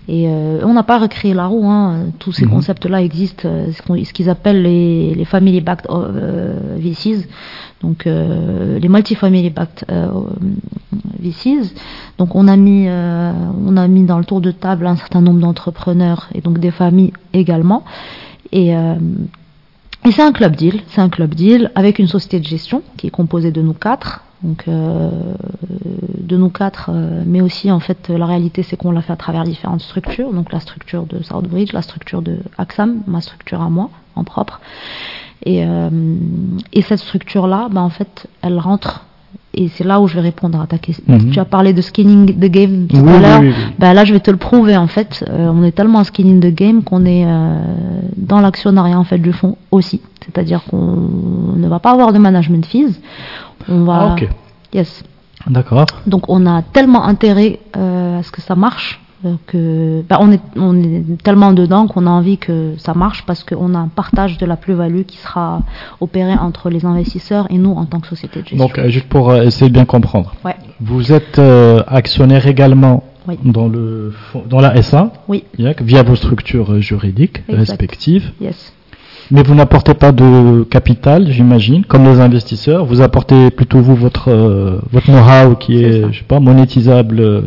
Et 0.08 0.28
euh, 0.28 0.62
on 0.64 0.74
n'a 0.74 0.84
pas 0.84 0.97
recréé 0.97 1.34
la 1.34 1.45
roue, 1.45 1.66
hein. 1.70 2.08
tous 2.20 2.32
ces 2.32 2.45
Mhm. 2.45 2.52
concepts-là 2.52 3.02
existent, 3.04 3.47
euh, 3.47 3.72
ce 3.72 4.14
qu'ils 4.14 4.30
appellent 4.30 4.64
les, 4.64 5.14
les 5.14 5.26
family 5.26 5.62
backed 5.62 5.86
euh, 5.91 6.76
VCs, 6.78 7.28
donc 7.82 8.08
euh, 8.08 8.80
les 8.80 8.89
multi-family 8.89 9.52
backed 9.52 9.86
euh, 9.91 10.10
VCs. 11.20 11.74
Donc 12.18 12.36
on 12.36 12.47
a 12.47 12.58
mis, 12.58 12.86
euh, 12.88 13.32
on 13.66 13.78
a 13.78 13.88
mis 13.88 14.04
dans 14.04 14.18
le 14.18 14.26
tour 14.26 14.41
de 14.41 14.52
table 14.52 14.88
un 14.88 14.95
certain 14.95 15.22
nombre 15.22 15.39
d'entrepreneurs 15.39 16.30
et 16.34 16.41
donc 16.41 16.58
des 16.60 16.72
familles 16.72 17.14
également. 17.34 17.84
Et, 18.52 18.76
euh, 18.76 18.95
et 20.04 20.12
c'est 20.12 20.24
un 20.24 20.32
club 20.32 20.56
deal, 20.56 20.82
c'est 20.88 21.02
un 21.02 21.10
club 21.10 21.36
deal 21.36 21.72
avec 21.76 21.99
une 21.99 22.08
société 22.08 22.39
de 22.39 22.45
gestion 22.45 22.82
qui 22.97 23.08
est 23.08 23.12
composée 23.12 23.52
de 23.52 23.62
nous 23.62 23.74
quatre. 23.74 24.22
Donc 24.44 24.68
euh, 24.68 25.10
de 26.18 26.36
nous 26.36 26.50
quatre, 26.50 26.89
euh, 26.92 27.24
mais 27.26 27.42
aussi 27.42 27.72
en 27.72 27.80
fait 27.80 28.10
la 28.10 28.26
réalité 28.26 28.64
c'est 28.64 28.76
qu'on 28.76 28.92
l'a 28.92 29.02
fait 29.02 29.14
à 29.14 29.18
travers 29.18 29.44
différentes 29.44 29.82
structures, 29.82 30.34
donc 30.34 30.52
la 30.52 30.60
structure 30.60 31.06
de 31.06 31.22
Southbridge, 31.22 31.74
la 31.74 31.84
structure 31.84 32.22
de 32.22 32.39
Axam, 32.58 33.04
ma 33.06 33.22
structure 33.22 33.62
à 33.62 33.70
moi 33.70 33.89
en 34.16 34.24
propre. 34.24 34.60
Et, 35.44 35.66
euh, 35.66 35.89
et 36.74 36.82
cette 36.82 37.00
structure-là, 37.00 37.68
bah, 37.72 37.82
en 37.82 37.89
fait, 37.89 38.28
elle 38.42 38.60
rentre, 38.60 39.06
et 39.54 39.68
c'est 39.70 39.84
là 39.84 39.99
où 39.99 40.08
je 40.08 40.16
vais 40.16 40.22
répondre 40.22 40.60
à 40.62 40.66
ta 40.68 40.78
question. 40.78 41.04
Mhm. 41.08 41.32
Tu 41.32 41.39
as 41.39 41.45
parlé 41.45 41.74
de 41.74 41.82
skinning 41.82 42.26
the 42.39 42.45
game 42.49 42.88
tout 42.88 42.97
Oui, 42.97 43.12
à 43.14 43.20
l'heure. 43.20 43.39
oui, 43.41 43.47
oui. 43.49 43.74
Bah, 43.78 43.93
là, 43.93 44.06
je 44.06 44.14
vais 44.14 44.20
te 44.22 44.32
le 44.32 44.38
prouver 44.38 44.78
en 44.78 44.88
fait. 44.88 45.26
Euh, 45.30 45.52
on 45.54 45.64
est 45.64 45.74
tellement 45.74 46.04
skinning 46.04 46.39
the 46.39 46.54
game 46.56 46.84
qu'on 46.84 47.06
est 47.06 47.26
euh, 47.26 47.60
dans 48.16 48.39
l'actionnariat 48.39 48.97
en 48.97 49.04
fait 49.04 49.18
du 49.18 49.34
fonds 49.34 49.58
aussi. 49.72 50.02
C'est-à-dire 50.26 50.62
qu'on 50.70 51.56
ne 51.58 51.68
va 51.68 51.80
pas 51.80 51.91
avoir 51.91 52.14
de 52.14 52.20
management 52.20 52.66
fees. 52.66 52.99
On 53.68 53.84
va. 53.84 53.99
Ah, 53.99 54.14
ok. 54.14 54.30
Yes. 54.74 55.04
D'accord. 55.47 55.86
Donc 56.08 56.30
on 56.30 56.45
a 56.45 56.62
tellement 56.62 57.04
intérêt 57.04 57.60
euh, 57.76 58.20
à 58.20 58.24
ce 58.24 58.32
que 58.32 58.41
ça 58.41 58.56
marche 58.56 59.02
que 59.48 60.02
bah, 60.10 60.18
on, 60.20 60.32
est, 60.32 60.42
on 60.56 60.76
est 60.82 61.04
tellement 61.24 61.54
dedans 61.54 61.88
qu'on 61.88 62.08
a 62.08 62.10
envie 62.10 62.38
que 62.38 62.74
ça 62.78 62.94
marche 62.94 63.24
parce 63.26 63.44
qu'on 63.44 63.74
a 63.76 63.78
un 63.80 63.88
partage 63.88 64.38
de 64.38 64.46
la 64.46 64.56
plus-value 64.56 65.04
qui 65.04 65.18
sera 65.18 65.62
opéré 66.00 66.34
entre 66.34 66.70
les 66.70 66.86
investisseurs 66.86 67.48
et 67.50 67.58
nous 67.58 67.72
en 67.72 67.86
tant 67.86 68.00
que 68.00 68.08
société 68.08 68.42
de 68.42 68.48
gestion. 68.48 68.66
Donc, 68.66 68.78
euh, 68.80 68.90
juste 68.90 69.08
pour 69.08 69.30
euh, 69.30 69.44
essayer 69.44 69.70
de 69.70 69.74
bien 69.74 69.86
comprendre. 69.86 70.34
Ouais. 70.44 70.56
Vous 70.80 71.12
êtes 71.12 71.40
euh, 71.40 71.84
actionnaire 71.88 72.48
également 72.48 73.04
Oui. 73.28 73.38
dans, 73.44 73.68
le, 73.68 74.14
dans 74.50 74.60
la 74.60 74.82
SA, 74.82 75.12
Oui, 75.28 75.44
via 75.82 76.04
vos 76.04 76.16
structures 76.16 76.74
euh, 76.74 76.80
juridiques 76.80 77.44
Exact. 77.48 77.60
respectives. 77.60 78.32
yes. 78.42 78.74
Mais 79.34 79.44
vous 79.44 79.56
n'apportez 79.56 79.94
pas 79.94 80.12
de 80.12 80.64
capital, 80.70 81.32
j'imagine, 81.32 81.86
comme 81.86 82.04
les 82.04 82.20
investisseurs. 82.20 82.84
Vous 82.86 83.00
apportez 83.02 83.50
plutôt 83.50 83.80
vous 83.80 83.96
votre 83.96 84.28
euh, 84.30 84.80
votre 84.92 85.08
know-how 85.10 85.56
qui 85.56 85.82
est, 85.84 86.02
ça. 86.02 86.08
je 86.12 86.18
sais 86.20 86.26
pas, 86.26 86.40
monétisable. 86.42 87.20
euh, 87.22 87.42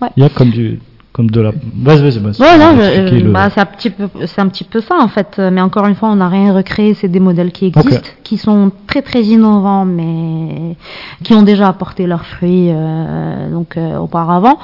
Ouais. 0.00 0.08
Il 0.16 0.22
y 0.24 0.26
a 0.26 0.28
comme 0.30 0.50
du 0.50 0.80
comme 1.12 1.30
de 1.30 1.40
la. 1.42 1.50
Vas-y, 1.50 2.00
vas-y, 2.02 2.18
vas-y. 2.20 2.40
Ouais, 2.40 2.58
non, 2.58 2.74
je- 2.76 2.82
Expliquez 3.00 3.24
le- 3.24 3.32
bah, 3.32 3.50
c'est 3.50 3.60
un 3.60 3.66
petit 3.66 3.90
peu, 3.90 4.08
c'est 4.26 4.40
un 4.40 4.48
petit 4.48 4.64
peu 4.64 4.80
ça 4.80 4.96
en 4.98 5.08
fait. 5.08 5.38
Mais 5.52 5.60
encore 5.60 5.86
une 5.86 5.94
fois, 5.94 6.08
on 6.10 6.16
n'a 6.16 6.28
rien 6.28 6.54
recréé. 6.54 6.94
C'est 6.94 7.08
des 7.08 7.20
modèles 7.20 7.52
qui 7.52 7.66
existent, 7.66 8.08
qui 8.24 8.38
sont 8.38 8.72
très 8.86 9.02
très 9.02 9.22
innovants, 9.22 9.84
mais 9.84 10.76
qui 11.22 11.34
ont 11.34 11.42
déjà 11.42 11.68
apporté 11.68 12.06
leurs 12.06 12.24
fruits 12.24 12.68
euh, 12.70 13.50
donc 13.50 13.76
euh, 13.76 13.98
auparavant. 13.98 14.58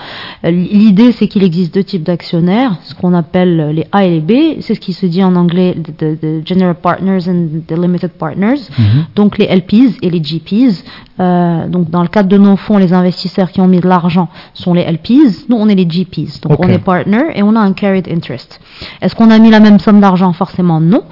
L'idée, 0.44 1.12
c'est 1.12 1.28
qu'il 1.28 1.42
existe 1.42 1.74
deux 1.74 1.84
types 1.84 2.02
d'actionnaires, 2.04 2.76
ce 2.82 2.94
qu'on 2.94 3.12
appelle 3.14 3.70
les 3.74 3.86
A 3.92 4.04
et 4.06 4.10
les 4.10 4.20
B. 4.20 4.60
C'est 4.60 4.74
ce 4.74 4.80
qui 4.80 4.92
se 4.92 5.04
dit 5.06 5.22
en 5.22 5.34
anglais 5.36 5.74
the, 5.82 5.92
the- 5.96 6.20
the 6.20 6.46
general 6.48 6.74
partners 6.76 7.28
and 7.28 7.60
the 7.66 7.72
limited 7.72 8.12
partners. 8.12 8.60
Mhm. 8.78 9.04
Donc 9.16 9.38
les 9.38 9.46
LPs 9.46 9.98
et 10.02 10.10
les 10.10 10.20
GPs. 10.22 10.82
Euh, 11.20 11.66
donc 11.66 11.90
dans 11.90 12.02
le 12.02 12.08
cadre 12.08 12.28
de 12.28 12.38
nos 12.38 12.56
fonds, 12.56 12.78
les 12.78 12.92
investisseurs 12.92 13.50
qui 13.50 13.60
ont 13.60 13.66
mis 13.66 13.80
de 13.80 13.88
l'argent 13.88 14.28
sont 14.54 14.72
les 14.72 14.82
LPs. 14.82 15.48
Nous, 15.48 15.56
on 15.56 15.68
est 15.68 15.74
les 15.74 15.84
GPs. 15.88 16.37
Donc 16.42 16.58
on 16.60 16.68
est 16.68 16.78
partner 16.78 17.24
et 17.34 17.42
on 17.42 17.54
a 17.56 17.60
un 17.60 17.72
carried 17.72 18.08
interest. 18.08 18.60
Est-ce 19.00 19.14
qu'on 19.14 19.30
a 19.30 19.38
mis 19.38 19.50
la 19.50 19.60
même 19.60 19.78
somme 19.78 20.00
d'argent? 20.00 20.32
Forcément 20.32 20.80
non. 20.80 21.02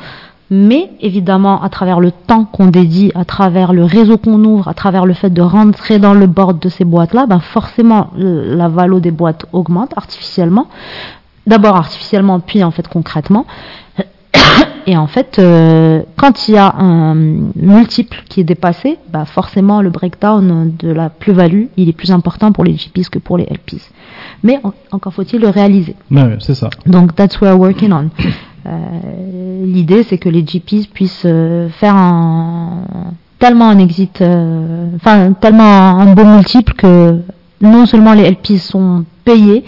Mais 0.48 0.90
évidemment, 1.00 1.60
à 1.60 1.68
travers 1.68 1.98
le 1.98 2.12
temps 2.12 2.44
qu'on 2.44 2.68
dédie, 2.68 3.10
à 3.16 3.24
travers 3.24 3.72
le 3.72 3.84
réseau 3.84 4.16
qu'on 4.16 4.44
ouvre, 4.44 4.68
à 4.68 4.74
travers 4.74 5.04
le 5.04 5.12
fait 5.12 5.30
de 5.30 5.42
rentrer 5.42 5.98
dans 5.98 6.14
le 6.14 6.28
board 6.28 6.60
de 6.60 6.68
ces 6.68 6.84
boîtes-là, 6.84 7.26
ben 7.26 7.40
forcément, 7.40 8.10
la 8.16 8.68
valeur 8.68 9.00
des 9.00 9.10
boîtes 9.10 9.46
augmente 9.52 9.92
artificiellement. 9.96 10.68
D'abord 11.48 11.76
artificiellement, 11.76 12.38
puis 12.38 12.62
en 12.62 12.70
fait 12.70 12.86
concrètement. 12.86 13.44
Et 14.88 14.96
en 14.96 15.08
fait, 15.08 15.38
euh, 15.40 16.02
quand 16.16 16.48
il 16.48 16.54
y 16.54 16.58
a 16.58 16.72
un 16.78 17.14
multiple 17.56 18.22
qui 18.28 18.40
est 18.40 18.44
dépassé, 18.44 18.98
bah 19.12 19.24
forcément 19.24 19.82
le 19.82 19.90
breakdown 19.90 20.72
de 20.78 20.90
la 20.92 21.10
plus-value, 21.10 21.64
il 21.76 21.88
est 21.88 21.92
plus 21.92 22.12
important 22.12 22.52
pour 22.52 22.62
les 22.62 22.74
GPs 22.74 23.08
que 23.10 23.18
pour 23.18 23.36
les 23.36 23.44
LPs. 23.50 23.90
Mais 24.44 24.60
en- 24.62 24.72
encore 24.92 25.12
faut-il 25.12 25.40
le 25.40 25.48
réaliser. 25.48 25.96
Ouais, 26.10 26.36
c'est 26.38 26.54
ça. 26.54 26.70
Donc 26.86 27.16
that's 27.16 27.40
what 27.40 27.48
we're 27.48 27.58
working 27.60 27.92
on. 27.92 28.10
Euh, 28.66 29.64
L'idée, 29.64 30.02
c'est 30.04 30.18
que 30.18 30.28
les 30.28 30.44
GPs 30.46 30.86
puissent 30.92 31.22
euh, 31.24 31.68
faire 31.68 31.94
un 31.96 32.82
tellement 33.38 33.68
un 33.68 33.78
exit, 33.78 34.22
enfin 34.96 35.32
tellement 35.32 35.98
un 36.00 36.14
beau 36.14 36.24
multiple 36.24 36.72
que 36.74 37.20
non 37.60 37.84
seulement 37.86 38.14
les 38.14 38.24
LPs 38.30 38.58
sont 38.62 39.04
payés, 39.24 39.64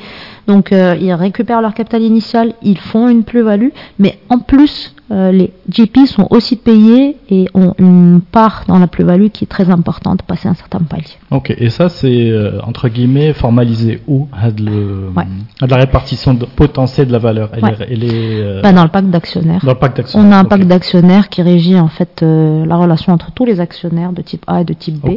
donc 0.48 0.72
euh, 0.72 0.96
ils 1.00 1.12
récupèrent 1.12 1.60
leur 1.60 1.74
capital 1.74 2.02
initial, 2.02 2.54
ils 2.62 2.78
font 2.78 3.08
une 3.08 3.22
plus-value, 3.22 3.68
mais 3.98 4.18
en 4.30 4.38
plus 4.38 4.94
euh, 5.10 5.32
les 5.32 5.52
GPs 5.70 6.06
sont 6.06 6.26
aussi 6.30 6.56
payés 6.56 7.16
et 7.30 7.48
ont 7.54 7.72
une 7.78 8.20
part 8.20 8.64
dans 8.68 8.78
la 8.78 8.86
plus-value 8.88 9.28
qui 9.28 9.44
est 9.44 9.46
très 9.46 9.70
importante, 9.70 10.20
passer 10.22 10.48
un 10.48 10.54
certain 10.54 10.80
palier. 10.80 11.04
Ok, 11.30 11.50
et 11.56 11.70
ça 11.70 11.88
c'est 11.88 12.30
euh, 12.30 12.60
entre 12.62 12.88
guillemets 12.88 13.32
formalisé 13.32 14.00
où 14.06 14.28
le, 14.58 15.08
Ouais. 15.16 15.24
had 15.62 15.70
la 15.70 15.76
répartition 15.76 16.34
de, 16.34 16.44
potentielle 16.44 17.08
de 17.08 17.12
la 17.12 17.18
valeur. 17.18 17.50
Elle 17.54 17.64
Ouais. 17.64 17.72
est, 17.80 17.86
elle 17.92 18.04
est, 18.04 18.40
euh, 18.42 18.62
Pas 18.62 18.72
dans 18.72 18.82
le 18.84 18.88
pacte 18.90 19.08
d'actionnaires. 19.08 19.60
dans 19.64 19.72
le 19.72 19.78
pacte 19.78 19.96
d'action. 19.98 20.18
On 20.20 20.30
a 20.32 20.36
un 20.36 20.42
Ok. 20.44 20.48
pacte 20.48 20.64
d'actionnaires 20.66 21.28
qui 21.28 21.42
régit 21.42 21.78
en 21.78 21.88
fait 21.88 22.22
la 22.22 22.76
relation 22.76 23.12
entre 23.12 23.32
tous 23.32 23.44
les 23.44 23.60
actionnaires 23.60 24.12
de 24.12 24.22
type 24.22 24.44
A 24.46 24.62
et 24.62 24.64
de 24.64 24.72
type 24.72 24.96
B. 25.00 25.10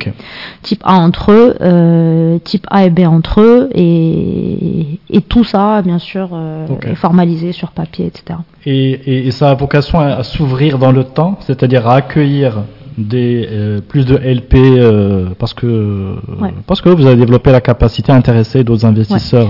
Type 0.62 0.82
A 0.86 0.96
entre 0.96 1.32
eux, 1.32 2.40
type 2.44 2.66
A 2.70 2.86
et 2.86 2.90
B 2.90 3.00
entre 3.02 3.42
eux, 3.42 3.70
et, 3.76 5.00
et 5.10 5.21
tout 5.22 5.44
ça, 5.44 5.82
bien 5.82 6.00
sûr, 6.00 6.30
euh, 6.34 6.68
est 6.84 6.96
formalisé 6.96 7.52
sur 7.52 7.72
papier, 7.72 8.06
etc. 8.08 8.40
Et, 8.66 8.92
et, 8.92 9.28
et 9.28 9.32
ça 9.32 9.50
a 9.52 9.54
vocation 9.56 10.00
à, 10.00 10.08
à 10.16 10.24
s'ouvrir 10.24 10.78
dans 10.78 10.92
le 10.92 11.04
temps, 11.04 11.38
c'est-à-dire 11.42 11.88
à 11.88 11.96
accueillir 11.96 12.64
des 12.98 13.48
euh, 13.50 13.80
plus 13.82 14.06
de 14.06 14.16
LP 14.18 14.56
euh, 14.56 15.30
parce 15.40 15.54
que 15.54 16.16
Ouais. 16.42 16.54
parce 16.68 16.82
que 16.82 16.90
vous 16.90 17.06
avez 17.06 17.16
développé 17.16 17.52
la 17.52 17.62
capacité 17.62 18.12
à 18.12 18.16
intéresser 18.16 18.64
d'autres 18.64 18.86
investisseurs. 18.86 19.48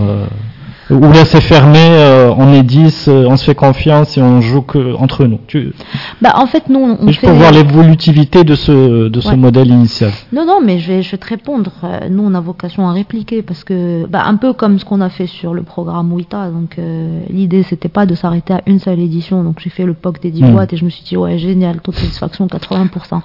Ou 0.91 1.11
laisser 1.11 1.41
fermer, 1.41 1.79
euh, 1.79 2.33
on 2.37 2.53
est 2.53 2.63
10, 2.63 3.07
euh, 3.07 3.25
on 3.29 3.37
se 3.37 3.45
fait 3.45 3.55
confiance 3.55 4.17
et 4.17 4.21
on 4.21 4.41
joue 4.41 4.61
que 4.61 4.93
entre 4.95 5.25
nous. 5.25 5.39
Tu, 5.47 5.73
Bah, 6.21 6.33
en 6.35 6.45
fait, 6.47 6.69
nous, 6.69 6.79
on 6.99 7.07
juste 7.07 7.21
fait... 7.21 7.27
pour 7.27 7.35
voir 7.37 7.51
l'évolutivité 7.51 8.43
de 8.43 8.55
ce 8.55 9.07
de 9.07 9.21
ce 9.21 9.29
Ouais. 9.29 9.35
modèle 9.35 9.67
initial. 9.69 10.11
Non, 10.33 10.45
non, 10.45 10.59
mais 10.63 10.79
je 10.79 10.87
vais, 10.91 11.01
je 11.01 11.11
vais 11.11 11.17
te 11.17 11.27
répondre. 11.27 11.71
Euh, 11.83 12.09
Nous, 12.09 12.23
on 12.23 12.33
a 12.33 12.39
vocation 12.41 12.87
à 12.89 12.93
répliquer 12.93 13.41
parce 13.41 13.63
que, 13.63 14.05
bah, 14.07 14.23
un 14.25 14.35
peu 14.35 14.53
comme 14.53 14.79
ce 14.79 14.85
qu'on 14.85 15.01
a 15.01 15.09
fait 15.09 15.27
sur 15.27 15.53
le 15.53 15.63
programme 15.63 16.11
WITA. 16.13 16.49
Donc, 16.49 16.75
euh, 16.79 17.21
l'idée, 17.29 17.63
c'était 17.63 17.89
pas 17.89 18.05
de 18.05 18.15
s'arrêter 18.15 18.53
à 18.53 18.61
une 18.65 18.79
seule 18.79 18.99
édition. 18.99 19.43
Donc, 19.43 19.59
j'ai 19.63 19.69
fait 19.69 19.85
le 19.85 19.93
POC 19.93 20.19
des 20.21 20.31
10 20.31 20.43
Mm. 20.43 20.51
boîtes 20.51 20.73
et 20.73 20.77
je 20.77 20.85
me 20.85 20.89
suis 20.89 21.03
dit, 21.03 21.15
ouais, 21.17 21.37
génial, 21.37 21.79
taux 21.81 21.91
de 21.91 21.97
satisfaction 21.97 22.47
80% 22.47 23.21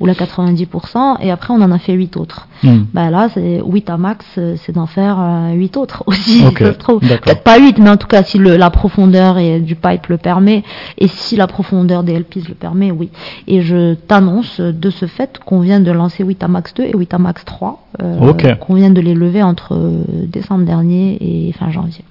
ou 0.00 0.06
la 0.06 0.14
90%. 0.14 1.18
Et 1.20 1.30
après, 1.30 1.52
on 1.52 1.60
en 1.62 1.70
a 1.70 1.78
fait 1.78 1.92
8 1.92 2.16
autres. 2.16 2.48
Hmm. 2.62 2.84
Bah, 2.94 3.10
là, 3.10 3.28
c'est 3.32 3.60
8 3.64 3.90
à 3.90 3.96
max, 3.96 4.24
euh, 4.38 4.56
c'est 4.64 4.72
d'en 4.72 4.86
faire 4.86 5.16
euh, 5.20 5.52
8 5.52 5.76
autres 5.76 6.02
aussi, 6.06 6.42
Ok, 6.46 6.58
si 6.58 6.64
ça 6.64 6.72
se 6.72 6.78
trouve. 6.78 6.95
D'accord. 7.00 7.20
Peut-être 7.24 7.42
pas 7.42 7.58
8, 7.58 7.78
mais 7.78 7.90
en 7.90 7.96
tout 7.96 8.06
cas, 8.06 8.22
si 8.22 8.38
le, 8.38 8.56
la 8.56 8.70
profondeur 8.70 9.38
et, 9.38 9.60
du 9.60 9.74
pipe 9.76 10.06
le 10.08 10.16
permet, 10.18 10.62
et 10.98 11.08
si 11.08 11.36
la 11.36 11.46
profondeur 11.46 12.02
des 12.02 12.18
LPs 12.18 12.48
le 12.48 12.54
permet, 12.54 12.90
oui. 12.90 13.10
Et 13.46 13.62
je 13.62 13.94
t'annonce 13.94 14.60
de 14.60 14.90
ce 14.90 15.06
fait 15.06 15.38
qu'on 15.44 15.60
vient 15.60 15.80
de 15.80 15.90
lancer 15.90 16.24
8 16.24 16.42
à 16.42 16.48
max 16.48 16.74
2 16.74 16.84
et 16.84 16.92
8 16.96 17.14
à 17.14 17.18
max 17.18 17.44
3, 17.44 17.86
euh, 18.02 18.18
Ok. 18.28 18.58
qu'on 18.58 18.74
vient 18.74 18.90
de 18.90 19.00
les 19.00 19.14
lever 19.14 19.42
entre 19.42 19.74
euh, 19.74 20.02
décembre 20.26 20.64
dernier 20.64 21.18
et 21.20 21.52
fin 21.52 21.70
janvier. 21.70 22.04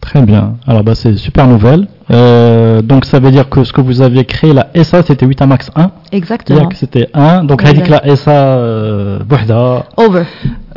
Très 0.00 0.22
bien. 0.22 0.54
Alors 0.66 0.82
bah 0.82 0.94
c'est 0.94 1.14
super 1.16 1.46
nouvelle. 1.46 1.86
Euh, 2.10 2.82
donc 2.82 3.04
ça 3.04 3.20
veut 3.20 3.30
dire 3.30 3.48
que 3.48 3.64
ce 3.64 3.72
que 3.72 3.80
vous 3.80 4.00
aviez 4.00 4.24
créé 4.24 4.52
la 4.52 4.68
SA 4.82 5.02
c'était 5.02 5.26
8 5.26 5.42
à 5.42 5.46
max 5.46 5.70
1. 5.76 5.90
Exactement. 6.12 6.68
C'était 6.74 7.08
1. 7.12 7.44
Donc 7.44 7.62
elle 7.64 7.74
dit 7.74 7.82
que 7.82 7.90
la 7.90 8.16
SA 8.16 8.30
euh, 8.32 9.18
over. 9.96 10.22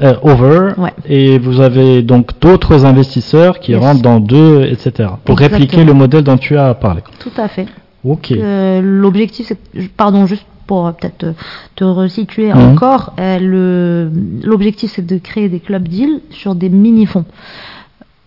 Euh, 0.01 0.13
over. 0.21 0.73
Ouais. 0.77 0.93
Et 1.07 1.39
vous 1.39 1.61
avez 1.61 2.01
donc 2.01 2.31
d'autres 2.41 2.85
investisseurs 2.85 3.59
qui 3.59 3.75
rentrent 3.75 4.01
dans 4.01 4.19
deux, 4.19 4.63
etc. 4.63 5.09
Pour 5.23 5.39
répliquer 5.39 5.83
le 5.83 5.93
modèle 5.93 6.23
dont 6.23 6.37
tu 6.37 6.57
as 6.57 6.73
parlé. 6.73 7.01
Tout 7.19 7.31
à 7.37 7.47
fait. 7.47 7.67
Ok. 8.03 8.31
Euh, 8.31 8.81
l'objectif 8.83 9.47
c'est 9.47 9.89
pardon 9.95 10.25
juste 10.25 10.45
pour 10.67 10.91
peut-être 10.93 11.33
te, 11.75 11.83
resituer 11.83 12.53
mmh. 12.53 12.57
encore, 12.57 13.13
l'objectif 13.17 14.91
c'est 14.95 15.05
de 15.05 15.17
créer 15.17 15.49
des 15.49 15.59
clubs 15.59 15.87
deals 15.87 16.21
sur 16.29 16.55
des 16.55 16.69
mini-fonds. 16.69 17.25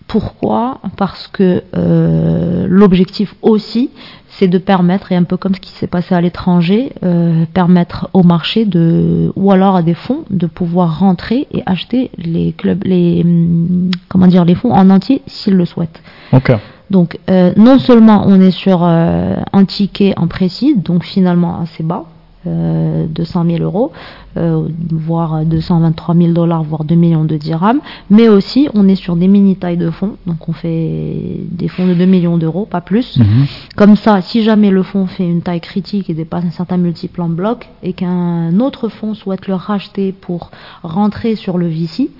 Pourquoi 0.06 0.78
Parce 0.96 1.26
que 1.28 1.62
euh, 1.76 2.66
l'objectif 2.68 3.34
aussi, 3.42 3.90
c'est 4.28 4.48
de 4.48 4.58
permettre, 4.58 5.12
et 5.12 5.16
un 5.16 5.24
peu 5.24 5.36
comme 5.36 5.54
ce 5.54 5.60
qui 5.60 5.70
s'est 5.72 5.86
passé 5.86 6.14
à 6.14 6.20
l'étranger, 6.20 6.92
euh, 7.02 7.44
permettre 7.54 8.10
au 8.12 8.22
marché 8.22 8.64
de, 8.64 9.32
ou 9.34 9.50
alors 9.50 9.76
à 9.76 9.82
des 9.82 9.94
fonds 9.94 10.24
de 10.30 10.46
pouvoir 10.46 10.98
rentrer 10.98 11.48
et 11.52 11.62
acheter 11.66 12.10
les 12.18 12.52
clubs, 12.52 12.84
les 12.84 13.22
hum, 13.24 13.90
comment 14.08 14.26
dire, 14.26 14.44
les 14.44 14.54
fonds 14.54 14.72
en 14.72 14.90
entier 14.90 15.22
s'ils 15.26 15.56
le 15.56 15.64
souhaitent. 15.64 16.02
Ok. 16.32 16.52
Donc, 16.90 17.18
euh, 17.30 17.52
non 17.56 17.78
seulement 17.78 18.24
on 18.26 18.40
est 18.40 18.52
sur 18.52 18.84
euh, 18.84 19.36
un 19.52 19.64
ticket 19.64 20.14
en 20.16 20.28
précis, 20.28 20.76
donc 20.76 21.02
finalement 21.02 21.60
assez 21.60 21.82
bas, 21.82 22.04
euh, 22.46 23.06
200 23.08 23.44
000 23.46 23.62
euros, 23.62 23.92
euh, 24.36 24.68
voire 24.90 25.44
223 25.44 26.14
000 26.14 26.32
dollars, 26.32 26.62
voire 26.62 26.84
2 26.84 26.94
millions 26.94 27.24
de 27.24 27.36
dirhams, 27.36 27.80
mais 28.10 28.28
aussi 28.28 28.68
on 28.74 28.86
est 28.88 28.94
sur 28.94 29.16
des 29.16 29.28
mini 29.28 29.56
tailles 29.56 29.76
de 29.76 29.90
fonds, 29.90 30.16
donc 30.26 30.48
on 30.48 30.52
fait 30.52 31.40
des 31.50 31.68
fonds 31.68 31.86
de 31.86 31.94
2 31.94 32.04
millions 32.04 32.36
d'euros, 32.38 32.66
pas 32.66 32.80
plus. 32.80 33.18
Mhm. 33.18 33.46
Comme 33.76 33.96
ça, 33.96 34.20
si 34.20 34.42
jamais 34.42 34.70
le 34.70 34.82
fonds 34.82 35.06
fait 35.06 35.24
une 35.28 35.42
taille 35.42 35.60
critique 35.60 36.10
et 36.10 36.14
dépasse 36.14 36.44
un 36.44 36.50
certain 36.50 36.76
multiple 36.76 37.22
en 37.22 37.28
bloc, 37.28 37.68
et 37.82 37.92
qu'un 37.92 38.58
autre 38.60 38.88
fonds 38.88 39.14
souhaite 39.14 39.46
le 39.48 39.54
racheter 39.54 40.12
pour 40.12 40.50
rentrer 40.82 41.34
sur 41.36 41.58
le 41.58 41.68
VC, 41.68 42.10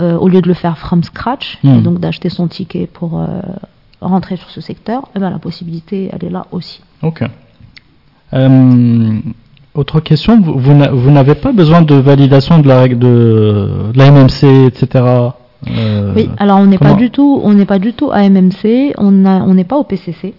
euh, 0.00 0.16
au 0.18 0.28
lieu 0.28 0.40
de 0.42 0.48
le 0.48 0.54
faire 0.54 0.78
from 0.78 1.02
scratch, 1.02 1.58
Mhm. 1.62 1.78
et 1.78 1.80
donc 1.82 2.00
d'acheter 2.00 2.28
son 2.28 2.46
ticket 2.48 2.86
pour 2.86 3.20
euh, 3.20 3.26
rentrer 4.00 4.36
sur 4.36 4.50
ce 4.50 4.60
secteur, 4.60 5.08
eh 5.14 5.18
ben, 5.18 5.30
la 5.30 5.38
possibilité, 5.38 6.10
elle 6.12 6.24
est 6.24 6.30
là 6.30 6.46
aussi. 6.52 6.82
Ok. 7.02 7.22
Euh, 8.34 9.12
autre 9.76 10.00
question, 10.00 10.40
vous, 10.40 10.58
vous 10.58 10.74
n'a- 10.74 10.90
vous 10.90 11.10
n'avez 11.10 11.34
pas 11.34 11.52
besoin 11.52 11.82
de 11.82 11.94
validation 11.94 12.58
de 12.58 12.68
la 12.68 12.80
règle 12.80 12.98
de, 12.98 13.68
de 13.92 13.98
la 13.98 14.10
MMC, 14.10 14.66
etc. 14.66 15.04
euh, 15.68 16.12
Oui, 16.14 16.28
alors 16.38 16.58
on 16.58 16.66
n'est 16.66 16.78
pas 16.78 16.94
du 16.94 17.10
tout, 17.10 17.40
on 17.42 17.52
n'est 17.52 17.64
pas 17.66 17.78
du 17.78 17.92
tout 17.92 18.10
à 18.12 18.22
MMC, 18.28 18.94
on 18.98 19.10
n'est 19.54 19.64
pas 19.64 19.76
au 19.76 19.84
PCC. 19.84 20.34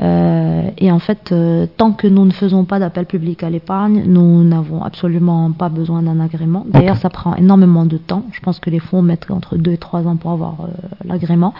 Euh, 0.00 0.70
et 0.78 0.92
en 0.92 0.98
fait, 0.98 1.32
euh, 1.32 1.66
tant 1.76 1.92
que 1.92 2.06
nous 2.06 2.24
ne 2.24 2.30
faisons 2.30 2.64
pas 2.64 2.78
d'appel 2.78 3.06
public 3.06 3.42
à 3.42 3.50
l'épargne, 3.50 4.04
nous 4.06 4.44
n'avons 4.44 4.82
absolument 4.82 5.50
pas 5.50 5.68
besoin 5.68 6.02
d'un 6.02 6.20
agrément. 6.20 6.64
D'ailleurs, 6.68 6.98
ça 6.98 7.10
prend 7.10 7.34
énormément 7.34 7.84
de 7.84 7.96
temps. 7.96 8.24
Je 8.32 8.40
pense 8.40 8.60
que 8.60 8.70
les 8.70 8.78
fonds 8.78 9.02
mettent 9.02 9.30
entre 9.30 9.56
2 9.56 9.72
et 9.72 9.76
3 9.76 10.06
ans 10.06 10.16
pour 10.16 10.30
avoir 10.30 10.56
euh, 10.60 10.66
l'agrément. 11.04 11.52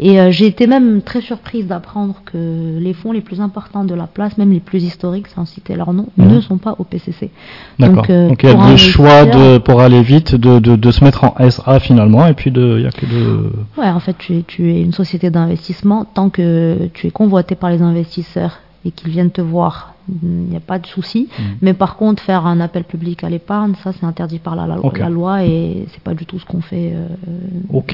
Et 0.00 0.18
j'ai 0.32 0.46
été 0.46 0.66
même 0.66 1.02
très 1.02 1.20
surprise 1.20 1.66
d'apprendre 1.66 2.16
que 2.24 2.78
les 2.78 2.94
fonds 2.94 3.12
les 3.12 3.20
plus 3.20 3.40
importants 3.40 3.84
de 3.84 3.94
la 3.94 4.06
place, 4.06 4.36
même 4.38 4.50
les 4.50 4.60
plus 4.60 4.82
historiques, 4.82 5.28
sans 5.28 5.44
citer 5.44 5.76
leur 5.76 5.92
nom, 5.92 6.06
ne 6.16 6.40
sont 6.40 6.58
pas 6.58 6.74
au 6.78 6.84
PCC. 6.84 7.30
Donc, 7.78 8.08
Donc 8.08 8.42
il 8.42 8.48
y 8.48 8.52
a 8.52 8.70
le 8.70 8.76
choix 8.76 9.24
de, 9.24 9.58
pour 9.58 9.80
aller 9.80 10.02
vite 10.02 10.34
de, 10.34 10.58
de, 10.58 10.76
de 10.76 10.90
se 10.90 11.04
mettre 11.04 11.24
en 11.24 11.34
SA 11.50 11.78
finalement, 11.80 12.26
et 12.26 12.34
puis 12.34 12.50
de, 12.50 12.76
il 12.78 12.84
y 12.84 12.86
a 12.86 12.90
que 12.90 13.06
de. 13.06 13.52
Ouais, 13.78 13.88
en 13.88 14.00
fait, 14.00 14.16
tu 14.18 14.38
es, 14.38 14.42
tu 14.42 14.72
es 14.72 14.80
une 14.80 14.92
société 14.92 15.30
d'investissement. 15.30 16.04
Tant 16.04 16.30
que 16.30 16.88
tu 16.92 17.06
es 17.06 17.10
convoité 17.10 17.54
par 17.54 17.70
les 17.70 17.82
investisseurs 17.84 18.58
et 18.86 18.90
qu'ils 18.90 19.10
viennent 19.10 19.30
te 19.30 19.40
voir, 19.40 19.94
il 20.22 20.28
n'y 20.28 20.56
a 20.56 20.60
pas 20.60 20.78
de 20.78 20.86
souci. 20.86 21.28
Mhm. 21.38 21.44
Mais 21.62 21.72
par 21.74 21.96
contre, 21.96 22.22
faire 22.22 22.46
un 22.46 22.60
appel 22.60 22.84
public 22.84 23.24
à 23.24 23.30
l'épargne, 23.30 23.72
ça, 23.82 23.92
c'est 23.98 24.04
interdit 24.06 24.38
par 24.38 24.56
la, 24.56 24.66
la, 24.66 24.78
Ok. 24.78 24.98
la 24.98 25.08
loi 25.08 25.44
et 25.44 25.86
c'est 25.92 26.02
pas 26.02 26.12
du 26.14 26.26
tout 26.26 26.38
ce 26.38 26.44
qu'on 26.44 26.60
fait 26.60 26.92
euh, 26.94 27.08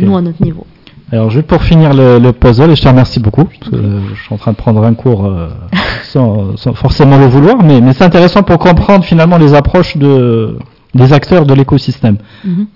nous 0.01 0.17
à 0.17 0.23
notre 0.23 0.43
niveau. 0.43 0.67
Alors 1.13 1.31
juste 1.31 1.47
pour 1.47 1.63
finir 1.63 1.93
le, 1.93 2.19
le 2.21 2.33
puzzle, 2.33 2.71
et 2.71 2.77
je 2.77 2.83
te 2.83 2.89
remercie 2.89 3.19
beaucoup, 3.21 3.45
parce 3.45 3.71
que 3.71 3.77
euh, 3.77 4.01
je 4.15 4.23
suis 4.23 4.33
en 4.35 4.39
train 4.39 4.53
de 4.53 4.57
prendre 4.57 4.85
un 4.85 4.95
cours 4.95 5.27
euh, 5.27 5.49
sans, 6.05 6.57
sans 6.57 6.73
forcément 6.75 7.19
le 7.19 7.27
vouloir, 7.27 7.63
mais, 7.65 7.81
mais 7.81 7.93
c'est 7.93 8.05
intéressant 8.05 8.43
pour 8.45 8.59
comprendre 8.59 9.05
finalement 9.05 9.37
les 9.37 9.55
approches 9.55 9.97
de, 9.97 10.57
des 10.95 11.13
acteurs 11.13 11.47
de 11.47 11.55
l'écosystème. 11.55 12.17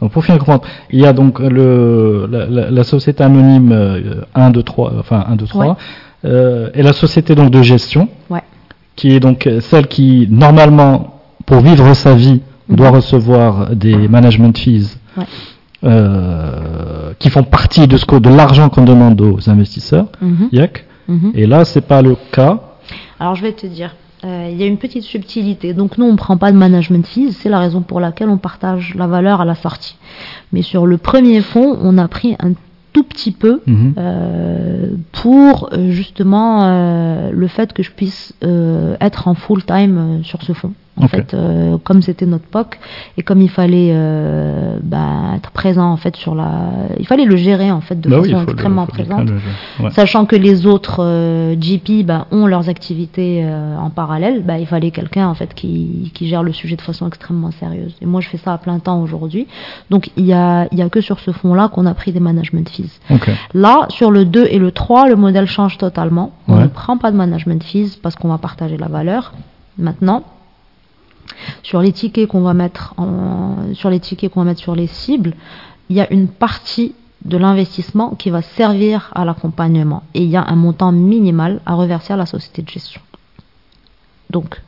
Donc 0.01 0.11
pour 0.11 0.25
finir 0.25 0.39
comprendre, 0.41 0.65
il 0.91 1.01
y 1.01 1.07
a 1.07 1.13
donc 1.13 1.39
le, 1.41 2.29
la, 2.31 2.47
la- 2.47 2.71
la 2.73 2.85
société 2.85 3.23
anonyme 3.23 3.71
euh, 3.73 4.23
1, 4.35 4.51
2, 4.51 4.63
3, 4.65 4.93
enfin 4.99 5.25
1, 5.29 5.37
2, 5.37 5.47
3, 5.47 5.67
Ouais. 5.67 5.73
Euh, 6.25 6.71
et 6.75 6.83
la 6.83 6.93
société 6.93 7.35
donc 7.35 7.51
de 7.51 7.63
gestion, 7.63 8.09
Ouais. 8.31 8.43
qui 8.97 9.13
est 9.13 9.21
donc 9.21 9.47
euh, 9.47 9.61
celle 9.61 9.87
qui 9.89 10.27
normalement, 10.31 11.21
pour 11.47 11.61
vivre 11.61 11.93
sa 11.95 12.15
vie, 12.15 12.41
Mhm. 12.69 12.77
doit 12.77 12.91
recevoir 12.91 13.75
des 13.77 14.09
management 14.09 14.57
fees 14.57 14.97
Ouais. 15.17 15.25
euh, 15.85 17.13
qui 17.19 17.31
font 17.31 17.43
partie 17.43 17.87
de, 17.87 17.97
ce 17.97 18.05
que- 18.07 18.17
de 18.17 18.31
l'argent 18.31 18.69
qu'on 18.71 18.85
demande 18.85 19.21
aux 19.21 19.49
investisseurs. 19.51 20.07
Mhm. 20.21 20.49
Yak. 20.53 20.87
Mhm. 21.09 21.33
Et 21.35 21.47
là, 21.47 21.65
c'est 21.65 21.83
pas 21.87 22.01
le 22.03 22.17
cas. 22.33 22.61
Alors 23.21 23.35
je 23.35 23.43
vais 23.43 23.53
te 23.53 23.67
dire, 23.67 23.95
euh, 24.25 24.49
il 24.51 24.57
y 24.59 24.63
a 24.63 24.67
une 24.67 24.79
petite 24.79 25.03
subtilité. 25.05 25.75
Donc 25.75 25.99
nous, 25.99 26.07
on 26.07 26.13
ne 26.13 26.17
prend 26.17 26.37
pas 26.39 26.51
de 26.53 26.57
management 26.57 27.07
fees, 27.07 27.33
c'est 27.33 27.51
la 27.51 27.59
raison 27.59 27.83
pour 27.83 28.01
laquelle 28.01 28.31
on 28.31 28.39
partage 28.39 28.95
la 28.97 29.07
valeur 29.07 29.41
à 29.43 29.45
la 29.45 29.55
sortie. 29.55 29.97
Mais 30.53 30.63
sur 30.63 30.87
le 30.87 30.97
premier 30.97 31.41
fonds, 31.43 31.77
on 31.83 31.99
a 31.99 32.09
pris 32.09 32.35
un 32.41 32.53
tout 32.95 33.03
petit 33.03 33.33
peu 33.33 33.61
Mhm. 33.67 33.95
euh, 33.99 34.87
pour 35.13 35.69
euh, 35.73 35.91
justement 35.91 36.65
euh, 36.65 37.31
le 37.33 37.47
fait 37.49 37.73
que 37.75 37.83
je 37.83 37.91
puisse 37.91 38.33
euh, 38.45 38.97
être 39.01 39.29
en 39.29 39.35
full 39.35 39.63
time 39.65 40.21
sur 40.23 40.41
ce 40.43 40.53
fonds. 40.55 40.73
En 40.97 41.09
fait, 41.09 41.35
euh, 41.35 41.77
comme 41.83 42.03
c'était 42.03 42.25
notre 42.25 42.47
POC 42.47 42.79
et 43.19 43.23
comme 43.23 43.43
il 43.43 43.51
fallait 43.51 43.91
euh, 43.93 44.79
bah, 44.81 45.33
être 45.37 45.51
présent 45.51 45.91
en 45.91 45.97
fait 45.97 46.15
sur 46.15 46.37
la, 46.37 46.71
il 47.01 47.07
fallait 47.07 47.25
le 47.25 47.35
gérer 47.35 47.73
en 47.73 47.81
fait 47.81 48.01
de 48.01 48.09
Bah 48.09 48.23
façon 48.23 48.43
extrêmement 48.45 48.83
le 48.83 48.87
présente. 48.87 49.29
Ouais. 49.81 49.91
Sachant 49.91 50.25
que 50.25 50.37
les 50.37 50.67
autres 50.67 50.99
euh, 51.03 51.57
GP 51.57 52.07
bah, 52.07 52.29
ont 52.31 52.47
leurs 52.47 52.69
activités 52.69 53.43
euh, 53.45 53.77
en 53.77 53.91
parallèle, 53.91 54.45
bah, 54.45 54.59
il 54.59 54.67
fallait 54.67 54.93
quelqu'un 54.93 55.27
en 55.27 55.35
fait 55.35 55.53
qui, 55.55 56.13
qui 56.15 56.29
gère 56.29 56.45
le 56.45 56.53
sujet 56.53 56.77
de 56.77 56.81
façon 56.83 57.09
extrêmement 57.09 57.51
sérieuse. 57.51 57.97
Et 58.01 58.07
moi, 58.07 58.21
je 58.21 58.29
fais 58.29 58.39
ça 58.39 58.53
à 58.53 58.59
plein 58.59 58.79
temps 58.79 59.03
aujourd'hui. 59.03 59.49
Donc, 59.91 60.11
il 60.17 60.25
y 60.27 60.33
a, 60.33 60.69
y 60.73 60.81
a 60.83 60.89
que 60.89 61.01
sur 61.01 61.19
ce 61.19 61.33
fonds-là 61.33 61.69
qu'on 61.69 61.87
a 61.87 61.95
pris 61.95 62.13
des 62.13 62.21
management 62.21 62.69
fees. 62.69 63.01
Ok. 63.11 63.31
Là, 63.53 63.87
sur 63.89 64.13
le 64.13 64.25
2 64.25 64.47
et 64.49 64.59
le 64.61 64.71
3, 64.71 65.09
le 65.09 65.17
modèle 65.17 65.47
change 65.47 65.77
totalement. 65.77 66.31
On 66.47 66.55
Ouais. 66.55 66.63
ne 66.63 66.69
prend 66.69 66.99
pas 66.99 67.11
de 67.11 67.17
management 67.17 67.65
fees 67.65 67.99
parce 68.01 68.15
qu'on 68.15 68.29
va 68.29 68.39
partager 68.39 68.77
la 68.77 68.87
valeur. 68.87 69.33
Maintenant, 69.77 70.23
sur 71.63 71.81
les 71.81 71.93
tickets 71.93 72.29
qu'on 72.29 72.43
va 72.43 72.55
mettre 72.55 72.95
en- 72.97 73.57
sur 73.75 73.91
les 73.91 74.01
tickets 74.01 74.31
qu'on 74.33 74.41
va 74.41 74.47
mettre 74.47 74.61
sur 74.61 74.75
les 74.77 74.87
cibles, 74.87 75.35
il 75.91 75.97
y 75.97 76.01
a 76.01 76.13
une 76.13 76.29
partie 76.29 76.95
de 77.25 77.37
l'investissement 77.39 78.11
qui 78.17 78.31
va 78.31 78.43
servir 78.43 79.11
à 79.15 79.25
l'accompagnement 79.25 80.03
et 80.15 80.23
il 80.23 80.29
y 80.31 80.37
a 80.37 80.45
un 80.47 80.57
montant 80.57 80.93
minimal 80.93 81.61
à 81.67 81.75
reverser 81.75 82.13
à 82.13 82.17
la 82.17 82.27
société 82.27 82.63
de 82.63 82.69
gestion. 82.69 83.01
Donc, 84.31 84.61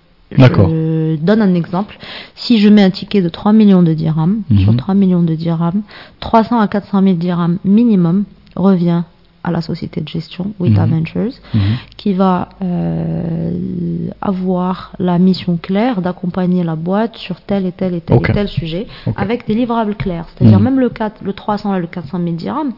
je 0.69 1.17
donne 1.17 1.43
un 1.43 1.55
exemple. 1.55 1.99
Si 2.35 2.59
je 2.59 2.69
mets 2.69 2.83
un 2.83 2.91
ticket 2.91 3.23
de 3.23 3.29
3 3.29 3.53
millions 3.53 3.83
de 3.83 3.93
dirhams, 3.95 4.43
Mhm. 4.51 4.59
sur 4.61 4.77
3 4.77 4.95
millions 4.95 5.23
de 5.23 5.35
dirhams, 5.35 5.83
300 6.21 6.59
à 6.61 6.67
400 6.69 7.03
000 7.03 7.15
dirhams 7.17 7.59
minimum 7.65 8.25
revient 8.57 9.03
à 9.47 9.53
la 9.53 9.61
société 9.63 10.01
de 10.01 10.09
gestion, 10.09 10.53
Wita 10.59 10.85
Mhm. 10.87 10.91
Ventures, 10.99 11.33
Mhm. 11.55 11.61
qui 11.97 12.13
va 12.13 12.49
euh, 12.63 14.09
avoir 14.21 14.93
la 14.99 15.19
mission 15.19 15.57
claire 15.57 16.03
d'accompagner 16.03 16.65
la 16.65 16.75
boîte 16.77 17.17
sur 17.17 17.41
tel 17.41 17.65
et 17.65 17.73
tel 17.73 17.95
et 17.95 18.01
tel 18.01 18.17
Ok. 18.17 18.29
et 18.29 18.33
tel 18.33 18.49
sujet, 18.49 18.87
avec 19.17 19.47
des 19.47 19.55
livrables 19.55 19.95
clairs. 19.95 20.27
C'est-à-dire 20.37 20.59
Mhm. 20.59 20.65
même 20.65 20.81
le, 20.81 20.89
4, 20.91 21.23
le 21.23 21.33
300 21.33 21.75
et 21.77 21.81
le 21.81 21.87
400 21.87 22.19
000 22.23 22.35
dirhams, 22.35 22.73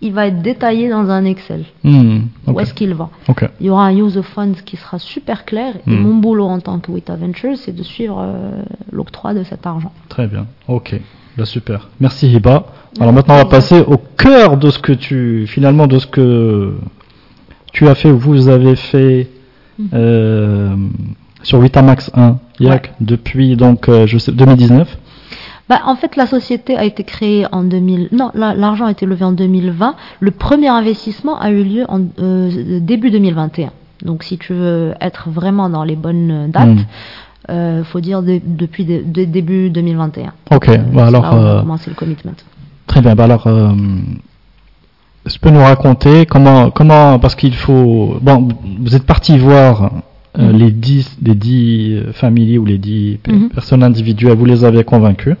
il 0.00 0.12
va 0.12 0.26
être 0.28 0.40
détaillé 0.40 0.88
dans 0.88 1.10
un 1.10 1.24
Excel. 1.24 1.64
Où 1.84 2.60
est-ce 2.60 2.74
qu'il 2.74 2.94
va? 2.94 3.08
Il 3.60 3.66
y 3.66 3.70
aura 3.70 3.86
un 3.86 3.96
use 3.96 4.16
of 4.18 4.26
funds 4.26 4.62
qui 4.64 4.76
sera 4.76 4.98
super 5.00 5.44
clair 5.44 5.74
et 5.86 5.90
mon 5.90 6.14
boulot 6.16 6.46
en 6.46 6.60
tant 6.60 6.78
que 6.78 6.90
Wita 6.92 7.16
Ventures, 7.16 7.56
c'est 7.56 7.74
de 7.74 7.82
suivre 7.82 8.18
euh, 8.20 8.62
l'octroi 8.92 9.34
de 9.34 9.42
cet 9.42 9.66
argent. 9.66 9.92
Très 10.08 10.26
bien. 10.28 10.46
Ok. 10.68 10.94
Bah, 11.36 11.44
super. 11.44 11.88
Merci 12.00 12.30
Hiba. 12.30 12.66
Alors 13.00 13.12
maintenant, 13.12 13.34
on 13.34 13.38
va 13.38 13.44
passer 13.46 13.80
au 13.80 13.96
cœur 13.96 14.58
de 14.58 14.68
ce 14.70 14.78
que 14.78 14.92
tu, 14.92 15.46
finalement, 15.46 15.86
de 15.86 15.98
ce 15.98 16.06
que 16.06 16.74
tu 17.72 17.88
as 17.88 17.94
fait 17.94 18.10
ou 18.10 18.18
vous 18.18 18.48
avez 18.48 18.76
fait 18.76 19.28
Mhm. 19.78 19.88
euh, 19.94 20.76
sur 21.42 21.58
Vitamax 21.60 22.10
1, 22.14 22.36
Yak, 22.60 22.92
depuis 23.00 23.56
donc, 23.56 23.88
euh, 23.88 24.06
je 24.06 24.18
sais, 24.18 24.30
2019. 24.32 24.98
Bah, 25.70 25.80
en 25.86 25.96
fait, 25.96 26.16
la 26.16 26.26
société 26.26 26.76
a 26.76 26.84
été 26.84 27.02
créée 27.02 27.46
en 27.50 27.62
2000. 27.64 28.08
Non, 28.12 28.30
la- 28.34 28.54
l'argent 28.54 28.84
a 28.86 28.90
été 28.90 29.06
levé 29.06 29.24
en 29.24 29.32
2020. 29.32 29.94
Le 30.20 30.30
premier 30.30 30.68
investissement 30.68 31.40
a 31.40 31.50
eu 31.50 31.62
lieu 31.64 31.84
en 31.88 32.00
euh, 32.20 32.78
début 32.80 33.10
2021. 33.10 33.70
Donc, 34.04 34.22
si 34.24 34.36
tu 34.36 34.52
veux 34.52 34.92
être 35.00 35.30
vraiment 35.30 35.70
dans 35.70 35.84
les 35.84 35.96
bonnes 35.96 36.50
dates, 36.50 36.66
Mhm. 36.68 36.84
Euh, 37.50 37.82
faut 37.84 38.00
dire 38.00 38.22
de- 38.22 38.40
depuis 38.44 38.84
de- 38.84 39.02
de- 39.04 39.24
début 39.24 39.70
2021. 39.70 40.32
Ok. 40.50 40.68
Euh, 40.68 40.76
bah, 40.92 41.06
alors, 41.06 41.32
euh, 41.34 41.60
commencé 41.60 41.90
le 41.90 41.96
commitment. 41.96 42.32
Très 42.86 43.00
bien. 43.00 43.14
Bah 43.14 43.24
alors, 43.24 43.46
euh, 43.46 43.70
tu 45.30 45.38
peux 45.38 45.50
nous 45.50 45.60
raconter 45.62 46.26
comment, 46.26 46.70
comment, 46.70 47.18
parce 47.18 47.34
qu'il 47.34 47.54
faut, 47.54 48.16
bon, 48.20 48.48
vous 48.80 48.94
êtes 48.96 49.04
parti 49.06 49.38
voir 49.38 49.90
euh, 50.38 50.50
Mhm. 50.52 50.58
les 50.58 50.70
10, 50.70 51.18
les 51.22 51.34
10 51.34 51.92
euh, 51.94 52.12
familles 52.12 52.58
ou 52.58 52.64
les 52.64 52.78
10 52.78 53.18
pe- 53.22 53.32
Mhm. 53.32 53.48
personnes 53.50 53.82
individuelles, 53.82 54.36
vous 54.36 54.46
les 54.46 54.64
avez 54.64 54.82
convaincus. 54.82 55.36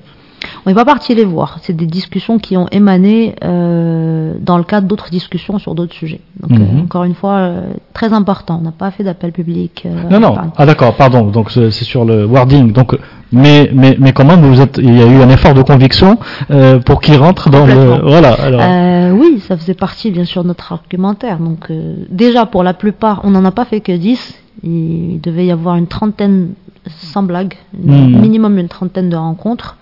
On 0.64 0.70
n'est 0.70 0.74
pas 0.76 0.84
parti 0.84 1.14
les 1.14 1.24
voir. 1.24 1.58
C'est 1.62 1.72
des 1.76 1.86
discussions 1.86 2.38
qui 2.38 2.56
ont 2.56 2.68
émané 2.70 3.34
euh, 3.42 4.34
dans 4.40 4.58
le 4.58 4.64
cadre 4.64 4.86
d'autres 4.86 5.10
discussions 5.10 5.58
sur 5.58 5.74
d'autres 5.74 5.94
sujets. 5.94 6.20
Donc, 6.40 6.50
Mhm. 6.58 6.62
euh, 6.62 6.82
encore 6.84 7.04
une 7.04 7.14
fois, 7.14 7.34
euh, 7.38 7.72
très 7.94 8.12
important. 8.12 8.58
On 8.60 8.64
n'a 8.64 8.70
pas 8.72 8.90
fait 8.92 9.02
d'appel 9.02 9.32
public. 9.32 9.82
euh, 9.86 10.08
Non, 10.08 10.20
non. 10.20 10.36
Ah, 10.56 10.64
d'accord, 10.66 10.94
pardon. 10.94 11.26
Donc, 11.26 11.50
c'est 11.50 11.70
sur 11.72 12.04
le 12.04 12.24
wording. 12.26 12.72
Donc, 12.72 12.96
mais, 13.32 13.70
mais, 13.74 13.96
mais 13.98 14.12
quand 14.12 14.24
même, 14.24 14.40
vous 14.42 14.60
êtes, 14.60 14.78
il 14.78 14.96
y 14.96 15.02
a 15.02 15.06
eu 15.06 15.20
un 15.20 15.28
effort 15.30 15.54
de 15.54 15.62
conviction 15.62 16.18
euh, 16.50 16.78
pour 16.78 17.00
qu'il 17.00 17.16
rentre 17.16 17.50
dans 17.50 17.66
le. 17.66 18.00
Voilà. 18.08 18.32
Alors. 18.34 18.60
Euh, 18.62 19.10
oui, 19.12 19.40
ça 19.40 19.56
faisait 19.56 19.74
partie 19.74 20.10
bien 20.12 20.24
sûr 20.24 20.42
de 20.44 20.48
notre 20.48 20.72
argumentaire. 20.72 21.38
Donc 21.38 21.70
euh, 21.70 21.96
déjà 22.10 22.46
pour 22.46 22.62
la 22.62 22.74
plupart, 22.74 23.22
on 23.24 23.30
n'en 23.30 23.44
a 23.44 23.50
pas 23.50 23.64
fait 23.64 23.80
que 23.80 23.90
10. 23.92 24.38
Il 24.62 25.20
devait 25.20 25.46
y 25.46 25.50
avoir 25.50 25.74
une 25.76 25.88
trentaine, 25.88 26.50
sans 26.86 27.22
blague, 27.24 27.54
Mhm. 27.76 28.20
minimum 28.20 28.58
une 28.58 28.68
trentaine 28.68 29.08
de 29.08 29.16
rencontres 29.16 29.76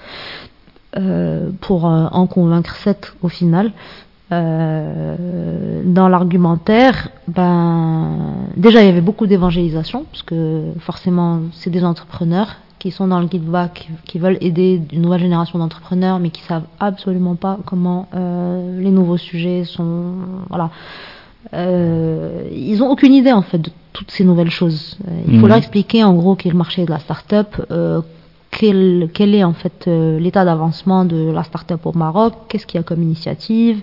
pour 1.61 1.87
euh, 1.87 2.07
en 2.13 2.27
convaincre 2.27 2.75
7 2.77 3.15
au 3.23 3.29
final. 3.29 3.73
Euh, 4.33 5.83
dans 5.85 6.09
l'argumentaire, 6.09 7.09
ben, 7.27 8.09
déjà 8.57 8.81
il 8.83 8.87
y 8.87 8.89
avait 8.89 9.01
beaucoup 9.01 9.27
d'évangélisation, 9.27 10.05
parce 10.11 10.23
que 10.23 10.63
forcément 10.79 11.41
c'est 11.53 11.71
des 11.71 11.85
entrepreneurs 11.85 12.57
qui 12.79 12.93
sont 12.93 13.09
dans 13.09 13.21
le 13.21 13.29
give 13.29 13.43
back, 13.51 13.91
qui 14.07 14.19
veulent 14.19 14.39
aider 14.41 14.81
une 14.93 15.03
nouvelle 15.03 15.21
génération 15.21 15.59
d'entrepreneurs, 15.59 16.19
mais 16.21 16.31
qui 16.31 16.43
savent 16.43 16.63
absolument 16.79 17.35
pas 17.35 17.59
comment 17.67 18.07
euh, 18.15 18.81
les 18.81 18.91
nouveaux 18.91 19.19
sujets 19.19 19.65
sont. 19.65 20.13
Voilà. 20.49 20.71
Euh, 21.53 22.45
ils 22.53 22.83
ont 22.83 22.89
aucune 22.91 23.13
idée 23.13 23.33
en 23.33 23.43
fait 23.43 23.59
de 23.59 23.71
toutes 23.93 24.11
ces 24.11 24.25
nouvelles 24.25 24.51
choses. 24.51 24.97
Euh, 25.09 25.23
il 25.27 25.35
faut 25.41 25.43
Mhm. 25.47 25.49
leur 25.49 25.59
expliquer 25.59 26.05
en 26.05 26.15
gros 26.15 26.37
qu'est 26.37 26.51
le 26.51 26.57
marché 26.57 26.85
de 26.85 26.91
la 26.91 27.01
start-up, 27.01 27.49
euh, 27.71 28.01
quel, 28.61 29.35
est 29.35 29.45
en 29.45 29.55
fait 29.55 29.87
euh, 29.89 30.19
l'état 30.19 30.45
d'avancement 30.45 31.07
de 31.07 31.31
la 31.31 31.45
start-up 31.45 31.87
au 31.87 31.93
Maroc, 31.93 32.35
qu'est-ce 32.49 32.67
qu'il 32.67 32.79
y 32.79 32.81
a 32.81 32.85
comme 32.85 33.03
initiative, 33.03 33.81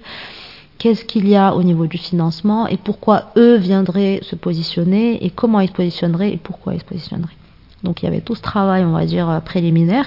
qu'est-ce 0.78 1.04
qu'il 1.04 1.28
y 1.28 1.36
a 1.36 1.56
au 1.56 1.64
niveau 1.64 1.88
du 1.88 1.98
financement 1.98 2.68
et 2.68 2.78
pourquoi 2.78 3.32
eux 3.38 3.56
viendraient 3.56 4.20
se 4.22 4.36
positionner 4.36 5.26
et 5.26 5.32
comment 5.32 5.62
ils 5.62 5.70
se 5.70 5.74
positionneraient 5.74 6.32
et 6.32 6.38
pourquoi 6.38 6.76
ils 6.76 6.80
se 6.80 6.86
positionneraient. 6.86 7.36
Donc 7.84 8.02
il 8.02 8.06
y 8.06 8.08
avait 8.08 8.22
tout 8.22 8.36
ce 8.36 8.42
travail, 8.42 8.84
on 8.86 8.92
va 8.92 9.06
dire, 9.06 9.30
euh, 9.30 9.40
préliminaire. 9.40 10.06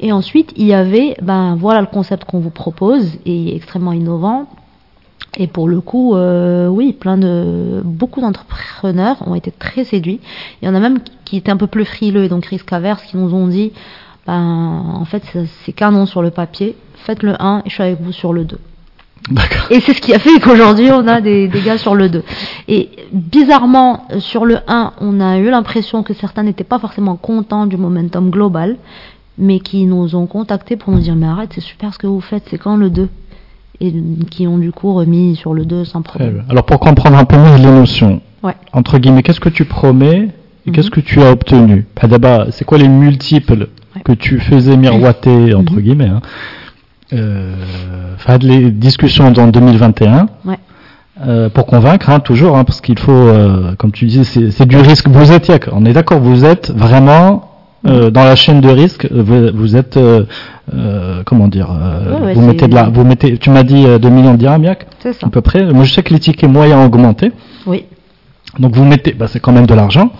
Et 0.00 0.10
ensuite, 0.10 0.52
il 0.56 0.66
y 0.66 0.74
avait, 0.74 1.16
ben 1.22 1.54
voilà 1.54 1.80
le 1.80 1.86
concept 1.86 2.24
qu'on 2.24 2.40
vous 2.40 2.50
propose 2.50 3.18
et 3.24 3.54
extrêmement 3.54 3.92
innovant. 3.92 4.46
Et 5.36 5.46
pour 5.46 5.68
le 5.68 5.80
coup, 5.80 6.16
euh, 6.16 6.66
oui, 6.66 6.92
plein 6.92 7.18
de 7.18 7.82
beaucoup 7.84 8.20
d'entrepreneurs 8.20 9.16
ont 9.26 9.36
été 9.36 9.52
très 9.52 9.84
séduits. 9.84 10.20
Il 10.60 10.66
y 10.66 10.68
en 10.68 10.74
a 10.74 10.80
même 10.80 10.98
qui 11.24 11.36
étaient 11.36 11.52
un 11.52 11.56
peu 11.56 11.66
plus 11.68 11.84
frileux 11.84 12.24
et 12.24 12.28
donc 12.28 12.46
risque 12.46 12.72
averse 12.72 13.02
qui 13.04 13.16
nous 13.16 13.34
ont 13.34 13.46
dit, 13.46 13.72
ben 14.28 14.82
en 14.94 15.04
fait 15.06 15.22
c'est 15.64 15.72
qu'un 15.72 15.90
nom 15.90 16.06
sur 16.06 16.22
le 16.22 16.30
papier. 16.30 16.76
Faites 17.06 17.22
le 17.22 17.34
1 17.40 17.60
et 17.64 17.70
je 17.70 17.74
suis 17.74 17.82
avec 17.82 18.00
vous 18.02 18.12
sur 18.12 18.32
le 18.32 18.44
2. 18.44 18.58
D'accord. 19.30 19.66
Et 19.70 19.80
c'est 19.80 19.94
ce 19.94 20.00
qui 20.00 20.12
a 20.14 20.18
fait 20.18 20.38
qu'aujourd'hui, 20.40 20.90
on 20.92 21.06
a 21.08 21.20
des, 21.20 21.48
des 21.48 21.60
gars 21.62 21.78
sur 21.78 21.94
le 21.94 22.08
2. 22.08 22.22
Et 22.68 22.90
bizarrement, 23.12 24.04
sur 24.18 24.44
le 24.46 24.58
1, 24.68 24.92
on 25.00 25.20
a 25.20 25.38
eu 25.38 25.50
l'impression 25.50 26.02
que 26.02 26.14
certains 26.14 26.42
n'étaient 26.42 26.64
pas 26.64 26.78
forcément 26.78 27.16
contents 27.16 27.66
du 27.66 27.76
momentum 27.76 28.30
global, 28.30 28.76
mais 29.38 29.60
qui 29.60 29.84
nous 29.86 30.14
ont 30.14 30.26
contactés 30.26 30.76
pour 30.76 30.92
nous 30.92 31.00
dire 31.00 31.14
Mais 31.16 31.26
arrête, 31.26 31.50
c'est 31.54 31.60
super 31.60 31.92
ce 31.94 31.98
que 31.98 32.06
vous 32.06 32.20
faites, 32.20 32.44
c'est 32.50 32.58
quand 32.58 32.76
le 32.76 32.90
2 32.90 33.08
Et 33.80 33.92
qui 34.30 34.46
ont 34.46 34.58
du 34.58 34.72
coup 34.72 34.92
remis 34.94 35.36
sur 35.36 35.54
le 35.54 35.64
2 35.64 35.84
sans 35.84 36.02
problème. 36.02 36.44
Alors, 36.50 36.64
pour 36.64 36.78
comprendre 36.80 37.16
un 37.16 37.24
peu 37.24 37.36
mieux 37.36 37.56
les 37.56 37.70
notions, 37.70 38.20
Ouais. 38.42 38.54
entre 38.72 38.98
guillemets, 38.98 39.22
qu'est-ce 39.22 39.40
que 39.40 39.48
tu 39.48 39.64
promets 39.64 40.28
et 40.66 40.70
Mhm. 40.70 40.74
qu'est-ce 40.74 40.90
que 40.90 41.00
tu 41.00 41.20
as 41.22 41.30
obtenu? 41.32 41.86
D'abord, 42.02 42.46
c'est 42.50 42.64
quoi 42.64 42.78
les 42.78 42.88
multiples. 42.88 43.68
Que 44.04 44.12
tu 44.12 44.38
faisais 44.40 44.76
miroiter, 44.76 45.54
entre 45.60 45.74
Mhm. 45.74 45.80
guillemets 45.80 46.08
hein 46.08 46.20
euh, 47.14 47.54
les 48.42 48.70
discussions 48.70 49.26
en 49.26 49.30
2021 49.48 50.26
Ouais. 50.44 50.58
euh, 51.26 51.48
pour 51.48 51.64
convaincre, 51.66 52.10
hein, 52.10 52.20
toujours, 52.20 52.56
hein, 52.56 52.64
parce 52.64 52.80
qu'il 52.82 52.98
faut, 52.98 53.12
euh, 53.12 53.74
comme 53.78 53.92
tu 53.92 54.04
disais, 54.06 54.50
c'est 54.50 54.66
du 54.66 54.76
risque. 54.76 55.08
Vous 55.08 55.32
êtes, 55.32 55.50
on 55.72 55.84
est 55.86 55.92
d'accord, 55.94 56.20
vous 56.20 56.44
êtes 56.44 56.70
vraiment 56.70 57.44
euh, 57.86 58.10
dans 58.10 58.24
la 58.24 58.36
chaîne 58.36 58.60
de 58.60 58.68
risque. 58.68 59.08
Vous, 59.10 59.48
vous 59.54 59.76
êtes, 59.76 59.98
comment 61.24 61.48
dire, 61.48 61.70
Ouais, 61.70 62.26
ouais, 62.26 62.34
vous 62.34 62.42
mettez 62.42 62.68
de 62.68 62.74
la, 62.74 62.88
vous 62.90 63.04
mettez, 63.04 63.38
tu 63.38 63.48
m'as 63.50 63.62
dit 63.62 63.84
euh, 63.86 63.98
2 63.98 64.08
millions 64.10 64.32
de 64.34 64.38
dirhams, 64.38 64.66
C'est 65.00 65.14
ça. 65.14 65.26
à 65.26 65.30
peu 65.30 65.40
près. 65.40 65.64
Moi, 65.72 65.84
je 65.84 65.94
sais 65.94 66.02
que 66.02 66.12
les 66.12 66.20
tickets 66.20 66.50
moyens 66.50 66.78
ont 66.80 66.84
augmenté, 66.86 67.32
Oui. 67.66 67.84
donc 68.58 68.74
vous 68.74 68.84
mettez, 68.84 69.12
bah, 69.12 69.26
c'est 69.28 69.40
quand 69.40 69.52
même 69.52 69.66
de 69.66 69.74
l'argent. 69.74 70.10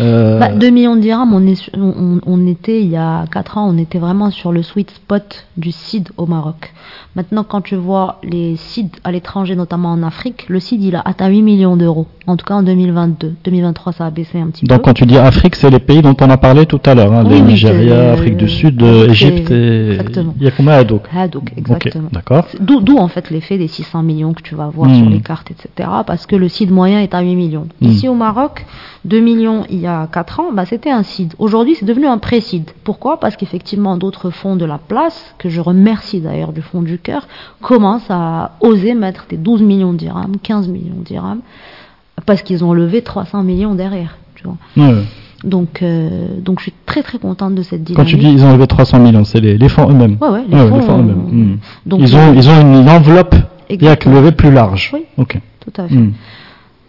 Euh, 0.00 0.38
Bah, 0.38 0.48
2 0.52 0.70
millions 0.70 0.96
de 0.96 1.00
dirhams, 1.00 1.32
on, 1.34 1.46
est, 1.46 1.70
on, 1.76 2.18
on 2.26 2.46
était, 2.46 2.80
il 2.82 2.88
y 2.88 2.96
a 2.96 3.24
4 3.30 3.58
ans, 3.58 3.68
on 3.68 3.78
était 3.78 3.98
vraiment 3.98 4.30
sur 4.30 4.52
le 4.52 4.62
sweet 4.62 4.90
spot 4.90 5.46
du 5.56 5.70
CID 5.72 6.08
au 6.16 6.26
Maroc. 6.26 6.72
Maintenant, 7.16 7.44
quand 7.44 7.60
tu 7.60 7.76
vois 7.76 8.18
les 8.24 8.56
CID 8.56 8.88
à 9.04 9.12
l'étranger, 9.12 9.54
notamment 9.54 9.90
en 9.92 10.02
Afrique, 10.02 10.46
le 10.48 10.58
CID, 10.58 10.82
il 10.82 10.96
a 10.96 11.02
atteint 11.04 11.28
8 11.28 11.42
millions 11.42 11.76
d'euros. 11.76 12.06
En 12.26 12.36
tout 12.36 12.44
cas, 12.44 12.54
en 12.54 12.62
2022. 12.62 13.34
2023, 13.44 13.92
ça 13.92 14.06
a 14.06 14.10
baissé 14.10 14.38
un 14.40 14.48
petit 14.48 14.64
donc 14.64 14.78
peu. 14.78 14.84
quand 14.84 14.94
tu 14.94 15.06
dis 15.06 15.16
Afrique, 15.18 15.54
c'est 15.54 15.70
les 15.70 15.78
pays 15.78 16.02
dont 16.02 16.16
on 16.20 16.30
a 16.30 16.36
parlé 16.38 16.66
tout 16.66 16.80
à 16.86 16.94
l'heure, 16.94 17.12
hein, 17.12 17.22
Oui, 17.24 17.34
le 17.38 17.44
oui, 17.44 17.52
Nigeria, 17.52 18.12
Afrique 18.12 18.36
du 18.36 18.48
Sud, 18.48 18.80
c'est- 18.80 18.86
euh, 18.86 19.08
Égypte 19.10 19.50
et 19.50 19.90
exactement. 19.92 20.34
Yakouma 20.40 20.82
donc, 20.84 21.02
Ok, 21.36 21.52
exactement. 21.56 22.08
d'accord. 22.12 22.46
D'où, 22.60 22.80
d'où, 22.80 22.96
en 22.98 23.08
fait 23.08 23.30
l'effet 23.30 23.58
des 23.58 23.68
600 23.68 24.02
millions 24.02 24.32
que 24.32 24.42
tu 24.42 24.54
vas 24.56 24.68
voir 24.68 24.88
Hmm. 24.90 24.94
sur 24.94 25.08
les 25.10 25.20
cartes, 25.20 25.50
etc. 25.52 25.88
Parce 26.06 26.26
que 26.26 26.34
le 26.34 26.48
CID 26.48 26.70
moyen 26.72 27.00
est 27.00 27.14
à 27.14 27.20
8 27.20 27.36
millions. 27.36 27.68
Hmm. 27.80 27.86
Ici 27.86 28.08
au 28.08 28.14
Maroc, 28.14 28.66
2 29.04 29.20
millions 29.20 29.64
il 29.70 29.78
y 29.84 29.88
a 29.88 30.06
4 30.06 30.40
ans, 30.40 30.52
bah, 30.52 30.64
c'était 30.66 30.90
un 30.90 31.02
CID. 31.02 31.34
Aujourd'hui, 31.38 31.74
c'est 31.78 31.84
devenu 31.86 32.06
un 32.06 32.18
pré-CID. 32.18 32.70
Pourquoi? 32.84 33.20
Parce 33.20 33.36
qu'effectivement, 33.36 33.96
d'autres 33.96 34.30
fonds 34.30 34.56
de 34.56 34.64
la 34.64 34.78
place, 34.78 35.34
que 35.38 35.48
je 35.48 35.60
remercie 35.60 36.20
d'ailleurs 36.20 36.52
du 36.52 36.62
fond 36.62 36.82
du 36.82 36.98
cœur, 36.98 37.26
commencent 37.60 38.10
à 38.10 38.52
oser 38.60 38.94
mettre 38.94 39.26
des 39.28 39.36
12 39.36 39.62
millions 39.62 39.92
de 39.92 39.98
dirhams, 39.98 40.36
15 40.42 40.68
millions 40.68 40.96
de 40.98 41.04
dirhams, 41.04 41.40
parce 42.26 42.42
qu'ils 42.42 42.64
ont 42.64 42.72
levé 42.72 43.02
300 43.02 43.42
millions 43.42 43.74
derrière. 43.74 44.16
Tu 44.34 44.44
vois. 44.44 44.56
Ouais, 44.76 44.94
ouais. 44.94 45.04
Donc, 45.42 45.82
euh, 45.82 46.26
donc, 46.40 46.58
je 46.60 46.64
suis 46.64 46.74
très 46.86 47.02
très 47.02 47.18
contente 47.18 47.54
de 47.54 47.62
cette 47.62 47.80
Quand 47.80 48.02
dynamique. 48.04 48.10
tu 48.10 48.16
dis 48.16 48.32
ils 48.32 48.44
ont 48.44 48.52
levé 48.54 48.66
300 48.66 48.98
millions, 48.98 49.24
c'est 49.24 49.40
les, 49.40 49.58
les 49.58 49.68
fonds 49.68 49.90
eux-mêmes. 49.90 50.16
Ouais, 50.20 50.28
ouais, 50.28 50.44
les 50.48 50.56
Ouais, 50.56 50.68
fonds, 50.68 50.76
les 50.76 50.82
fonds 50.82 50.98
euh, 50.98 51.02
eux-mêmes. 51.02 51.16
Hmm. 51.52 51.56
donc, 51.84 52.00
ils, 52.00 52.16
ont, 52.16 52.32
ils 52.34 52.48
ont 52.48 52.60
une 52.60 52.88
enveloppe 52.88 53.34
bien 53.34 53.46
que 53.68 53.74
Exactement. 53.74 54.14
levée 54.16 54.32
plus 54.32 54.50
large. 54.50 54.90
Oui. 54.94 55.04
Tout 55.18 55.72
à 55.76 55.88
fait. 55.88 55.94
Hmm. 55.94 56.12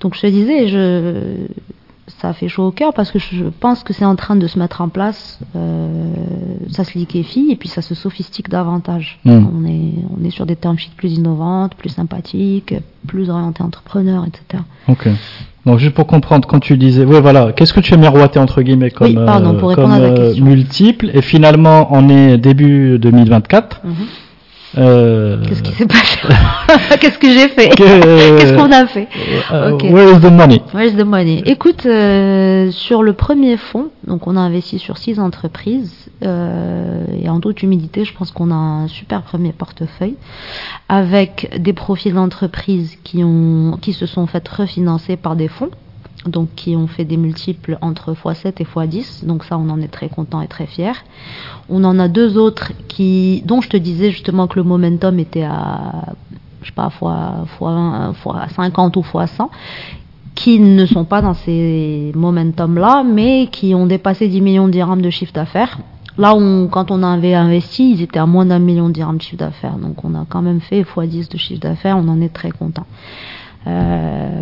Donc 0.02 0.16
je 0.16 0.22
te 0.22 0.28
disais, 0.28 0.68
je... 0.68 1.48
ça 2.08 2.34
fait 2.34 2.48
chaud 2.48 2.68
au 2.68 2.72
cœur 2.72 2.94
parce 2.94 3.12
que 3.12 3.18
je 3.20 3.46
pense 3.46 3.84
que 3.84 3.92
c'est 3.92 4.06
en 4.06 4.16
train 4.16 4.36
de 4.36 4.46
se 4.48 4.60
mettre 4.60 4.82
en 4.82 4.90
place. 4.90 5.40
euh, 5.56 6.14
Ça 6.70 6.84
se 6.84 6.98
liquéfie 6.98 7.48
et 7.52 7.56
puis 7.56 7.68
ça 7.70 7.82
se 7.82 7.96
sophistique 7.96 8.50
davantage. 8.50 9.20
Mm. 9.26 9.32
On, 9.32 9.66
est, 9.66 9.94
on 10.20 10.24
est 10.24 10.30
sur 10.30 10.46
des 10.46 10.56
termes 10.56 10.78
plus 10.98 11.14
innovantes, 11.14 11.74
plus 11.76 11.90
sympathiques, 11.90 12.76
plus 13.08 13.30
orientés 13.30 13.64
entrepreneurs, 13.64 14.26
etc. 14.26 14.64
Ok. 14.88 15.08
Donc 15.66 15.80
juste 15.80 15.96
pour 15.96 16.06
comprendre, 16.06 16.48
quand 16.48 16.60
tu 16.60 16.78
disais, 16.78 17.06
oui 17.06 17.18
voilà, 17.22 17.52
qu'est-ce 17.54 17.74
que 17.74 17.80
tu 17.80 17.94
as 17.96 17.98
miroité 17.98 18.38
entre 18.38 18.62
guillemets 18.62 18.92
comme, 18.92 19.08
Oui, 19.08 19.16
pardon, 19.26 19.56
pour 19.58 19.70
répondre 19.70 19.96
comme, 19.96 20.04
à 20.04 20.10
ta 20.10 20.22
euh, 20.22 20.28
question. 20.28 20.46
multiple? 20.46 21.10
Et 21.14 21.24
finalement 21.24 21.88
on 21.92 22.08
est 22.10 22.38
début 22.38 23.00
2024. 23.00 23.82
Mhm. 23.84 23.94
Euh, 24.78 25.38
Qu'est-ce 25.48 25.64
qui 25.64 25.72
s'est 25.74 25.86
passé 25.86 26.18
Qu'est-ce 27.00 27.18
que 27.18 27.30
j'ai 27.30 27.48
fait? 27.50 27.70
Que- 27.70 28.38
Qu'est-ce 28.40 28.54
qu'on 28.54 28.72
a 28.72 28.86
fait? 28.88 29.08
euh. 29.52 29.72
Where 29.92 30.16
is 30.16 30.20
the 30.20 30.32
money? 30.32 30.62
Where's 30.74 30.96
the 30.96 31.06
money? 31.06 31.42
Écoute, 31.46 31.86
euh, 31.86 32.72
sur 32.72 33.04
le 33.04 33.14
premier 33.14 33.58
fonds, 33.58 33.88
donc 34.06 34.28
on 34.28 34.36
a 34.36 34.40
investi 34.42 34.80
sur 34.80 34.98
six 34.98 35.20
entreprises 35.20 35.94
euh, 36.24 37.06
et 37.22 37.30
en 37.30 37.40
toute 37.40 37.64
humilité, 37.64 38.06
je 38.06 38.14
pense 38.14 38.32
qu'on 38.32 38.52
a 38.52 38.56
un 38.56 38.88
super 38.88 39.22
premier 39.22 39.54
portefeuille 39.54 40.16
avec 40.90 41.52
des 41.58 41.74
profils 41.74 42.14
d'entreprises 42.14 42.98
qui 43.04 43.24
ont 43.24 43.78
qui 43.82 43.94
se 43.94 44.06
sont 44.06 44.28
fait 44.28 44.48
refinancer 44.48 45.16
par 45.18 45.36
des 45.36 45.48
fonds. 45.48 45.70
Donc 46.26 46.50
qui 46.56 46.76
ont 46.76 46.88
fait 46.88 47.06
des 47.06 47.18
multiples 47.18 47.78
entre 47.82 48.14
x7 48.14 48.54
et 48.60 48.64
x10, 48.64 49.26
donc 49.26 49.44
ça 49.44 49.58
on 49.60 49.70
en 49.70 49.80
est 49.80 49.90
très 49.90 50.10
content 50.10 50.42
et 50.42 50.48
très 50.48 50.66
fier. 50.66 50.96
On 51.70 51.84
en 51.84 52.00
a 52.00 52.08
deux 52.08 52.38
autres 52.38 52.72
qui, 52.88 53.44
dont 53.46 53.62
je 53.62 53.70
te 53.70 53.78
disais 53.78 54.12
justement 54.12 54.48
que 54.48 54.58
le 54.58 54.64
momentum 54.64 55.20
était 55.20 55.44
à, 55.44 56.16
je 56.62 56.68
sais 56.68 56.74
pas, 56.74 56.90
fois, 56.90 57.46
fois, 57.58 58.14
fois 58.24 58.48
50 58.56 58.98
ou 58.98 59.04
fois 59.04 59.28
100, 59.28 59.52
qui 60.34 60.60
ne 60.60 60.86
sont 60.86 61.06
pas 61.06 61.22
dans 61.22 61.34
ces 61.34 62.12
momentum-là, 62.16 63.04
mais 63.04 63.48
qui 63.52 63.74
ont 63.76 63.86
dépassé 63.86 64.28
10 64.28 64.42
millions 64.42 64.68
de 64.68 64.72
dirhams 64.72 65.02
de 65.02 65.10
chiffre 65.10 65.34
d'affaires. 65.34 65.80
Là, 66.18 66.34
on, 66.36 66.68
quand 66.68 66.92
on 66.92 67.04
avait 67.04 67.34
investi, 67.34 67.92
ils 67.92 68.02
étaient 68.02 68.20
à 68.20 68.26
moins 68.26 68.46
d'un 68.46 68.60
million 68.60 68.88
de 68.88 68.94
dirhams 68.94 69.18
de 69.18 69.22
chiffre 69.22 69.38
d'affaires. 69.38 69.78
Donc, 69.78 70.04
on 70.04 70.14
a 70.16 70.26
quand 70.28 70.42
même 70.42 70.60
fait 70.60 70.82
x10 70.82 71.32
de 71.32 71.38
chiffre 71.38 71.62
d'affaires, 71.62 71.98
on 71.98 72.08
en 72.08 72.20
est 72.22 72.34
très 72.34 72.52
content. 72.52 72.86
Euh, 73.68 74.42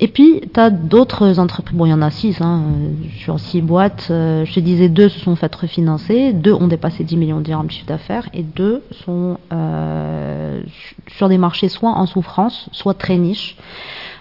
et 0.00 0.08
puis, 0.08 0.42
tu 0.52 0.60
as 0.60 0.70
d'autres 0.70 1.38
entreprises, 1.38 1.76
bon, 1.76 1.86
il 1.86 1.90
y 1.90 1.92
en 1.92 2.02
a 2.02 2.10
six, 2.10 2.40
hein, 2.40 2.62
euh, 2.66 2.90
sur 3.18 3.40
six 3.40 3.62
boîtes, 3.62 4.08
euh, 4.10 4.44
je 4.44 4.54
te 4.54 4.60
disais, 4.60 4.88
deux 4.88 5.08
se 5.08 5.18
sont 5.20 5.36
faites 5.36 5.54
refinancer, 5.54 6.32
deux 6.32 6.52
ont 6.52 6.68
dépassé 6.68 7.02
10 7.04 7.16
millions 7.16 7.38
de 7.38 7.44
dirhams 7.44 7.66
de 7.66 7.72
chiffre 7.72 7.86
d'affaires, 7.86 8.28
et 8.34 8.42
deux 8.42 8.82
sont 9.04 9.38
euh, 9.52 10.62
sur 11.08 11.28
des 11.28 11.38
marchés 11.38 11.68
soit 11.68 11.90
en 11.90 12.06
souffrance, 12.06 12.68
soit 12.72 12.94
très 12.94 13.16
niches. 13.16 13.56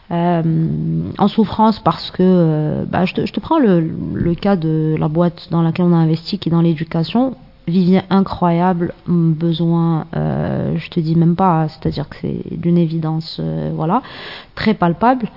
En 0.10 1.28
souffrance 1.28 1.80
parce 1.80 2.12
que, 2.12 2.86
bah, 2.86 3.04
je, 3.04 3.14
te, 3.14 3.26
je 3.26 3.34
te 3.34 3.42
prends 3.42 3.60
le, 3.60 3.82
le 4.14 4.36
cas 4.36 4.56
de 4.56 4.96
la 4.98 5.10
boîte 5.10 5.50
dans 5.52 5.62
laquelle 5.62 5.84
on 5.86 5.92
a 5.92 5.98
investi, 5.98 6.40
qui 6.40 6.48
est 6.48 6.52
dans 6.54 6.62
l'éducation. 6.62 7.36
Vivier 7.68 8.02
incroyable, 8.10 8.94
besoin, 9.08 10.06
euh, 10.16 10.78
je 10.78 10.90
te 10.90 11.02
dis 11.02 11.16
même 11.16 11.36
pas, 11.36 11.68
c'est-à-dire 11.68 12.08
que 12.08 12.16
c'est 12.22 12.58
d'une 12.58 12.78
évidence, 12.78 13.42
euh, 13.42 13.72
voilà, 13.76 14.02
très 14.56 14.74
palpable 14.74 15.30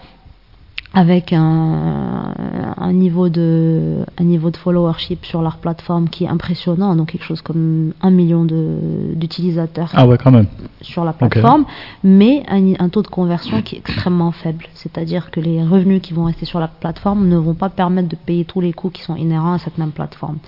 avec 0.92 1.32
un, 1.32 2.34
un, 2.76 2.92
niveau 2.92 3.28
de 3.28 4.04
un 4.18 4.24
niveau 4.24 4.50
de 4.50 4.56
followership 4.56 5.24
sur 5.24 5.40
leur 5.40 5.58
plateforme 5.58 6.08
qui 6.08 6.24
est 6.24 6.28
impressionnant 6.28 6.96
donc 6.96 7.12
quelque 7.12 7.24
chose 7.24 7.42
comme 7.42 7.92
un 8.02 8.10
million 8.10 8.44
d'utilisateurs 8.44 9.90
ah 9.94 10.06
ouais 10.06 10.18
quand 10.18 10.32
même. 10.32 10.48
sur 10.80 11.04
la 11.04 11.12
plateforme 11.12 11.64
mais 12.02 12.42
un, 12.48 12.74
un, 12.78 12.88
taux 12.88 13.02
de 13.02 13.08
conversion 13.08 13.62
qui 13.62 13.76
est 13.76 13.78
extrêmement 13.78 14.32
faible. 14.32 14.66
C'est-à-dire 14.74 15.30
que 15.30 15.40
les 15.40 15.62
revenus 15.62 16.02
qui 16.02 16.12
vont 16.12 16.24
rester 16.24 16.44
sur 16.44 16.58
la 16.58 16.68
plateforme 16.68 17.28
ne 17.28 17.36
vont 17.36 17.54
pas 17.54 17.68
permettre 17.68 18.08
de 18.08 18.16
payer 18.16 18.44
tous 18.44 18.60
les 18.60 18.72
coûts 18.72 18.90
qui 18.90 19.02
sont 19.02 19.16
inhérents 19.16 19.54
à 19.54 19.58
cette 19.58 19.78
même 19.78 19.92
plateforme. 19.92 20.38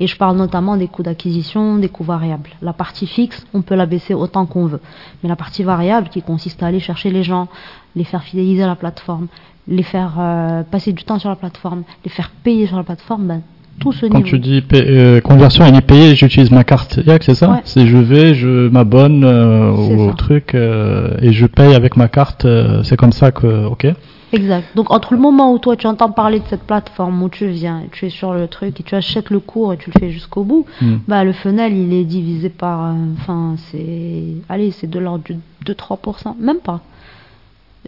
Et 0.00 0.06
je 0.06 0.16
parle 0.16 0.36
notamment 0.36 0.76
des 0.76 0.88
coûts 0.88 1.02
d'acquisition 1.02 1.78
des 1.78 1.88
coûts 1.88 2.04
variables. 2.04 2.50
La 2.60 2.72
partie 2.72 3.06
fixe 3.06 3.46
on 3.54 3.62
peut 3.62 3.76
la 3.76 3.86
baisser 3.86 4.14
autant 4.14 4.46
qu'on 4.46 4.66
veut. 4.66 4.80
Mais 5.22 5.28
la 5.28 5.36
partie 5.36 5.62
variable 5.62 6.08
qui 6.08 6.22
consiste 6.22 6.62
à 6.62 6.66
aller 6.66 6.80
chercher 6.80 7.10
les 7.10 7.22
gens 7.22 7.48
les 7.94 8.04
faire 8.04 8.22
fidéliser 8.22 8.62
à 8.62 8.66
la 8.66 8.76
plateforme 8.76 9.28
les 9.68 9.82
faire 9.82 10.14
euh, 10.18 10.62
passer 10.62 10.92
du 10.92 11.04
temps 11.04 11.18
sur 11.18 11.28
la 11.28 11.36
plateforme, 11.36 11.82
les 12.04 12.10
faire 12.10 12.30
payer 12.42 12.66
sur 12.66 12.76
la 12.76 12.82
plateforme, 12.82 13.26
ben, 13.26 13.40
tout 13.80 13.92
ce 13.92 14.06
Quand 14.06 14.22
tu 14.22 14.38
dis 14.38 14.62
euh, 14.74 15.20
conversion 15.20 15.64
et 15.64 15.80
payer, 15.80 16.14
j'utilise 16.14 16.50
ma 16.50 16.62
carte 16.64 16.98
IAC, 17.06 17.22
c'est 17.22 17.34
ça 17.34 17.50
Ouais. 17.52 17.60
C'est 17.64 17.86
je 17.86 17.96
vais, 17.96 18.34
je 18.34 18.68
m'abonne 18.68 19.24
euh, 19.24 19.70
au 19.70 20.10
ça. 20.10 20.14
truc 20.16 20.54
euh, 20.54 21.16
et 21.22 21.32
je 21.32 21.46
paye 21.46 21.74
avec 21.74 21.96
ma 21.96 22.08
carte. 22.08 22.46
c'est 22.84 22.96
comme 22.96 23.12
ça 23.12 23.32
que, 23.32 23.66
ok. 23.66 23.86
Exact. 24.34 24.64
Donc 24.74 24.90
entre 24.90 25.12
le 25.14 25.20
moment 25.20 25.52
où 25.52 25.58
toi 25.58 25.76
tu 25.76 25.86
entends 25.86 26.10
parler 26.10 26.40
de 26.40 26.44
cette 26.48 26.62
plateforme, 26.62 27.22
où 27.22 27.28
tu 27.28 27.48
viens, 27.48 27.82
tu 27.92 28.06
es 28.06 28.08
sur 28.10 28.32
le 28.34 28.46
truc 28.48 28.78
et 28.80 28.82
tu 28.82 28.94
achètes 28.94 29.28
le 29.30 29.40
cours 29.40 29.72
et 29.74 29.76
tu 29.76 29.90
le 29.94 29.98
fais 30.00 30.10
jusqu'au 30.10 30.42
bout, 30.42 30.64
Hmm. 30.80 30.96
bah 31.06 31.22
le 31.24 31.32
funnel 31.32 31.76
il 31.76 31.92
est 31.92 32.04
divisé 32.04 32.48
par, 32.48 32.94
enfin 33.18 33.56
c'est, 33.70 34.22
allez 34.48 34.70
c'est 34.70 34.86
de 34.88 34.98
l'ordre 34.98 35.24
du 35.24 35.36
2-3%, 35.66 36.34
même 36.40 36.60
pas. 36.60 36.80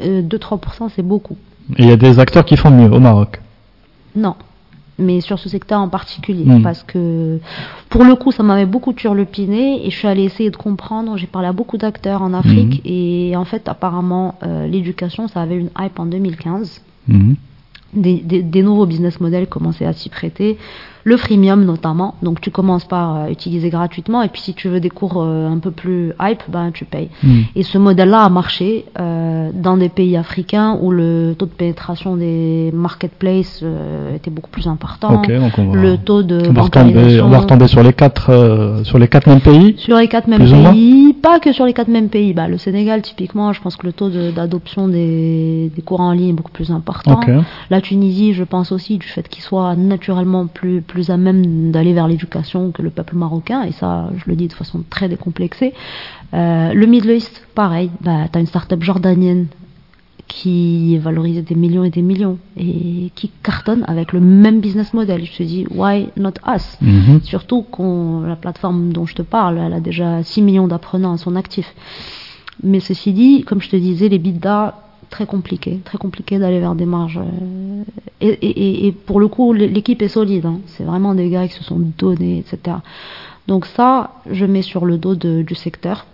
Euh, 0.03 0.21
2-3% 0.23 0.91
c'est 0.95 1.03
beaucoup. 1.03 1.37
Et 1.77 1.83
il 1.83 1.89
y 1.89 1.93
a 1.93 1.97
des 1.97 2.19
acteurs 2.19 2.45
qui 2.45 2.57
font 2.57 2.71
mieux 2.71 2.91
au 2.93 3.01
Maroc. 3.01 3.41
Non. 4.17 4.35
Mais 4.99 5.21
sur 5.21 5.39
ce 5.41 5.49
secteur 5.49 5.81
en 5.81 5.89
particulier. 5.89 6.45
Mm. 6.45 6.63
Parce 6.63 6.83
que, 6.85 7.41
pour 7.89 8.05
le 8.05 8.15
coup, 8.15 8.31
ça 8.31 8.43
m'avait 8.45 8.67
beaucoup 8.67 8.93
turlupiné 8.93 9.85
et 9.87 9.91
je 9.91 9.97
suis 9.97 10.07
allée 10.07 10.23
essayer 10.25 10.51
de 10.51 10.57
comprendre. 10.57 11.17
J'ai 11.17 11.27
parlé 11.27 11.49
à 11.49 11.53
beaucoup 11.53 11.79
d'acteurs 11.79 12.23
en 12.23 12.33
Afrique 12.33 12.81
et 12.85 13.35
en 13.37 13.45
fait, 13.45 13.69
apparemment, 13.69 14.37
euh, 14.45 14.67
l'éducation, 14.69 15.27
ça 15.27 15.43
avait 15.43 15.57
une 15.57 15.71
hype 15.79 15.99
en 15.99 16.07
2015. 16.07 16.81
Mhm. 17.09 17.37
Des, 17.95 18.17
des- 18.21 18.43
des 18.43 18.63
nouveaux 18.63 18.87
business 18.87 19.21
models 19.21 19.47
commençaient 19.49 19.87
à 19.87 19.93
s'y 19.93 20.09
prêter. 20.09 20.59
Le 21.05 21.17
freemium 21.19 21.65
notamment. 21.65 22.15
Donc, 22.23 22.41
tu 22.41 22.51
commences 22.51 22.87
par 22.87 23.17
euh, 23.17 23.29
utiliser 23.29 23.69
gratuitement 23.69 24.23
et 24.23 24.29
puis 24.29 24.41
si 24.41 24.55
tu 24.55 24.69
veux 24.69 24.81
des 24.81 24.89
cours 24.91 25.23
euh, 25.23 25.49
un 25.49 25.59
peu 25.59 25.71
plus 25.71 26.13
hype, 26.21 26.43
ben, 26.49 26.71
tu 26.73 26.85
payes. 26.87 27.11
Mhm. 27.23 27.45
Et 27.57 27.63
ce 27.63 27.77
modèle-là 27.79 28.23
a 28.25 28.29
marché 28.31 28.87
euh, 28.99 29.51
dans 29.53 29.77
des 29.77 29.91
pays 29.91 30.17
africains 30.17 30.79
où 30.81 30.91
le 30.91 31.35
taux 31.39 31.45
de 31.47 31.51
pénétration 31.51 32.17
des 32.17 32.71
marketplaces 32.73 33.63
était 34.15 34.31
beaucoup 34.31 34.51
plus 34.51 34.67
important. 34.67 35.11
Donc 35.13 35.29
on 35.59 35.71
va, 35.73 35.77
Le 35.81 35.99
taux 35.99 36.23
de 36.23 36.37
on 36.49 36.53
va 36.53 36.63
retomber, 36.63 36.93
bancarisation 36.95 37.27
on 37.27 37.29
va 37.29 37.39
retomber 37.41 37.69
sur 37.69 37.83
les 37.83 37.93
quatre, 37.93 38.81
sur 38.85 38.99
les 38.99 39.09
quatre 39.09 39.29
mêmes 39.29 39.41
pays. 39.41 39.75
sur 39.77 39.99
les 39.99 40.09
quatre 40.09 40.27
mêmes 40.29 40.41
pays, 40.73 41.13
pas 41.13 41.39
que 41.39 41.53
sur 41.53 41.67
les 41.67 41.73
quatre 41.75 41.89
mêmes 41.89 42.09
pays. 42.09 42.33
Bah, 42.33 42.49
le 42.49 42.57
Sénégal, 42.59 43.03
typiquement, 43.03 43.53
je 43.53 43.61
pense 43.61 43.77
que 43.77 43.87
le 43.87 43.93
taux 43.93 44.09
de- 44.09 44.31
d'adoption 44.31 44.89
des, 44.89 45.71
des 45.75 45.83
cours 45.83 46.01
en 46.01 46.13
ligne 46.13 46.31
est 46.31 46.33
beaucoup 46.33 46.53
plus 46.53 46.71
important. 46.71 47.21
La 47.71 47.81
Tunisie, 47.81 48.33
je 48.33 48.45
pense 48.45 48.73
aussi 48.73 48.97
du 48.99 49.07
fait 49.07 49.29
qu'il 49.29 49.43
soit 49.43 49.75
naturellement 49.77 50.47
plus, 50.47 50.81
plus 50.81 50.94
à 51.11 51.17
même 51.17 51.71
d'aller 51.71 51.93
vers 51.93 52.09
l'éducation 52.09 52.71
que 52.71 52.83
le 52.83 52.91
peuple 52.91 53.17
marocain, 53.17 53.63
et 53.63 53.73
ça, 53.73 54.11
je 54.17 54.25
le 54.29 54.37
dis 54.37 54.49
de 54.49 54.53
façon 54.53 54.83
très 54.89 55.09
décomplexée. 55.09 55.73
Euh, 56.33 56.73
le 56.73 56.87
Middle 56.87 57.11
East, 57.11 57.47
pareil, 57.55 57.91
bah, 58.01 58.29
tu 58.33 58.39
as 58.39 58.41
une 58.41 58.47
start-up 58.47 58.83
jordanienne 58.83 59.47
qui 60.27 60.95
est 60.95 60.99
valorisée 60.99 61.43
des 61.43 61.55
millions 61.55 61.85
et 61.85 61.91
des 61.91 62.03
millions 62.03 62.39
et 62.57 63.11
qui 63.15 63.31
cartonne 63.43 63.85
avec 63.87 64.13
le 64.13 64.21
même 64.21 64.61
business 64.61 64.95
model. 64.95 65.25
Je 65.25 65.37
te 65.37 65.43
dis, 65.43 65.67
why 65.71 66.09
not 66.17 66.33
us? 66.47 66.79
Mhm. 66.81 67.21
Surtout 67.23 67.63
qu'on 67.63 68.23
la 68.23 68.37
plateforme 68.37 68.93
dont 68.93 69.07
je 69.07 69.15
te 69.15 69.23
parle, 69.23 69.59
elle 69.59 69.73
a 69.73 69.81
déjà 69.81 70.23
6 70.23 70.43
millions 70.43 70.67
d'apprenants 70.67 71.13
à 71.13 71.19
son 71.19 71.37
actif. 71.37 71.75
Mais 72.63 72.81
ceci 72.81 73.13
dit, 73.13 73.45
comme 73.45 73.61
je 73.61 73.69
te 73.69 73.77
disais, 73.77 74.09
les 74.09 74.19
bidas, 74.19 74.75
très 75.15 75.27
compliqué, 75.27 75.79
très 75.85 75.97
compliqué 75.99 76.39
d'aller 76.41 76.59
vers 76.59 76.75
des 76.75 76.87
marges. 76.87 77.21
euh, 77.21 77.85
et, 78.21 78.29
et- 78.29 78.87
et 78.87 78.93
pour 78.93 79.21
le 79.21 79.29
coup, 79.29 79.53
l'é- 79.53 79.69
l'équipe 79.69 80.01
est 80.03 80.09
solide. 80.19 80.47
hein. 80.47 80.59
C'est 80.67 80.83
vraiment 80.85 81.15
des 81.15 81.29
gars 81.31 81.47
qui 81.49 81.55
se 81.55 81.63
sont 81.63 81.81
donnés, 81.99 82.39
etc. 82.43 82.79
Donc 83.47 83.65
ça, 83.67 83.91
je 84.31 84.45
mets 84.45 84.63
sur 84.63 84.85
le 84.87 84.97
dos 84.99 85.15
de- 85.15 85.43
du 85.43 85.55
secteur, 85.55 86.07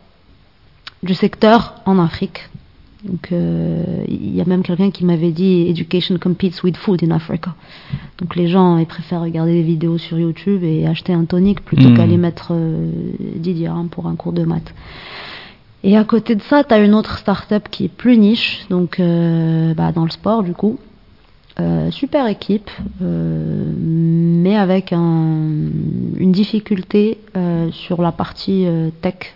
du 1.02 1.14
secteur 1.14 1.76
en 1.86 1.98
Afrique. 1.98 2.40
Donc 3.04 3.24
euh, 3.32 4.04
il 4.08 4.34
y 4.36 4.42
a 4.42 4.44
même 4.44 4.62
quelqu'un 4.62 4.90
qui 4.90 5.06
m'avait 5.06 5.30
dit 5.30 5.66
Education 5.70 6.18
competes 6.18 6.62
with 6.62 6.76
food 6.76 7.02
in 7.02 7.10
Africa. 7.12 7.54
Donc 8.18 8.36
les 8.36 8.48
gens 8.48 8.76
ils 8.76 8.84
préfèrent 8.94 9.22
regarder 9.22 9.54
des 9.54 9.62
vidéos 9.62 9.96
sur 9.96 10.18
YouTube 10.18 10.62
et 10.62 10.86
acheter 10.86 11.14
un 11.14 11.24
tonic 11.24 11.62
plutôt 11.64 11.88
Mhm. 11.88 11.96
qu'aller 11.96 12.18
mettre 12.18 12.48
euh, 12.50 12.90
10 13.36 13.54
dirhams 13.54 13.88
pour 13.88 14.06
un 14.06 14.16
cours 14.16 14.34
de 14.34 14.44
maths. 14.44 14.74
Et 15.82 15.96
à 15.96 16.04
côté 16.04 16.34
de 16.34 16.42
ça, 16.42 16.62
tu 16.64 16.74
as 16.74 16.78
une 16.78 16.94
autre 16.94 17.16
start-up 17.18 17.68
qui 17.70 17.86
est 17.86 17.88
plus 17.88 18.18
niche, 18.18 18.66
donc 18.68 19.00
euh, 19.00 19.72
bah, 19.74 19.92
dans 19.92 20.04
le 20.04 20.10
sport 20.10 20.42
du 20.42 20.52
coup. 20.52 20.78
Euh, 21.58 21.90
super 21.90 22.26
équipe, 22.26 22.70
euh, 23.02 23.64
mais 23.76 24.56
avec 24.56 24.92
un- 24.92 25.48
une 26.16 26.32
difficulté 26.32 27.18
euh, 27.36 27.70
sur 27.72 28.00
la 28.02 28.12
partie 28.12 28.64
euh, 28.66 28.90
tech. 29.02 29.34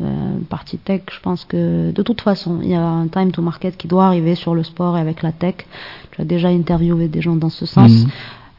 Euh, 0.00 0.04
partie 0.48 0.78
tech, 0.78 1.02
je 1.12 1.20
pense 1.20 1.44
que 1.44 1.90
de 1.90 2.02
toute 2.02 2.20
façon, 2.20 2.60
il 2.62 2.68
y 2.70 2.74
a 2.74 2.80
un 2.86 3.08
time 3.08 3.32
to 3.32 3.42
market 3.42 3.76
qui 3.76 3.88
doit 3.88 4.06
arriver 4.06 4.34
sur 4.36 4.54
le 4.54 4.62
sport 4.62 4.96
et 4.96 5.00
avec 5.00 5.22
la 5.22 5.32
tech. 5.32 5.56
Tu 6.12 6.20
as 6.20 6.24
déjà 6.24 6.48
interviewé 6.48 7.08
des 7.08 7.20
gens 7.20 7.34
dans 7.36 7.50
ce 7.50 7.66
sens. 7.66 7.90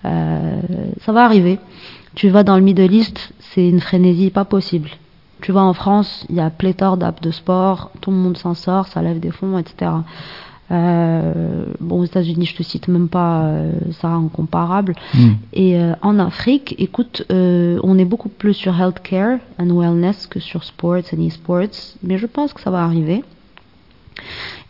Euh, 0.05 0.61
ça 1.01 1.11
va 1.11 1.23
arriver. 1.23 1.57
Tu 2.15 2.29
vas 2.29 2.43
dans 2.43 2.57
le 2.57 2.61
Middle 2.63 2.93
East, 2.93 3.33
c'est 3.39 3.67
une 3.67 3.79
frénésie 3.79 4.29
pas 4.29 4.45
possible. 4.45 4.89
Tu 5.41 5.51
vas 5.51 5.61
en 5.61 5.73
France, 5.73 6.25
il 6.29 6.35
y 6.35 6.41
a 6.41 6.49
pléthore 6.49 6.97
d'apps 6.97 7.21
de 7.21 7.31
sport, 7.31 7.91
tout 8.01 8.11
le 8.11 8.17
monde 8.17 8.37
s'en 8.37 8.53
sort, 8.53 8.87
ça 8.87 9.01
lève 9.01 9.19
des 9.19 9.31
fonds, 9.31 9.57
etc. 9.57 9.91
Euh, 10.71 11.65
bon, 11.79 12.01
aux 12.01 12.05
États-Unis, 12.05 12.45
je 12.45 12.55
te 12.55 12.63
cite 12.63 12.87
même 12.87 13.09
pas 13.09 13.41
euh, 13.41 13.71
ça 14.01 14.09
en 14.09 14.27
comparable. 14.27 14.95
Mhm. 15.15 15.35
Et 15.53 15.79
euh, 15.79 15.93
en 16.01 16.19
Afrique, 16.19 16.75
écoute, 16.77 17.23
on 17.29 17.97
est 17.97 18.05
beaucoup 18.05 18.29
plus 18.29 18.53
sur 18.53 18.79
healthcare 18.79 19.39
and 19.59 19.69
wellness 19.71 20.27
que 20.27 20.39
sur 20.39 20.63
sports 20.63 21.13
and 21.13 21.27
e-sports, 21.27 21.95
mais 22.03 22.17
je 22.17 22.27
pense 22.27 22.53
que 22.53 22.61
ça 22.61 22.69
va 22.69 22.83
arriver. 22.83 23.23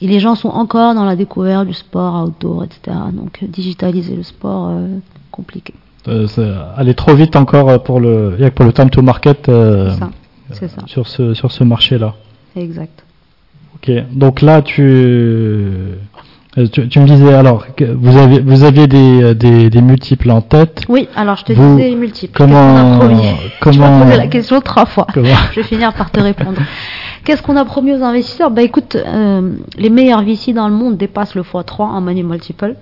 Et 0.01 0.07
les 0.07 0.19
gens 0.19 0.35
sont 0.35 0.49
encore 0.49 0.93
dans 0.93 1.05
la 1.05 1.15
découverte 1.15 1.67
du 1.67 1.73
sport 1.73 2.23
outdoor, 2.23 2.65
etc. 2.65 2.95
Donc 3.11 3.43
digitaliser 3.43 4.15
le 4.15 4.23
sport, 4.23 4.71
compliqué. 5.31 5.73
C'est 6.05 6.53
aller 6.77 6.93
trop 6.93 7.13
vite 7.13 7.35
encore 7.35 7.83
pour 7.83 7.99
le, 7.99 8.37
pour 8.55 8.71
time 8.71 8.89
to 8.89 9.01
market 9.01 9.47
ça. 9.47 10.09
Ça. 10.53 10.67
sur 10.87 11.07
ce 11.07 11.33
sur 11.33 11.51
ce 11.51 11.63
marché-là. 11.63 12.15
Exact. 12.55 13.03
Ok, 13.75 13.91
donc 14.11 14.41
là 14.41 14.61
tu, 14.61 14.81
euh, 14.83 15.95
tu, 16.71 16.89
tu 16.89 16.99
me 16.99 17.05
disais 17.05 17.33
alors 17.33 17.65
vous 17.79 18.17
avez 18.17 18.39
vous 18.39 18.63
aviez 18.63 18.87
des, 18.87 19.23
euh, 19.23 19.33
des, 19.33 19.69
des 19.69 19.81
multiples 19.81 20.29
en 20.31 20.41
tête. 20.41 20.83
Oui, 20.89 21.07
alors 21.15 21.37
je 21.37 21.45
te 21.45 21.53
Vous- 21.53 21.77
disais 21.77 21.95
multiple. 21.95 22.33
comment- 22.35 22.99
comment- 23.61 24.03
posé 24.05 24.17
la 24.17 24.27
question 24.27 24.59
trois 24.61 24.85
fois. 24.85 25.07
Je 25.15 25.21
vais 25.21 25.63
finir 25.63 25.93
par 25.93 26.11
te 26.11 26.19
répondre. 26.19 26.59
Qu'est-ce 27.23 27.41
qu'on 27.43 27.55
a 27.57 27.65
promis 27.65 27.93
aux 27.93 28.01
investisseurs? 28.03 28.49
Bah 28.49 28.63
écoute, 28.63 28.95
euh, 28.95 29.51
les 29.77 29.89
meilleurs 29.89 30.23
VC 30.23 30.53
dans 30.53 30.67
le 30.67 30.73
monde 30.73 30.97
dépassent 30.97 31.35
le 31.35 31.43
x3 31.43 31.81
en 31.83 32.01
money 32.01 32.23
multiple. 32.23 32.75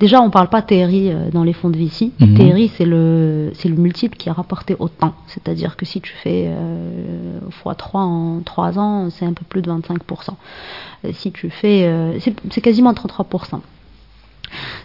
Déjà, 0.00 0.20
on 0.20 0.30
parle 0.30 0.48
pas 0.48 0.62
TRI 0.62 1.10
euh, 1.10 1.30
dans 1.32 1.42
les 1.42 1.52
fonds 1.52 1.70
de 1.70 1.76
VC. 1.76 2.12
TRI, 2.36 2.68
c'est 2.76 2.84
le, 2.84 3.50
c'est 3.54 3.68
le 3.68 3.74
multiple 3.74 4.16
qui 4.16 4.30
a 4.30 4.32
rapporté 4.32 4.76
autant. 4.78 5.14
C'est-à-dire 5.26 5.76
que 5.76 5.84
si 5.84 6.00
tu 6.00 6.12
fais 6.12 6.44
euh, 6.48 7.40
x3 7.64 7.96
en 7.98 8.40
3 8.44 8.78
ans, 8.78 9.10
c'est 9.10 9.24
un 9.24 9.32
peu 9.32 9.44
plus 9.48 9.60
de 9.60 9.70
25%. 9.70 10.30
Euh, 11.04 11.10
Si 11.12 11.32
tu 11.32 11.50
fais, 11.50 11.84
euh, 11.86 12.18
c'est 12.20 12.34
c'est 12.50 12.60
quasiment 12.60 12.92
33%. 12.92 13.60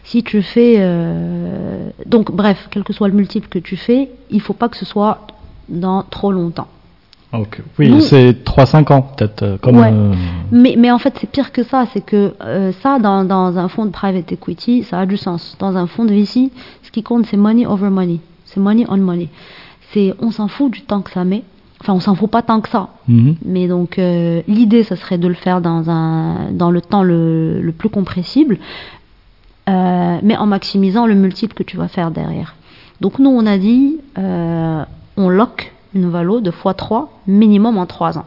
Si 0.03 0.23
tu 0.23 0.41
fais, 0.41 0.76
euh, 0.80 1.90
donc 2.06 2.31
bref, 2.31 2.68
quel 2.72 2.84
que 2.84 2.91
soit 2.91 3.07
le 3.07 3.14
multiple 3.14 3.48
que 3.48 3.60
tu 3.60 3.77
fais, 3.77 4.10
il 4.31 4.41
faut 4.41 4.53
pas 4.53 4.68
que 4.68 4.77
ce 4.77 4.85
soit 4.85 5.27
dans 5.69 6.03
trop 6.03 6.31
longtemps. 6.31 6.68
Ok. 7.34 7.61
Oui, 7.80 7.89
Nous- 7.89 7.99
c'est 8.01 8.43
3-5 8.43 8.91
ans 8.91 9.01
peut-être. 9.01 9.41
euh, 9.43 9.57
Comme, 9.57 9.77
Ouais. 9.80 9.89
euh, 9.91 10.14
Mais, 10.51 10.76
mais 10.77 10.91
en 10.91 10.99
fait, 10.99 11.15
c'est 11.19 11.30
pire 11.30 11.51
que 11.51 11.64
ça. 11.64 11.85
C'est 11.91 12.05
que 12.05 12.35
euh, 12.41 12.72
ça, 12.81 12.99
dans, 12.99 13.23
dans 13.26 13.57
un 13.57 13.68
fonds 13.69 13.85
de 13.85 13.91
private 13.91 14.31
equity, 14.31 14.84
ça 14.84 14.99
a 14.99 15.05
du 15.05 15.18
sens. 15.18 15.55
Dans 15.60 15.76
un 15.76 15.88
fonds 15.88 16.05
de 16.05 16.14
VC, 16.14 16.51
ce 16.84 16.91
qui 16.91 17.01
compte, 17.01 17.26
c'est 17.26 17.38
money 17.38 17.65
over 17.65 17.89
money. 17.89 18.19
C'est 18.45 18.60
money 18.60 18.85
on 18.88 18.97
money. 18.97 19.30
C'est, 19.91 20.14
on 20.19 20.30
s'en 20.31 20.47
fout 20.47 20.72
du 20.72 20.81
temps 20.81 21.01
que 21.01 21.11
ça 21.11 21.23
met. 21.23 21.43
Enfin, 21.81 21.93
on 21.93 21.99
s'en 21.99 22.15
fout 22.15 22.30
pas 22.30 22.43
tant 22.43 22.61
que 22.61 22.69
ça. 22.69 22.89
mhm. 23.07 23.35
Mais 23.43 23.68
donc, 23.68 23.97
euh, 23.99 24.41
l'idée, 24.47 24.84
ça 24.84 24.95
serait 24.95 25.18
de 25.18 25.27
le 25.27 25.34
faire 25.34 25.60
dans, 25.60 25.89
un, 25.89 26.51
dans 26.51 26.72
le 26.72 26.81
temps 26.81 27.03
le, 27.03 27.61
le 27.61 27.72
plus 27.73 27.89
compressible, 27.89 28.57
mais 29.68 30.38
en 30.38 30.45
maximisant 30.45 31.05
le 31.07 31.15
multiple 31.15 31.53
que 31.55 31.64
tu 31.64 31.77
vas 31.77 31.88
faire 31.88 32.11
derrière. 32.11 32.55
Donc, 33.01 33.19
nous, 33.19 33.30
on 33.30 33.45
a 33.45 33.57
dit, 33.57 33.97
on 34.15 35.30
lock 35.30 35.72
une 35.93 36.09
valo 36.09 36.41
de 36.41 36.51
x3 36.51 37.07
minimum 37.27 37.77
en 37.77 37.85
3 37.85 38.17
ans. 38.17 38.25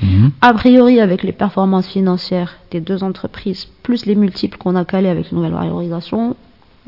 Mhm. 0.00 0.32
A 0.40 0.54
priori, 0.54 1.00
avec 1.00 1.22
les 1.22 1.32
performances 1.32 1.86
financières 1.86 2.56
des 2.70 2.80
deux 2.80 3.04
entreprises, 3.04 3.66
plus 3.82 4.06
les 4.06 4.14
multiples 4.14 4.56
qu'on 4.56 4.74
a 4.76 4.84
calés 4.84 5.08
avec 5.08 5.30
une 5.30 5.38
nouvelle 5.38 5.52
valorisation, 5.52 6.36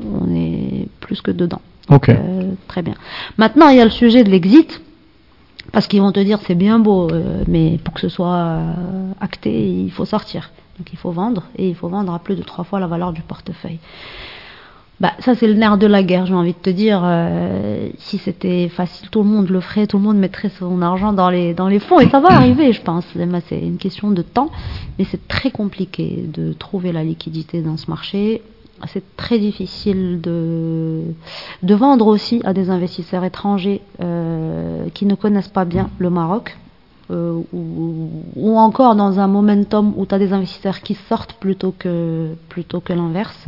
on 0.03 0.35
est 0.35 0.89
plus 1.01 1.21
que 1.21 1.31
dedans. 1.31 1.61
Ok. 1.91 2.09
Euh, 2.09 2.53
très 2.67 2.83
bien. 2.83 2.95
Maintenant, 3.37 3.69
il 3.69 3.77
y 3.77 3.81
a 3.81 3.85
le 3.85 3.91
sujet 3.91 4.25
de 4.25 4.31
l'exit. 4.31 4.81
Parce 5.73 5.89
qu'ils 5.89 6.01
vont 6.01 6.13
te 6.13 6.21
dire 6.21 6.39
c'est 6.47 6.55
bien 6.55 6.79
beau, 6.79 7.09
euh, 7.11 7.43
mais 7.49 7.79
pour 7.83 7.95
que 7.95 8.01
ce 8.01 8.09
soit 8.09 8.35
euh, 8.35 8.73
acté, 9.21 9.51
il 9.51 9.91
faut 9.91 10.05
sortir. 10.05 10.51
Donc 10.79 10.93
il 10.93 10.99
faut 10.99 11.11
vendre, 11.11 11.45
et 11.57 11.69
il 11.69 11.75
faut 11.75 11.89
vendre 11.89 12.13
à 12.13 12.19
plus 12.19 12.37
de 12.37 12.43
trois 12.43 12.65
fois 12.65 12.81
la 12.81 12.87
valeur 12.87 13.13
du 13.13 13.23
portefeuille. 13.23 13.79
Bah, 15.01 15.13
ça, 15.19 15.35
c'est 15.35 15.49
le 15.49 15.55
nerf 15.55 15.77
de 15.77 15.87
la 15.89 16.03
guerre, 16.05 16.25
j'ai 16.27 16.35
envie 16.35 16.53
de 16.53 16.59
te 16.59 16.71
dire. 16.71 17.03
euh, 17.05 17.89
si 17.99 18.19
c'était 18.19 18.69
facile, 18.69 19.11
tout 19.11 19.23
le 19.23 19.29
monde 19.29 19.51
le 19.51 19.61
ferait, 19.61 19.87
tout 19.89 19.99
le 19.99 20.05
monde 20.05 20.17
mettrait 20.19 20.51
son 20.51 20.81
argent 20.83 21.13
dans 21.13 21.31
les, 21.31 21.53
dans 21.53 21.67
les 21.69 21.81
fonds, 21.81 21.99
et 22.01 22.09
ça 22.09 22.21
va 22.21 22.29
arriver, 22.37 22.73
je 22.73 22.81
pense. 22.81 23.05
Bah, 23.17 23.41
C'est 23.49 23.59
une 23.59 23.77
question 23.77 24.11
de 24.13 24.23
temps, 24.23 24.51
mais 24.99 25.05
c'est 25.05 25.27
très 25.29 25.51
compliqué 25.51 26.25
de 26.33 26.53
trouver 26.53 26.93
la 26.93 27.03
liquidité 27.03 27.61
dans 27.61 27.77
ce 27.77 27.91
marché. 27.91 28.43
C'est 28.87 29.17
très 29.17 29.39
difficile 29.39 30.21
de, 30.21 31.01
de 31.63 31.75
vendre 31.75 32.07
aussi 32.07 32.41
à 32.45 32.53
des 32.53 32.71
investisseurs 32.71 33.25
étrangers 33.25 33.81
euh, 34.03 34.85
qui 34.95 35.07
ne 35.07 35.15
connaissent 35.15 35.49
pas 35.49 35.65
bien 35.65 35.91
le 35.99 36.11
Maroc. 36.11 36.57
euh, 37.11 37.41
ou, 37.53 38.11
ou 38.37 38.59
encore 38.59 38.95
dans 38.97 39.19
un 39.21 39.27
momentum 39.27 39.93
où 39.97 40.07
tu 40.07 40.15
as 40.15 40.19
des 40.19 40.33
investisseurs 40.33 40.81
qui 40.81 40.95
sortent 41.09 41.35
plutôt 41.35 41.75
que, 41.79 42.29
plutôt 42.49 42.81
que 42.81 42.93
l'inverse. 42.93 43.39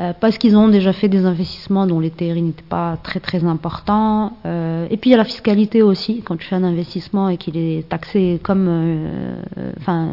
Euh, 0.00 0.12
parce 0.18 0.38
qu'ils 0.38 0.56
ont 0.56 0.68
déjà 0.68 0.92
fait 0.92 1.08
des 1.08 1.24
investissements 1.24 1.86
dont 1.86 2.00
les 2.00 2.10
TRI 2.10 2.42
n'étaient 2.42 2.62
pas 2.62 2.98
très 3.02 3.20
très 3.20 3.44
importants. 3.44 4.36
Euh, 4.44 4.88
et 4.90 4.96
puis 4.96 5.10
il 5.10 5.12
y 5.12 5.14
a 5.14 5.18
la 5.18 5.24
fiscalité 5.24 5.82
aussi, 5.82 6.22
quand 6.22 6.36
tu 6.36 6.46
fais 6.46 6.56
un 6.56 6.64
investissement 6.64 7.28
et 7.28 7.36
qu'il 7.36 7.56
est 7.56 7.88
taxé 7.88 8.40
comme, 8.42 8.66
euh, 8.68 9.36
enfin, 9.78 10.08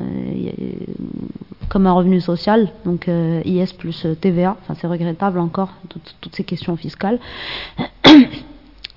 comme 1.70 1.88
un 1.88 1.94
revenu 1.94 2.22
social, 2.22 2.70
donc 2.86 3.08
IS 3.08 3.74
plus 3.78 4.06
TVA, 4.20 4.56
enfin, 4.62 4.76
c'est 4.80 4.88
regrettable 4.88 5.40
encore, 5.40 5.70
toutes, 5.90 6.36
ces 6.36 6.44
questions 6.44 6.76
fiscales. 6.76 7.20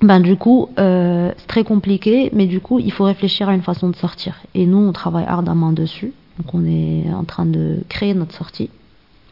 Ben, 0.01 0.21
du 0.21 0.37
coup, 0.37 0.69
c'est 0.77 1.47
très 1.47 1.65
compliqué, 1.65 2.29
mais 2.35 2.47
du 2.47 2.61
coup, 2.61 2.79
il 2.79 2.93
faut 2.93 3.05
réfléchir 3.05 3.49
à 3.49 3.55
une 3.55 3.63
façon 3.63 3.89
de 3.89 3.97
sortir. 3.97 4.35
Et 4.55 4.67
nous, 4.67 4.77
on 4.77 4.93
travaille 4.93 5.25
ardemment 5.27 5.73
dessus. 5.73 6.13
Donc, 6.37 6.53
on 6.53 6.67
est 6.67 7.11
en 7.15 7.25
train 7.25 7.47
de 7.47 7.79
créer 7.89 8.13
notre 8.13 8.35
sortie. 8.35 8.69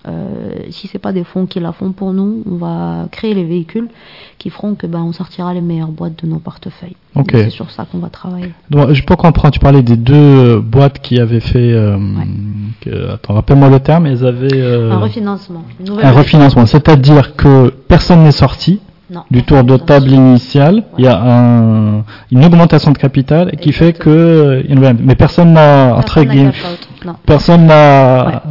Euh, 0.09 0.51
si 0.71 0.89
c'est 0.89 0.99
pas 0.99 1.13
des 1.13 1.23
fonds 1.23 1.47
qui 1.47 1.61
la 1.61 1.71
font 1.73 1.93
pour 1.93 2.13
nous, 2.13 2.43
on 2.51 2.57
va 2.57 3.07
créer 3.13 3.35
les 3.35 3.45
véhicules 3.45 3.89
qui 4.39 4.51
feront 4.51 4.75
que 4.75 4.87
ben 4.89 5.01
on 5.01 5.13
sortira 5.13 5.55
les 5.55 5.61
meilleures 5.61 5.93
boîtes 5.93 6.25
de 6.25 6.29
nos 6.29 6.39
portefeuilles. 6.41 6.97
C'est 7.45 7.51
sur 7.51 7.71
ça 7.71 7.85
qu'on 7.91 7.99
va 7.99 8.09
travailler. 8.09 8.53
Donc, 8.71 8.93
je 8.93 9.05
peux 9.05 9.15
comprendre, 9.15 9.53
tu 9.55 9.61
parlais 9.61 9.83
des 9.83 9.97
deux 9.97 10.15
euh, 10.15 10.61
boîtes 10.61 10.99
qui 11.01 11.21
avaient 11.21 11.39
fait. 11.41 11.73
euh, 11.73 11.97
que- 12.81 13.11
attends, 13.13 13.35
rappelle-moi 13.35 13.69
le 13.71 13.79
terme, 13.81 14.07
elles 14.07 14.25
avaient. 14.27 14.49
euh, 14.61 14.91
un 14.91 14.99
refinancement. 14.99 15.63
un 16.03 16.11
refinancement. 16.13 16.67
C'est-à-dire 16.67 17.37
que 17.37 17.69
personne 17.87 18.25
n'est 18.25 18.33
sorti 18.33 18.81
Non, 19.13 19.25
du 19.31 19.43
tour 19.43 19.63
de 19.63 19.77
table 19.77 20.11
initial. 20.11 20.85
Il 20.97 21.05
y 21.05 21.09
a 21.09 21.21
un, 21.21 22.03
une 22.31 22.45
augmentation 22.45 22.93
de 22.93 22.99
capital 22.99 23.51
qui 23.61 23.73
fait 23.73 23.93
que. 23.93 24.65
Mais 25.03 25.15
personne 25.17 25.53
n'a. 25.53 25.95
Entre 25.97 26.15
Personne 26.15 26.27
n'a 26.27 26.33
guillemets. 26.33 26.53
Personne 27.27 27.67
n'a, 27.67 28.43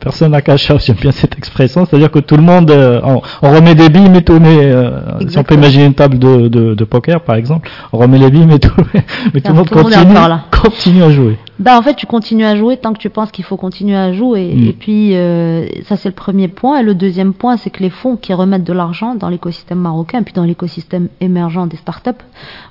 personne 0.00 0.32
n'a 0.32 0.42
cash 0.42 0.70
out, 0.70 0.80
j'aime 0.84 0.96
bien 0.96 1.12
cette 1.12 1.38
expression, 1.38 1.86
c'est-à-dire 1.86 2.10
que 2.10 2.18
tout 2.18 2.36
le 2.36 2.42
monde, 2.42 2.70
euh, 2.70 3.00
on, 3.04 3.22
on 3.42 3.54
remet 3.54 3.74
des 3.74 3.88
billes, 3.88 4.10
mais 4.10 4.22
tout, 4.22 4.40
mais, 4.40 4.58
euh, 4.58 4.90
si 5.28 5.38
on 5.38 5.44
peut 5.44 5.54
imaginer 5.54 5.84
une 5.84 5.94
table 5.94 6.18
de, 6.18 6.48
de, 6.48 6.74
de 6.74 6.84
poker, 6.84 7.20
par 7.20 7.36
exemple, 7.36 7.70
on 7.92 7.98
remet 7.98 8.18
les 8.18 8.30
billes, 8.30 8.46
mais 8.46 8.58
tout, 8.58 8.72
mais 9.34 9.40
tout 9.40 9.52
le 9.52 9.58
monde 9.58 9.68
tout 9.68 9.74
le 9.76 9.82
monde 9.84 9.92
est 9.92 9.96
continue, 9.96 10.14
là. 10.14 10.40
continue 10.50 11.02
à 11.04 11.10
jouer. 11.10 11.38
Bah 11.58 11.78
en 11.78 11.82
fait 11.82 11.94
tu 11.94 12.06
continues 12.06 12.44
à 12.44 12.54
jouer 12.54 12.76
tant 12.76 12.92
que 12.92 12.98
tu 12.98 13.08
penses 13.08 13.30
qu'il 13.30 13.44
faut 13.44 13.56
continuer 13.56 13.96
à 13.96 14.12
jouer. 14.12 14.52
Mm. 14.54 14.66
et 14.68 14.72
puis 14.72 15.16
euh, 15.16 15.66
ça 15.84 15.96
c'est 15.96 16.08
le 16.10 16.14
premier 16.14 16.48
point. 16.48 16.80
Et 16.80 16.82
le 16.82 16.94
deuxième 16.94 17.32
point 17.32 17.56
c'est 17.56 17.70
que 17.70 17.82
les 17.82 17.90
fonds 17.90 18.16
qui 18.16 18.34
remettent 18.34 18.64
de 18.64 18.72
l'argent 18.72 19.14
dans 19.14 19.28
l'écosystème 19.28 19.78
marocain 19.78 20.22
puis 20.22 20.34
dans 20.34 20.44
l'écosystème 20.44 21.08
émergent 21.20 21.66
des 21.68 21.76
startups 21.78 22.10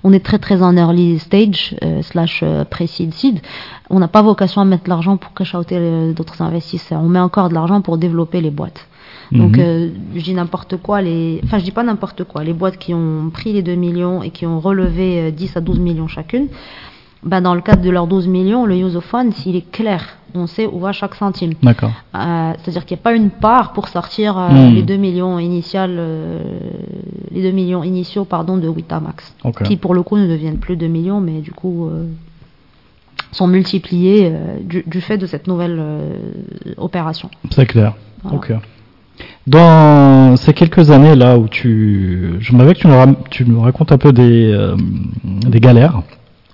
on 0.03 0.13
est 0.13 0.23
très 0.23 0.37
très 0.39 0.61
en 0.61 0.77
early 0.77 1.17
stage 1.19 1.75
euh, 1.83 2.01
slash 2.03 2.41
euh, 2.43 2.63
pre-seed 2.63 3.13
seed 3.13 3.39
on 3.89 3.99
n'a 3.99 4.07
pas 4.07 4.21
vocation 4.21 4.61
à 4.61 4.65
mettre 4.65 4.83
de 4.85 4.89
l'argent 4.89 5.17
pour 5.17 5.33
cash 5.33 5.53
outer 5.55 5.77
euh, 5.77 6.13
d'autres 6.13 6.41
investisseurs. 6.41 7.01
On 7.01 7.07
met 7.07 7.19
encore 7.19 7.49
de 7.49 7.53
l'argent 7.53 7.81
pour 7.81 7.97
développer 7.97 8.41
les 8.41 8.49
boîtes. 8.51 8.87
Donc 9.31 9.57
Mhm. 9.57 9.63
euh, 9.63 9.89
je 10.15 10.21
dis 10.21 10.33
n'importe 10.35 10.77
quoi 10.77 11.01
les 11.01 11.39
enfin 11.43 11.57
je 11.57 11.63
dis 11.63 11.71
pas 11.71 11.83
n'importe 11.83 12.23
quoi. 12.25 12.43
Les 12.43 12.53
boîtes 12.53 12.77
qui 12.77 12.93
ont 12.93 13.29
pris 13.33 13.53
les 13.53 13.63
2 13.63 13.73
millions 13.73 14.21
et 14.21 14.29
qui 14.29 14.45
ont 14.45 14.59
relevé 14.59 15.19
euh, 15.19 15.31
10 15.31 15.57
à 15.57 15.61
12 15.61 15.79
millions 15.79 16.07
chacune 16.07 16.47
ben, 17.25 17.41
dans 17.41 17.55
le 17.55 17.61
cadre 17.61 17.81
de 17.81 17.89
leurs 17.89 18.07
12 18.07 18.27
millions, 18.27 18.65
le 18.65 18.75
use 18.77 18.95
of 18.95 19.03
funds, 19.03 19.31
s'il 19.31 19.55
est 19.55 19.71
clair, 19.71 20.17
on 20.35 20.47
sait 20.47 20.67
où 20.67 20.79
va 20.79 20.91
chaque 20.91 21.15
centime. 21.15 21.53
D'accord. 21.63 21.91
Euh, 22.15 22.53
C'est-à-dire 22.61 22.85
qu'il 22.85 22.95
n'y 22.95 23.01
a 23.01 23.03
pas 23.03 23.13
une 23.13 23.29
part 23.31 23.73
pour 23.73 23.87
sortir 23.87 24.37
euh, 24.37 24.49
Hmm. 24.49 24.73
les 24.75 24.83
2 24.83 24.95
millions 24.97 25.39
initiales, 25.39 25.95
euh, 25.97 26.39
les 27.31 27.41
2 27.41 27.51
millions 27.51 27.83
initiaux 27.83 28.25
pardon, 28.25 28.57
de 28.57 28.67
Witamax, 28.67 29.33
Ok. 29.43 29.63
qui 29.63 29.75
pour 29.77 29.93
le 29.95 30.03
coup 30.03 30.17
ne 30.17 30.27
deviennent 30.27 30.59
plus 30.59 30.77
2 30.77 30.87
millions, 30.87 31.19
mais 31.19 31.39
du 31.41 31.51
coup 31.51 31.89
sont 33.31 33.47
multipliés 33.47 34.31
du, 34.61 34.83
du 34.87 35.01
fait 35.01 35.17
de 35.17 35.25
cette 35.25 35.47
nouvelle 35.47 35.81
opération. 36.77 37.29
C'est 37.51 37.65
clair. 37.65 37.93
Voilà. 38.23 38.37
Ok. 38.37 38.53
Dans 39.47 40.35
ces 40.37 40.53
quelques 40.53 40.89
années 40.91 41.15
là 41.15 41.37
où 41.37 41.47
tu, 41.47 42.35
je 42.39 42.55
m'avais 42.55 42.73
que 42.73 42.79
tu 42.79 42.87
nous, 42.87 42.97
ram- 42.97 43.15
tu 43.29 43.45
nous 43.45 43.61
racontes 43.61 43.91
un 43.91 43.97
peu 43.97 44.11
des, 44.13 44.55
des 45.23 45.59
galères. 45.59 46.01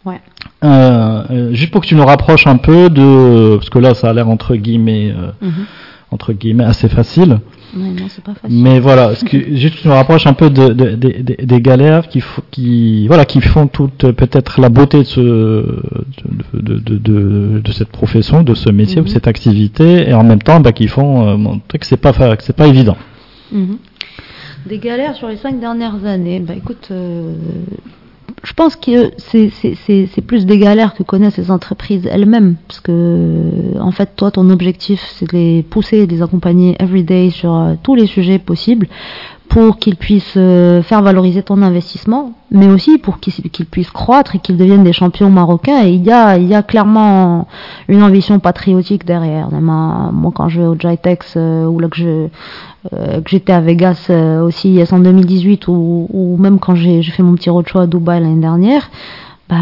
Ouais. 0.05 0.19
Euh, 0.63 1.23
euh, 1.31 1.53
juste 1.53 1.71
pour 1.71 1.81
que 1.81 1.87
tu 1.87 1.95
nous 1.95 2.05
rapproches 2.05 2.45
un 2.45 2.57
peu 2.57 2.89
de, 2.89 3.55
parce 3.57 3.69
que 3.71 3.79
là 3.79 3.93
ça 3.95 4.09
a 4.09 4.13
l'air 4.13 4.29
entre 4.29 4.55
guillemets, 4.55 5.11
euh, 5.11 5.31
Mhm. 5.41 5.65
entre 6.11 6.33
guillemets 6.33 6.65
assez 6.65 6.87
facile. 6.87 7.39
Ouais, 7.75 7.83
non, 7.89 8.05
c'est 8.09 8.23
pas 8.23 8.33
facile. 8.35 8.61
Mais 8.61 8.79
voilà, 8.79 9.15
ce 9.15 9.23
que, 9.25 9.37
juste 9.55 9.77
que 9.77 9.81
tu 9.81 9.87
nous 9.87 9.93
rapproches 9.93 10.27
un 10.27 10.33
peu 10.33 10.49
de, 10.51 10.67
de- 10.73 10.95
de- 10.95 11.21
de- 11.23 11.45
des 11.45 11.61
galères 11.61 12.07
qui, 12.09 12.21
qui, 12.51 13.07
voilà, 13.07 13.25
qui 13.25 13.41
font 13.41 13.65
toute 13.67 14.11
peut-être 14.11 14.59
la 14.61 14.69
beauté 14.69 14.99
de, 14.99 15.03
ce, 15.03 15.65
de, 16.53 17.71
cette 17.71 17.89
profession, 17.89 18.43
de 18.43 18.53
ce 18.53 18.69
métier, 18.69 18.97
Mhm. 18.97 19.05
de 19.05 19.09
cette 19.09 19.27
activité, 19.27 20.09
et 20.09 20.13
en 20.13 20.23
même 20.23 20.41
temps 20.41 20.59
bah, 20.59 20.73
qui 20.73 20.87
font 20.87 21.27
euh, 21.27 21.37
montrer 21.37 21.79
que 21.79 21.85
c'est 21.85 21.97
pas, 21.97 22.11
que 22.13 22.43
c'est 22.43 22.55
pas 22.55 22.67
évident. 22.67 22.97
Mhm. 23.51 23.77
Des 24.67 24.77
galères 24.77 25.15
sur 25.15 25.27
les 25.27 25.37
cinq 25.37 25.59
dernières 25.59 26.05
années. 26.05 26.39
Bah 26.39 26.53
écoute, 26.55 26.89
euh, 26.91 27.33
je 28.43 28.53
pense 28.53 28.75
que 28.75 29.11
c'est- 29.17 30.21
plus 30.25 30.45
des 30.45 30.57
galères 30.57 30.93
que 30.93 31.03
connaissent 31.03 31.37
les 31.37 31.51
entreprises 31.51 32.07
elles-mêmes. 32.09 32.55
Parce 32.67 32.79
que, 32.79 33.79
en 33.79 33.91
fait, 33.91 34.11
toi, 34.15 34.31
ton 34.31 34.49
objectif, 34.49 35.01
c'est 35.15 35.29
de 35.31 35.37
les 35.37 35.63
pousser, 35.63 36.07
de 36.07 36.11
les 36.13 36.21
accompagner 36.21 36.75
everyday 36.79 37.29
sur 37.29 37.53
euh, 37.55 37.73
tous 37.81 37.95
les 37.95 38.07
sujets 38.07 38.39
possibles 38.39 38.87
pour 39.51 39.79
qu'ils 39.79 39.97
puissent 39.97 40.37
euh, 40.37 40.81
faire 40.81 41.01
valoriser 41.01 41.43
ton 41.43 41.61
investissement, 41.61 42.31
mais 42.51 42.67
aussi 42.67 42.97
pour 42.97 43.19
qu'ils 43.19 43.65
puissent 43.65 43.91
croître 43.91 44.33
et 44.33 44.39
qu'ils 44.39 44.55
deviennent 44.55 44.85
des 44.85 44.93
champions 44.93 45.29
marocains. 45.29 45.83
Et 45.83 45.91
il 45.91 46.05
y 46.05 46.11
a, 46.11 46.37
il 46.37 46.47
y 46.47 46.55
a 46.55 46.63
clairement 46.63 47.49
une 47.89 48.01
ambition 48.01 48.39
patriotique 48.39 49.05
derrière. 49.05 49.49
Euh, 49.51 49.59
moi, 49.59 50.31
quand 50.33 50.47
je 50.47 50.61
vais 50.61 50.67
au 50.67 50.79
Jitex 50.79 51.33
euh, 51.35 51.65
ou 51.65 51.79
là 51.79 51.89
que 51.89 52.29
j'étais 53.27 53.51
à 53.51 53.59
Vegas 53.59 54.09
aussi 54.41 54.81
en 54.89 54.99
2018 54.99 55.67
ou, 55.67 56.07
ou 56.09 56.37
même 56.37 56.57
quand 56.57 56.75
j'ai 56.75 57.03
fait 57.03 57.21
mon 57.21 57.35
petit 57.35 57.49
roadshow 57.49 57.79
à 57.79 57.87
Dubaï 57.87 58.21
l'année 58.21 58.39
dernière, 58.39 58.89
bah, 59.51 59.57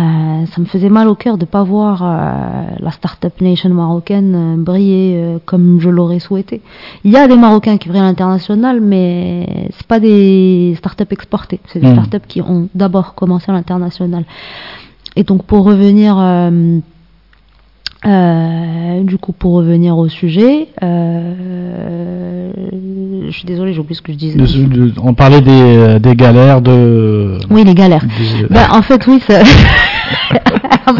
ça 0.53 0.61
me 0.61 0.65
faisait 0.67 0.87
mal 0.89 1.07
au 1.07 1.15
cœur 1.15 1.39
de 1.39 1.45
pas 1.45 1.63
voir 1.63 2.03
euh, 2.03 2.75
la 2.79 2.91
startup 2.91 3.41
nation 3.41 3.71
marocaine 3.71 4.35
euh, 4.35 4.55
briller 4.63 5.15
euh, 5.17 5.39
comme 5.43 5.79
je 5.81 5.89
l'aurais 5.89 6.19
souhaité. 6.19 6.61
Il 7.03 7.11
y 7.11 7.17
a 7.17 7.27
des 7.27 7.35
Marocains 7.35 7.77
qui 7.77 7.89
brillent 7.89 8.01
à 8.01 8.03
l'international, 8.03 8.81
mais 8.81 9.67
c'est 9.75 9.87
pas 9.87 9.99
des 9.99 10.75
startups 10.77 11.05
exportées, 11.09 11.59
c'est 11.69 11.79
des 11.79 11.87
Mhm. 11.87 11.93
startups 11.93 12.27
qui 12.27 12.39
ont 12.41 12.69
d'abord 12.75 13.15
commencé 13.15 13.49
à 13.49 13.53
l'international. 13.55 14.25
Et 15.15 15.23
donc 15.23 15.43
pour 15.45 15.63
revenir 15.65 16.15
euh, 16.19 16.77
euh, 18.05 19.03
du 19.03 19.17
coup, 19.17 19.31
pour 19.33 19.53
revenir 19.53 19.97
au 19.97 20.07
sujet, 20.07 20.67
euh, 20.81 21.33
je 23.27 23.31
suis 23.31 23.45
désolée, 23.45 23.73
j'ai 23.73 23.79
oublié 23.79 23.95
ce 23.95 24.01
que 24.01 24.11
je 24.13 24.17
disais. 24.17 24.37
De 24.37 24.93
on 25.03 25.13
parlait 25.13 25.41
des, 25.41 25.51
euh, 25.51 25.99
des 25.99 26.15
galères 26.15 26.61
de. 26.61 27.39
Oui, 27.49 27.63
les 27.63 27.75
galères. 27.75 28.05
des- 28.05 28.47
Ben, 28.49 28.67
en 28.71 28.81
fait, 28.81 29.05
oui, 29.07 29.21
ça... 29.27 29.41
à 30.85 30.93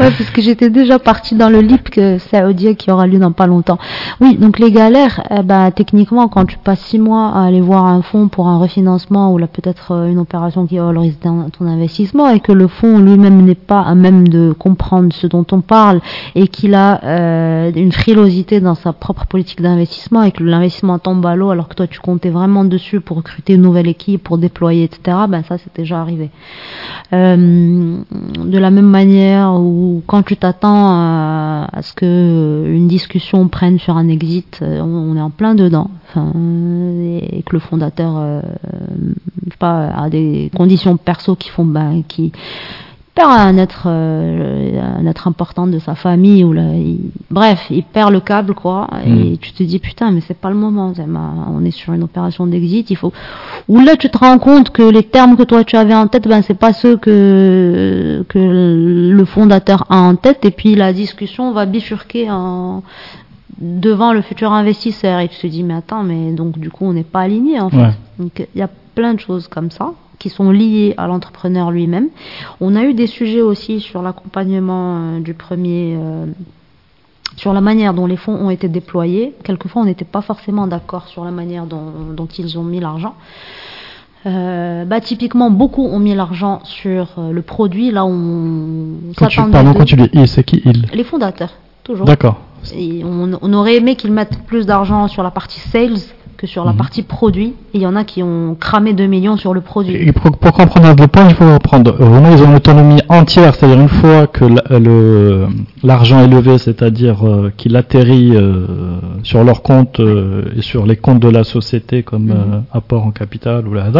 m'entendre. 0.00 0.16
parce 0.18 0.30
que 0.30 0.42
j'étais 0.42 0.70
déjà 0.70 0.98
partie 0.98 1.34
dans 1.34 1.48
le 1.48 1.60
LIP 1.60 1.90
que 1.90 2.18
saoudien 2.18 2.74
qui 2.74 2.90
aura 2.90 3.06
lieu 3.06 3.18
dans 3.18 3.32
pas 3.32 3.46
longtemps. 3.46 3.78
Oui, 4.20 4.36
donc 4.36 4.58
les 4.58 4.70
galères, 4.70 5.22
eh 5.30 5.42
ben, 5.42 5.70
techniquement, 5.70 6.28
quand 6.28 6.46
tu 6.46 6.58
passes 6.58 6.80
six 6.80 6.98
mois 6.98 7.30
à 7.30 7.44
aller 7.44 7.60
voir 7.60 7.86
un 7.86 8.02
fonds 8.02 8.28
pour 8.28 8.48
un 8.48 8.58
refinancement 8.58 9.32
ou 9.32 9.38
là 9.38 9.46
peut-être 9.46 9.92
euh, 9.92 10.10
une 10.10 10.18
opération 10.18 10.66
qui 10.66 10.78
valorise 10.78 11.18
ton 11.20 11.66
investissement 11.66 12.28
et 12.28 12.40
que 12.40 12.52
le 12.52 12.68
fonds 12.68 12.98
lui-même 12.98 13.42
n'est 13.42 13.54
pas 13.54 13.80
à 13.80 13.94
même 13.94 14.28
de 14.28 14.52
comprendre 14.52 15.12
ce 15.12 15.26
dont 15.26 15.46
on 15.52 15.60
parle 15.60 16.00
et 16.34 16.48
qu'il 16.48 16.74
a 16.74 17.02
euh, 17.04 17.72
une 17.74 17.92
frilosité 17.92 18.60
dans 18.60 18.74
sa 18.74 18.92
propre 18.92 19.26
politique 19.26 19.60
d'investissement 19.60 20.22
et 20.22 20.32
que 20.32 20.42
l'investissement 20.42 20.98
tombe 20.98 21.24
à 21.26 21.36
l'eau 21.36 21.50
alors 21.50 21.68
que 21.68 21.74
toi 21.74 21.86
tu 21.86 22.00
comptais 22.00 22.30
vraiment 22.30 22.64
dessus 22.64 23.00
pour 23.00 23.18
recruter 23.18 23.54
une 23.54 23.62
nouvelle 23.62 23.88
équipe, 23.88 24.22
pour 24.22 24.38
déployer, 24.38 24.84
etc. 24.84 25.18
Ben 25.28 25.42
ça 25.48 25.58
c'est 25.58 25.74
déjà 25.74 26.00
arrivé. 26.00 26.30
Euh, 27.12 27.96
de 28.44 28.58
la 28.58 28.70
même 28.70 28.86
manière 28.86 29.54
où 29.54 29.89
quand 30.06 30.22
tu 30.22 30.36
t'attends 30.36 30.90
à, 30.90 31.68
ce 31.82 31.92
que 31.92 32.64
une 32.66 32.88
discussion 32.88 33.48
prenne 33.48 33.78
sur 33.78 33.96
un 33.96 34.08
exit, 34.08 34.60
euh, 34.62 34.80
on, 34.80 35.16
est 35.16 35.20
en 35.20 35.30
plein 35.30 35.54
dedans. 35.54 35.90
Enfin, 36.08 36.32
et 37.02 37.42
que 37.42 37.52
le 37.52 37.60
fondateur, 37.60 38.14
euh, 38.16 38.40
pas, 39.58 39.88
a 39.88 40.10
des 40.10 40.50
conditions 40.56 40.96
perso 40.96 41.36
qui 41.36 41.50
font, 41.50 41.64
ben, 41.64 42.02
qui 42.06 42.32
perd 43.14 43.30
un 43.30 43.56
être, 43.58 43.84
euh, 43.86 44.80
un 44.80 45.06
être 45.06 45.26
important 45.26 45.66
de 45.66 45.78
sa 45.78 45.94
famille 45.94 46.44
ou 46.44 46.54
bref, 47.30 47.66
il 47.70 47.82
perd 47.82 48.12
le 48.12 48.20
câble 48.20 48.54
quoi. 48.54 48.88
Et 49.04 49.10
mm. 49.10 49.38
tu 49.38 49.52
te 49.52 49.62
dis 49.62 49.78
putain, 49.78 50.10
mais 50.10 50.20
c'est 50.20 50.36
pas 50.36 50.50
le 50.50 50.56
moment. 50.56 50.92
On 51.52 51.64
est 51.64 51.70
sur 51.70 51.92
une 51.92 52.02
opération 52.02 52.46
d'exit. 52.46 52.88
Il 52.90 52.96
faut. 52.96 53.12
Ou 53.68 53.80
là, 53.80 53.96
tu 53.96 54.10
te 54.10 54.18
rends 54.18 54.38
compte 54.38 54.70
que 54.70 54.82
les 54.82 55.02
termes 55.02 55.36
que 55.36 55.42
toi 55.42 55.64
tu 55.64 55.76
avais 55.76 55.94
en 55.94 56.06
tête, 56.06 56.28
ben 56.28 56.42
c'est 56.42 56.54
pas 56.54 56.72
ceux 56.72 56.96
que 56.96 58.24
que 58.28 59.12
le 59.12 59.24
fondateur 59.24 59.86
a 59.90 59.98
en 59.98 60.16
tête. 60.16 60.44
Et 60.44 60.50
puis 60.50 60.74
la 60.74 60.92
discussion 60.92 61.52
va 61.52 61.66
bifurquer 61.66 62.30
en 62.30 62.82
devant 63.60 64.12
le 64.12 64.22
futur 64.22 64.52
investisseur. 64.52 65.18
Et 65.20 65.28
tu 65.28 65.38
te 65.38 65.46
dis 65.46 65.62
mais 65.64 65.74
attends, 65.74 66.04
mais 66.04 66.32
donc 66.32 66.58
du 66.58 66.70
coup 66.70 66.84
on 66.84 66.92
n'est 66.92 67.02
pas 67.02 67.20
aligné 67.20 67.60
en 67.60 67.70
fait. 67.70 67.92
Donc 68.18 68.46
il 68.54 68.58
y 68.58 68.62
a 68.62 68.70
plein 68.94 69.14
de 69.14 69.20
choses 69.20 69.48
comme 69.48 69.70
ça 69.70 69.92
qui 70.20 70.28
sont 70.28 70.52
liés 70.52 70.94
à 70.98 71.08
l'entrepreneur 71.08 71.72
lui-même. 71.72 72.08
On 72.60 72.76
a 72.76 72.84
eu 72.84 72.94
des 72.94 73.08
sujets 73.08 73.40
aussi 73.40 73.80
sur 73.80 74.02
l'accompagnement 74.02 74.98
euh, 74.98 75.20
du 75.20 75.34
premier, 75.34 75.96
euh, 75.98 76.26
sur 77.36 77.52
la 77.52 77.62
manière 77.62 77.94
dont 77.94 78.06
les 78.06 78.18
fonds 78.18 78.34
ont 78.34 78.50
été 78.50 78.68
déployés. 78.68 79.34
Quelquefois, 79.42 79.82
on 79.82 79.86
n'était 79.86 80.04
pas 80.04 80.20
forcément 80.20 80.68
d'accord 80.68 81.08
sur 81.08 81.24
la 81.24 81.32
manière 81.32 81.64
dont, 81.64 82.28
ils 82.38 82.58
ont 82.58 82.62
mis 82.62 82.80
l'argent. 82.80 83.14
Euh, 84.26 84.84
bah, 84.84 85.00
typiquement, 85.00 85.50
beaucoup 85.50 85.86
ont 85.86 85.98
mis 85.98 86.14
l'argent 86.14 86.60
sur 86.64 87.14
le 87.16 87.40
produit. 87.40 87.90
Là, 87.90 88.04
on 88.04 89.14
quand 89.16 89.28
tu, 89.28 89.40
pardon, 89.50 89.72
quand 89.72 89.86
tu 89.86 89.96
dis 89.96 90.10
c'est 90.26 90.44
qui 90.44 90.60
ils 90.66 90.84
Les 90.92 91.04
fondateurs, 91.04 91.54
toujours. 91.82 92.04
D'accord. 92.04 92.42
On, 92.76 93.38
on, 93.40 93.52
aurait 93.54 93.76
aimé 93.76 93.96
qu'ils 93.96 94.12
mettent 94.12 94.44
plus 94.44 94.66
d'argent 94.66 95.08
sur 95.08 95.22
la 95.22 95.30
partie 95.30 95.60
sales 95.60 95.96
que 96.40 96.46
sur 96.46 96.64
la 96.64 96.72
mhm. 96.72 96.78
partie 96.78 97.02
produit. 97.02 97.52
Il 97.74 97.82
y 97.82 97.86
en 97.86 97.94
a 97.94 98.04
qui 98.04 98.22
ont 98.22 98.56
cramé 98.58 98.94
2 98.94 99.04
millions 99.04 99.36
sur 99.36 99.52
le 99.52 99.60
produit. 99.60 99.94
Et 99.94 100.12
pour, 100.12 100.32
comprendre 100.52 100.88
un 100.88 100.94
peu 100.94 101.06
point, 101.06 101.28
il 101.28 101.34
faut 101.34 101.52
reprendre. 101.52 101.92
Vraiment, 101.92 102.30
ils 102.30 102.42
ont 102.42 102.46
une 102.46 102.54
autonomie 102.54 103.02
entière, 103.10 103.54
c'est-à-dire 103.54 103.78
une 103.78 103.88
fois 103.88 104.26
que 104.26 104.44
l'argent 105.82 106.20
est 106.20 106.28
levé, 106.28 106.56
c'est-à-dire 106.56 107.28
euh, 107.28 107.52
qu'il 107.54 107.76
atterrit 107.76 108.34
euh, 108.34 108.66
sur 109.22 109.44
leur 109.44 109.62
compte 109.62 110.00
euh, 110.00 110.44
et 110.56 110.62
sur 110.62 110.86
les 110.86 110.96
comptes 110.96 111.20
de 111.20 111.28
la 111.28 111.44
société 111.44 112.02
comme 112.02 112.28
mhm. 112.28 112.62
apport 112.72 113.04
en 113.04 113.10
capital 113.10 113.68
ou 113.68 113.74
là, 113.74 113.90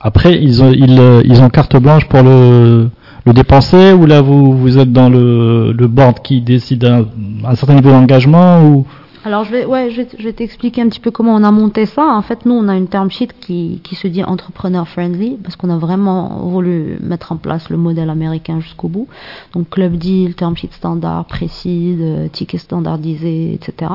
après 0.00 0.42
ils 0.42 0.64
ont, 0.64 0.72
ils, 0.72 1.00
ils 1.24 1.42
ont 1.42 1.48
carte 1.48 1.76
blanche 1.76 2.06
pour 2.08 2.22
le 2.24 2.88
le 3.24 3.32
dépenser 3.32 3.92
ou 3.92 4.04
là 4.04 4.20
vous, 4.20 4.56
vous 4.58 4.78
êtes 4.78 4.92
dans 4.92 5.08
le, 5.08 5.72
le 5.72 5.86
board 5.86 6.22
qui 6.22 6.40
décide 6.40 6.84
un, 6.84 7.04
un 7.46 7.54
certain 7.54 7.74
niveau 7.74 7.90
d'engagement 7.90 8.64
ou 8.64 8.84
alors 9.24 9.44
je 9.44 9.52
vais, 9.52 9.64
ouais, 9.64 9.90
je 9.90 10.24
vais, 10.24 10.32
t'expliquer 10.32 10.82
un 10.82 10.88
petit 10.88 10.98
peu 10.98 11.10
comment 11.10 11.34
on 11.34 11.44
a 11.44 11.50
monté 11.52 11.86
ça. 11.86 12.04
En 12.04 12.22
fait, 12.22 12.44
nous, 12.44 12.54
on 12.54 12.68
a 12.68 12.76
une 12.76 12.88
term 12.88 13.10
sheet 13.10 13.28
qui, 13.40 13.80
qui 13.84 13.94
se 13.94 14.08
dit 14.08 14.24
entrepreneur 14.24 14.86
friendly 14.88 15.38
parce 15.42 15.54
qu'on 15.54 15.70
a 15.70 15.78
vraiment 15.78 16.40
voulu 16.48 16.98
mettre 17.00 17.30
en 17.30 17.36
place 17.36 17.70
le 17.70 17.76
modèle 17.76 18.10
américain 18.10 18.60
jusqu'au 18.60 18.88
bout. 18.88 19.06
Donc 19.52 19.70
club 19.70 19.96
deal, 19.96 20.34
term 20.34 20.56
sheet 20.56 20.72
standard, 20.72 21.26
précise, 21.26 21.98
euh, 22.00 22.28
ticket 22.28 22.58
standardisé, 22.58 23.54
etc. 23.54 23.92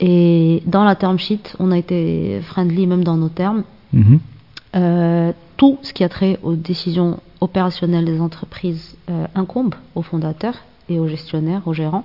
Et 0.00 0.62
dans 0.66 0.82
la 0.82 0.96
term 0.96 1.18
sheet, 1.18 1.54
on 1.60 1.70
a 1.70 1.78
été 1.78 2.40
friendly 2.42 2.88
même 2.88 3.04
dans 3.04 3.16
nos 3.16 3.28
termes. 3.28 3.62
Mm-hmm. 3.94 4.18
Euh, 4.74 5.32
tout 5.56 5.78
ce 5.82 5.92
qui 5.92 6.02
a 6.02 6.08
trait 6.08 6.40
aux 6.42 6.56
décisions 6.56 7.20
opérationnelles 7.40 8.04
des 8.04 8.20
entreprises 8.20 8.96
euh, 9.10 9.26
incombe 9.34 9.74
aux 9.94 10.02
fondateurs 10.02 10.56
et 10.88 10.98
aux 10.98 11.06
gestionnaires, 11.06 11.62
aux 11.66 11.72
gérants. 11.72 12.04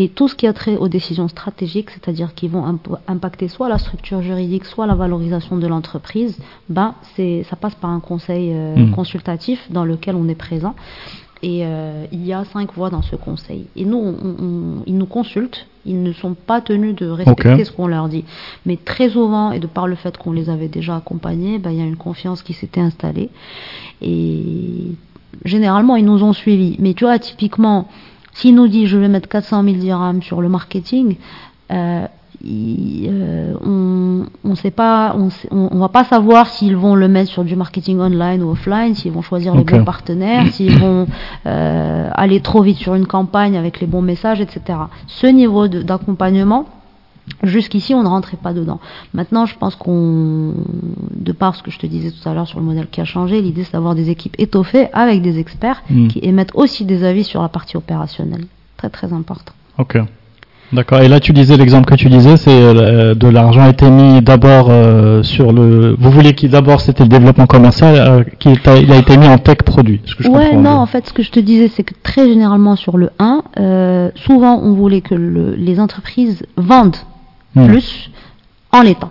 Et 0.00 0.08
tout 0.08 0.28
ce 0.28 0.34
qui 0.34 0.46
a 0.46 0.54
trait 0.54 0.78
aux 0.78 0.88
décisions 0.88 1.28
stratégiques, 1.28 1.90
c'est-à-dire 1.90 2.32
qui 2.34 2.48
vont 2.48 2.64
impacter 3.06 3.48
soit 3.48 3.68
la 3.68 3.76
structure 3.76 4.22
juridique, 4.22 4.64
soit 4.64 4.86
la 4.86 4.94
valorisation 4.94 5.58
de 5.58 5.66
l'entreprise, 5.66 6.38
ben, 6.70 6.94
ça 7.18 7.56
passe 7.56 7.74
par 7.74 7.90
un 7.90 8.00
conseil 8.00 8.50
euh, 8.50 8.76
hmm. 8.76 8.92
consultatif 8.92 9.60
dans 9.70 9.84
lequel 9.84 10.16
on 10.16 10.26
est 10.26 10.34
présent. 10.34 10.74
Et 11.42 11.66
euh, 11.66 12.06
il 12.12 12.24
y 12.24 12.32
a 12.32 12.44
cinq 12.46 12.72
voix 12.72 12.88
dans 12.88 13.02
ce 13.02 13.14
conseil. 13.14 13.66
Et 13.76 13.84
nous, 13.84 14.82
ils 14.86 14.96
nous 14.96 15.04
consultent. 15.04 15.66
Ils 15.84 16.02
ne 16.02 16.12
sont 16.12 16.32
pas 16.32 16.62
tenus 16.62 16.94
de 16.94 17.06
respecter 17.06 17.66
ce 17.66 17.70
qu'on 17.72 17.86
leur 17.86 18.08
dit. 18.08 18.24
Mais 18.64 18.78
très 18.78 19.10
souvent, 19.10 19.52
et 19.52 19.58
de 19.58 19.66
par 19.66 19.86
le 19.86 19.96
fait 19.96 20.16
qu'on 20.16 20.32
les 20.32 20.48
avait 20.48 20.68
déjà 20.68 20.96
accompagnés, 20.96 21.58
ben, 21.58 21.72
il 21.72 21.78
y 21.78 21.82
a 21.82 21.86
une 21.86 21.96
confiance 21.96 22.42
qui 22.42 22.54
s'était 22.54 22.80
installée. 22.80 23.28
Et 24.00 24.92
généralement, 25.44 25.96
ils 25.96 26.06
nous 26.06 26.22
ont 26.24 26.32
suivis. 26.32 26.76
Mais 26.78 26.94
tu 26.94 27.04
vois, 27.04 27.18
typiquement, 27.18 27.86
s'il 28.32 28.54
nous 28.54 28.68
dit 28.68 28.86
je 28.86 28.96
vais 28.96 29.08
mettre 29.08 29.28
400 29.28 29.64
000 29.64 29.76
dirhams 29.76 30.22
sur 30.22 30.40
le 30.40 30.48
marketing, 30.48 31.16
euh, 31.72 32.06
euh, 32.46 33.54
on 33.62 34.24
on 34.44 34.54
sait 34.54 34.70
pas, 34.70 35.14
on, 35.16 35.28
on, 35.50 35.78
va 35.78 35.88
pas 35.88 36.04
savoir 36.04 36.46
s'ils 36.46 36.76
vont 36.76 36.94
le 36.94 37.06
mettre 37.06 37.30
sur 37.30 37.44
du 37.44 37.54
marketing 37.54 38.00
online 38.00 38.42
ou 38.42 38.50
offline, 38.50 38.94
s'ils 38.94 39.12
vont 39.12 39.22
choisir 39.22 39.54
les 39.54 39.64
bons 39.64 39.84
partenaires, 39.84 40.46
s'ils 40.48 40.78
vont 40.78 41.06
euh, 41.46 42.10
aller 42.14 42.40
trop 42.40 42.62
vite 42.62 42.78
sur 42.78 42.94
une 42.94 43.06
campagne 43.06 43.58
avec 43.58 43.80
les 43.80 43.86
bons 43.86 44.02
messages, 44.02 44.40
etc. 44.40 44.78
Ce 45.06 45.26
niveau 45.26 45.68
d'accompagnement, 45.68 46.66
Jusqu'ici, 47.42 47.94
on 47.94 48.02
ne 48.02 48.08
rentrait 48.08 48.36
pas 48.36 48.52
dedans. 48.52 48.80
Maintenant, 49.14 49.46
je 49.46 49.56
pense 49.56 49.74
qu'on, 49.74 50.54
de 51.14 51.32
par 51.32 51.54
ce 51.54 51.62
que 51.62 51.70
je 51.70 51.78
te 51.78 51.86
disais 51.86 52.10
tout 52.10 52.28
à 52.28 52.34
l'heure 52.34 52.46
sur 52.46 52.60
le 52.60 52.66
modèle 52.66 52.88
qui 52.90 53.00
a 53.00 53.04
changé, 53.04 53.40
l'idée 53.40 53.64
c'est 53.64 53.72
d'avoir 53.72 53.94
des 53.94 54.10
équipes 54.10 54.34
étoffées 54.38 54.88
avec 54.92 55.22
des 55.22 55.38
experts 55.38 55.82
hmm. 55.90 56.08
qui 56.08 56.20
émettent 56.22 56.54
aussi 56.54 56.84
des 56.84 57.04
avis 57.04 57.24
sur 57.24 57.42
la 57.42 57.48
partie 57.48 57.76
opérationnelle. 57.76 58.44
Très 58.76 58.90
très 58.90 59.12
important. 59.12 59.52
Ok. 59.78 59.98
D'accord. 60.72 61.00
Et 61.00 61.08
là, 61.08 61.18
tu 61.18 61.32
disais 61.32 61.56
l'exemple 61.56 61.88
que 61.88 61.96
tu 61.96 62.08
disais, 62.08 62.36
c'est 62.36 62.50
euh, 62.50 63.14
de 63.14 63.28
l'argent 63.28 63.62
a 63.62 63.70
été 63.70 63.90
mis 63.90 64.22
d'abord 64.22 64.68
euh, 64.70 65.22
sur 65.24 65.52
le. 65.52 65.96
Vous 65.98 66.10
voulez 66.10 66.32
qu'il 66.34 66.50
d'abord 66.50 66.80
c'était 66.80 67.02
le 67.02 67.08
développement 67.08 67.46
commercial, 67.46 67.96
euh, 67.96 68.22
qu'il 68.38 68.56
a, 68.66 68.76
il 68.76 68.92
a 68.92 68.96
été 68.96 69.16
mis 69.16 69.26
en 69.26 69.38
tech 69.38 69.58
produit. 69.58 70.00
Ce 70.04 70.14
que 70.14 70.22
je 70.22 70.28
ouais, 70.28 70.54
non. 70.54 70.70
En 70.70 70.86
fait, 70.86 71.08
ce 71.08 71.12
que 71.12 71.24
je 71.24 71.32
te 71.32 71.40
disais, 71.40 71.68
c'est 71.68 71.82
que 71.82 71.94
très 72.04 72.28
généralement 72.28 72.76
sur 72.76 72.98
le 72.98 73.10
1, 73.18 74.12
souvent 74.14 74.60
on 74.62 74.72
voulait 74.74 75.00
que 75.00 75.14
le, 75.14 75.54
les 75.56 75.80
entreprises 75.80 76.44
vendent 76.56 76.96
Hmm. 77.54 77.66
plus 77.66 78.10
en 78.72 78.82
l'état. 78.82 79.10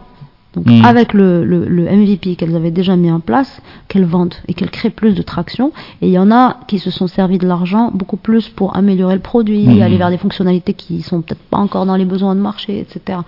Donc 0.55 0.65
hmm. 0.65 0.83
avec 0.83 1.13
le, 1.13 1.45
le, 1.45 1.83
MVP 1.83 2.35
qu'elles 2.35 2.55
avaient 2.55 2.71
déjà 2.71 2.95
mis 2.95 3.11
en 3.11 3.19
place, 3.19 3.61
qu'elles 3.87 4.05
vendent 4.05 4.33
et 4.47 4.53
qu'elles 4.53 4.71
créent 4.71 4.89
plus 4.89 5.13
de 5.13 5.21
traction. 5.21 5.71
Et 6.01 6.07
il 6.07 6.13
y 6.13 6.17
en 6.17 6.31
a 6.31 6.57
qui 6.67 6.79
se 6.79 6.89
sont 6.89 7.07
servis 7.07 7.37
de 7.37 7.47
l'argent 7.47 7.91
beaucoup 7.93 8.17
plus 8.17 8.49
pour 8.49 8.75
améliorer 8.75 9.13
le 9.13 9.21
produit, 9.21 9.67
hmm. 9.67 9.81
aller 9.81 9.97
vers 9.97 10.09
des 10.09 10.17
fonctionnalités 10.17 10.73
qui 10.73 11.01
sont 11.01 11.21
peut-être 11.21 11.43
pas 11.43 11.57
encore 11.57 11.85
dans 11.85 11.95
les 11.95 12.05
besoins 12.05 12.35
de 12.35 12.41
marché, 12.41 12.79
etc. 12.79 13.19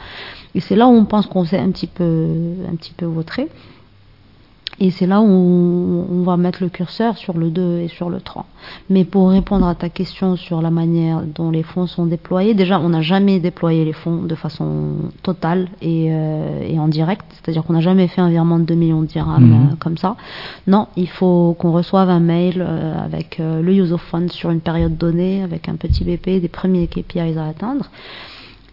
Et 0.56 0.60
c'est 0.60 0.76
là 0.76 0.88
où 0.88 0.92
on 0.92 1.06
pense 1.06 1.28
qu'on 1.28 1.46
s'est 1.46 1.60
un 1.60 1.72
petit 1.72 1.88
peu, 1.88 2.28
un 2.72 2.76
petit 2.76 2.94
peu 2.96 3.06
vautré. 3.06 3.48
Et 4.80 4.89
c'est 4.89 5.06
là 5.06 5.22
où 5.22 5.26
on, 5.26 6.23
va 6.23 6.38
mettre 6.38 6.64
le 6.64 6.69
curseur 6.69 7.18
sur 7.18 7.38
le 7.38 7.49
2 7.49 7.80
et 7.80 7.88
sur 7.88 8.10
le 8.10 8.22
3. 8.22 8.45
Mais 8.89 9.03
pour 9.06 9.30
répondre 9.30 9.68
à 9.68 9.76
ta 9.76 9.89
question 9.89 10.35
sur 10.35 10.61
la 10.61 10.72
manière 10.72 11.22
dont 11.23 11.52
les 11.52 11.61
fonds 11.61 11.88
sont 11.88 12.06
déployés, 12.06 12.53
déjà, 12.53 12.80
on 12.80 12.89
n'a 12.89 13.02
jamais 13.02 13.39
déployé 13.39 13.85
les 13.85 13.93
fonds 13.93 14.23
de 14.23 14.35
façon 14.35 14.93
totale 15.23 15.68
et, 15.81 16.07
euh, 16.10 16.77
en 16.77 16.88
direct. 16.88 17.26
C'est-à-dire 17.31 17.64
qu'on 17.64 17.73
n'a 17.73 17.81
jamais 17.81 18.07
fait 18.07 18.22
un 18.22 18.30
virement 18.30 18.60
de 18.60 18.65
2 18.65 18.76
millions 18.76 19.02
de 19.02 19.07
dirhams 19.07 19.43
mhm. 19.43 19.53
euh, 19.53 19.76
comme 19.80 19.98
ça. 19.98 20.15
Non, 20.68 20.88
il 20.95 21.10
faut 21.10 21.56
qu'on 21.60 21.72
reçoive 21.72 22.10
un 22.10 22.19
mail 22.19 22.56
euh, 22.65 22.95
avec 23.03 23.39
le 23.39 23.73
use 23.73 23.93
of 23.93 24.02
funds 24.02 24.30
sur 24.30 24.52
une 24.52 24.61
période 24.61 24.98
donnée, 24.98 25.43
avec 25.43 25.69
un 25.69 25.76
petit 25.76 26.03
BP, 26.03 26.41
des 26.41 26.49
premiers 26.49 26.88
KPIs 26.88 27.38
à 27.38 27.48
atteindre. 27.48 27.89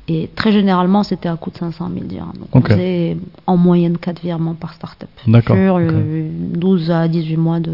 Et 0.09 0.30
très 0.35 0.52
généralement, 0.52 1.02
c'était 1.02 1.28
à 1.28 1.36
coût 1.36 1.51
de 1.51 1.59
500 1.59 1.90
000 1.93 2.06
dirhams. 2.06 2.32
Donc, 2.39 2.48
on 2.55 2.62
faisait 2.62 3.16
en 3.47 3.56
moyenne 3.59 3.98
4 3.98 4.22
virements 4.22 4.55
par 4.55 4.72
startup. 4.72 5.09
D'accord. 5.26 5.56
Sur 5.56 5.80
12 5.80 6.90
à 6.90 7.09
18 7.09 7.36
mois 7.36 7.60
de, 7.60 7.70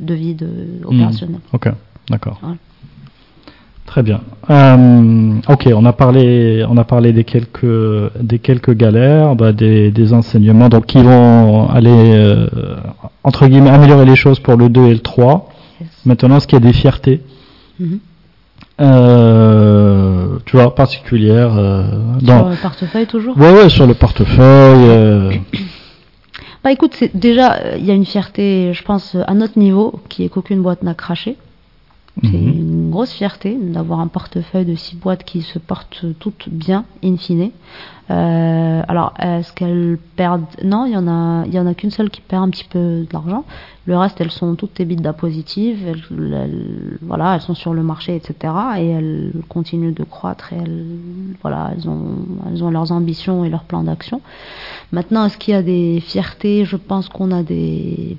de 0.00 0.14
vie 0.14 0.34
de, 0.34 0.46
hmm. 0.46 0.86
opérationnelle. 0.86 1.40
Ok, 1.52 1.68
d'accord. 2.08 2.40
Très 3.84 4.02
bien. 4.02 4.20
Euh, 4.50 5.34
ok, 5.48 5.68
on 5.74 5.84
a 5.84 5.92
parlé, 5.92 6.64
on 6.68 6.76
a 6.76 6.84
parlé 6.84 7.12
des 7.12 7.24
quelques, 7.24 7.64
des 8.20 8.38
quelques 8.40 8.74
galères, 8.74 9.36
bah, 9.36 9.52
des, 9.52 9.92
des, 9.92 10.12
enseignements, 10.12 10.68
donc 10.68 10.86
qui 10.86 11.00
vont 11.00 11.68
aller 11.68 11.90
euh, 11.90 12.48
entre 13.22 13.46
guillemets 13.46 13.70
améliorer 13.70 14.04
les 14.04 14.16
choses 14.16 14.40
pour 14.40 14.56
le 14.56 14.68
2 14.68 14.86
et 14.86 14.94
le 14.94 15.00
3. 15.00 15.50
Maintenant, 16.04 16.40
ce 16.40 16.46
qui 16.46 16.56
est 16.56 16.60
des 16.60 16.72
fiertés? 16.72 17.20
Mm-hmm. 17.80 17.98
Euh, 18.80 20.38
tu 20.44 20.56
vois, 20.56 20.74
particulière. 20.74 21.56
Euh, 21.56 21.82
dans... 22.20 22.38
Sur 22.40 22.48
le 22.50 22.56
portefeuille 22.56 23.06
toujours 23.06 23.36
Ouais, 23.38 23.52
ouais, 23.52 23.68
sur 23.68 23.86
le 23.86 23.94
portefeuille. 23.94 24.88
euh, 24.88 25.32
Bah 26.64 26.72
écoute, 26.72 26.94
c'est 26.98 27.16
déjà, 27.16 27.76
il 27.76 27.84
y 27.84 27.90
a 27.90 27.94
une 27.94 28.04
fierté, 28.06 28.72
je 28.72 28.82
pense, 28.82 29.16
à 29.26 29.34
notre 29.34 29.58
niveau, 29.58 30.00
qui 30.08 30.24
est 30.24 30.28
qu'aucune 30.28 30.62
boîte 30.62 30.82
n'a 30.82 30.94
craché. 30.94 31.36
C'est 32.22 32.30
Mhm. 32.32 32.48
une 32.48 32.90
grosse 32.90 33.12
fierté 33.12 33.58
d'avoir 33.60 34.00
un 34.00 34.06
portefeuille 34.06 34.64
de 34.64 34.74
six 34.74 34.96
boîtes 34.96 35.22
qui 35.24 35.42
se 35.42 35.58
portent 35.58 36.06
toutes 36.18 36.48
bien, 36.48 36.84
in 37.04 37.16
fine. 37.18 37.50
Euh, 38.10 38.82
alors, 38.88 39.12
est-ce 39.18 39.52
qu'elles 39.52 39.98
perdent? 40.16 40.44
Non, 40.64 40.86
il 40.86 40.92
y 40.92 40.96
en 40.96 41.08
a, 41.08 41.44
il 41.46 41.52
y 41.52 41.58
en 41.58 41.66
a 41.66 41.74
qu'une 41.74 41.90
seule 41.90 42.08
qui 42.08 42.22
perd 42.22 42.44
un 42.44 42.48
petit 42.50 42.64
peu 42.64 43.04
d'argent. 43.10 43.44
Le 43.84 43.98
reste, 43.98 44.18
elles 44.20 44.30
sont 44.30 44.54
toutes 44.54 44.80
EBITDA 44.80 45.12
positives. 45.12 45.86
Elles, 45.86 46.02
elles- 46.32 46.98
voilà, 47.02 47.34
elles 47.34 47.42
sont 47.42 47.54
sur 47.54 47.74
le 47.74 47.82
marché, 47.82 48.14
etc. 48.16 48.54
Et 48.78 48.86
elles 48.88 49.32
continuent 49.50 49.92
de 49.94 50.04
croître. 50.04 50.52
Et 50.54 50.56
elles, 50.56 50.86
voilà, 51.42 51.72
elles 51.76 51.86
ont, 51.88 52.16
elles 52.48 52.64
ont 52.64 52.70
leurs 52.70 52.92
ambitions 52.92 53.44
et 53.44 53.50
leurs 53.50 53.64
plans 53.64 53.82
d'action. 53.82 54.22
Maintenant, 54.90 55.26
est-ce 55.26 55.36
qu'il 55.36 55.52
y 55.52 55.56
a 55.56 55.62
des 55.62 56.00
fiertés? 56.00 56.64
Je 56.64 56.76
pense 56.76 57.08
qu'on 57.10 57.30
a 57.30 57.42
des 57.42 58.16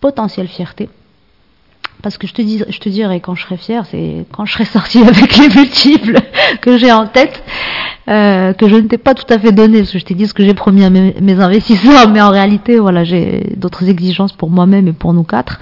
potentielles 0.00 0.48
fiertés. 0.48 0.88
Parce 2.02 2.18
que 2.18 2.26
je 2.26 2.34
te, 2.34 2.42
dis, 2.42 2.62
je 2.68 2.78
te 2.78 2.88
dirais, 2.88 3.20
quand 3.20 3.36
je 3.36 3.44
serai 3.44 3.56
fière, 3.56 3.86
c'est 3.86 4.26
quand 4.32 4.44
je 4.44 4.52
serai 4.54 4.64
sortie 4.64 4.98
avec 5.02 5.36
les 5.36 5.48
multiples 5.48 6.18
que 6.60 6.76
j'ai 6.76 6.90
en 6.90 7.06
tête, 7.06 7.42
euh, 8.08 8.52
que 8.52 8.68
je 8.68 8.74
ne 8.74 8.88
t'ai 8.88 8.98
pas 8.98 9.14
tout 9.14 9.32
à 9.32 9.38
fait 9.38 9.52
donné, 9.52 9.78
parce 9.78 9.92
que 9.92 9.98
je 10.00 10.04
t'ai 10.04 10.14
dit 10.14 10.26
ce 10.26 10.34
que 10.34 10.44
j'ai 10.44 10.54
promis 10.54 10.84
à 10.84 10.90
mes, 10.90 11.14
mes 11.20 11.40
investisseurs, 11.40 12.08
mais 12.08 12.20
en 12.20 12.30
réalité, 12.30 12.80
voilà, 12.80 13.04
j'ai 13.04 13.54
d'autres 13.56 13.88
exigences 13.88 14.32
pour 14.32 14.50
moi-même 14.50 14.88
et 14.88 14.92
pour 14.92 15.12
nous 15.12 15.22
quatre, 15.22 15.60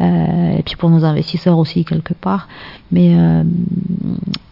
euh, 0.00 0.58
et 0.58 0.62
puis 0.62 0.76
pour 0.76 0.90
nos 0.90 1.04
investisseurs 1.04 1.56
aussi, 1.56 1.86
quelque 1.86 2.12
part. 2.12 2.48
Mais 2.92 3.14
euh, 3.14 3.44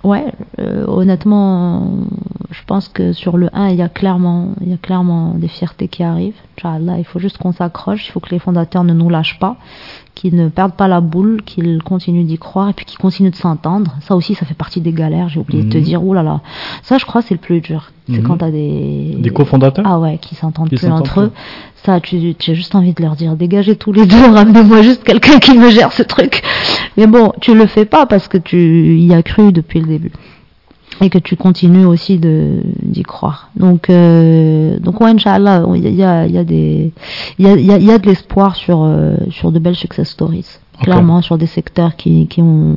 ouais, 0.05 0.33
euh, 0.61 0.87
honnêtement, 0.87 2.07
je 2.51 2.61
pense 2.67 2.89
que 2.89 3.13
sur 3.13 3.37
le 3.37 3.51
1, 3.53 3.69
il 3.71 3.77
y 3.77 3.83
a 3.83 3.89
clairement, 3.89 4.55
il 4.61 4.71
y 4.71 4.75
a 4.75 4.79
clairement 4.79 5.35
des 5.35 5.49
fiertés 5.49 5.89
qui 5.89 6.03
arrivent. 6.03 6.41
Inch'Allah, 6.57 6.99
il 6.99 7.05
faut 7.05 7.19
juste 7.19 7.39
qu'on 7.39 7.53
s'accroche, 7.53 8.07
il 8.07 8.11
faut 8.13 8.21
que 8.21 8.31
les 8.31 8.39
fondateurs 8.39 8.85
ne 8.85 8.93
nous 8.93 9.11
lâchent 9.11 9.39
pas, 9.39 9.57
qu'ils 10.19 10.35
ne 10.35 10.49
perdent 10.49 10.73
pas 10.75 10.89
la 10.89 11.01
boule, 11.01 11.43
qu'ils 11.47 11.81
continuent 11.83 12.25
d'y 12.25 12.39
croire 12.39 12.69
et 12.69 12.73
puis 12.73 12.85
qu'ils 12.85 12.99
continuent 12.99 13.31
de 13.31 13.37
s'entendre. 13.37 13.95
Ça 14.01 14.17
aussi, 14.17 14.35
ça 14.35 14.45
fait 14.45 14.55
partie 14.55 14.81
des 14.81 14.91
galères. 14.93 15.29
J'ai 15.29 15.39
oublié 15.39 15.63
de 15.63 15.69
te 15.71 15.79
Mhm. 15.79 15.85
dire, 15.85 16.05
oulala, 16.05 16.41
ça, 16.83 16.99
je 16.99 17.05
crois, 17.05 17.23
c'est 17.23 17.35
le 17.35 17.41
plus 17.41 17.61
dur. 17.61 17.93
C'est 18.09 18.19
Mhm. 18.19 18.23
quand 18.25 18.37
t'as 18.39 18.51
des 18.51 19.15
Des 19.19 19.31
cofondateurs 19.31 19.85
ah 19.87 20.01
ouais, 20.01 20.19
qui 20.21 20.35
s'entendent 20.35 20.71
plus 20.71 20.89
entre 20.89 21.21
eux. 21.21 21.31
Ça, 21.85 22.01
tu, 22.01 22.35
tu 22.35 22.51
as 22.51 22.55
juste 22.55 22.75
envie 22.75 22.95
de 22.95 23.01
leur 23.01 23.15
dire, 23.15 23.37
dégagez 23.37 23.77
tous 23.77 23.93
les 23.93 24.07
deux, 24.07 24.17
ramenez-moi 24.35 24.83
juste 24.83 25.05
quelqu'un 25.05 25.39
qui 25.39 25.57
me 25.57 25.71
gère 25.71 25.93
ce 25.93 26.03
truc. 26.03 26.43
Mais 26.97 27.07
bon, 27.07 27.33
tu 27.41 27.55
le 27.55 27.67
fais 27.67 27.85
pas 27.85 28.07
parce 28.07 28.27
que 28.27 28.39
tu 28.39 28.99
y 28.99 29.15
as 29.15 29.23
cru 29.23 29.53
depuis 29.53 29.81
le 29.81 29.87
début. 29.87 30.11
Et 31.01 31.11
que 31.11 31.19
tu 31.19 31.37
continues 31.37 31.85
aussi 31.85 32.19
de 32.19 32.63
d'y 32.83 33.03
croire. 33.03 33.51
Donc, 33.57 33.89
euh, 33.89 34.79
donc 34.81 35.01
ouais, 35.01 35.11
Inch'Allah, 35.11 35.65
il 35.75 35.95
y 35.95 36.03
a, 36.03 36.27
il 36.27 36.33
y 36.33 36.39
a, 36.39 36.45
des, 36.45 36.93
il 37.39 37.47
y 37.47 37.49
a, 37.49 37.57
il 37.57 37.85
y 37.85 37.91
a, 37.91 37.99
de 37.99 38.07
l'espoir 38.07 38.57
sur, 38.57 38.83
euh, 38.83 39.17
sur 39.31 39.53
de 39.53 39.59
belles 39.59 39.77
success 39.77 40.09
stories. 40.09 40.59
Clairement, 40.83 41.23
sur 41.23 41.39
des 41.39 41.47
secteurs 41.47 41.97
qui, 41.97 42.29
qui 42.29 42.41
ont, 42.41 42.77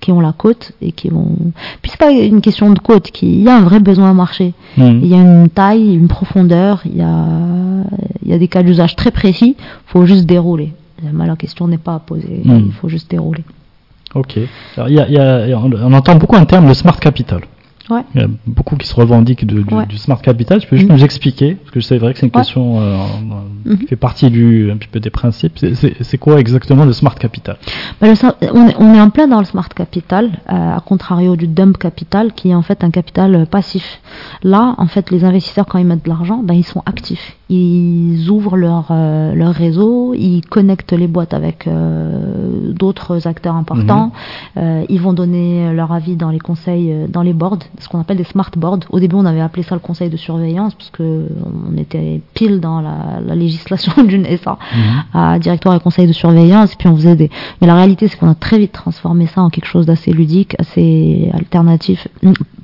qui 0.00 0.10
ont 0.10 0.20
la 0.20 0.32
côte 0.32 0.72
et 0.80 0.92
qui 0.92 1.08
vont. 1.08 1.36
Puis 1.82 1.90
c'est 1.90 1.98
pas 1.98 2.10
une 2.10 2.40
question 2.40 2.70
de 2.70 2.78
côte, 2.78 3.10
qui, 3.10 3.26
il 3.26 3.42
y 3.42 3.48
a 3.48 3.56
un 3.56 3.62
vrai 3.62 3.78
besoin 3.78 4.10
à 4.10 4.14
marcher. 4.14 4.54
Mhm. 4.78 5.00
Il 5.02 5.08
y 5.08 5.14
a 5.14 5.18
une 5.18 5.48
taille, 5.50 5.94
une 5.94 6.08
profondeur, 6.08 6.82
il 6.86 6.96
y 6.96 7.02
a, 7.02 7.26
il 8.22 8.30
y 8.30 8.32
a 8.32 8.38
des 8.38 8.48
cas 8.48 8.62
d'usage 8.62 8.96
très 8.96 9.10
précis, 9.10 9.54
il 9.58 9.64
faut 9.86 10.06
juste 10.06 10.24
dérouler. 10.26 10.72
La 11.12 11.36
question 11.36 11.68
n'est 11.68 11.78
pas 11.78 11.94
à 11.94 11.98
poser, 11.98 12.40
Mm. 12.44 12.62
il 12.66 12.72
faut 12.72 12.88
juste 12.88 13.10
dérouler. 13.10 13.44
Ok. 14.16 14.38
Alors, 14.76 14.88
y 14.88 14.98
a- 14.98 15.08
y 15.08 15.18
a- 15.18 15.58
on 15.58 15.70
on 15.72 15.92
entend 15.92 16.16
beaucoup 16.16 16.36
un 16.36 16.46
terme, 16.46 16.66
le 16.68 16.74
smart 16.74 16.98
capital. 16.98 17.40
Ouais. 17.88 18.02
Il 18.14 18.20
y 18.20 18.24
a 18.24 18.28
beaucoup 18.46 18.76
qui 18.76 18.86
se 18.86 18.94
revendiquent 18.94 19.46
de- 19.46 19.62
du, 19.62 19.74
Ouais. 19.74 19.86
du 19.86 19.96
smart 19.96 20.20
capital. 20.20 20.60
Tu 20.60 20.66
peux 20.66 20.76
juste 20.76 20.88
Mhm. 20.88 20.96
nous 20.96 21.04
expliquer 21.04 21.54
Parce 21.54 21.70
que 21.70 21.80
c'est 21.80 21.98
vrai 21.98 22.12
que 22.12 22.18
c'est 22.18 22.26
une 22.26 22.32
Ouais. 22.34 22.40
question 22.42 22.80
euh, 22.80 22.96
Mhm. 23.64 23.78
qui 23.78 23.86
fait 23.86 23.96
partie 23.96 24.30
du, 24.30 24.70
un 24.72 24.76
petit 24.76 24.88
peu 24.88 25.00
des 25.00 25.10
principes. 25.10 25.58
C'est- 25.58 26.18
quoi 26.18 26.40
exactement 26.40 26.84
le 26.84 26.92
smart 26.92 27.14
capital? 27.14 27.56
Bah, 28.00 28.08
le 28.08 28.14
on, 28.54 28.68
est, 28.68 28.76
on 28.78 28.94
est 28.94 29.00
en 29.00 29.10
plein 29.10 29.28
dans 29.28 29.38
le 29.38 29.44
smart 29.44 29.68
capital, 29.68 30.30
euh, 30.50 30.76
à 30.76 30.80
contrario 30.84 31.36
du 31.36 31.46
dump 31.46 31.76
capital, 31.78 32.32
qui 32.32 32.50
est 32.50 32.54
en 32.54 32.62
fait 32.62 32.82
un 32.82 32.90
capital 32.90 33.34
euh, 33.34 33.44
passif. 33.44 34.00
Là, 34.42 34.74
en 34.78 34.86
fait, 34.86 35.10
les 35.10 35.24
investisseurs, 35.24 35.66
quand 35.66 35.78
ils 35.78 35.86
mettent 35.86 36.04
de 36.04 36.08
l'argent, 36.08 36.40
ben, 36.42 36.54
ils 36.54 36.64
sont 36.64 36.82
actifs. 36.86 37.36
Ils 37.48 38.28
ouvrent 38.28 38.56
leur, 38.56 38.88
euh, 38.90 39.32
leur 39.34 39.52
réseau, 39.54 40.14
ils 40.14 40.42
connectent 40.42 40.92
les 40.92 41.06
boîtes 41.06 41.32
avec 41.34 41.66
euh, 41.68 42.72
d'autres 42.72 43.26
acteurs 43.28 43.54
importants, 43.54 44.12
euh, 44.56 44.84
ils 44.88 45.00
vont 45.00 45.12
donner 45.12 45.72
leur 45.72 45.92
avis 45.92 46.16
dans 46.16 46.30
les 46.30 46.40
conseils, 46.40 46.90
euh, 46.92 47.06
dans 47.08 47.22
les 47.22 47.32
boards, 47.32 47.58
ce 47.78 47.88
qu'on 47.88 48.00
appelle 48.00 48.16
des 48.16 48.24
smart 48.24 48.50
boards. 48.56 48.80
Au 48.90 49.00
début, 49.00 49.16
on 49.16 49.24
avait 49.24 49.40
appelé 49.40 49.62
ça 49.62 49.74
le 49.74 49.80
conseil 49.80 50.10
de 50.10 50.16
surveillance, 50.16 50.74
parce 50.74 50.90
que 50.90 51.26
on 51.44 51.76
était 51.76 52.20
pile 52.34 52.60
dans 52.60 52.80
la, 52.80 53.20
la 53.24 53.34
législation 53.34 53.92
d'une 54.04 54.26
SA 54.38 54.58
à 55.12 55.38
directoire 55.38 55.74
et 55.74 55.80
conseil 55.80 56.06
de 56.06 56.12
surveillance, 56.12 56.72
et 56.72 56.76
puis 56.76 56.88
on 56.88 56.96
faisait 56.96 57.16
des. 57.16 57.30
Mais 57.60 57.66
la 57.66 57.74
réalité, 57.74 58.08
c'est 58.08 58.16
qu'on 58.16 58.30
a 58.30 58.34
très 58.34 58.58
vite 58.58 58.72
transformé 58.72 59.26
ça 59.26 59.42
en 59.42 59.50
quelque 59.50 59.66
chose 59.66 59.86
d'assez 59.86 60.12
ludique, 60.12 60.56
assez 60.58 61.30
alternatif, 61.32 62.08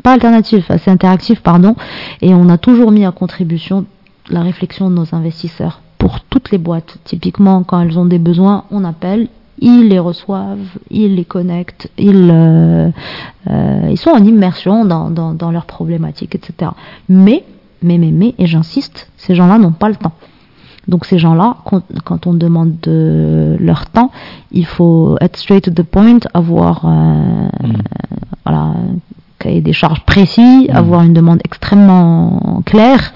pas 0.02 0.12
alternatif, 0.12 0.70
assez 0.70 0.90
interactif, 0.90 1.40
pardon, 1.40 1.76
et 2.20 2.34
on 2.34 2.48
a 2.48 2.58
toujours 2.58 2.90
mis 2.90 3.04
à 3.04 3.12
contribution 3.12 3.86
la 4.30 4.42
réflexion 4.42 4.90
de 4.90 4.94
nos 4.94 5.14
investisseurs 5.14 5.80
pour 5.98 6.20
toutes 6.20 6.50
les 6.50 6.58
boîtes. 6.58 6.98
Typiquement, 7.04 7.62
quand 7.62 7.80
elles 7.80 7.98
ont 7.98 8.06
des 8.06 8.18
besoins, 8.18 8.64
on 8.70 8.84
appelle. 8.84 9.28
Ils 9.64 9.88
les 9.88 10.00
reçoivent, 10.00 10.58
ils 10.90 11.14
les 11.14 11.24
connectent, 11.24 11.88
ils, 11.96 12.28
euh, 12.32 12.90
euh, 13.48 13.88
ils 13.90 13.96
sont 13.96 14.10
en 14.10 14.24
immersion 14.24 14.84
dans, 14.84 15.08
dans, 15.08 15.34
dans 15.34 15.52
leurs 15.52 15.66
problématiques, 15.66 16.34
etc. 16.34 16.72
Mais, 17.08 17.44
mais, 17.80 17.96
mais, 17.96 18.10
mais, 18.10 18.34
et 18.38 18.46
j'insiste, 18.46 19.08
ces 19.16 19.36
gens-là 19.36 19.58
n'ont 19.58 19.70
pas 19.72 19.88
le 19.88 19.94
temps. 19.94 20.12
Donc 20.88 21.06
ces 21.06 21.18
gens-là, 21.18 21.58
quand, 22.04 22.26
on 22.26 22.34
demande 22.34 22.72
de 22.82 23.56
leur 23.60 23.86
temps, 23.86 24.10
il 24.50 24.66
faut 24.66 25.16
être 25.20 25.36
straight 25.36 25.62
to 25.64 25.70
the 25.70 25.84
point, 25.86 26.18
avoir 26.34 26.84
euh, 26.84 27.48
voilà, 28.44 28.62
un 28.62 28.74
cahier 29.38 29.60
des 29.60 29.72
charges 29.72 30.04
précis, 30.04 30.66
Mhm. 30.68 30.76
avoir 30.76 31.02
une 31.02 31.12
demande 31.12 31.40
extrêmement 31.44 32.62
claire, 32.66 33.12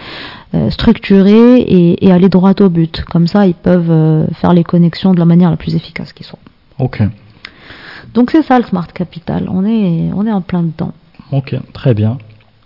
euh, 0.55 0.71
structurée 0.71 1.59
et, 1.59 2.07
et 2.07 2.13
aller 2.13 2.29
droit 2.29 2.53
au 2.61 2.69
but. 2.69 3.05
Comme 3.05 3.27
ça, 3.27 3.47
ils 3.47 3.55
peuvent 3.55 3.91
euh, 3.91 4.27
faire 4.41 4.53
les 4.53 4.65
connexions 4.65 5.13
de 5.13 5.19
la 5.19 5.25
manière 5.25 5.51
la 5.51 5.57
plus 5.57 5.75
efficace 5.75 6.13
qui 6.13 6.25
soit. 6.25 6.39
Ok. 6.79 7.03
Donc 8.15 8.31
c'est 8.31 8.43
ça 8.43 8.59
le 8.59 8.65
smart 8.65 8.87
capital. 8.93 9.49
On 9.51 9.65
est, 9.65 10.11
on 10.15 10.27
est 10.27 10.33
en 10.33 10.41
plein 10.41 10.63
dedans. 10.63 10.93
Ok, 11.33 11.57
très 11.73 11.95
bien. 11.95 12.19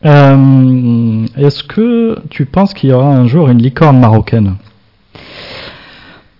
Euh, 0.05 1.27
Est-ce 1.37 1.63
que 1.65 2.19
tu 2.31 2.47
penses 2.47 2.75
qu'il 2.75 2.91
y 2.91 2.93
aura 2.93 3.15
un 3.15 3.27
jour 3.27 3.49
une 3.49 3.61
licorne 3.61 3.99
marocaine? 3.99 4.57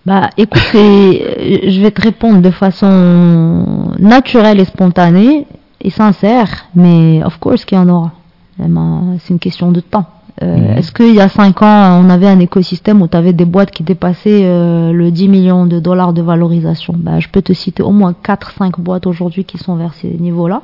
Bah, 0.05 0.29
écoute, 0.37 0.61
euh, 0.75 1.59
je 1.67 1.81
vais 1.81 1.91
te 1.91 2.01
répondre 2.01 2.41
de 2.41 2.49
façon 2.51 3.93
naturelle 3.99 4.59
et 4.59 4.65
spontanée 4.65 5.45
et 5.79 5.89
sincère, 5.89 6.65
mais 6.73 7.23
of 7.23 7.37
course 7.39 7.65
qu'il 7.65 7.77
y 7.77 7.81
en 7.81 7.89
aura. 7.89 8.11
C'est 8.57 9.29
une 9.33 9.39
question 9.39 9.71
de 9.71 9.79
temps. 9.79 10.05
Euh, 10.41 10.55
Mhm. 10.57 10.77
Est-ce 10.77 10.91
qu'il 10.91 11.13
y 11.13 11.19
a 11.21 11.29
5 11.29 11.61
ans, 11.61 12.01
on 12.03 12.09
avait 12.09 12.27
un 12.27 12.39
écosystème 12.39 13.01
où 13.01 13.07
tu 13.07 13.17
avais 13.17 13.33
des 13.33 13.45
boîtes 13.45 13.71
qui 13.71 13.83
dépassaient 13.83 14.41
euh, 14.45 14.91
le 14.91 15.11
10 15.11 15.27
millions 15.27 15.65
de 15.65 15.79
dollars 15.79 16.13
de 16.13 16.21
valorisation? 16.21 16.93
Bah, 16.97 17.19
Je 17.19 17.27
peux 17.29 17.41
te 17.41 17.53
citer 17.53 17.83
au 17.83 17.91
moins 17.91 18.13
4-5 18.23 18.79
boîtes 18.79 19.05
aujourd'hui 19.07 19.43
qui 19.45 19.57
sont 19.57 19.75
vers 19.75 19.93
ces 19.93 20.07
niveaux-là. 20.09 20.61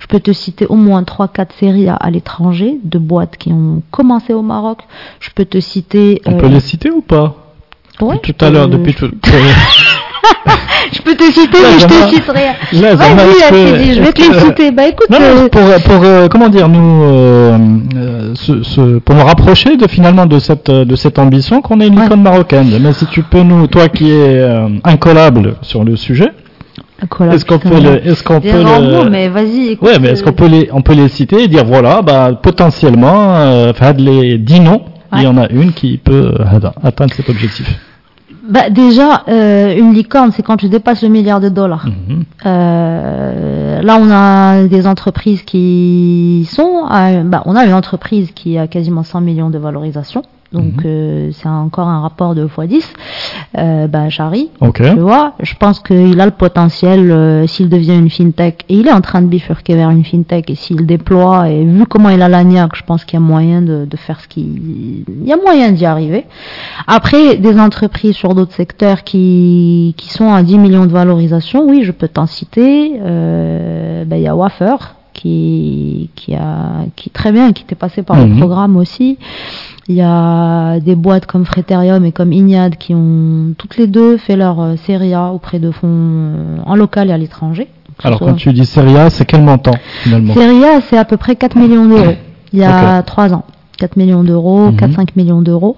Je 0.00 0.06
peux 0.06 0.20
te 0.20 0.32
citer 0.32 0.66
au 0.66 0.74
moins 0.76 1.02
3-4 1.02 1.52
séries 1.58 1.88
à, 1.88 1.94
à 1.94 2.10
l'étranger 2.10 2.78
de 2.82 2.98
boîtes 2.98 3.36
qui 3.36 3.52
ont 3.52 3.82
commencé 3.90 4.32
au 4.32 4.42
Maroc. 4.42 4.78
Je 5.20 5.30
peux 5.34 5.44
te 5.44 5.60
citer... 5.60 6.22
On 6.26 6.32
euh, 6.32 6.38
peut 6.38 6.48
les 6.48 6.60
citer 6.60 6.90
ou 6.90 7.00
pas? 7.02 7.36
Je 8.00 8.32
tout 8.32 8.44
à 8.44 8.50
l'heure, 8.50 8.68
depuis 8.68 8.92
je- 8.92 9.06
tout. 9.06 9.10
Je 10.92 11.02
peux 11.02 11.14
te 11.14 11.24
citer, 11.24 11.60
Là, 11.62 11.68
mais 11.74 11.78
je 11.78 11.86
te 11.86 12.14
citerai. 12.14 12.46
Vas-y, 12.72 13.94
je 13.94 14.00
vais 14.00 14.12
te 14.12 14.20
les 14.22 14.28
que- 14.28 14.40
citer. 14.40 14.70
Bah 14.70 14.88
écoute, 14.88 15.08
Non, 15.10 15.18
euh, 15.20 15.42
non, 15.42 15.48
pour, 15.48 15.62
pour 15.84 16.04
euh, 16.04 16.28
comment 16.28 16.48
dire, 16.48 16.68
nous, 16.68 17.02
euh, 17.04 17.58
euh, 17.96 18.32
ce- 18.34 18.62
ce- 18.62 18.98
pour 18.98 19.14
nous 19.14 19.24
rapprocher 19.24 19.76
de 19.76 19.86
finalement 19.88 20.26
de 20.26 20.38
cette 20.38 20.68
euh, 20.68 20.84
de 20.84 20.96
cette 20.96 21.18
ambition 21.18 21.60
qu'on 21.60 21.80
ait 21.80 21.86
une 21.86 21.96
Ouais. 21.96 22.02
licorne 22.04 22.22
marocaine. 22.22 22.70
Mais 22.80 22.92
si 22.92 23.06
tu 23.06 23.22
peux 23.22 23.42
nous, 23.42 23.66
toi 23.66 23.88
qui 23.88 24.10
es 24.10 24.14
euh, 24.40 24.68
incollable 24.84 25.56
sur 25.62 25.84
le 25.84 25.96
sujet, 25.96 26.30
est-ce 27.32 27.44
qu'on 27.44 27.58
peut 27.58 27.80
le, 27.80 28.06
est-ce 28.06 28.22
qu'on 28.22 28.40
peut 28.40 28.48
le, 28.50 29.10
mais 29.10 29.28
vas-y, 29.28 29.78
ouais, 29.80 29.98
mais 30.00 30.08
est-ce 30.10 30.22
qu'on 30.22 30.32
peut 30.32 30.46
les, 30.48 30.68
on 30.72 30.82
peut 30.82 30.94
les 30.94 31.08
citer 31.08 31.44
et 31.44 31.48
dire 31.48 31.64
voilà, 31.64 32.02
bah 32.02 32.30
potentiellement, 32.42 33.34
euh, 33.36 33.72
les 33.98 34.38
dix 34.38 34.60
noms, 34.60 34.82
il 35.16 35.22
y 35.22 35.26
en 35.26 35.36
a 35.36 35.48
une 35.50 35.72
qui 35.72 35.98
peut 35.98 36.32
euh, 36.40 36.68
atteindre 36.82 37.12
cet 37.14 37.28
objectif. 37.28 37.66
Bah, 38.50 38.68
déjà, 38.68 39.22
euh, 39.28 39.76
une 39.76 39.92
licorne, 39.94 40.32
c'est 40.32 40.42
quand 40.42 40.56
tu 40.56 40.68
dépasses 40.68 41.02
le 41.02 41.08
milliard 41.08 41.40
de 41.40 41.48
dollars. 41.48 41.86
Mhm. 41.86 42.24
Euh, 42.46 43.82
là, 43.82 43.96
on 44.00 44.10
a 44.10 44.66
des 44.66 44.86
entreprises 44.86 45.42
qui 45.42 46.46
sont. 46.50 46.84
à- 46.88 47.22
bah, 47.22 47.42
on 47.46 47.54
a 47.56 47.64
une 47.64 47.74
entreprise 47.74 48.32
qui 48.32 48.58
a 48.58 48.66
quasiment 48.66 49.02
100 49.04 49.20
millions 49.20 49.50
de 49.50 49.58
valorisation. 49.58 50.22
Donc 50.52 50.78
Mhm. 50.78 50.82
euh, 50.84 51.30
c'est 51.32 51.48
encore 51.48 51.88
un 51.88 52.00
rapport 52.00 52.34
de 52.34 52.46
x10, 52.46 52.82
euh, 53.58 53.86
ben 53.86 54.08
Chari, 54.10 54.50
Ok. 54.60 54.82
tu 54.82 54.98
vois, 54.98 55.34
je 55.40 55.54
pense 55.54 55.78
qu'il 55.80 56.20
a 56.20 56.24
le 56.26 56.32
potentiel 56.32 57.10
euh, 57.10 57.46
s'il 57.46 57.68
devient 57.68 57.96
une 57.96 58.10
fintech, 58.10 58.64
et 58.68 58.74
il 58.74 58.88
est 58.88 58.92
en 58.92 59.00
train 59.00 59.22
de 59.22 59.26
bifurquer 59.28 59.74
vers 59.76 59.90
une 59.90 60.04
fintech, 60.04 60.50
et 60.50 60.54
s'il 60.56 60.86
déploie, 60.86 61.48
et 61.50 61.64
vu 61.64 61.86
comment 61.86 62.08
il 62.10 62.20
a 62.22 62.28
la 62.28 62.42
niaque, 62.44 62.74
je 62.74 62.82
pense 62.82 63.04
qu'il 63.04 63.18
y 63.18 63.22
a 63.22 63.26
moyen 63.26 63.62
de, 63.62 63.84
de 63.84 63.96
faire 63.96 64.20
ce 64.20 64.26
qu'il... 64.28 65.04
Il 65.08 65.26
y 65.26 65.32
a 65.32 65.36
moyen 65.36 65.70
d'y 65.72 65.86
arriver. 65.86 66.24
Après, 66.86 67.36
des 67.36 67.58
entreprises 67.58 68.16
sur 68.16 68.34
d'autres 68.34 68.54
secteurs 68.54 69.04
qui, 69.04 69.94
qui 69.96 70.08
sont 70.08 70.32
à 70.32 70.42
10 70.42 70.58
millions 70.58 70.86
de 70.86 70.90
valorisation, 70.92 71.64
oui, 71.68 71.82
je 71.84 71.92
peux 71.92 72.08
t'en 72.08 72.26
citer. 72.26 72.94
Euh, 73.00 74.04
ben, 74.04 74.16
il 74.16 74.22
y 74.22 74.28
a 74.28 74.34
Wafer, 74.34 74.76
qui, 75.12 76.10
qui, 76.16 76.34
a, 76.34 76.84
qui 76.96 77.10
très 77.10 77.30
bien, 77.32 77.52
qui 77.52 77.62
était 77.64 77.74
passé 77.74 78.02
par 78.02 78.16
Mhm. 78.16 78.30
le 78.34 78.36
programme 78.38 78.76
aussi. 78.76 79.18
Il 79.90 79.96
y 79.96 80.02
a 80.02 80.78
des 80.78 80.94
boîtes 80.94 81.26
comme 81.26 81.44
Freterium 81.44 82.04
et 82.04 82.12
comme 82.12 82.32
Ignad 82.32 82.76
qui 82.76 82.94
ont 82.94 83.54
toutes 83.58 83.76
les 83.76 83.88
deux 83.88 84.18
fait 84.18 84.36
leur 84.36 84.60
euh, 84.60 84.76
série 84.86 85.14
A 85.14 85.32
auprès 85.32 85.58
de 85.58 85.72
fonds 85.72 85.88
euh, 85.90 86.58
en 86.64 86.76
local 86.76 87.10
et 87.10 87.12
à 87.12 87.18
l'étranger. 87.18 87.66
Alors 88.04 88.18
soit- 88.18 88.28
quand 88.28 88.34
tu 88.36 88.52
dis 88.52 88.64
série 88.64 88.96
A, 88.96 89.10
c'est 89.10 89.24
quel 89.24 89.42
montant 89.42 89.74
finalement? 90.04 90.32
Série 90.34 90.64
A, 90.64 90.80
c'est 90.80 90.96
à 90.96 91.04
peu 91.04 91.16
près 91.16 91.34
4 91.34 91.56
millions 91.58 91.86
d'euros. 91.86 92.12
Il 92.52 92.60
y 92.60 92.62
a 92.64 93.02
3 93.02 93.34
ans. 93.34 93.42
4 93.78 93.96
millions 93.96 94.22
d'euros, 94.22 94.66
Mhm. 94.70 94.76
4-5 94.76 95.08
millions 95.16 95.42
d'euros, 95.42 95.76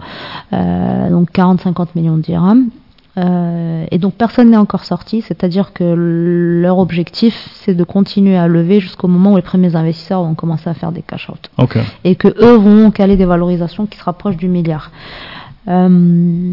euh, 0.52 1.08
donc 1.08 1.30
40-50 1.32 1.88
millions 1.96 2.16
de 2.18 2.22
dirhams. 2.22 2.64
Euh, 3.18 3.84
et 3.90 3.98
donc 3.98 4.14
personne 4.14 4.50
n'est 4.50 4.56
encore 4.56 4.84
sorti, 4.84 5.20
c'est-à-dire 5.20 5.72
que 5.74 5.84
leur 5.84 6.78
objectif, 6.78 7.50
c'est 7.52 7.74
de 7.74 7.84
continuer 7.84 8.38
à 8.38 8.48
lever 8.48 8.80
jusqu'au 8.80 9.06
moment 9.08 9.32
où 9.32 9.36
les 9.36 9.42
premiers 9.42 9.76
investisseurs 9.76 10.22
vont 10.22 10.34
commencer 10.34 10.70
à 10.70 10.74
faire 10.74 10.92
des 10.92 11.02
cash-out 11.02 11.50
Ok. 11.58 11.76
et 12.04 12.14
que 12.16 12.28
eux 12.28 12.56
vont 12.56 12.90
caler 12.90 13.16
des 13.16 13.26
valorisations 13.26 13.84
qui 13.86 13.98
se 13.98 14.04
rapprochent 14.04 14.38
du 14.38 14.48
milliard. 14.48 14.90
Euh, 15.68 16.52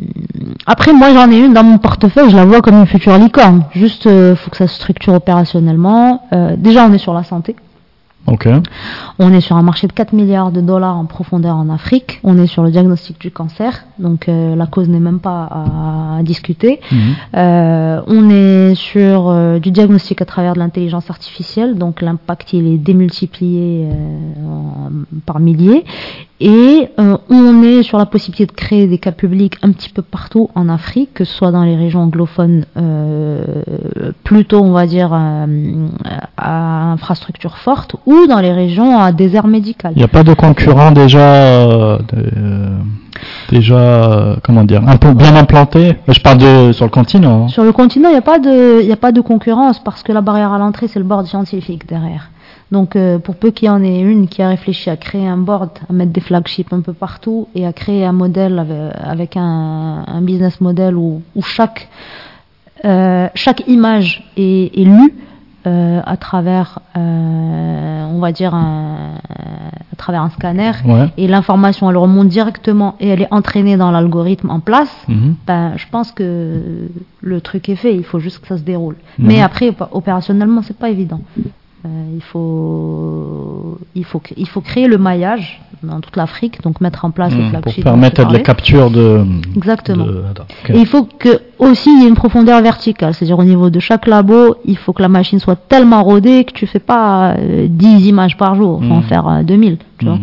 après, 0.65 0.94
moi, 0.94 1.14
j'en 1.14 1.31
ai 1.31 1.40
une 1.40 1.53
dans 1.53 1.64
mon 1.64 1.77
portefeuille, 1.77 2.30
je 2.30 2.36
la 2.36 2.45
vois 2.45 2.61
comme 2.61 2.76
une 2.76 2.86
future 2.86 3.18
licorne. 3.18 3.64
Juste, 3.73 4.06
euh, 4.06 4.36
faut 4.36 4.52
que 4.52 4.57
ça 4.57 4.68
se 4.68 4.76
structure 4.76 5.14
opérationnellement. 5.14 6.23
Euh, 6.34 6.56
déjà, 6.57 6.86
on 6.86 6.94
est 6.94 6.99
sur 6.99 7.14
la 7.14 7.23
santé. 7.23 7.56
On 9.19 9.31
est 9.34 9.41
sur 9.41 9.56
un 9.56 9.61
marché 9.64 9.88
de 9.88 9.93
4 9.93 10.14
milliards 10.14 10.51
de 10.51 10.61
dollars 10.61 10.97
en 10.97 11.06
profondeur 11.06 11.56
en 11.56 11.69
Afrique. 11.69 12.19
On 12.23 12.38
est 12.38 12.47
sur 12.47 12.64
le 12.64 12.72
diagnostic 12.72 13.19
du 13.19 13.31
cancer, 13.31 13.85
donc 13.97 14.27
euh, 14.30 14.56
la 14.56 14.65
cause 14.68 14.88
n'est 14.89 14.99
même 14.99 15.19
pas 15.19 15.47
à, 15.51 16.18
à 16.19 16.23
discuter. 16.23 16.80
Mhm. 16.91 16.99
Euh, 17.35 18.01
on 18.07 18.30
est 18.30 18.76
sur 18.76 19.30
euh, 19.30 19.60
du 19.60 19.72
diagnostic 19.72 20.22
à 20.22 20.26
travers 20.26 20.53
de 20.53 20.60
l'intelligence 20.60 21.10
artificielle, 21.10 21.77
donc 21.77 22.01
l'impact 22.01 22.53
il 22.53 22.68
est 22.68 22.77
démultiplié 22.77 23.88
en- 24.45 24.89
par 25.26 25.39
milliers. 25.39 25.84
Et 26.41 26.88
euh, 26.99 27.18
on 27.30 27.64
est 27.64 27.84
sur 27.84 27.98
la 27.98 28.06
possibilité 28.06 28.45
de 28.45 28.53
créer 28.53 28.88
des 28.88 28.98
cas 28.98 29.11
publics 29.11 29.56
un 29.61 29.72
petit 29.74 29.90
peu 29.90 30.02
partout 30.02 30.49
en 30.56 30.70
Afrique, 30.70 31.14
que 31.14 31.26
ce 31.26 31.34
soit 31.36 31.52
dans 31.52 31.64
les 31.64 31.76
régions 31.76 31.99
anglophones, 32.02 32.64
euh, 32.78 33.44
plutôt 34.24 34.61
on 34.61 34.72
va 34.72 34.86
dire 34.88 35.10
euh, 35.14 35.88
à 36.38 36.91
infrastructure 36.94 37.57
forte, 37.57 37.98
ou 38.06 38.26
dans 38.28 38.40
les 38.40 38.53
régions 38.53 38.98
à 38.99 39.11
désert 39.11 39.48
médical. 39.48 39.91
Il 39.95 39.98
n'y 39.99 40.03
a 40.06 40.07
pas 40.07 40.24
de 40.24 40.34
concurrent 40.34 40.91
déjà, 40.91 41.98
de- 41.98 42.70
déjà, 43.52 44.38
comment 44.41 44.64
dire, 44.64 44.82
un 44.88 44.95
peu 44.95 45.14
bien 45.14 45.36
implanté? 45.36 45.98
Je 46.07 46.22
parle 46.22 46.38
de 46.38 46.72
sur 46.72 46.86
le 46.86 46.91
continent. 46.91 47.45
hein. 47.45 47.48
Sur 47.49 47.66
le 47.66 47.74
continent, 47.74 48.07
il 48.10 48.14
n'y 48.14 48.18
a, 48.18 48.22
pas 48.22 48.40
de- 48.40 48.80
il 48.82 48.88
y 48.88 48.94
a 48.94 48.98
pas 48.98 49.11
de 49.11 49.20
concurrence 49.20 49.80
parce 49.84 50.03
que 50.03 50.14
la 50.14 50.22
barrière 50.22 50.53
à 50.53 50.57
l'entrée, 50.57 50.88
c'est 50.88 50.99
le 50.99 51.06
board 51.06 51.26
scientifique 51.26 51.86
derrière. 51.86 52.30
Donc, 52.72 52.96
euh, 52.96 53.18
pour 53.18 53.36
peu 53.36 53.50
qu'il 53.52 53.66
y 53.68 53.70
en 53.70 53.82
ait 53.84 54.00
une 54.00 54.28
qui 54.28 54.41
a 54.44 54.50
réfléchi 54.50 54.90
à 54.91 54.98
créer 54.98 55.28
un 55.28 55.38
board, 55.38 55.72
à 55.90 55.94
mettre 55.94 56.12
des 56.12 56.22
flagships 56.22 56.72
un 56.72 56.82
peu 56.82 56.94
partout 56.94 57.48
et 57.56 57.66
à 57.66 57.74
créer 57.74 58.06
un 58.06 58.12
modèle 58.12 58.60
avec, 58.60 58.94
avec 59.02 59.38
un, 59.38 60.04
un 60.06 60.22
business 60.22 60.62
model 60.62 60.96
où, 60.96 61.22
où 61.36 61.41
chaque, 61.41 61.88
euh, 62.86 63.28
chaque 63.34 63.68
image 63.68 64.24
est, 64.38 64.72
est 64.80 64.84
lue 64.84 65.14
euh, 65.68 66.00
à 66.06 66.16
travers, 66.16 66.80
on 66.96 68.20
va 68.20 68.32
dire, 68.32 68.54
un, 68.54 69.16
à 69.91 69.96
travers 69.98 70.22
un 70.22 70.30
scanner 70.30 70.72
Ouais. 70.86 71.10
et 71.18 71.28
l'information, 71.28 71.90
elle 71.90 71.98
remonte 71.98 72.28
directement 72.30 72.96
et 73.00 73.08
elle 73.10 73.24
est 73.24 73.34
entraînée 73.34 73.78
dans 73.78 73.91
l'algorithme 73.91 74.50
en 74.52 74.60
place 74.60 74.96
Mhm. 75.08 75.36
ben, 75.48 75.74
je 75.76 75.86
pense 75.91 76.12
que 76.12 76.88
le 77.22 77.41
truc 77.41 77.68
est 77.70 77.76
fait, 77.76 77.96
il 77.96 78.04
faut 78.04 78.20
juste 78.20 78.40
que 78.40 78.48
ça 78.48 78.58
se 78.58 78.64
déroule. 78.64 78.96
Mhm. 79.18 79.28
Mais 79.28 79.41
après, 79.41 79.70
op- 79.70 79.90
opérationnellement, 79.91 80.62
c'est 80.62 80.78
pas 80.78 80.90
évident. 80.90 81.22
Euh, 81.85 81.88
il, 82.14 82.22
faut, 82.22 83.77
il, 83.95 84.03
faut, 84.03 84.22
il 84.35 84.47
faut 84.49 84.60
créer 84.60 84.88
le 84.88 84.97
maillage 84.97 85.61
dans 85.81 86.01
toute 86.01 86.18
l'Afrique, 86.18 86.61
donc 86.61 86.81
mettre 86.81 87.06
en 87.06 87.11
place 87.11 87.31
les 87.34 87.41
Mhm. 87.41 87.61
Pour 87.61 87.73
permettre 87.84 88.27
de 88.27 88.34
la 88.34 88.39
capture 88.41 88.91
de. 88.91 89.23
Exactement. 89.56 90.06
de- 90.06 90.23
attends, 90.30 90.43
ok. 90.65 90.72
Et 90.76 90.77
il 90.80 90.85
faut 90.85 91.03
que 91.18 91.39
aussi 91.57 91.89
il 91.89 92.01
y 92.01 92.06
ait 92.06 92.10
une 92.10 92.15
profondeur 92.15 92.61
verticale, 92.61 93.14
c'est-à-dire 93.14 93.39
au 93.39 93.45
niveau 93.45 93.69
de 93.69 93.80
chaque 93.80 94.07
labo, 94.07 94.56
il 94.65 94.76
faut 94.77 94.91
que 94.91 95.01
la 95.01 95.07
machine 95.07 95.39
soit 95.39 95.56
tellement 95.56 96.03
rodée 96.03 96.43
que 96.43 96.51
tu 96.51 96.68
fais 96.68 96.80
pas 96.80 97.35
euh, 97.38 97.68
10 97.69 98.07
images 98.07 98.35
par 98.35 98.56
jour, 98.56 98.80
faut 98.84 98.93
en 98.93 98.97
Mhm. 98.97 99.03
faire 99.03 99.27
euh, 99.30 99.43
2000, 99.43 99.77
tu 99.99 100.06
vois. 100.06 100.15
Mhm. 100.15 100.22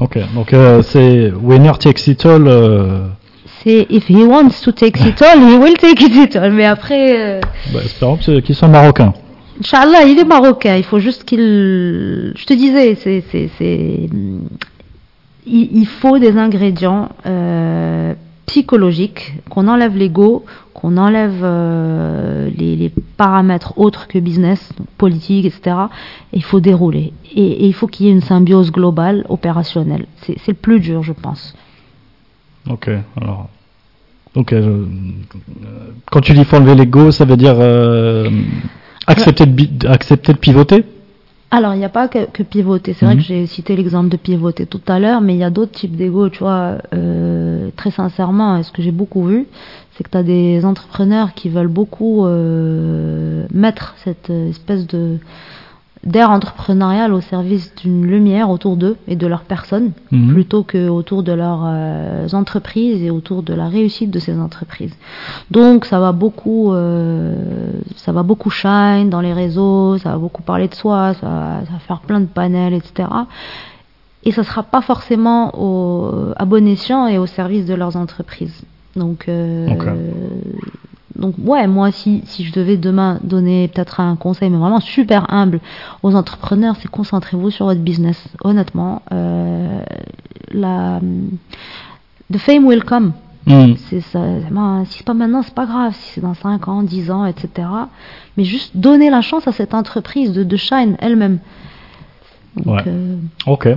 Ok, 0.00 0.18
donc 0.34 0.52
euh, 0.52 0.82
c'est 0.82 1.32
winner 1.42 1.72
takes 1.78 2.06
it 2.06 2.26
all. 2.26 2.46
euh, 2.46 3.06
C'est 3.64 3.86
if 3.88 4.10
he 4.10 4.24
wants 4.26 4.60
to 4.62 4.72
take 4.72 5.00
it 5.08 5.22
all, 5.22 5.38
he 5.40 5.56
will 5.56 5.74
take 5.78 6.02
it 6.04 6.36
all. 6.36 6.52
Mais 6.52 6.66
après, 6.66 7.40
bah, 7.72 7.80
espérons 7.82 8.16
qu'ils 8.18 8.54
soient 8.54 8.68
marocains. 8.68 9.14
Inch'Allah, 9.60 10.04
il 10.04 10.18
est 10.18 10.24
marocain. 10.24 10.76
Il 10.76 10.84
faut 10.84 10.98
juste 10.98 11.24
qu'il. 11.24 12.32
Je 12.34 12.44
te 12.46 12.54
disais, 12.54 12.94
c'est, 12.94 14.08
Il, 15.46 15.86
faut 15.86 16.18
des 16.18 16.36
ingrédients 16.36 17.10
euh, 17.26 18.14
psychologiques, 18.46 19.34
qu'on 19.50 19.68
enlève 19.68 19.96
l'ego, 19.96 20.46
qu'on 20.72 20.96
enlève 20.96 21.40
euh, 21.42 22.48
les, 22.56 22.90
paramètres 23.18 23.74
autres 23.76 24.08
que 24.08 24.18
business, 24.18 24.72
politique, 24.96 25.44
etc. 25.44 25.76
Et 26.32 26.38
il 26.38 26.44
faut 26.44 26.60
dérouler. 26.60 27.12
Et, 27.34 27.66
il 27.66 27.74
faut 27.74 27.86
qu'il 27.86 28.06
y 28.06 28.08
ait 28.08 28.12
une 28.12 28.22
symbiose 28.22 28.72
globale, 28.72 29.26
opérationnelle. 29.28 30.06
C'est, 30.22 30.38
le 30.48 30.54
plus 30.54 30.80
dur, 30.80 31.02
je 31.02 31.12
pense. 31.12 31.54
Ok, 32.68 32.90
alors. 33.20 33.50
Donc, 34.34 34.52
euh, 34.52 34.86
quand 36.10 36.20
tu 36.20 36.32
dis 36.32 36.44
faut 36.44 36.56
enlever 36.56 36.76
l'ego, 36.76 37.10
ça 37.10 37.24
veut 37.24 37.36
dire 37.36 37.56
accepter, 39.10 39.46
de 39.46 39.52
bi- 39.52 39.86
accepter 39.86 40.32
de 40.32 40.38
pivoter? 40.38 40.84
Alors, 41.52 41.74
il 41.74 41.78
n'y 41.78 41.84
a 41.84 41.88
pas 41.88 42.06
que, 42.06 42.26
que 42.30 42.44
pivoter. 42.44 42.92
C'est 42.94 43.04
vrai 43.04 43.14
Mhm. 43.16 43.20
que 43.20 43.26
j'ai 43.26 43.46
cité 43.46 43.74
l'exemple 43.74 44.08
de 44.08 44.16
pivoter 44.16 44.66
tout 44.66 44.80
à 44.86 45.00
l'heure, 45.00 45.20
mais 45.20 45.34
il 45.34 45.38
y 45.38 45.44
a 45.44 45.50
d'autres 45.50 45.72
types 45.72 45.96
d'ego, 45.96 46.28
tu 46.28 46.40
vois. 46.40 46.78
euh, 46.94 47.70
très 47.76 47.90
sincèrement, 47.90 48.56
et 48.56 48.62
ce 48.62 48.70
que 48.72 48.82
j'ai 48.82 48.92
beaucoup 48.92 49.24
vu, 49.24 49.46
c'est 49.92 50.04
que 50.04 50.10
tu 50.10 50.16
as 50.16 50.22
des 50.22 50.64
entrepreneurs 50.64 51.34
qui 51.34 51.48
veulent 51.48 51.66
beaucoup 51.68 52.24
euh, 52.24 53.46
mettre 53.52 53.94
cette 54.04 54.30
euh, 54.30 54.48
espèce 54.50 54.86
de 54.86 55.16
d'air 56.02 56.30
entrepreneurial 56.30 57.12
au 57.12 57.20
service 57.20 57.74
d'une 57.76 58.06
lumière 58.06 58.48
autour 58.48 58.76
d'eux 58.76 58.96
et 59.06 59.16
de 59.16 59.26
leur 59.26 59.42
personne, 59.42 59.92
Mhm. 60.10 60.32
plutôt 60.32 60.62
que 60.62 60.88
autour 60.88 61.22
de 61.22 61.32
leurs 61.32 61.62
euh, 61.66 62.26
entreprises 62.32 63.02
et 63.02 63.10
autour 63.10 63.42
de 63.42 63.52
la 63.52 63.68
réussite 63.68 64.10
de 64.10 64.18
ces 64.18 64.38
entreprises. 64.38 64.94
Donc 65.50 65.84
ça 65.84 66.00
va 66.00 66.12
beaucoup, 66.12 66.72
euh, 66.72 67.34
ça 67.96 68.12
va 68.12 68.22
beaucoup 68.22 68.48
shine 68.48 69.10
dans 69.10 69.20
les 69.20 69.34
réseaux, 69.34 69.98
ça 69.98 70.12
va 70.12 70.16
beaucoup 70.18 70.42
parler 70.42 70.68
de 70.68 70.74
soi, 70.74 71.12
ça 71.20 71.26
va, 71.26 71.60
ça 71.66 71.72
va 71.72 71.78
faire 71.80 72.00
plein 72.00 72.20
de 72.20 72.26
panels, 72.26 72.72
etc. 72.72 73.06
Et 74.24 74.32
ça 74.32 74.42
sera 74.42 74.62
pas 74.62 74.80
forcément 74.80 75.52
au, 75.58 76.32
à 76.36 76.44
bon 76.46 76.66
escient 76.66 77.08
et 77.08 77.18
au 77.18 77.26
service 77.26 77.66
de 77.66 77.74
leurs 77.74 77.96
entreprises. 77.96 78.62
Donc, 78.96 79.26
euh, 79.28 79.68
Ok. 79.68 79.86
Donc 81.16 81.34
ouais, 81.42 81.66
moi 81.66 81.90
si, 81.90 82.22
si 82.24 82.44
je 82.44 82.52
devais 82.52 82.76
demain 82.76 83.18
donner 83.22 83.68
peut-être 83.68 84.00
un 84.00 84.16
conseil, 84.16 84.50
mais 84.50 84.58
vraiment 84.58 84.80
super 84.80 85.32
humble 85.32 85.60
aux 86.02 86.14
entrepreneurs, 86.14 86.76
c'est 86.80 86.88
concentrez-vous 86.90 87.50
sur 87.50 87.66
votre 87.66 87.80
business. 87.80 88.22
Honnêtement, 88.44 89.02
euh, 89.12 89.80
la, 90.52 91.00
the 92.32 92.38
fame 92.38 92.64
will 92.64 92.84
come. 92.84 93.12
Mhm. 93.46 93.76
C'est 93.88 94.00
ça, 94.00 94.20
ben, 94.50 94.84
si 94.86 94.98
c'est 94.98 95.06
pas 95.06 95.14
maintenant, 95.14 95.42
c'est 95.42 95.54
pas 95.54 95.66
grave, 95.66 95.94
si 95.94 96.12
c'est 96.14 96.20
dans 96.20 96.34
5 96.34 96.68
ans, 96.68 96.82
10 96.82 97.10
ans, 97.10 97.24
etc. 97.24 97.66
Mais 98.36 98.44
juste 98.44 98.76
donner 98.76 99.10
la 99.10 99.22
chance 99.22 99.48
à 99.48 99.52
cette 99.52 99.74
entreprise 99.74 100.32
de, 100.32 100.44
de 100.44 100.56
shine 100.56 100.96
elle-même. 101.00 101.38
Ouais. 102.66 102.82
euh, 102.86 103.16
Ok. 103.46 103.68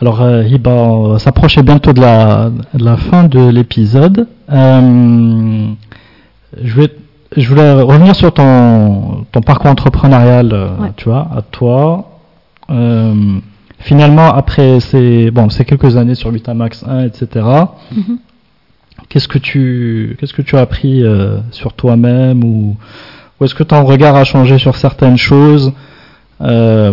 Alors, 0.00 0.20
euh, 0.20 0.42
Hiba, 0.44 0.70
on 0.70 1.08
va 1.12 1.18
s'approcher 1.18 1.62
bientôt 1.62 1.92
de 1.92 2.00
la, 2.00 2.50
de 2.74 2.84
la 2.84 2.96
fin 2.96 3.24
de 3.24 3.48
l'épisode. 3.48 4.26
Euh, 4.50 5.68
je, 6.62 6.74
vais, 6.74 6.90
je 7.36 7.48
voulais 7.48 7.72
revenir 7.82 8.14
sur 8.14 8.32
ton, 8.32 9.24
ton 9.32 9.40
parcours 9.40 9.70
entrepreneurial, 9.70 10.50
euh, 10.52 10.68
Ouais. 10.78 10.92
tu 10.96 11.08
vois, 11.08 11.28
à 11.34 11.42
toi. 11.42 12.08
Euh, 12.70 13.38
finalement, 13.78 14.32
après 14.32 14.80
ces, 14.80 15.30
bon, 15.30 15.48
ces 15.50 15.64
quelques 15.64 15.96
années 15.96 16.14
sur 16.14 16.30
Vitamax 16.30 16.84
1, 16.86 17.04
etc., 17.04 17.44
mhm. 17.94 18.18
qu'est-ce 19.08 19.28
que 19.28 19.38
tu, 19.38 20.16
qu'est-ce 20.18 20.32
que 20.34 20.42
tu 20.42 20.56
as 20.56 20.60
appris 20.60 21.02
euh, 21.02 21.38
sur 21.50 21.72
toi-même 21.74 22.44
ou, 22.44 22.76
ou 23.40 23.44
est-ce 23.44 23.54
que 23.54 23.64
ton 23.64 23.84
regard 23.84 24.14
a 24.16 24.24
changé 24.24 24.58
sur 24.58 24.76
certaines 24.76 25.18
choses 25.18 25.72
euh, 26.40 26.92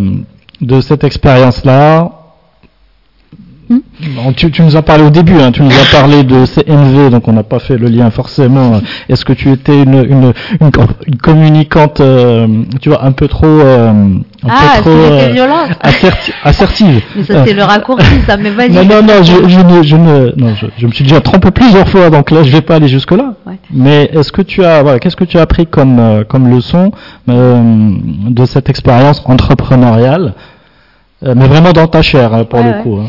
de 0.61 0.81
cette 0.81 1.03
expérience-là 1.03 2.11
Hmm? 3.69 3.81
Tu, 4.35 4.49
tu, 4.49 4.63
nous 4.63 4.75
as 4.75 4.81
parlé 4.81 5.03
au 5.03 5.11
début, 5.11 5.39
hein, 5.39 5.51
tu 5.51 5.61
nous 5.61 5.71
as 5.71 5.91
parlé 5.91 6.23
de 6.23 6.45
CMV, 6.45 7.11
donc 7.11 7.27
on 7.27 7.33
n'a 7.33 7.43
pas 7.43 7.59
fait 7.59 7.77
le 7.77 7.87
lien 7.87 8.09
forcément. 8.09 8.81
Est-ce 9.07 9.23
que 9.23 9.33
tu 9.33 9.51
étais 9.51 9.83
une, 9.83 9.93
une, 9.93 10.33
une, 10.59 11.15
communicante, 11.21 12.01
euh, 12.01 12.47
tu 12.81 12.89
vois, 12.89 13.05
un 13.05 13.11
peu 13.11 13.27
trop, 13.27 13.45
euh, 13.45 13.91
un 14.43 14.49
ah, 14.49 14.77
peu 14.77 14.81
trop 14.81 14.89
euh, 14.89 15.29
violente. 15.31 15.69
assertive 16.43 17.01
Mais 17.15 17.23
ça 17.23 17.45
c'est 17.45 17.53
le 17.53 17.63
raccourci, 17.63 18.21
ça. 18.25 18.37
Mais 18.37 18.49
vas-y. 18.49 18.71
Non, 18.71 18.85
non, 18.85 19.03
non, 19.03 19.21
je, 19.21 19.47
je, 19.47 19.59
ne, 19.59 19.83
je, 19.83 19.95
ne, 19.95 20.33
non 20.35 20.55
je, 20.55 20.65
je, 20.75 20.87
me 20.87 20.91
suis 20.91 21.03
déjà 21.03 21.21
trompé 21.21 21.51
plusieurs 21.51 21.87
fois, 21.87 22.09
donc 22.09 22.31
là 22.31 22.41
je 22.41 22.51
vais 22.51 22.61
pas 22.61 22.75
aller 22.75 22.87
jusque 22.87 23.11
là. 23.11 23.35
Ouais. 23.45 23.59
Mais 23.71 24.09
est-ce 24.13 24.31
que 24.31 24.41
tu 24.41 24.63
as, 24.63 24.81
voilà, 24.81 24.97
qu'est-ce 24.99 25.15
que 25.15 25.25
tu 25.25 25.37
as 25.37 25.41
appris 25.41 25.67
comme, 25.67 25.99
euh, 25.99 26.23
comme 26.23 26.49
leçon 26.49 26.91
de 27.27 28.45
cette 28.45 28.69
expérience 28.69 29.21
entrepreneuriale? 29.25 30.33
Euh, 31.25 31.33
mais 31.35 31.47
vraiment 31.47 31.73
dans 31.73 31.87
ta 31.87 32.01
chair, 32.01 32.33
hein, 32.33 32.45
pour 32.45 32.61
le 32.61 32.81
coup. 32.81 32.99
Hein? 33.01 33.07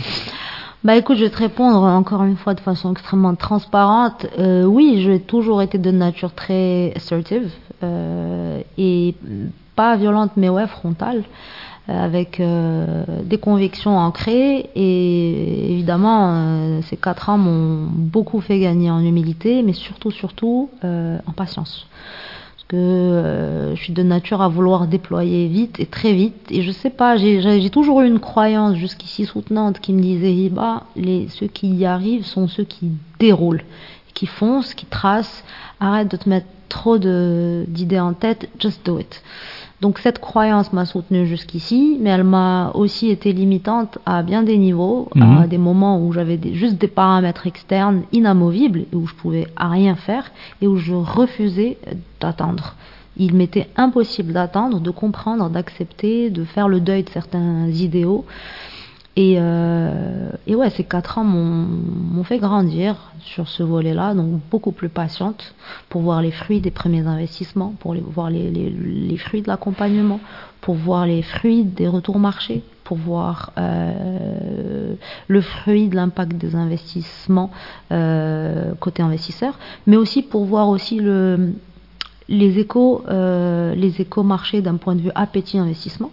Bah 0.83 0.97
écoute, 0.97 1.19
je 1.19 1.25
vais 1.25 1.31
te 1.31 1.37
répondre 1.37 1.83
encore 1.83 2.23
une 2.23 2.39
fois 2.39 2.55
de 2.55 2.61
façon 2.61 2.93
extrêmement 2.93 3.35
transparente. 3.35 4.27
Euh, 4.39 4.65
oui, 4.65 5.03
j'ai 5.03 5.21
toujours 5.21 5.61
été 5.61 5.77
de 5.77 5.91
nature 5.91 6.33
très 6.33 6.95
assertive 6.97 7.51
euh, 7.83 8.63
et 8.79 9.15
pas 9.77 9.97
violente, 9.97 10.31
mais 10.39 10.49
ouais, 10.49 10.67
frontale, 10.67 11.25
euh, 11.91 12.03
avec 12.03 12.41
euh, 12.41 13.05
des 13.25 13.37
convictions 13.37 13.99
ancrées. 13.99 14.71
Et 14.75 15.71
évidemment, 15.73 16.81
ces 16.85 16.97
quatre 16.97 17.29
ans 17.29 17.37
m'ont 17.37 17.87
beaucoup 17.93 18.41
fait 18.41 18.59
gagner 18.59 18.91
en 18.91 19.01
humilité, 19.01 19.63
mais 19.63 19.75
surtout, 19.75 20.11
surtout 20.11 20.71
en 20.83 21.33
patience 21.33 21.87
que 22.71 22.77
euh, 22.77 23.75
je 23.75 23.83
suis 23.83 23.93
de 23.93 24.05
nature 24.05 24.43
à 24.43 24.49
vouloir 24.49 24.87
déployer 24.87 25.49
vite 25.49 25.81
et 25.81 25.87
très 25.87 26.13
vite. 26.13 26.47
Et 26.51 26.63
je 26.63 26.71
sais 26.71 26.89
pas, 26.89 27.17
j'ai 27.17 27.69
toujours 27.71 28.01
eu 28.03 28.07
une 28.07 28.21
croyance 28.21 28.77
jusqu'ici 28.77 29.27
soutenante 29.27 29.81
qui 29.81 29.93
me 29.93 30.01
disait 30.01 30.49
bah, 30.51 30.85
les, 30.95 31.27
ceux 31.29 31.49
qui 31.49 31.69
y 31.75 31.85
arrivent 31.85 32.25
sont 32.25 32.47
ceux 32.47 32.63
qui 32.63 32.93
déroulent, 33.19 33.65
qui 34.15 34.27
foncent, 34.27 34.75
qui 34.75 34.87
tracent. 34.87 35.43
Arrête 35.81 36.09
de 36.09 36.17
te 36.17 36.29
mettre 36.29 36.47
trop 36.69 36.97
d'idées 36.97 37.99
en 37.99 38.13
tête, 38.13 38.49
just 38.61 38.87
do 38.87 39.01
it. 39.01 39.21
Donc 39.81 39.99
cette 39.99 40.19
croyance 40.19 40.73
m'a 40.73 40.85
soutenue 40.85 41.27
jusqu'ici, 41.27 41.97
mais 42.01 42.11
elle 42.11 42.25
m'a 42.25 42.71
aussi 42.75 43.09
été 43.09 43.33
limitante 43.33 43.99
à 44.05 44.23
bien 44.23 44.43
des 44.43 44.59
niveaux, 44.59 45.09
à 45.15 45.25
mhm. 45.25 45.47
des 45.47 45.59
moments 45.59 46.05
où 46.05 46.13
j'avais 46.13 46.39
juste 46.53 46.77
des 46.77 46.89
paramètres 46.89 47.47
externes 47.47 48.03
inamovibles, 48.13 48.81
et 48.93 48.97
où 48.97 49.07
je 49.07 49.15
pouvais 49.15 49.47
rien 49.57 49.95
faire, 49.95 50.31
et 50.61 50.67
où 50.67 50.77
je 50.77 50.93
refusais 50.93 51.79
d'attendre. 52.21 52.75
Il 53.17 53.35
m'était 53.35 53.69
impossible 53.77 54.33
d'attendre, 54.33 54.81
de 54.81 54.91
comprendre, 54.91 55.49
d'accepter, 55.49 56.31
de 56.31 56.45
faire 56.45 56.69
le 56.69 56.81
deuil 56.81 57.03
de 57.03 57.11
certains 57.11 57.69
idéaux. 57.69 58.25
Et, 59.17 59.37
euh, 59.39 60.31
et 60.47 60.55
ouais, 60.55 60.71
ces 60.71 60.85
quatre 60.85 61.19
ans 61.19 61.25
m'ont 61.25 62.23
fait 62.23 62.39
grandir 62.39 63.13
sur 63.21 63.49
ce 63.49 63.63
volet-là, 63.65 64.15
donc 64.15 64.41
beaucoup 64.51 64.71
plus 64.71 64.89
patiente 64.89 65.55
pour 65.89 66.03
voir 66.03 66.23
les 66.23 66.31
fruits 66.31 66.61
des 66.61 66.71
premiers 66.71 67.07
investissements, 67.07 67.75
pour 67.81 67.95
les, 67.95 68.01
voir 68.01 68.31
les, 68.31 68.51
les, 68.51 69.17
fruits 69.17 69.43
de 69.43 69.49
l'accompagnement, 69.49 70.21
pour 70.61 70.77
voir 70.77 71.07
les 71.07 71.23
fruits 71.23 71.65
des 71.65 71.89
retours 71.89 72.21
marchés, 72.21 72.63
pour 72.85 72.99
voir 72.99 73.53
euh, 73.59 74.95
le 75.27 75.41
fruit 75.41 75.89
de 75.89 75.97
l'impact 75.97 76.35
des 76.35 76.55
investissements 76.55 77.51
euh, 77.91 78.75
côté 78.79 79.03
investisseur, 79.03 79.59
mais 79.89 79.97
aussi 79.97 80.23
pour 80.23 80.45
voir 80.45 80.69
aussi 80.69 81.01
le, 81.01 81.53
les 82.29 82.61
échos, 82.61 83.05
les 83.09 84.01
échos 84.01 84.23
marchés 84.23 84.63
d'un 84.63 84.77
point 84.77 84.95
de 84.95 85.01
vue 85.01 85.13
appétit 85.17 85.59
investissement. 85.59 86.13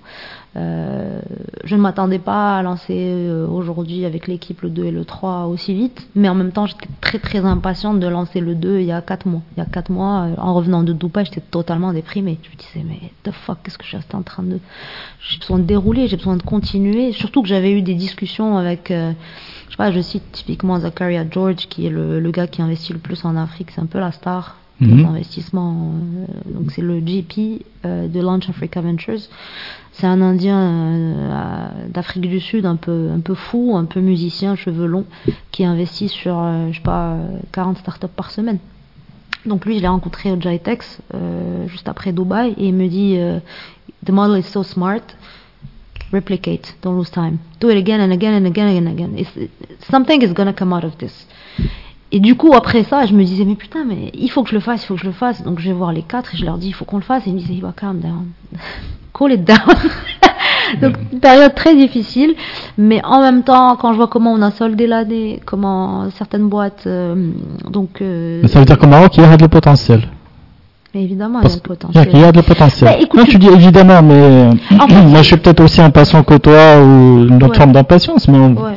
Euh, 0.58 1.20
je 1.66 1.76
ne 1.76 1.82
m'attendais 1.82 2.20
pas 2.20 2.58
à 2.58 2.64
lancer 2.64 2.96
euh, 2.98 3.48
aujourd'hui 3.48 4.06
avec 4.06 4.28
l'équipe 4.28 4.62
le 4.62 4.70
2 4.70 4.86
et 4.86 4.92
le 4.92 5.06
3 5.06 5.46
aussi 5.46 5.74
vite, 5.74 6.08
mais 6.16 6.30
en 6.30 6.36
même 6.36 6.52
temps 6.52 6.66
j'étais 6.66 6.88
très 7.02 7.20
très 7.20 7.40
impatiente 7.40 8.00
de 8.00 8.08
lancer 8.08 8.40
le 8.40 8.56
2 8.56 8.80
il 8.80 8.86
y 8.86 8.92
a 8.92 9.02
4 9.02 9.28
mois. 9.28 9.42
Il 9.56 9.60
y 9.60 9.64
a 9.64 9.66
4 9.66 9.92
mois, 9.92 10.24
euh, 10.24 10.36
en 10.38 10.54
revenant 10.54 10.84
de 10.84 10.94
Dubaï, 10.94 11.26
j'étais 11.26 11.42
totalement 11.42 11.94
déprimée. 11.94 12.40
Je 12.42 12.50
me 12.50 12.56
disais 12.56 12.86
mais 12.88 13.12
the 13.24 13.32
fuck, 13.32 13.60
qu'est-ce 13.64 13.78
que 13.78 13.84
je 13.84 13.90
suis 13.90 13.98
en 14.14 14.24
train 14.24 14.44
de... 14.44 14.60
J'ai 15.20 15.40
besoin 15.40 15.60
de 15.60 15.64
dérouler, 15.64 16.08
j'ai 16.08 16.18
besoin 16.18 16.38
de 16.38 16.44
continuer, 16.44 17.12
surtout 17.12 17.42
que 17.44 17.48
j'avais 17.48 17.72
eu 17.72 17.82
des 17.82 17.96
discussions 17.96 18.58
avec... 18.58 18.88
je 18.90 19.14
sais 19.70 19.78
pas, 19.78 19.92
je 19.92 20.02
cite 20.02 20.32
typiquement 20.32 20.80
Zakaria 20.80 21.26
George, 21.30 21.68
qui 21.68 21.86
est 21.86 21.92
le, 21.92 22.20
le 22.20 22.32
gars 22.32 22.48
qui 22.48 22.62
investit 22.62 22.94
le 22.94 23.00
plus 23.00 23.26
en 23.26 23.36
Afrique, 23.36 23.72
c'est 23.72 23.82
un 23.82 23.86
peu 23.86 24.00
la 24.00 24.12
star 24.12 24.56
Mhm. 24.80 25.06
investissements. 25.06 25.92
Euh, 25.94 26.54
donc 26.54 26.72
c'est 26.72 26.82
le 26.82 27.00
GP 27.00 27.64
euh, 27.86 28.08
de 28.08 28.20
Launch 28.20 28.48
Africa 28.50 28.82
Ventures. 28.82 29.22
C'est 29.92 30.06
un 30.06 30.22
Indien 30.22 30.60
euh, 30.60 31.88
d'Afrique 31.90 32.30
du 32.30 32.40
Sud, 32.40 32.66
un 32.66 32.76
peu, 32.76 33.10
un 33.12 33.20
peu 33.20 33.34
fou, 33.34 33.76
un 33.76 33.86
peu 33.86 34.00
musicien, 34.00 34.56
cheveux 34.56 34.86
longs, 34.86 35.06
qui 35.52 35.66
investit 35.66 36.10
sur, 36.10 36.36
je 36.70 36.76
sais 36.76 36.84
pas, 36.84 37.18
40 37.52 37.80
startups 37.80 38.06
par 38.16 38.30
semaine. 38.30 38.60
Donc 39.48 39.66
lui, 39.66 39.78
je 39.78 39.82
l'ai 39.82 39.88
rencontré 39.88 40.32
au 40.32 40.40
Jitex 40.40 41.00
juste 41.68 41.88
après 41.88 42.12
Dubaï 42.12 42.54
et 42.58 42.68
il 42.68 42.76
me 42.76 42.88
dit 42.88 43.18
The 44.06 44.12
model 44.12 44.38
is 44.40 44.44
so 44.44 44.62
smart, 44.62 45.02
replicate, 46.14 46.76
don't 46.84 46.96
lose 46.96 47.10
time, 47.10 47.40
do 47.60 47.70
it 47.72 47.78
again 47.78 48.00
and 48.00 48.12
again 48.12 48.34
and 48.36 48.46
again 48.46 48.68
and 48.78 48.88
again. 48.88 49.26
something 49.90 50.22
is 50.22 50.34
gonna 50.34 50.54
come 50.54 50.74
out 50.74 50.84
of 50.84 50.96
this. 51.00 51.26
Et 52.12 52.20
du 52.20 52.36
coup, 52.36 52.54
après 52.56 52.84
ça, 52.84 53.06
je 53.06 53.14
me 53.14 53.24
disais, 53.24 53.44
mais 53.44 53.56
putain, 53.56 53.84
mais 53.86 54.12
il 54.14 54.30
faut 54.30 54.44
que 54.44 54.50
je 54.50 54.56
le 54.56 54.62
fasse, 54.62 54.84
il 54.84 54.88
faut 54.88 54.96
que 54.96 55.02
je 55.02 55.08
le 55.08 55.12
fasse. 55.12 55.44
Donc 55.44 55.60
je 55.60 55.68
vais 55.68 55.74
voir 55.74 55.92
les 55.92 56.04
quatre 56.04 56.34
et 56.34 56.38
je 56.38 56.46
leur 56.46 56.58
dis, 56.58 56.70
il 56.70 56.74
faut 56.74 56.86
qu'on 56.86 56.98
le 56.98 57.04
fasse. 57.04 57.28
Et 57.28 57.30
ils 57.30 57.34
me 57.34 57.40
disaient, 57.40 57.60
va 57.62 57.74
calm 57.76 58.00
down. 58.00 58.28
Cool 59.14 59.32
it 59.32 59.44
down. 59.44 59.58
Donc, 60.82 60.94
une 61.12 61.20
période 61.20 61.56
très 61.56 61.76
difficile. 61.76 62.36
Mais 62.78 63.02
en 63.04 63.20
même 63.20 63.42
temps, 63.42 63.76
quand 63.78 63.94
je 63.94 63.98
vois 63.98 64.08
comment 64.08 64.32
on 64.32 64.42
a 64.44 64.52
soldé 64.52 64.86
l'année, 64.86 65.40
comment 65.44 66.12
certaines 66.12 66.50
boîtes. 66.50 66.84
Euh, 66.86 67.32
donc, 67.68 68.02
euh, 68.02 68.46
ça 68.46 68.60
veut 68.60 68.66
dire 68.66 68.78
qu'au 68.78 68.86
Maroc, 68.86 69.18
il 69.18 69.24
y 69.24 69.26
a 69.26 69.38
de 69.38 69.48
potentiel. 69.48 70.08
Mais 70.94 71.04
évidemment, 71.04 71.40
il 71.42 71.50
y 71.50 71.52
a 71.52 71.56
de 71.56 71.62
potentiel. 71.62 72.10
Il 72.14 72.20
y 72.20 72.24
a 72.24 72.32
de 72.32 72.42
potentiel. 72.42 72.92
Bah, 72.92 72.98
écoute, 73.02 73.28
tu 73.28 73.40
dis 73.40 73.48
évidemment, 73.48 74.04
mais 74.04 74.50
moi 75.08 75.22
je 75.22 75.28
suis 75.28 75.38
peut-être 75.38 75.62
aussi 75.62 75.82
impatient 75.82 76.24
que 76.24 76.36
toi 76.36 76.80
ou 76.80 77.28
une 77.28 77.44
autre 77.44 77.58
forme 77.58 77.72
d'impatience, 77.72 78.28
mais 78.28 78.38
ouais 78.38 78.54
on 78.56 78.66
a 78.66 78.76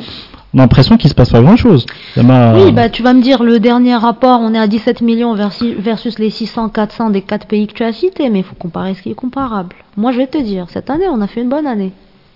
l'impression 0.53 0.97
qu'il 0.97 1.09
se 1.09 1.15
passe 1.15 1.29
pas 1.29 1.41
grand 1.41 1.55
chose. 1.55 1.85
Oui, 2.17 2.71
bah, 2.71 2.89
tu 2.89 3.03
vas 3.03 3.13
me 3.13 3.21
dire, 3.21 3.43
le 3.43 3.59
dernier 3.59 3.95
rapport, 3.95 4.39
on 4.41 4.53
est 4.53 4.59
à 4.59 4.67
17 4.67 5.01
millions 5.01 5.35
versus 5.35 6.19
les 6.19 6.29
600, 6.29 6.69
400 6.69 7.09
des 7.11 7.21
4 7.21 7.47
pays 7.47 7.67
que 7.67 7.73
tu 7.73 7.83
as 7.83 7.93
cités, 7.93 8.29
mais 8.29 8.39
il 8.39 8.43
faut 8.43 8.55
comparer 8.55 8.93
ce 8.93 9.01
qui 9.01 9.11
est 9.11 9.15
comparable. 9.15 9.75
Moi, 9.97 10.11
je 10.11 10.17
vais 10.17 10.27
te 10.27 10.37
dire, 10.37 10.67
cette 10.69 10.89
année, 10.89 11.07
on 11.09 11.21
a 11.21 11.27
fait 11.27 11.41
une 11.41 11.49
bonne 11.49 11.67
année. 11.67 11.91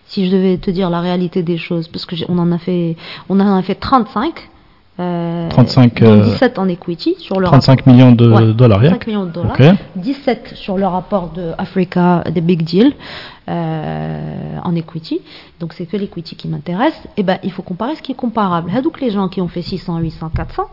Si 0.08 0.28
je 0.28 0.32
devais 0.32 0.58
te 0.58 0.70
dire 0.70 0.90
la 0.90 1.02
réalité 1.02 1.42
des 1.42 1.58
choses, 1.58 1.88
parce 1.88 2.06
que 2.06 2.16
on 2.30 2.38
en 2.38 2.52
a 2.52 2.58
fait, 2.58 2.96
on 3.28 3.40
en 3.40 3.58
a 3.58 3.62
fait 3.64 3.76
35. 3.76 4.50
Euh, 4.98 5.50
35, 5.50 6.04
17 6.04 6.58
en 6.58 6.70
equity 6.70 7.16
sur 7.20 7.42
le 7.42 7.48
35 7.48 7.86
millions 7.86 8.14
de 8.14 8.54
dollars. 8.54 8.80
35 8.80 9.08
millions 9.08 9.26
de 9.26 9.32
dollars. 9.32 9.58
17 9.98 10.54
sur 10.56 10.78
le 10.78 10.86
rapport 10.86 11.32
de 11.36 11.52
Africa 11.58 12.24
des 12.32 12.40
Big 12.40 12.64
Deal 12.64 12.94
euh, 13.48 14.58
en 14.64 14.76
equity 14.76 15.22
donc 15.60 15.74
c'est 15.74 15.86
que 15.86 15.96
l'equity 15.96 16.36
qui 16.36 16.50
m'intéresse, 16.50 17.00
et 17.06 17.22
eh 17.22 17.24
ben 17.24 17.40
il 17.42 17.52
faut 17.52 17.62
comparer 17.62 17.96
ce 17.96 18.02
qui 18.02 18.12
est 18.12 18.16
comparable. 18.16 18.72
Donc 18.84 19.00
les 19.00 19.10
gens 19.10 19.30
qui 19.30 19.40
ont 19.40 19.48
fait 19.48 19.62
600, 19.62 20.00
800, 20.00 20.32
400, 20.36 20.64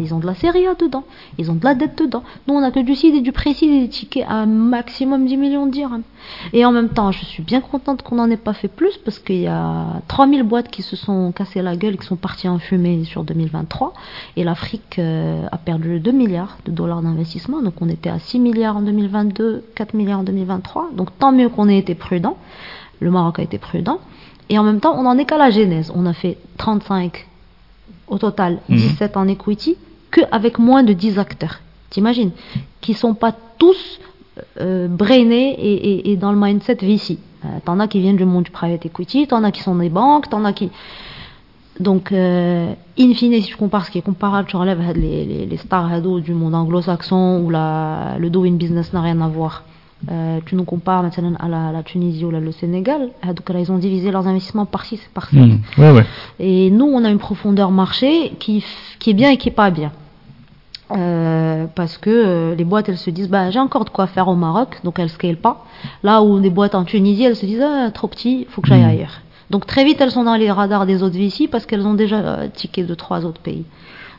ils 0.00 0.12
ont 0.14 0.18
de 0.18 0.26
la 0.26 0.34
série 0.34 0.66
A 0.66 0.74
dedans, 0.74 1.04
ils 1.38 1.50
ont 1.50 1.54
de 1.54 1.64
la 1.64 1.74
dette 1.76 1.96
dedans. 1.96 2.24
Nous 2.48 2.54
on 2.54 2.62
a 2.62 2.72
que 2.72 2.80
du 2.80 2.94
CID 2.96 3.14
et 3.14 3.20
du 3.20 3.30
précis 3.30 3.68
des 3.68 3.88
tickets 3.88 4.26
à 4.28 4.46
maximum 4.46 5.26
10 5.26 5.36
millions 5.36 5.66
de 5.66 5.70
dirhams. 5.70 6.02
Et 6.52 6.64
en 6.64 6.72
même 6.72 6.88
temps, 6.88 7.10
je 7.10 7.24
suis 7.24 7.42
bien 7.42 7.60
contente 7.60 8.02
qu'on 8.02 8.16
n'en 8.16 8.30
ait 8.30 8.36
pas 8.36 8.52
fait 8.52 8.68
plus 8.68 8.96
parce 9.04 9.18
qu'il 9.18 9.40
y 9.40 9.46
a 9.46 10.02
3000 10.08 10.42
boîtes 10.44 10.68
qui 10.68 10.82
se 10.82 10.96
sont 10.96 11.32
cassées 11.32 11.62
la 11.62 11.76
gueule, 11.76 11.96
qui 11.96 12.06
sont 12.06 12.16
parties 12.16 12.48
en 12.48 12.58
fumée 12.58 13.04
sur 13.04 13.24
2023, 13.24 13.92
et 14.36 14.44
l'Afrique 14.44 14.98
euh, 14.98 15.46
a 15.50 15.58
perdu 15.58 16.00
2 16.00 16.12
milliards 16.12 16.58
de 16.64 16.70
dollars 16.70 17.02
d'investissement. 17.02 17.60
Donc 17.62 17.74
on 17.80 17.88
était 17.88 18.10
à 18.10 18.18
6 18.18 18.38
milliards 18.38 18.76
en 18.76 18.82
2022, 18.82 19.64
4 19.74 19.94
milliards 19.94 20.20
en 20.20 20.24
2023. 20.24 20.90
Donc 20.96 21.16
tant 21.18 21.32
mieux 21.32 21.48
qu'on 21.48 21.68
ait 21.68 21.78
été 21.78 21.94
prudent. 21.94 22.21
Le 23.00 23.10
Maroc 23.10 23.38
a 23.38 23.42
été 23.42 23.58
prudent. 23.58 23.98
Et 24.48 24.58
en 24.58 24.62
même 24.62 24.80
temps, 24.80 24.94
on 24.98 25.02
n'en 25.02 25.16
est 25.18 25.24
qu'à 25.24 25.38
la 25.38 25.50
genèse. 25.50 25.92
On 25.94 26.06
a 26.06 26.12
fait 26.12 26.38
35 26.58 27.26
au 28.08 28.18
total, 28.18 28.58
17 28.68 29.16
mhm. 29.16 29.22
en 29.22 29.28
equity, 29.28 29.76
qu'avec 30.10 30.58
moins 30.58 30.82
de 30.82 30.92
10 30.92 31.18
acteurs. 31.18 31.60
T'imagines? 31.90 32.32
Qui 32.80 32.94
sont 32.94 33.14
pas 33.14 33.34
tous 33.58 33.98
euh, 34.60 34.88
brainés 34.88 35.56
et, 36.10 36.16
dans 36.16 36.32
le 36.32 36.38
mindset 36.38 36.78
VC. 36.82 37.18
Euh, 37.44 37.48
t'en 37.64 37.80
as 37.80 37.88
qui 37.88 38.00
viennent 38.00 38.16
du 38.16 38.24
monde 38.24 38.44
du 38.44 38.50
private 38.50 38.84
equity, 38.86 39.26
t'en 39.26 39.42
as 39.44 39.50
qui 39.50 39.62
sont 39.62 39.74
des 39.76 39.88
banques, 39.88 40.28
t'en 40.28 40.44
as 40.44 40.52
qui... 40.52 40.70
Donc, 41.80 42.12
euh, 42.12 42.72
in 42.98 43.14
fine, 43.14 43.40
si 43.40 43.50
je 43.50 43.56
compare 43.56 43.86
ce 43.86 43.90
qui 43.90 43.98
est 43.98 44.02
comparable, 44.02 44.48
je 44.50 44.56
relève 44.56 44.80
les, 44.94 45.46
les, 45.46 45.56
stars 45.56 46.02
du 46.20 46.34
monde 46.34 46.54
anglo-saxon 46.54 47.42
où 47.42 47.50
la, 47.50 48.16
le 48.18 48.28
doing 48.28 48.52
business 48.52 48.92
n'a 48.92 49.00
rien 49.00 49.20
à 49.22 49.28
voir 49.28 49.64
tu 50.46 50.56
nous 50.56 50.64
compares 50.64 51.02
maintenant 51.02 51.34
à 51.38 51.48
la, 51.48 51.82
Tunisie 51.82 52.24
ou 52.24 52.30
le 52.30 52.52
Sénégal, 52.52 53.10
euh, 53.24 53.32
donc 53.32 53.48
là, 53.48 53.60
ils 53.60 53.70
ont 53.70 53.78
divisé 53.78 54.10
leurs 54.10 54.26
investissements 54.26 54.66
par 54.66 54.84
6, 54.84 55.00
par 55.14 55.28
7. 55.28 55.38
Hmm. 55.38 56.00
Et 56.38 56.70
nous, 56.70 56.86
on 56.86 57.04
a 57.04 57.10
une 57.10 57.18
profondeur 57.18 57.70
marché 57.70 58.32
qui, 58.38 58.64
qui 58.98 59.10
est 59.10 59.14
bien 59.14 59.30
et 59.30 59.36
qui 59.36 59.48
n'est 59.48 59.54
pas 59.54 59.70
bien. 59.70 59.92
Euh, 60.90 61.66
parce 61.74 61.96
que 61.96 62.54
les 62.56 62.64
boîtes, 62.64 62.88
elles 62.88 62.98
se 62.98 63.10
disent, 63.10 63.28
bah, 63.28 63.50
j'ai 63.50 63.60
encore 63.60 63.84
de 63.84 63.90
quoi 63.90 64.06
faire 64.06 64.28
au 64.28 64.34
Maroc, 64.34 64.80
donc 64.84 64.98
elles 64.98 65.06
ne 65.06 65.10
scalent 65.10 65.36
pas. 65.36 65.64
Là 66.02 66.22
où 66.22 66.38
des 66.40 66.50
boîtes 66.50 66.74
en 66.74 66.84
Tunisie, 66.84 67.24
elles 67.24 67.36
se 67.36 67.46
disent, 67.46 67.62
ah, 67.62 67.90
trop 67.90 68.08
petit, 68.08 68.40
il 68.42 68.46
faut 68.46 68.60
que 68.60 68.68
j'aille 68.68 68.82
hmm. 68.82 68.88
ailleurs. 68.88 69.20
Donc 69.52 69.66
très 69.66 69.84
vite, 69.84 70.00
elles 70.00 70.10
sont 70.10 70.24
dans 70.24 70.34
les 70.34 70.50
radars 70.50 70.86
des 70.86 71.02
autres 71.02 71.18
VC 71.18 71.46
parce 71.46 71.66
qu'elles 71.66 71.86
ont 71.86 71.92
déjà 71.92 72.16
euh, 72.16 72.48
tické 72.48 72.84
de 72.84 72.94
trois 72.94 73.26
autres 73.26 73.40
pays. 73.42 73.64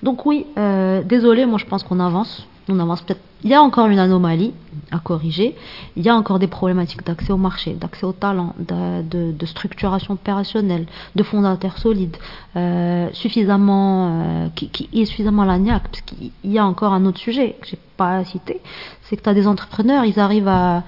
Donc 0.04 0.28
oui, 0.28 0.46
euh, 0.60 1.02
désolé, 1.02 1.48
moi 1.48 1.58
je 1.58 1.66
pense 1.66 1.82
qu'on 1.82 2.00
avance. 2.00 2.46
On 2.70 2.80
avance 2.80 3.02
peut-être. 3.02 3.22
Il 3.44 3.50
y 3.50 3.56
a 3.56 3.62
encore 3.62 3.88
une 3.88 3.98
anomalie 3.98 4.54
à 4.94 5.00
corriger. 5.00 5.56
Il 5.98 6.04
y 6.04 6.10
a 6.10 6.16
encore 6.16 6.40
des 6.40 6.48
problématiques 6.48 7.06
d'accès 7.06 7.34
au 7.34 7.38
marché, 7.38 7.74
d'accès 7.74 8.06
au 8.06 8.14
talent, 8.14 8.56
de, 8.60 9.46
structuration 9.46 10.14
opérationnelle, 10.14 10.86
de 11.16 11.24
fondateurs 11.24 11.78
solides, 11.78 12.16
euh, 12.56 13.10
suffisamment, 13.14 14.50
qui, 14.56 14.70
qui, 14.70 14.90
est 14.94 15.06
suffisamment 15.06 15.44
lagnac. 15.44 15.84
Parce 15.90 16.02
qu'il 16.02 16.32
y 16.46 16.58
a 16.58 16.66
encore 16.66 16.94
un 16.94 17.06
autre 17.06 17.20
sujet 17.20 17.56
que 17.60 17.68
j'ai 17.68 17.80
pas 17.98 18.24
cité, 18.24 18.62
c'est 19.04 19.18
que 19.18 19.24
tu 19.24 19.30
as 19.30 19.34
des 19.34 19.48
entrepreneurs, 19.48 20.06
ils 20.06 20.20
arrivent 20.20 20.48
à 20.48 20.84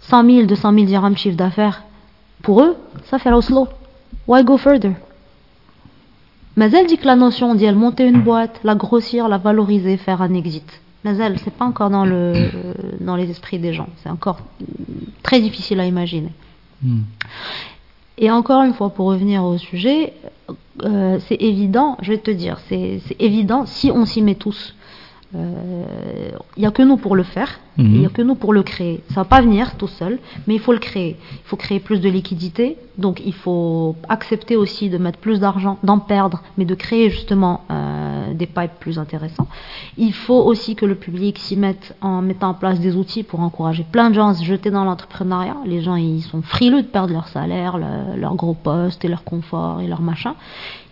100 0.00 0.24
000, 0.24 0.46
200 0.46 0.72
000 0.72 0.86
dirhams 0.86 1.16
chiffre 1.16 1.36
d'affaires 1.36 1.82
pour 2.42 2.62
eux, 2.62 2.76
ça 3.04 3.18
fait 3.18 3.30
slow. 3.40 3.68
Why 4.28 4.44
go 4.44 4.56
further? 4.58 4.92
Mais 6.56 6.70
elle 6.70 6.86
dit 6.86 6.98
que 6.98 7.06
la 7.06 7.16
notion 7.16 7.56
elle 7.58 7.74
monter 7.74 8.06
une 8.06 8.22
boîte, 8.22 8.60
la 8.62 8.74
grossir, 8.74 9.28
la 9.28 9.38
valoriser, 9.38 9.96
faire 9.96 10.22
un 10.22 10.34
exit. 10.34 10.83
Elle, 11.04 11.38
c'est 11.38 11.52
pas 11.52 11.66
encore 11.66 11.90
dans, 11.90 12.04
le, 12.04 12.50
dans 13.00 13.16
les 13.16 13.30
esprits 13.30 13.58
des 13.58 13.74
gens. 13.74 13.88
C'est 14.02 14.08
encore 14.08 14.38
très 15.22 15.40
difficile 15.40 15.80
à 15.80 15.86
imaginer. 15.86 16.32
Hmm. 16.82 17.02
Et 18.16 18.30
encore 18.30 18.62
une 18.62 18.74
fois, 18.74 18.90
pour 18.90 19.06
revenir 19.06 19.44
au 19.44 19.58
sujet, 19.58 20.14
euh, 20.82 21.18
c'est 21.26 21.40
évident, 21.40 21.98
je 22.00 22.12
vais 22.12 22.18
te 22.18 22.30
dire, 22.30 22.58
c'est 22.68 23.00
évident 23.18 23.66
si 23.66 23.90
on 23.90 24.04
s'y 24.04 24.22
met 24.22 24.36
tous. 24.36 24.74
Il 25.32 25.40
euh, 25.40 26.30
n'y 26.56 26.66
a 26.66 26.70
que 26.70 26.82
nous 26.82 26.96
pour 26.96 27.16
le 27.16 27.24
faire, 27.24 27.58
il 27.76 27.90
n'y 27.90 28.06
a 28.06 28.08
que 28.08 28.22
nous 28.22 28.36
pour 28.36 28.52
le 28.52 28.62
créer. 28.62 29.02
Ça 29.08 29.22
va 29.22 29.24
pas 29.24 29.40
venir 29.40 29.76
tout 29.76 29.88
seul, 29.88 30.20
mais 30.46 30.54
il 30.54 30.60
faut 30.60 30.72
le 30.72 30.78
créer. 30.78 31.16
Il 31.32 31.46
faut 31.48 31.56
créer 31.56 31.80
plus 31.80 32.00
de 32.00 32.08
liquidité, 32.08 32.76
donc 32.98 33.20
il 33.24 33.32
faut 33.32 33.96
accepter 34.08 34.54
aussi 34.54 34.90
de 34.90 34.98
mettre 34.98 35.18
plus 35.18 35.40
d'argent, 35.40 35.78
d'en 35.82 35.98
perdre, 35.98 36.42
mais 36.56 36.64
de 36.64 36.74
créer 36.76 37.10
justement 37.10 37.62
euh, 37.70 38.32
des 38.34 38.46
pipes 38.46 38.78
plus 38.78 38.96
intéressants. 38.98 39.48
Il 39.98 40.12
faut 40.12 40.40
aussi 40.40 40.76
que 40.76 40.86
le 40.86 40.94
public 40.94 41.38
s'y 41.40 41.56
mette 41.56 41.96
en 42.00 42.22
mettant 42.22 42.50
en 42.50 42.54
place 42.54 42.78
des 42.78 42.94
outils 42.94 43.24
pour 43.24 43.40
encourager 43.40 43.84
plein 43.90 44.10
de 44.10 44.14
gens 44.14 44.28
à 44.28 44.34
se 44.34 44.44
jeter 44.44 44.70
dans 44.70 44.84
l'entrepreneuriat. 44.84 45.56
Les 45.66 45.82
gens, 45.82 45.96
ils 45.96 46.22
sont 46.22 46.42
frileux 46.42 46.82
de 46.82 46.86
perdre 46.86 47.12
leur 47.12 47.26
salaire, 47.26 47.78
leur 48.16 48.36
gros 48.36 48.54
poste 48.54 49.04
et 49.04 49.08
leur 49.08 49.24
confort 49.24 49.80
et 49.80 49.88
leur 49.88 50.00
machin. 50.00 50.34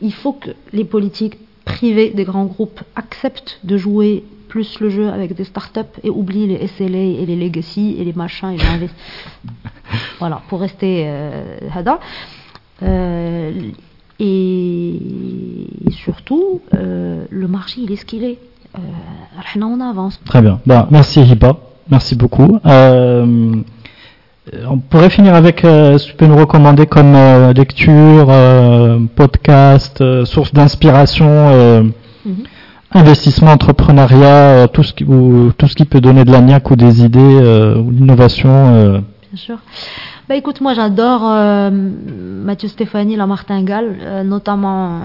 Il 0.01 0.13
faut 0.13 0.33
que 0.33 0.51
les 0.73 0.85
politiques 0.85 1.39
privés 1.65 2.11
des 2.11 2.25
grands 2.25 2.47
groupes 2.47 2.81
acceptent 2.97 3.61
de 3.65 3.77
jouer 3.77 4.25
plus 4.49 4.81
le 4.81 4.91
jeu 4.91 5.09
avec 5.09 5.35
des 5.35 5.45
startups 5.45 5.81
et 6.05 6.11
oublient 6.11 6.47
les 6.47 6.67
SLA 6.67 6.99
et 6.99 7.25
les 7.25 7.37
legacy 7.37 7.97
et 7.99 8.05
les 8.05 8.13
machins 8.13 8.51
et 8.51 8.79
les 8.79 8.91
voilà, 10.19 10.43
pour 10.49 10.61
rester 10.61 11.05
euh, 11.07 11.59
euh, 12.83 13.53
et 14.21 14.99
surtout, 15.91 16.61
euh, 16.75 17.25
le 17.31 17.49
marché, 17.49 17.81
il 17.83 17.93
est 17.93 17.97
ce 17.97 18.05
qu'il 18.05 18.25
est. 18.25 18.39
On 19.57 19.81
avance. 19.81 20.21
Très 20.25 20.41
bien. 20.41 20.61
Bah, 20.67 20.89
merci 20.91 21.21
Hiba. 21.21 21.57
Merci 21.91 22.15
beaucoup. 22.15 22.59
Euh, 24.53 24.65
on 24.69 24.79
pourrait 24.79 25.11
finir 25.11 25.35
avec, 25.35 25.65
euh, 25.65 25.99
si 25.99 26.09
tu 26.09 26.15
peux 26.15 26.27
nous 26.27 26.37
recommander 26.37 26.87
comme 26.87 27.15
euh, 27.15 27.53
lecture, 27.53 28.27
euh, 28.29 28.99
podcast, 29.15 30.03
source 30.25 30.53
d'inspiration, 30.53 31.93
mhm. 32.25 32.43
investissement, 32.91 33.53
entrepreneuriat, 33.53 34.67
tout 34.73 34.83
ce 34.83 34.93
qui 34.95 35.05
tout 35.05 35.69
ce 35.69 35.75
qui 35.77 35.85
peut 35.85 36.01
donner 36.01 36.25
de 36.25 36.33
la 36.33 36.41
niaque 36.41 36.71
ou 36.71 36.77
des 36.77 37.05
idées 37.05 37.75
ou 37.79 37.91
l'innovation. 37.91 39.03
Bien 39.33 39.37
sûr. 39.37 39.59
Bah 40.29 40.37
écoute, 40.37 40.61
moi 40.61 40.75
j'adore 40.75 41.23
Mathieu 41.73 42.69
Stéphanie, 42.69 43.17
la 43.17 43.27
martingale, 43.27 44.25
notamment 44.25 45.01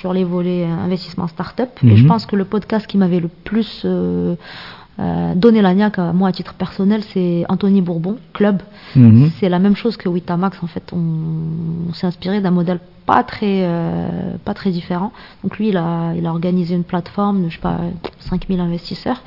sur 0.00 0.12
les 0.12 0.24
volets 0.24 0.64
investissement 0.64 1.26
start-up. 1.26 1.70
Et 1.84 1.96
je 1.96 2.02
mhm. 2.02 2.08
pense 2.08 2.26
que 2.26 2.36
le 2.36 2.44
podcast 2.44 2.86
qui 2.86 2.96
m'avait 2.96 3.20
le 3.20 3.28
plus 3.28 3.86
euh, 4.98 5.34
donner 5.34 5.62
la 5.62 5.74
niaque, 5.74 5.98
moi 5.98 6.28
à 6.28 6.32
titre 6.32 6.54
personnel, 6.54 7.02
c'est 7.12 7.44
Anthony 7.48 7.80
Bourbon, 7.80 8.18
Club. 8.34 8.62
Mhm. 8.94 9.30
C'est 9.40 9.48
la 9.48 9.58
même 9.58 9.76
chose 9.76 9.96
que 9.96 10.08
Witamax 10.08 10.62
en 10.62 10.66
fait. 10.66 10.92
On, 10.92 11.92
s'est 11.94 12.06
inspiré 12.06 12.40
d'un 12.40 12.50
modèle 12.50 12.80
pas 13.06 13.22
très, 13.24 13.64
euh, 13.64 14.36
pas 14.44 14.54
très 14.54 14.70
différent. 14.70 15.12
Donc 15.42 15.58
lui, 15.58 15.68
il 15.68 15.76
a, 15.76 16.12
il 16.14 16.26
a 16.26 16.30
organisé 16.30 16.74
une 16.74 16.84
plateforme 16.84 17.44
de, 17.44 17.48
je 17.48 17.54
sais 17.54 17.60
pas, 17.60 17.78
5000 18.20 18.60
investisseurs 18.60 19.22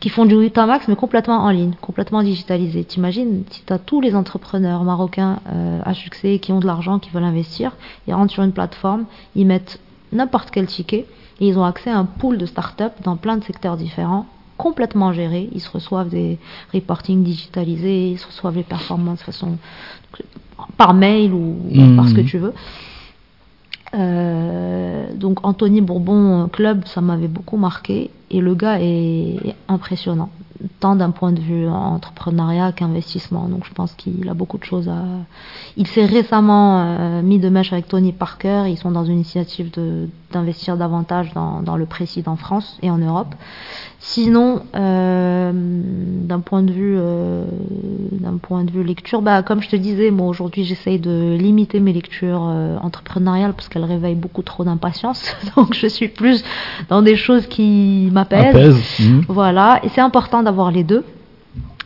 qui 0.00 0.08
font 0.10 0.26
du 0.26 0.34
Witamax 0.34 0.88
mais 0.88 0.96
complètement 0.96 1.38
en 1.38 1.50
ligne, 1.50 1.72
complètement 1.80 2.22
digitalisé. 2.22 2.84
T'imagines, 2.84 3.44
si 3.50 3.62
tu 3.64 3.72
as 3.72 3.78
tous 3.78 4.00
les 4.00 4.14
entrepreneurs 4.14 4.84
marocains 4.84 5.38
euh, 5.48 5.80
à 5.84 5.94
succès 5.94 6.38
qui 6.38 6.52
ont 6.52 6.60
de 6.60 6.66
l'argent, 6.66 6.98
qui 6.98 7.10
veulent 7.10 7.24
investir, 7.24 7.72
ils 8.06 8.14
rentrent 8.14 8.32
sur 8.32 8.42
une 8.42 8.52
plateforme, 8.52 9.04
ils 9.34 9.46
mettent 9.46 9.80
n'importe 10.12 10.50
quel 10.50 10.66
ticket 10.66 11.06
et 11.40 11.48
ils 11.48 11.58
ont 11.58 11.64
accès 11.64 11.90
à 11.90 11.98
un 11.98 12.04
pool 12.04 12.36
de 12.38 12.46
startups 12.46 13.02
dans 13.02 13.16
plein 13.16 13.36
de 13.36 13.44
secteurs 13.44 13.76
différents 13.76 14.26
complètement 14.56 15.12
gérés. 15.12 15.48
Ils 15.52 15.60
se 15.60 15.70
reçoivent 15.70 16.08
des 16.08 16.38
reporting 16.72 17.22
digitalisés, 17.22 18.10
ils 18.12 18.18
se 18.18 18.26
reçoivent 18.26 18.56
les 18.56 18.62
performances 18.62 19.18
de 19.18 19.24
façon 19.24 19.58
par 20.76 20.94
mail 20.94 21.32
ou 21.32 21.56
mmh. 21.70 21.96
par 21.96 22.08
ce 22.08 22.14
que 22.14 22.20
tu 22.20 22.38
veux. 22.38 22.54
Euh, 23.94 25.14
donc 25.14 25.46
Anthony 25.46 25.80
Bourbon 25.80 26.48
Club, 26.48 26.84
ça 26.86 27.00
m'avait 27.00 27.28
beaucoup 27.28 27.56
marqué 27.56 28.10
et 28.30 28.40
le 28.40 28.54
gars 28.54 28.80
est 28.80 29.54
impressionnant 29.68 30.30
tant 30.80 30.96
d'un 30.96 31.10
point 31.10 31.32
de 31.32 31.40
vue 31.40 31.68
entrepreneuriat 31.68 32.72
qu'investissement. 32.72 33.48
Donc 33.48 33.64
je 33.64 33.72
pense 33.72 33.92
qu'il 33.94 34.28
a 34.28 34.34
beaucoup 34.34 34.58
de 34.58 34.64
choses 34.64 34.88
à. 34.88 35.02
Il 35.76 35.86
s'est 35.86 36.06
récemment 36.06 36.80
euh, 36.80 37.22
mis 37.22 37.38
de 37.38 37.48
mèche 37.48 37.72
avec 37.72 37.88
Tony 37.88 38.12
Parker. 38.12 38.64
Ils 38.68 38.78
sont 38.78 38.90
dans 38.90 39.04
une 39.04 39.14
initiative 39.14 39.70
d'investir 40.32 40.76
davantage 40.76 41.32
dans, 41.34 41.62
dans, 41.62 41.76
le 41.76 41.86
précis 41.86 42.22
en 42.26 42.36
France 42.36 42.78
et 42.82 42.90
en 42.90 42.98
Europe. 42.98 43.34
Sinon, 43.98 44.60
euh, 44.74 45.50
d'un 45.54 46.40
point 46.40 46.62
de 46.62 46.72
vue 46.72 46.96
euh, 46.98 47.44
d'un 48.12 48.36
point 48.36 48.64
de 48.64 48.70
vue 48.70 48.84
lecture, 48.84 49.22
bah 49.22 49.42
comme 49.42 49.62
je 49.62 49.68
te 49.68 49.76
disais, 49.76 50.10
moi 50.10 50.28
aujourd'hui 50.28 50.64
j'essaye 50.64 50.98
de 50.98 51.36
limiter 51.38 51.80
mes 51.80 51.92
lectures 51.92 52.42
entrepreneuriales 52.82 53.54
parce 53.54 53.68
qu'elles 53.68 53.84
réveillent 53.84 54.14
beaucoup 54.14 54.42
trop 54.42 54.62
d'impatience. 54.64 55.34
Donc 55.56 55.74
je 55.74 55.86
suis 55.86 56.08
plus 56.08 56.44
dans 56.88 57.02
des 57.02 57.16
choses 57.16 57.46
qui 57.46 58.08
m'apaisent. 58.12 58.76
Mmh. 59.00 59.20
Voilà, 59.28 59.80
et 59.82 59.88
c'est 59.88 60.00
important 60.00 60.43
d'avoir 60.44 60.70
les 60.70 60.84
deux. 60.84 61.04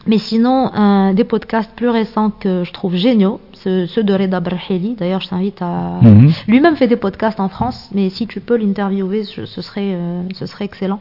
Mais 0.07 0.19
sinon, 0.19 1.13
des 1.13 1.25
podcasts 1.25 1.71
plus 1.77 1.91
récents 1.91 2.31
que 2.31 2.65
je 2.65 2.73
trouve 2.73 2.97
géniaux, 2.97 3.41
ceux, 3.53 4.03
de 4.03 4.15
Reda 4.15 4.41
Braheli. 4.41 4.95
D'ailleurs, 4.95 5.21
je 5.21 5.29
t'invite 5.29 5.61
à. 5.61 5.99
Mhm. 6.01 6.33
Lui-même 6.47 6.77
fait 6.77 6.87
des 6.87 6.97
podcasts 6.97 7.41
en 7.41 7.49
France, 7.49 7.91
mais 7.93 8.09
si 8.11 8.27
tu 8.27 8.41
peux 8.41 8.57
l'interviewer, 8.57 9.25
ce 9.25 9.45
serait, 9.47 9.95
euh, 9.95 10.23
ce 10.35 10.47
serait 10.47 10.65
excellent. 10.65 11.01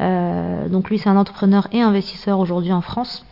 Euh, 0.00 0.68
donc 0.68 0.90
lui, 0.90 0.98
c'est 0.98 1.08
un 1.08 1.16
entrepreneur 1.16 1.66
et 1.72 1.80
investisseur 1.80 2.38
aujourd'hui 2.38 2.72
en 2.72 2.80
France. 2.80 3.24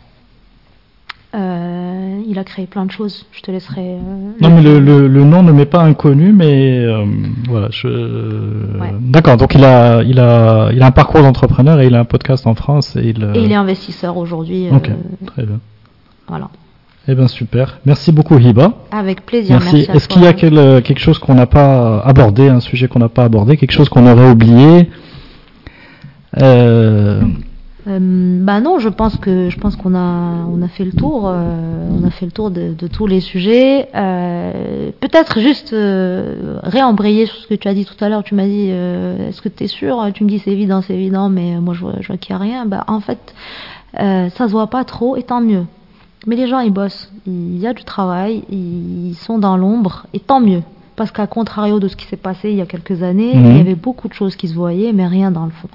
Euh, 1.35 2.21
il 2.25 2.39
a 2.39 2.43
créé 2.43 2.67
plein 2.67 2.85
de 2.85 2.91
choses. 2.91 3.25
Je 3.31 3.41
te 3.41 3.51
laisserai. 3.51 3.81
Euh, 3.81 4.31
non, 4.39 4.49
mais 4.49 4.61
le, 4.61 4.79
le, 4.79 5.23
nom 5.23 5.43
ne 5.43 5.51
m'est 5.51 5.65
pas 5.65 5.81
inconnu, 5.83 6.31
mais 6.31 6.79
euh, 6.79 7.05
voilà. 7.47 7.67
Je... 7.71 7.87
D'accord. 9.01 9.35
Donc 9.35 9.53
il 9.53 9.63
a, 9.63 10.03
il 10.03 10.19
a, 10.19 10.69
il 10.71 10.81
a 10.81 10.85
un 10.85 10.91
parcours 10.91 11.21
d'entrepreneur 11.21 11.81
et 11.81 11.87
il 11.87 11.95
a 11.95 11.99
un 11.99 12.05
podcast 12.05 12.47
en 12.47 12.55
France 12.55 12.95
et 12.95 13.09
il. 13.09 13.31
Et 13.35 13.43
il 13.43 13.51
est 13.51 13.55
investisseur 13.55 14.15
aujourd'hui. 14.17 14.67
ok, 14.71 14.89
très 15.25 15.43
bien. 15.43 15.59
Voilà. 16.27 16.49
Eh 17.09 17.15
bien 17.15 17.27
super. 17.27 17.79
Merci 17.85 18.11
beaucoup 18.11 18.37
Hiba. 18.37 18.73
Avec 18.91 19.25
plaisir. 19.25 19.59
Merci. 19.59 19.87
Est-ce 19.93 20.07
qu'il 20.07 20.23
y 20.23 20.27
a 20.27 20.33
quelque 20.33 20.99
chose 20.99 21.19
qu'on 21.19 21.35
n'a 21.35 21.45
pas 21.45 21.99
abordé, 21.99 22.49
un 22.49 22.59
sujet 22.59 22.87
qu'on 22.87 22.99
n'a 22.99 23.09
pas 23.09 23.23
abordé, 23.23 23.57
quelque 23.57 23.71
chose 23.71 23.89
qu'on 23.89 24.05
aurait 24.07 24.29
oublié? 24.29 24.89
Euh, 26.41 27.21
euh, 27.87 28.43
bah 28.43 28.59
non, 28.59 28.79
je 28.79 28.89
pense 28.89 29.15
que 29.17 29.49
je 29.49 29.57
pense 29.57 29.75
qu'on 29.75 29.95
a 29.95 30.45
on 30.51 30.61
a 30.61 30.67
fait 30.67 30.83
le 30.83 30.91
tour, 30.91 31.27
euh, 31.27 31.89
on 31.91 32.05
a 32.05 32.09
fait 32.09 32.25
le 32.25 32.31
tour 32.31 32.51
de, 32.51 32.73
de 32.73 32.87
tous 32.87 33.07
les 33.07 33.21
sujets. 33.21 33.87
Euh, 33.95 34.91
Peut-être 34.99 35.39
juste 35.39 35.71
euh, 35.73 36.59
réembrayer 36.63 37.27
sur 37.27 37.37
ce 37.37 37.47
que 37.47 37.53
tu 37.53 37.67
as 37.67 37.73
dit 37.73 37.85
tout 37.85 37.95
à 38.03 38.09
l'heure. 38.09 38.23
Tu 38.23 38.35
m'as 38.35 38.45
dit, 38.45 38.67
euh, 38.71 39.29
est-ce 39.29 39.41
que 39.41 39.49
tu 39.49 39.63
es 39.63 39.67
sûr? 39.67 40.05
Tu 40.13 40.23
me 40.23 40.29
dis 40.29 40.39
c'est 40.39 40.51
évident, 40.51 40.81
c'est 40.81 40.95
évident, 40.95 41.29
mais 41.29 41.59
moi 41.59 41.73
je 41.73 41.81
vois, 41.81 41.95
je 42.01 42.07
vois 42.07 42.17
qu'il 42.17 42.35
n'y 42.35 42.41
a 42.41 42.43
rien. 42.43 42.65
Bah 42.65 42.83
en 42.87 42.99
fait, 42.99 43.33
ça 43.95 44.29
se 44.29 44.51
voit 44.51 44.67
pas 44.67 44.83
trop, 44.83 45.15
et 45.15 45.23
tant 45.23 45.41
mieux. 45.41 45.65
Mais 46.25 46.35
les 46.35 46.47
gens 46.47 46.59
ils 46.59 46.73
bossent, 46.73 47.11
il 47.25 47.57
y 47.57 47.67
a 47.67 47.73
du 47.73 47.85
travail, 47.85 48.43
ils 48.49 49.15
sont 49.15 49.37
dans 49.37 49.55
l'ombre, 49.55 50.07
et 50.13 50.19
tant 50.19 50.41
mieux. 50.41 50.61
Parce 50.97 51.11
qu'à 51.11 51.27
contrario 51.27 51.79
de 51.79 51.87
ce 51.87 51.95
qui 51.95 52.05
s'est 52.07 52.17
passé 52.17 52.49
il 52.49 52.57
y 52.57 52.61
a 52.61 52.65
quelques 52.65 53.03
années, 53.03 53.31
il 53.33 53.39
y 53.39 53.53
mhm. 53.53 53.61
avait 53.61 53.75
beaucoup 53.75 54.07
de 54.07 54.13
choses 54.13 54.35
qui 54.35 54.47
se 54.47 54.55
voyaient, 54.55 54.93
mais 54.93 55.07
rien 55.07 55.31
dans 55.31 55.45
le 55.45 55.51
fond. 55.51 55.69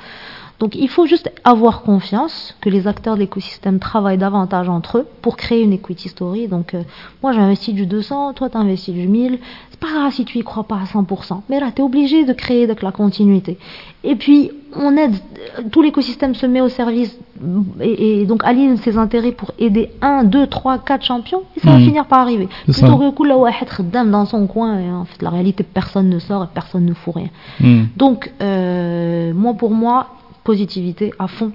Donc 0.63 0.77
il 0.77 0.89
faut 0.89 1.07
juste 1.07 1.29
avoir 1.43 1.83
confiance 1.83 2.55
que 2.61 2.71
les 2.71 2.87
acteurs 2.87 3.17
d'écosystème 3.17 3.81
travaillent 3.81 4.17
davantage 4.17 4.69
entre 4.69 4.99
eux 4.99 5.09
pour 5.21 5.37
créer 5.37 5.61
une 5.61 5.73
equity 5.73 6.09
story. 6.09 6.47
Donc 6.47 6.75
euh, 6.75 6.85
moi 7.21 7.33
j'investis 7.33 7.75
du 7.75 7.85
200, 7.85 8.35
toi 8.35 8.49
tu 8.49 8.53
t'investis 8.53 8.95
du 8.95 9.09
1000. 9.09 9.41
C'est 9.73 9.81
pas 9.81 9.91
grave 9.93 10.13
si 10.13 10.25
tu 10.25 10.39
y 10.39 10.45
crois 10.45 10.63
pas 10.63 10.77
à 10.77 10.85
100%, 10.85 11.41
mais 11.51 11.59
là 11.59 11.73
t'es 11.75 11.83
obligé 11.83 12.25
de 12.25 12.33
créer 12.33 12.69
de 12.69 12.77
la 12.81 12.93
continuité. 12.93 13.59
Et 14.05 14.15
puis 14.15 14.53
on 14.77 14.97
aide, 14.97 15.17
euh, 15.59 15.63
tout 15.73 15.83
l'écosystème 15.83 16.37
se 16.37 16.47
met 16.47 16.61
au 16.61 16.69
service 16.69 17.19
mm, 17.41 17.63
et, 17.81 18.25
donc 18.27 18.45
aligne 18.45 18.77
ses 18.77 18.99
intérêts 18.99 19.33
pour 19.33 19.51
aider 19.59 19.91
1, 20.01 20.23
2, 20.23 20.47
3, 20.47 20.79
4 20.79 21.05
champions 21.05 21.43
et 21.57 21.61
ça 21.61 21.73
va 21.73 21.79
mm. 21.79 21.85
finir 21.87 22.07
par 22.07 22.21
arriver. 22.21 22.49
Plutôt 22.67 22.99
que 22.99 23.11
cool 23.11 23.27
là 23.27 23.37
où 23.37 23.49
être 23.49 23.83
dame 23.83 24.13
dans 24.13 24.27
son 24.27 24.47
coin 24.47 24.79
et 24.79 24.89
en 24.89 25.07
fait 25.07 25.23
la 25.23 25.31
réalité 25.31 25.65
personne 25.65 26.09
ne 26.09 26.21
sort 26.21 26.45
et 26.45 26.49
personne 26.55 26.85
ne 26.85 26.95
fout 26.95 27.17
rien. 27.17 27.31
Mm. 27.59 27.87
Donc 27.97 28.33
euh, 28.41 29.33
moi 29.35 29.55
pour 29.55 29.73
moi 29.73 30.07
positivité 30.45 31.13
à 31.19 31.29
fond. 31.29 31.53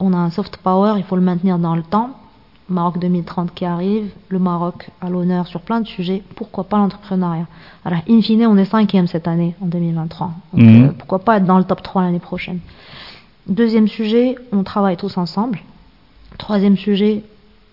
On 0.00 0.12
a 0.12 0.16
un 0.16 0.30
soft 0.30 0.58
power, 0.58 0.94
il 0.96 1.04
faut 1.04 1.16
le 1.16 1.22
maintenir 1.22 1.58
dans 1.58 1.74
le 1.74 1.82
temps. 1.82 2.10
Maroc 2.70 2.98
2030 2.98 3.54
qui 3.54 3.64
arrive, 3.64 4.10
le 4.28 4.38
Maroc 4.38 4.90
à 5.00 5.08
l'honneur 5.08 5.46
sur 5.46 5.62
plein 5.62 5.80
de 5.80 5.86
sujets, 5.86 6.22
pourquoi 6.36 6.64
pas 6.64 6.76
l'entrepreneuriat? 6.76 7.46
Alors, 7.84 8.00
in 8.10 8.20
fine, 8.20 8.46
on 8.46 8.58
est 8.58 8.66
cinquième 8.66 9.06
cette 9.06 9.26
année, 9.26 9.54
en 9.62 9.66
2023. 9.66 10.30
Donc, 10.52 10.62
Mhm. 10.62 10.84
euh, 10.84 10.92
pourquoi 10.92 11.20
pas 11.20 11.38
être 11.38 11.46
dans 11.46 11.56
le 11.56 11.64
top 11.64 11.82
3 11.82 12.02
l'année 12.02 12.18
prochaine? 12.18 12.60
Deuxième 13.46 13.88
sujet, 13.88 14.36
on 14.52 14.64
travaille 14.64 14.98
tous 14.98 15.16
ensemble. 15.16 15.60
Troisième 16.36 16.76
sujet, 16.76 17.22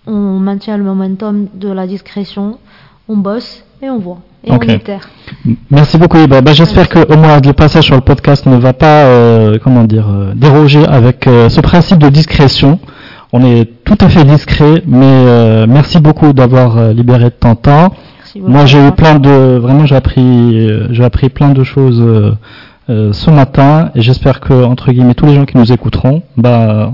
on 0.08 0.40
maintient 0.40 0.78
le 0.78 0.86
momentum 0.86 1.48
de 1.54 1.68
la 1.68 1.88
discrétion, 1.88 2.58
on 3.10 3.18
bosse 3.18 3.66
et 3.82 3.90
on 3.90 4.00
voit. 4.00 4.20
Et 4.46 4.52
Ok. 4.52 4.66
on 4.70 4.74
itère. 4.74 5.10
Merci 5.72 5.98
beaucoup 5.98 6.18
Iba. 6.18 6.42
Bah, 6.42 6.54
J'espère 6.54 6.88
que 6.88 7.00
au 7.12 7.18
moins 7.18 7.40
le 7.44 7.54
passage 7.54 7.86
sur 7.86 7.96
le 7.96 8.02
podcast 8.02 8.46
ne 8.46 8.58
va 8.58 8.74
pas, 8.74 9.06
euh, 9.06 9.58
comment 9.64 9.84
dire, 9.84 10.08
euh, 10.10 10.34
déroger 10.36 10.86
avec 10.86 11.26
euh, 11.28 11.50
ce 11.50 11.62
principe 11.62 11.98
de 12.00 12.10
discrétion. 12.10 12.80
On 13.34 13.44
est 13.44 13.66
tout 13.84 13.98
à 14.02 14.08
fait 14.10 14.24
discret, 14.24 14.84
mais 14.86 15.04
euh, 15.06 15.66
merci 15.68 16.00
beaucoup 16.00 16.32
d'avoir 16.32 16.78
euh, 16.78 16.94
libéré 16.94 17.26
de 17.26 17.30
ton 17.40 17.56
temps. 17.56 17.92
Moi, 18.40 18.66
j'ai 18.66 18.86
eu 18.86 18.92
plein 18.92 19.16
de, 19.18 19.58
vraiment, 19.58 19.86
j'ai 19.86 19.96
appris, 19.96 20.22
euh, 20.22 20.88
j'ai 20.92 21.04
appris 21.04 21.30
plein 21.30 21.50
de 21.50 21.64
choses 21.64 22.02
euh, 22.02 23.12
ce 23.14 23.32
matin, 23.32 23.90
et 23.96 24.02
j'espère 24.02 24.42
que 24.42 24.54
entre 24.64 24.92
guillemets 24.92 25.16
tous 25.16 25.26
les 25.26 25.34
gens 25.36 25.46
qui 25.46 25.58
nous 25.58 25.72
écouteront, 25.72 26.22
bah, 26.38 26.92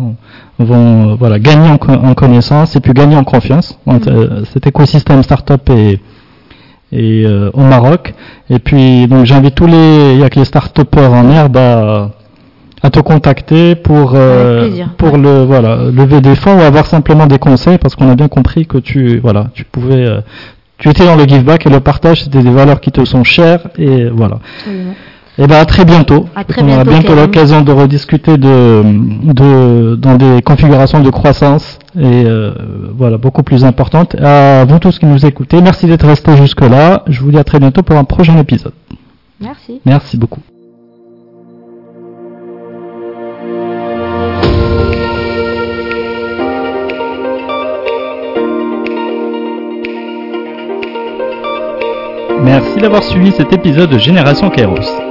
vont, 0.57 1.11
euh, 1.11 1.15
voilà, 1.19 1.37
gagner 1.39 1.69
en, 1.69 1.77
co- 1.77 1.91
en 1.91 2.13
connaissance 2.13 2.75
et 2.75 2.79
puis 2.79 2.93
gagner 2.93 3.15
en 3.17 3.23
confiance. 3.23 3.77
entre, 3.87 4.09
euh, 4.09 4.43
cet 4.53 4.67
écosystème 4.67 5.21
startup 5.23 5.67
et 5.71 5.99
et 6.91 7.25
euh, 7.25 7.49
au 7.53 7.61
Maroc. 7.61 8.13
Et 8.49 8.59
puis 8.59 9.07
donc 9.07 9.25
j'invite 9.25 9.55
tous 9.55 9.67
les, 9.67 10.13
il 10.13 10.19
y 10.19 10.23
a 10.23 10.29
que 10.29 10.39
les 10.39 10.45
start-upers 10.45 11.13
en 11.13 11.29
herbe 11.29 11.57
à, 11.57 12.11
à 12.83 12.89
te 12.89 12.99
contacter 12.99 13.75
pour 13.75 14.13
euh, 14.15 14.69
pour 14.97 15.17
le 15.17 15.43
voilà 15.43 15.77
lever 15.91 16.21
des 16.21 16.35
fonds 16.35 16.57
ou 16.57 16.61
avoir 16.61 16.85
simplement 16.85 17.27
des 17.27 17.37
conseils 17.39 17.77
parce 17.77 17.95
qu'on 17.95 18.09
a 18.09 18.15
bien 18.15 18.27
compris 18.27 18.65
que 18.65 18.77
tu 18.77 19.19
voilà 19.19 19.47
tu 19.53 19.63
pouvais 19.65 20.05
euh, 20.05 20.21
tu 20.77 20.89
étais 20.89 21.05
dans 21.05 21.15
le 21.15 21.25
give 21.25 21.43
back 21.43 21.65
et 21.67 21.69
le 21.69 21.79
partage 21.79 22.23
c'était 22.23 22.41
des 22.41 22.49
valeurs 22.49 22.81
qui 22.81 22.91
te 22.91 23.05
sont 23.05 23.23
chères 23.23 23.67
et 23.77 24.05
voilà. 24.09 24.39
Absolument. 24.57 24.93
Et 25.41 25.47
ben 25.47 25.55
à 25.55 25.65
très 25.65 25.85
bientôt. 25.85 26.27
À 26.35 26.43
très 26.43 26.61
on 26.61 26.69
aura 26.69 26.83
bientôt, 26.83 27.15
l'occasion 27.15 27.61
de 27.61 27.71
rediscuter 27.71 28.37
de, 28.37 28.83
de 29.33 29.95
dans 29.95 30.15
des 30.15 30.43
configurations 30.43 30.99
de 30.99 31.09
croissance 31.09 31.79
et 31.99 32.25
euh, 32.25 32.53
voilà 32.95 33.17
beaucoup 33.17 33.41
plus 33.41 33.65
importantes. 33.65 34.15
À 34.21 34.65
vous 34.65 34.77
tous 34.77 34.99
qui 34.99 35.07
nous 35.07 35.25
écoutez, 35.25 35.59
merci 35.59 35.87
d'être 35.87 36.05
restés 36.05 36.37
jusque 36.37 36.61
là. 36.61 37.01
Je 37.07 37.21
vous 37.21 37.31
dis 37.31 37.39
à 37.39 37.43
très 37.43 37.57
bientôt 37.59 37.81
pour 37.81 37.95
un 37.95 38.03
prochain 38.03 38.37
épisode. 38.37 38.73
Merci. 39.39 39.81
Merci 39.83 40.15
beaucoup. 40.15 40.41
Merci 52.43 52.79
d'avoir 52.79 53.03
suivi 53.03 53.31
cet 53.31 53.51
épisode 53.53 53.89
de 53.89 53.97
Génération 53.97 54.51
Kairos. 54.51 55.10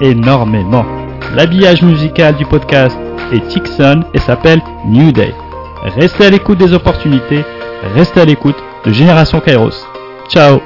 énormément. 0.00 0.84
L'habillage 1.34 1.82
musical 1.82 2.36
du 2.36 2.46
podcast 2.46 2.98
est 3.32 3.46
Tixon 3.48 4.02
et 4.14 4.18
s'appelle 4.18 4.60
New 4.86 5.12
Day. 5.12 5.34
Restez 5.96 6.26
à 6.26 6.30
l'écoute 6.30 6.58
des 6.58 6.72
opportunités, 6.72 7.44
restez 7.94 8.20
à 8.20 8.24
l'écoute 8.24 8.56
de 8.84 8.92
Génération 8.92 9.40
Kairos. 9.40 9.86
Ciao 10.28 10.60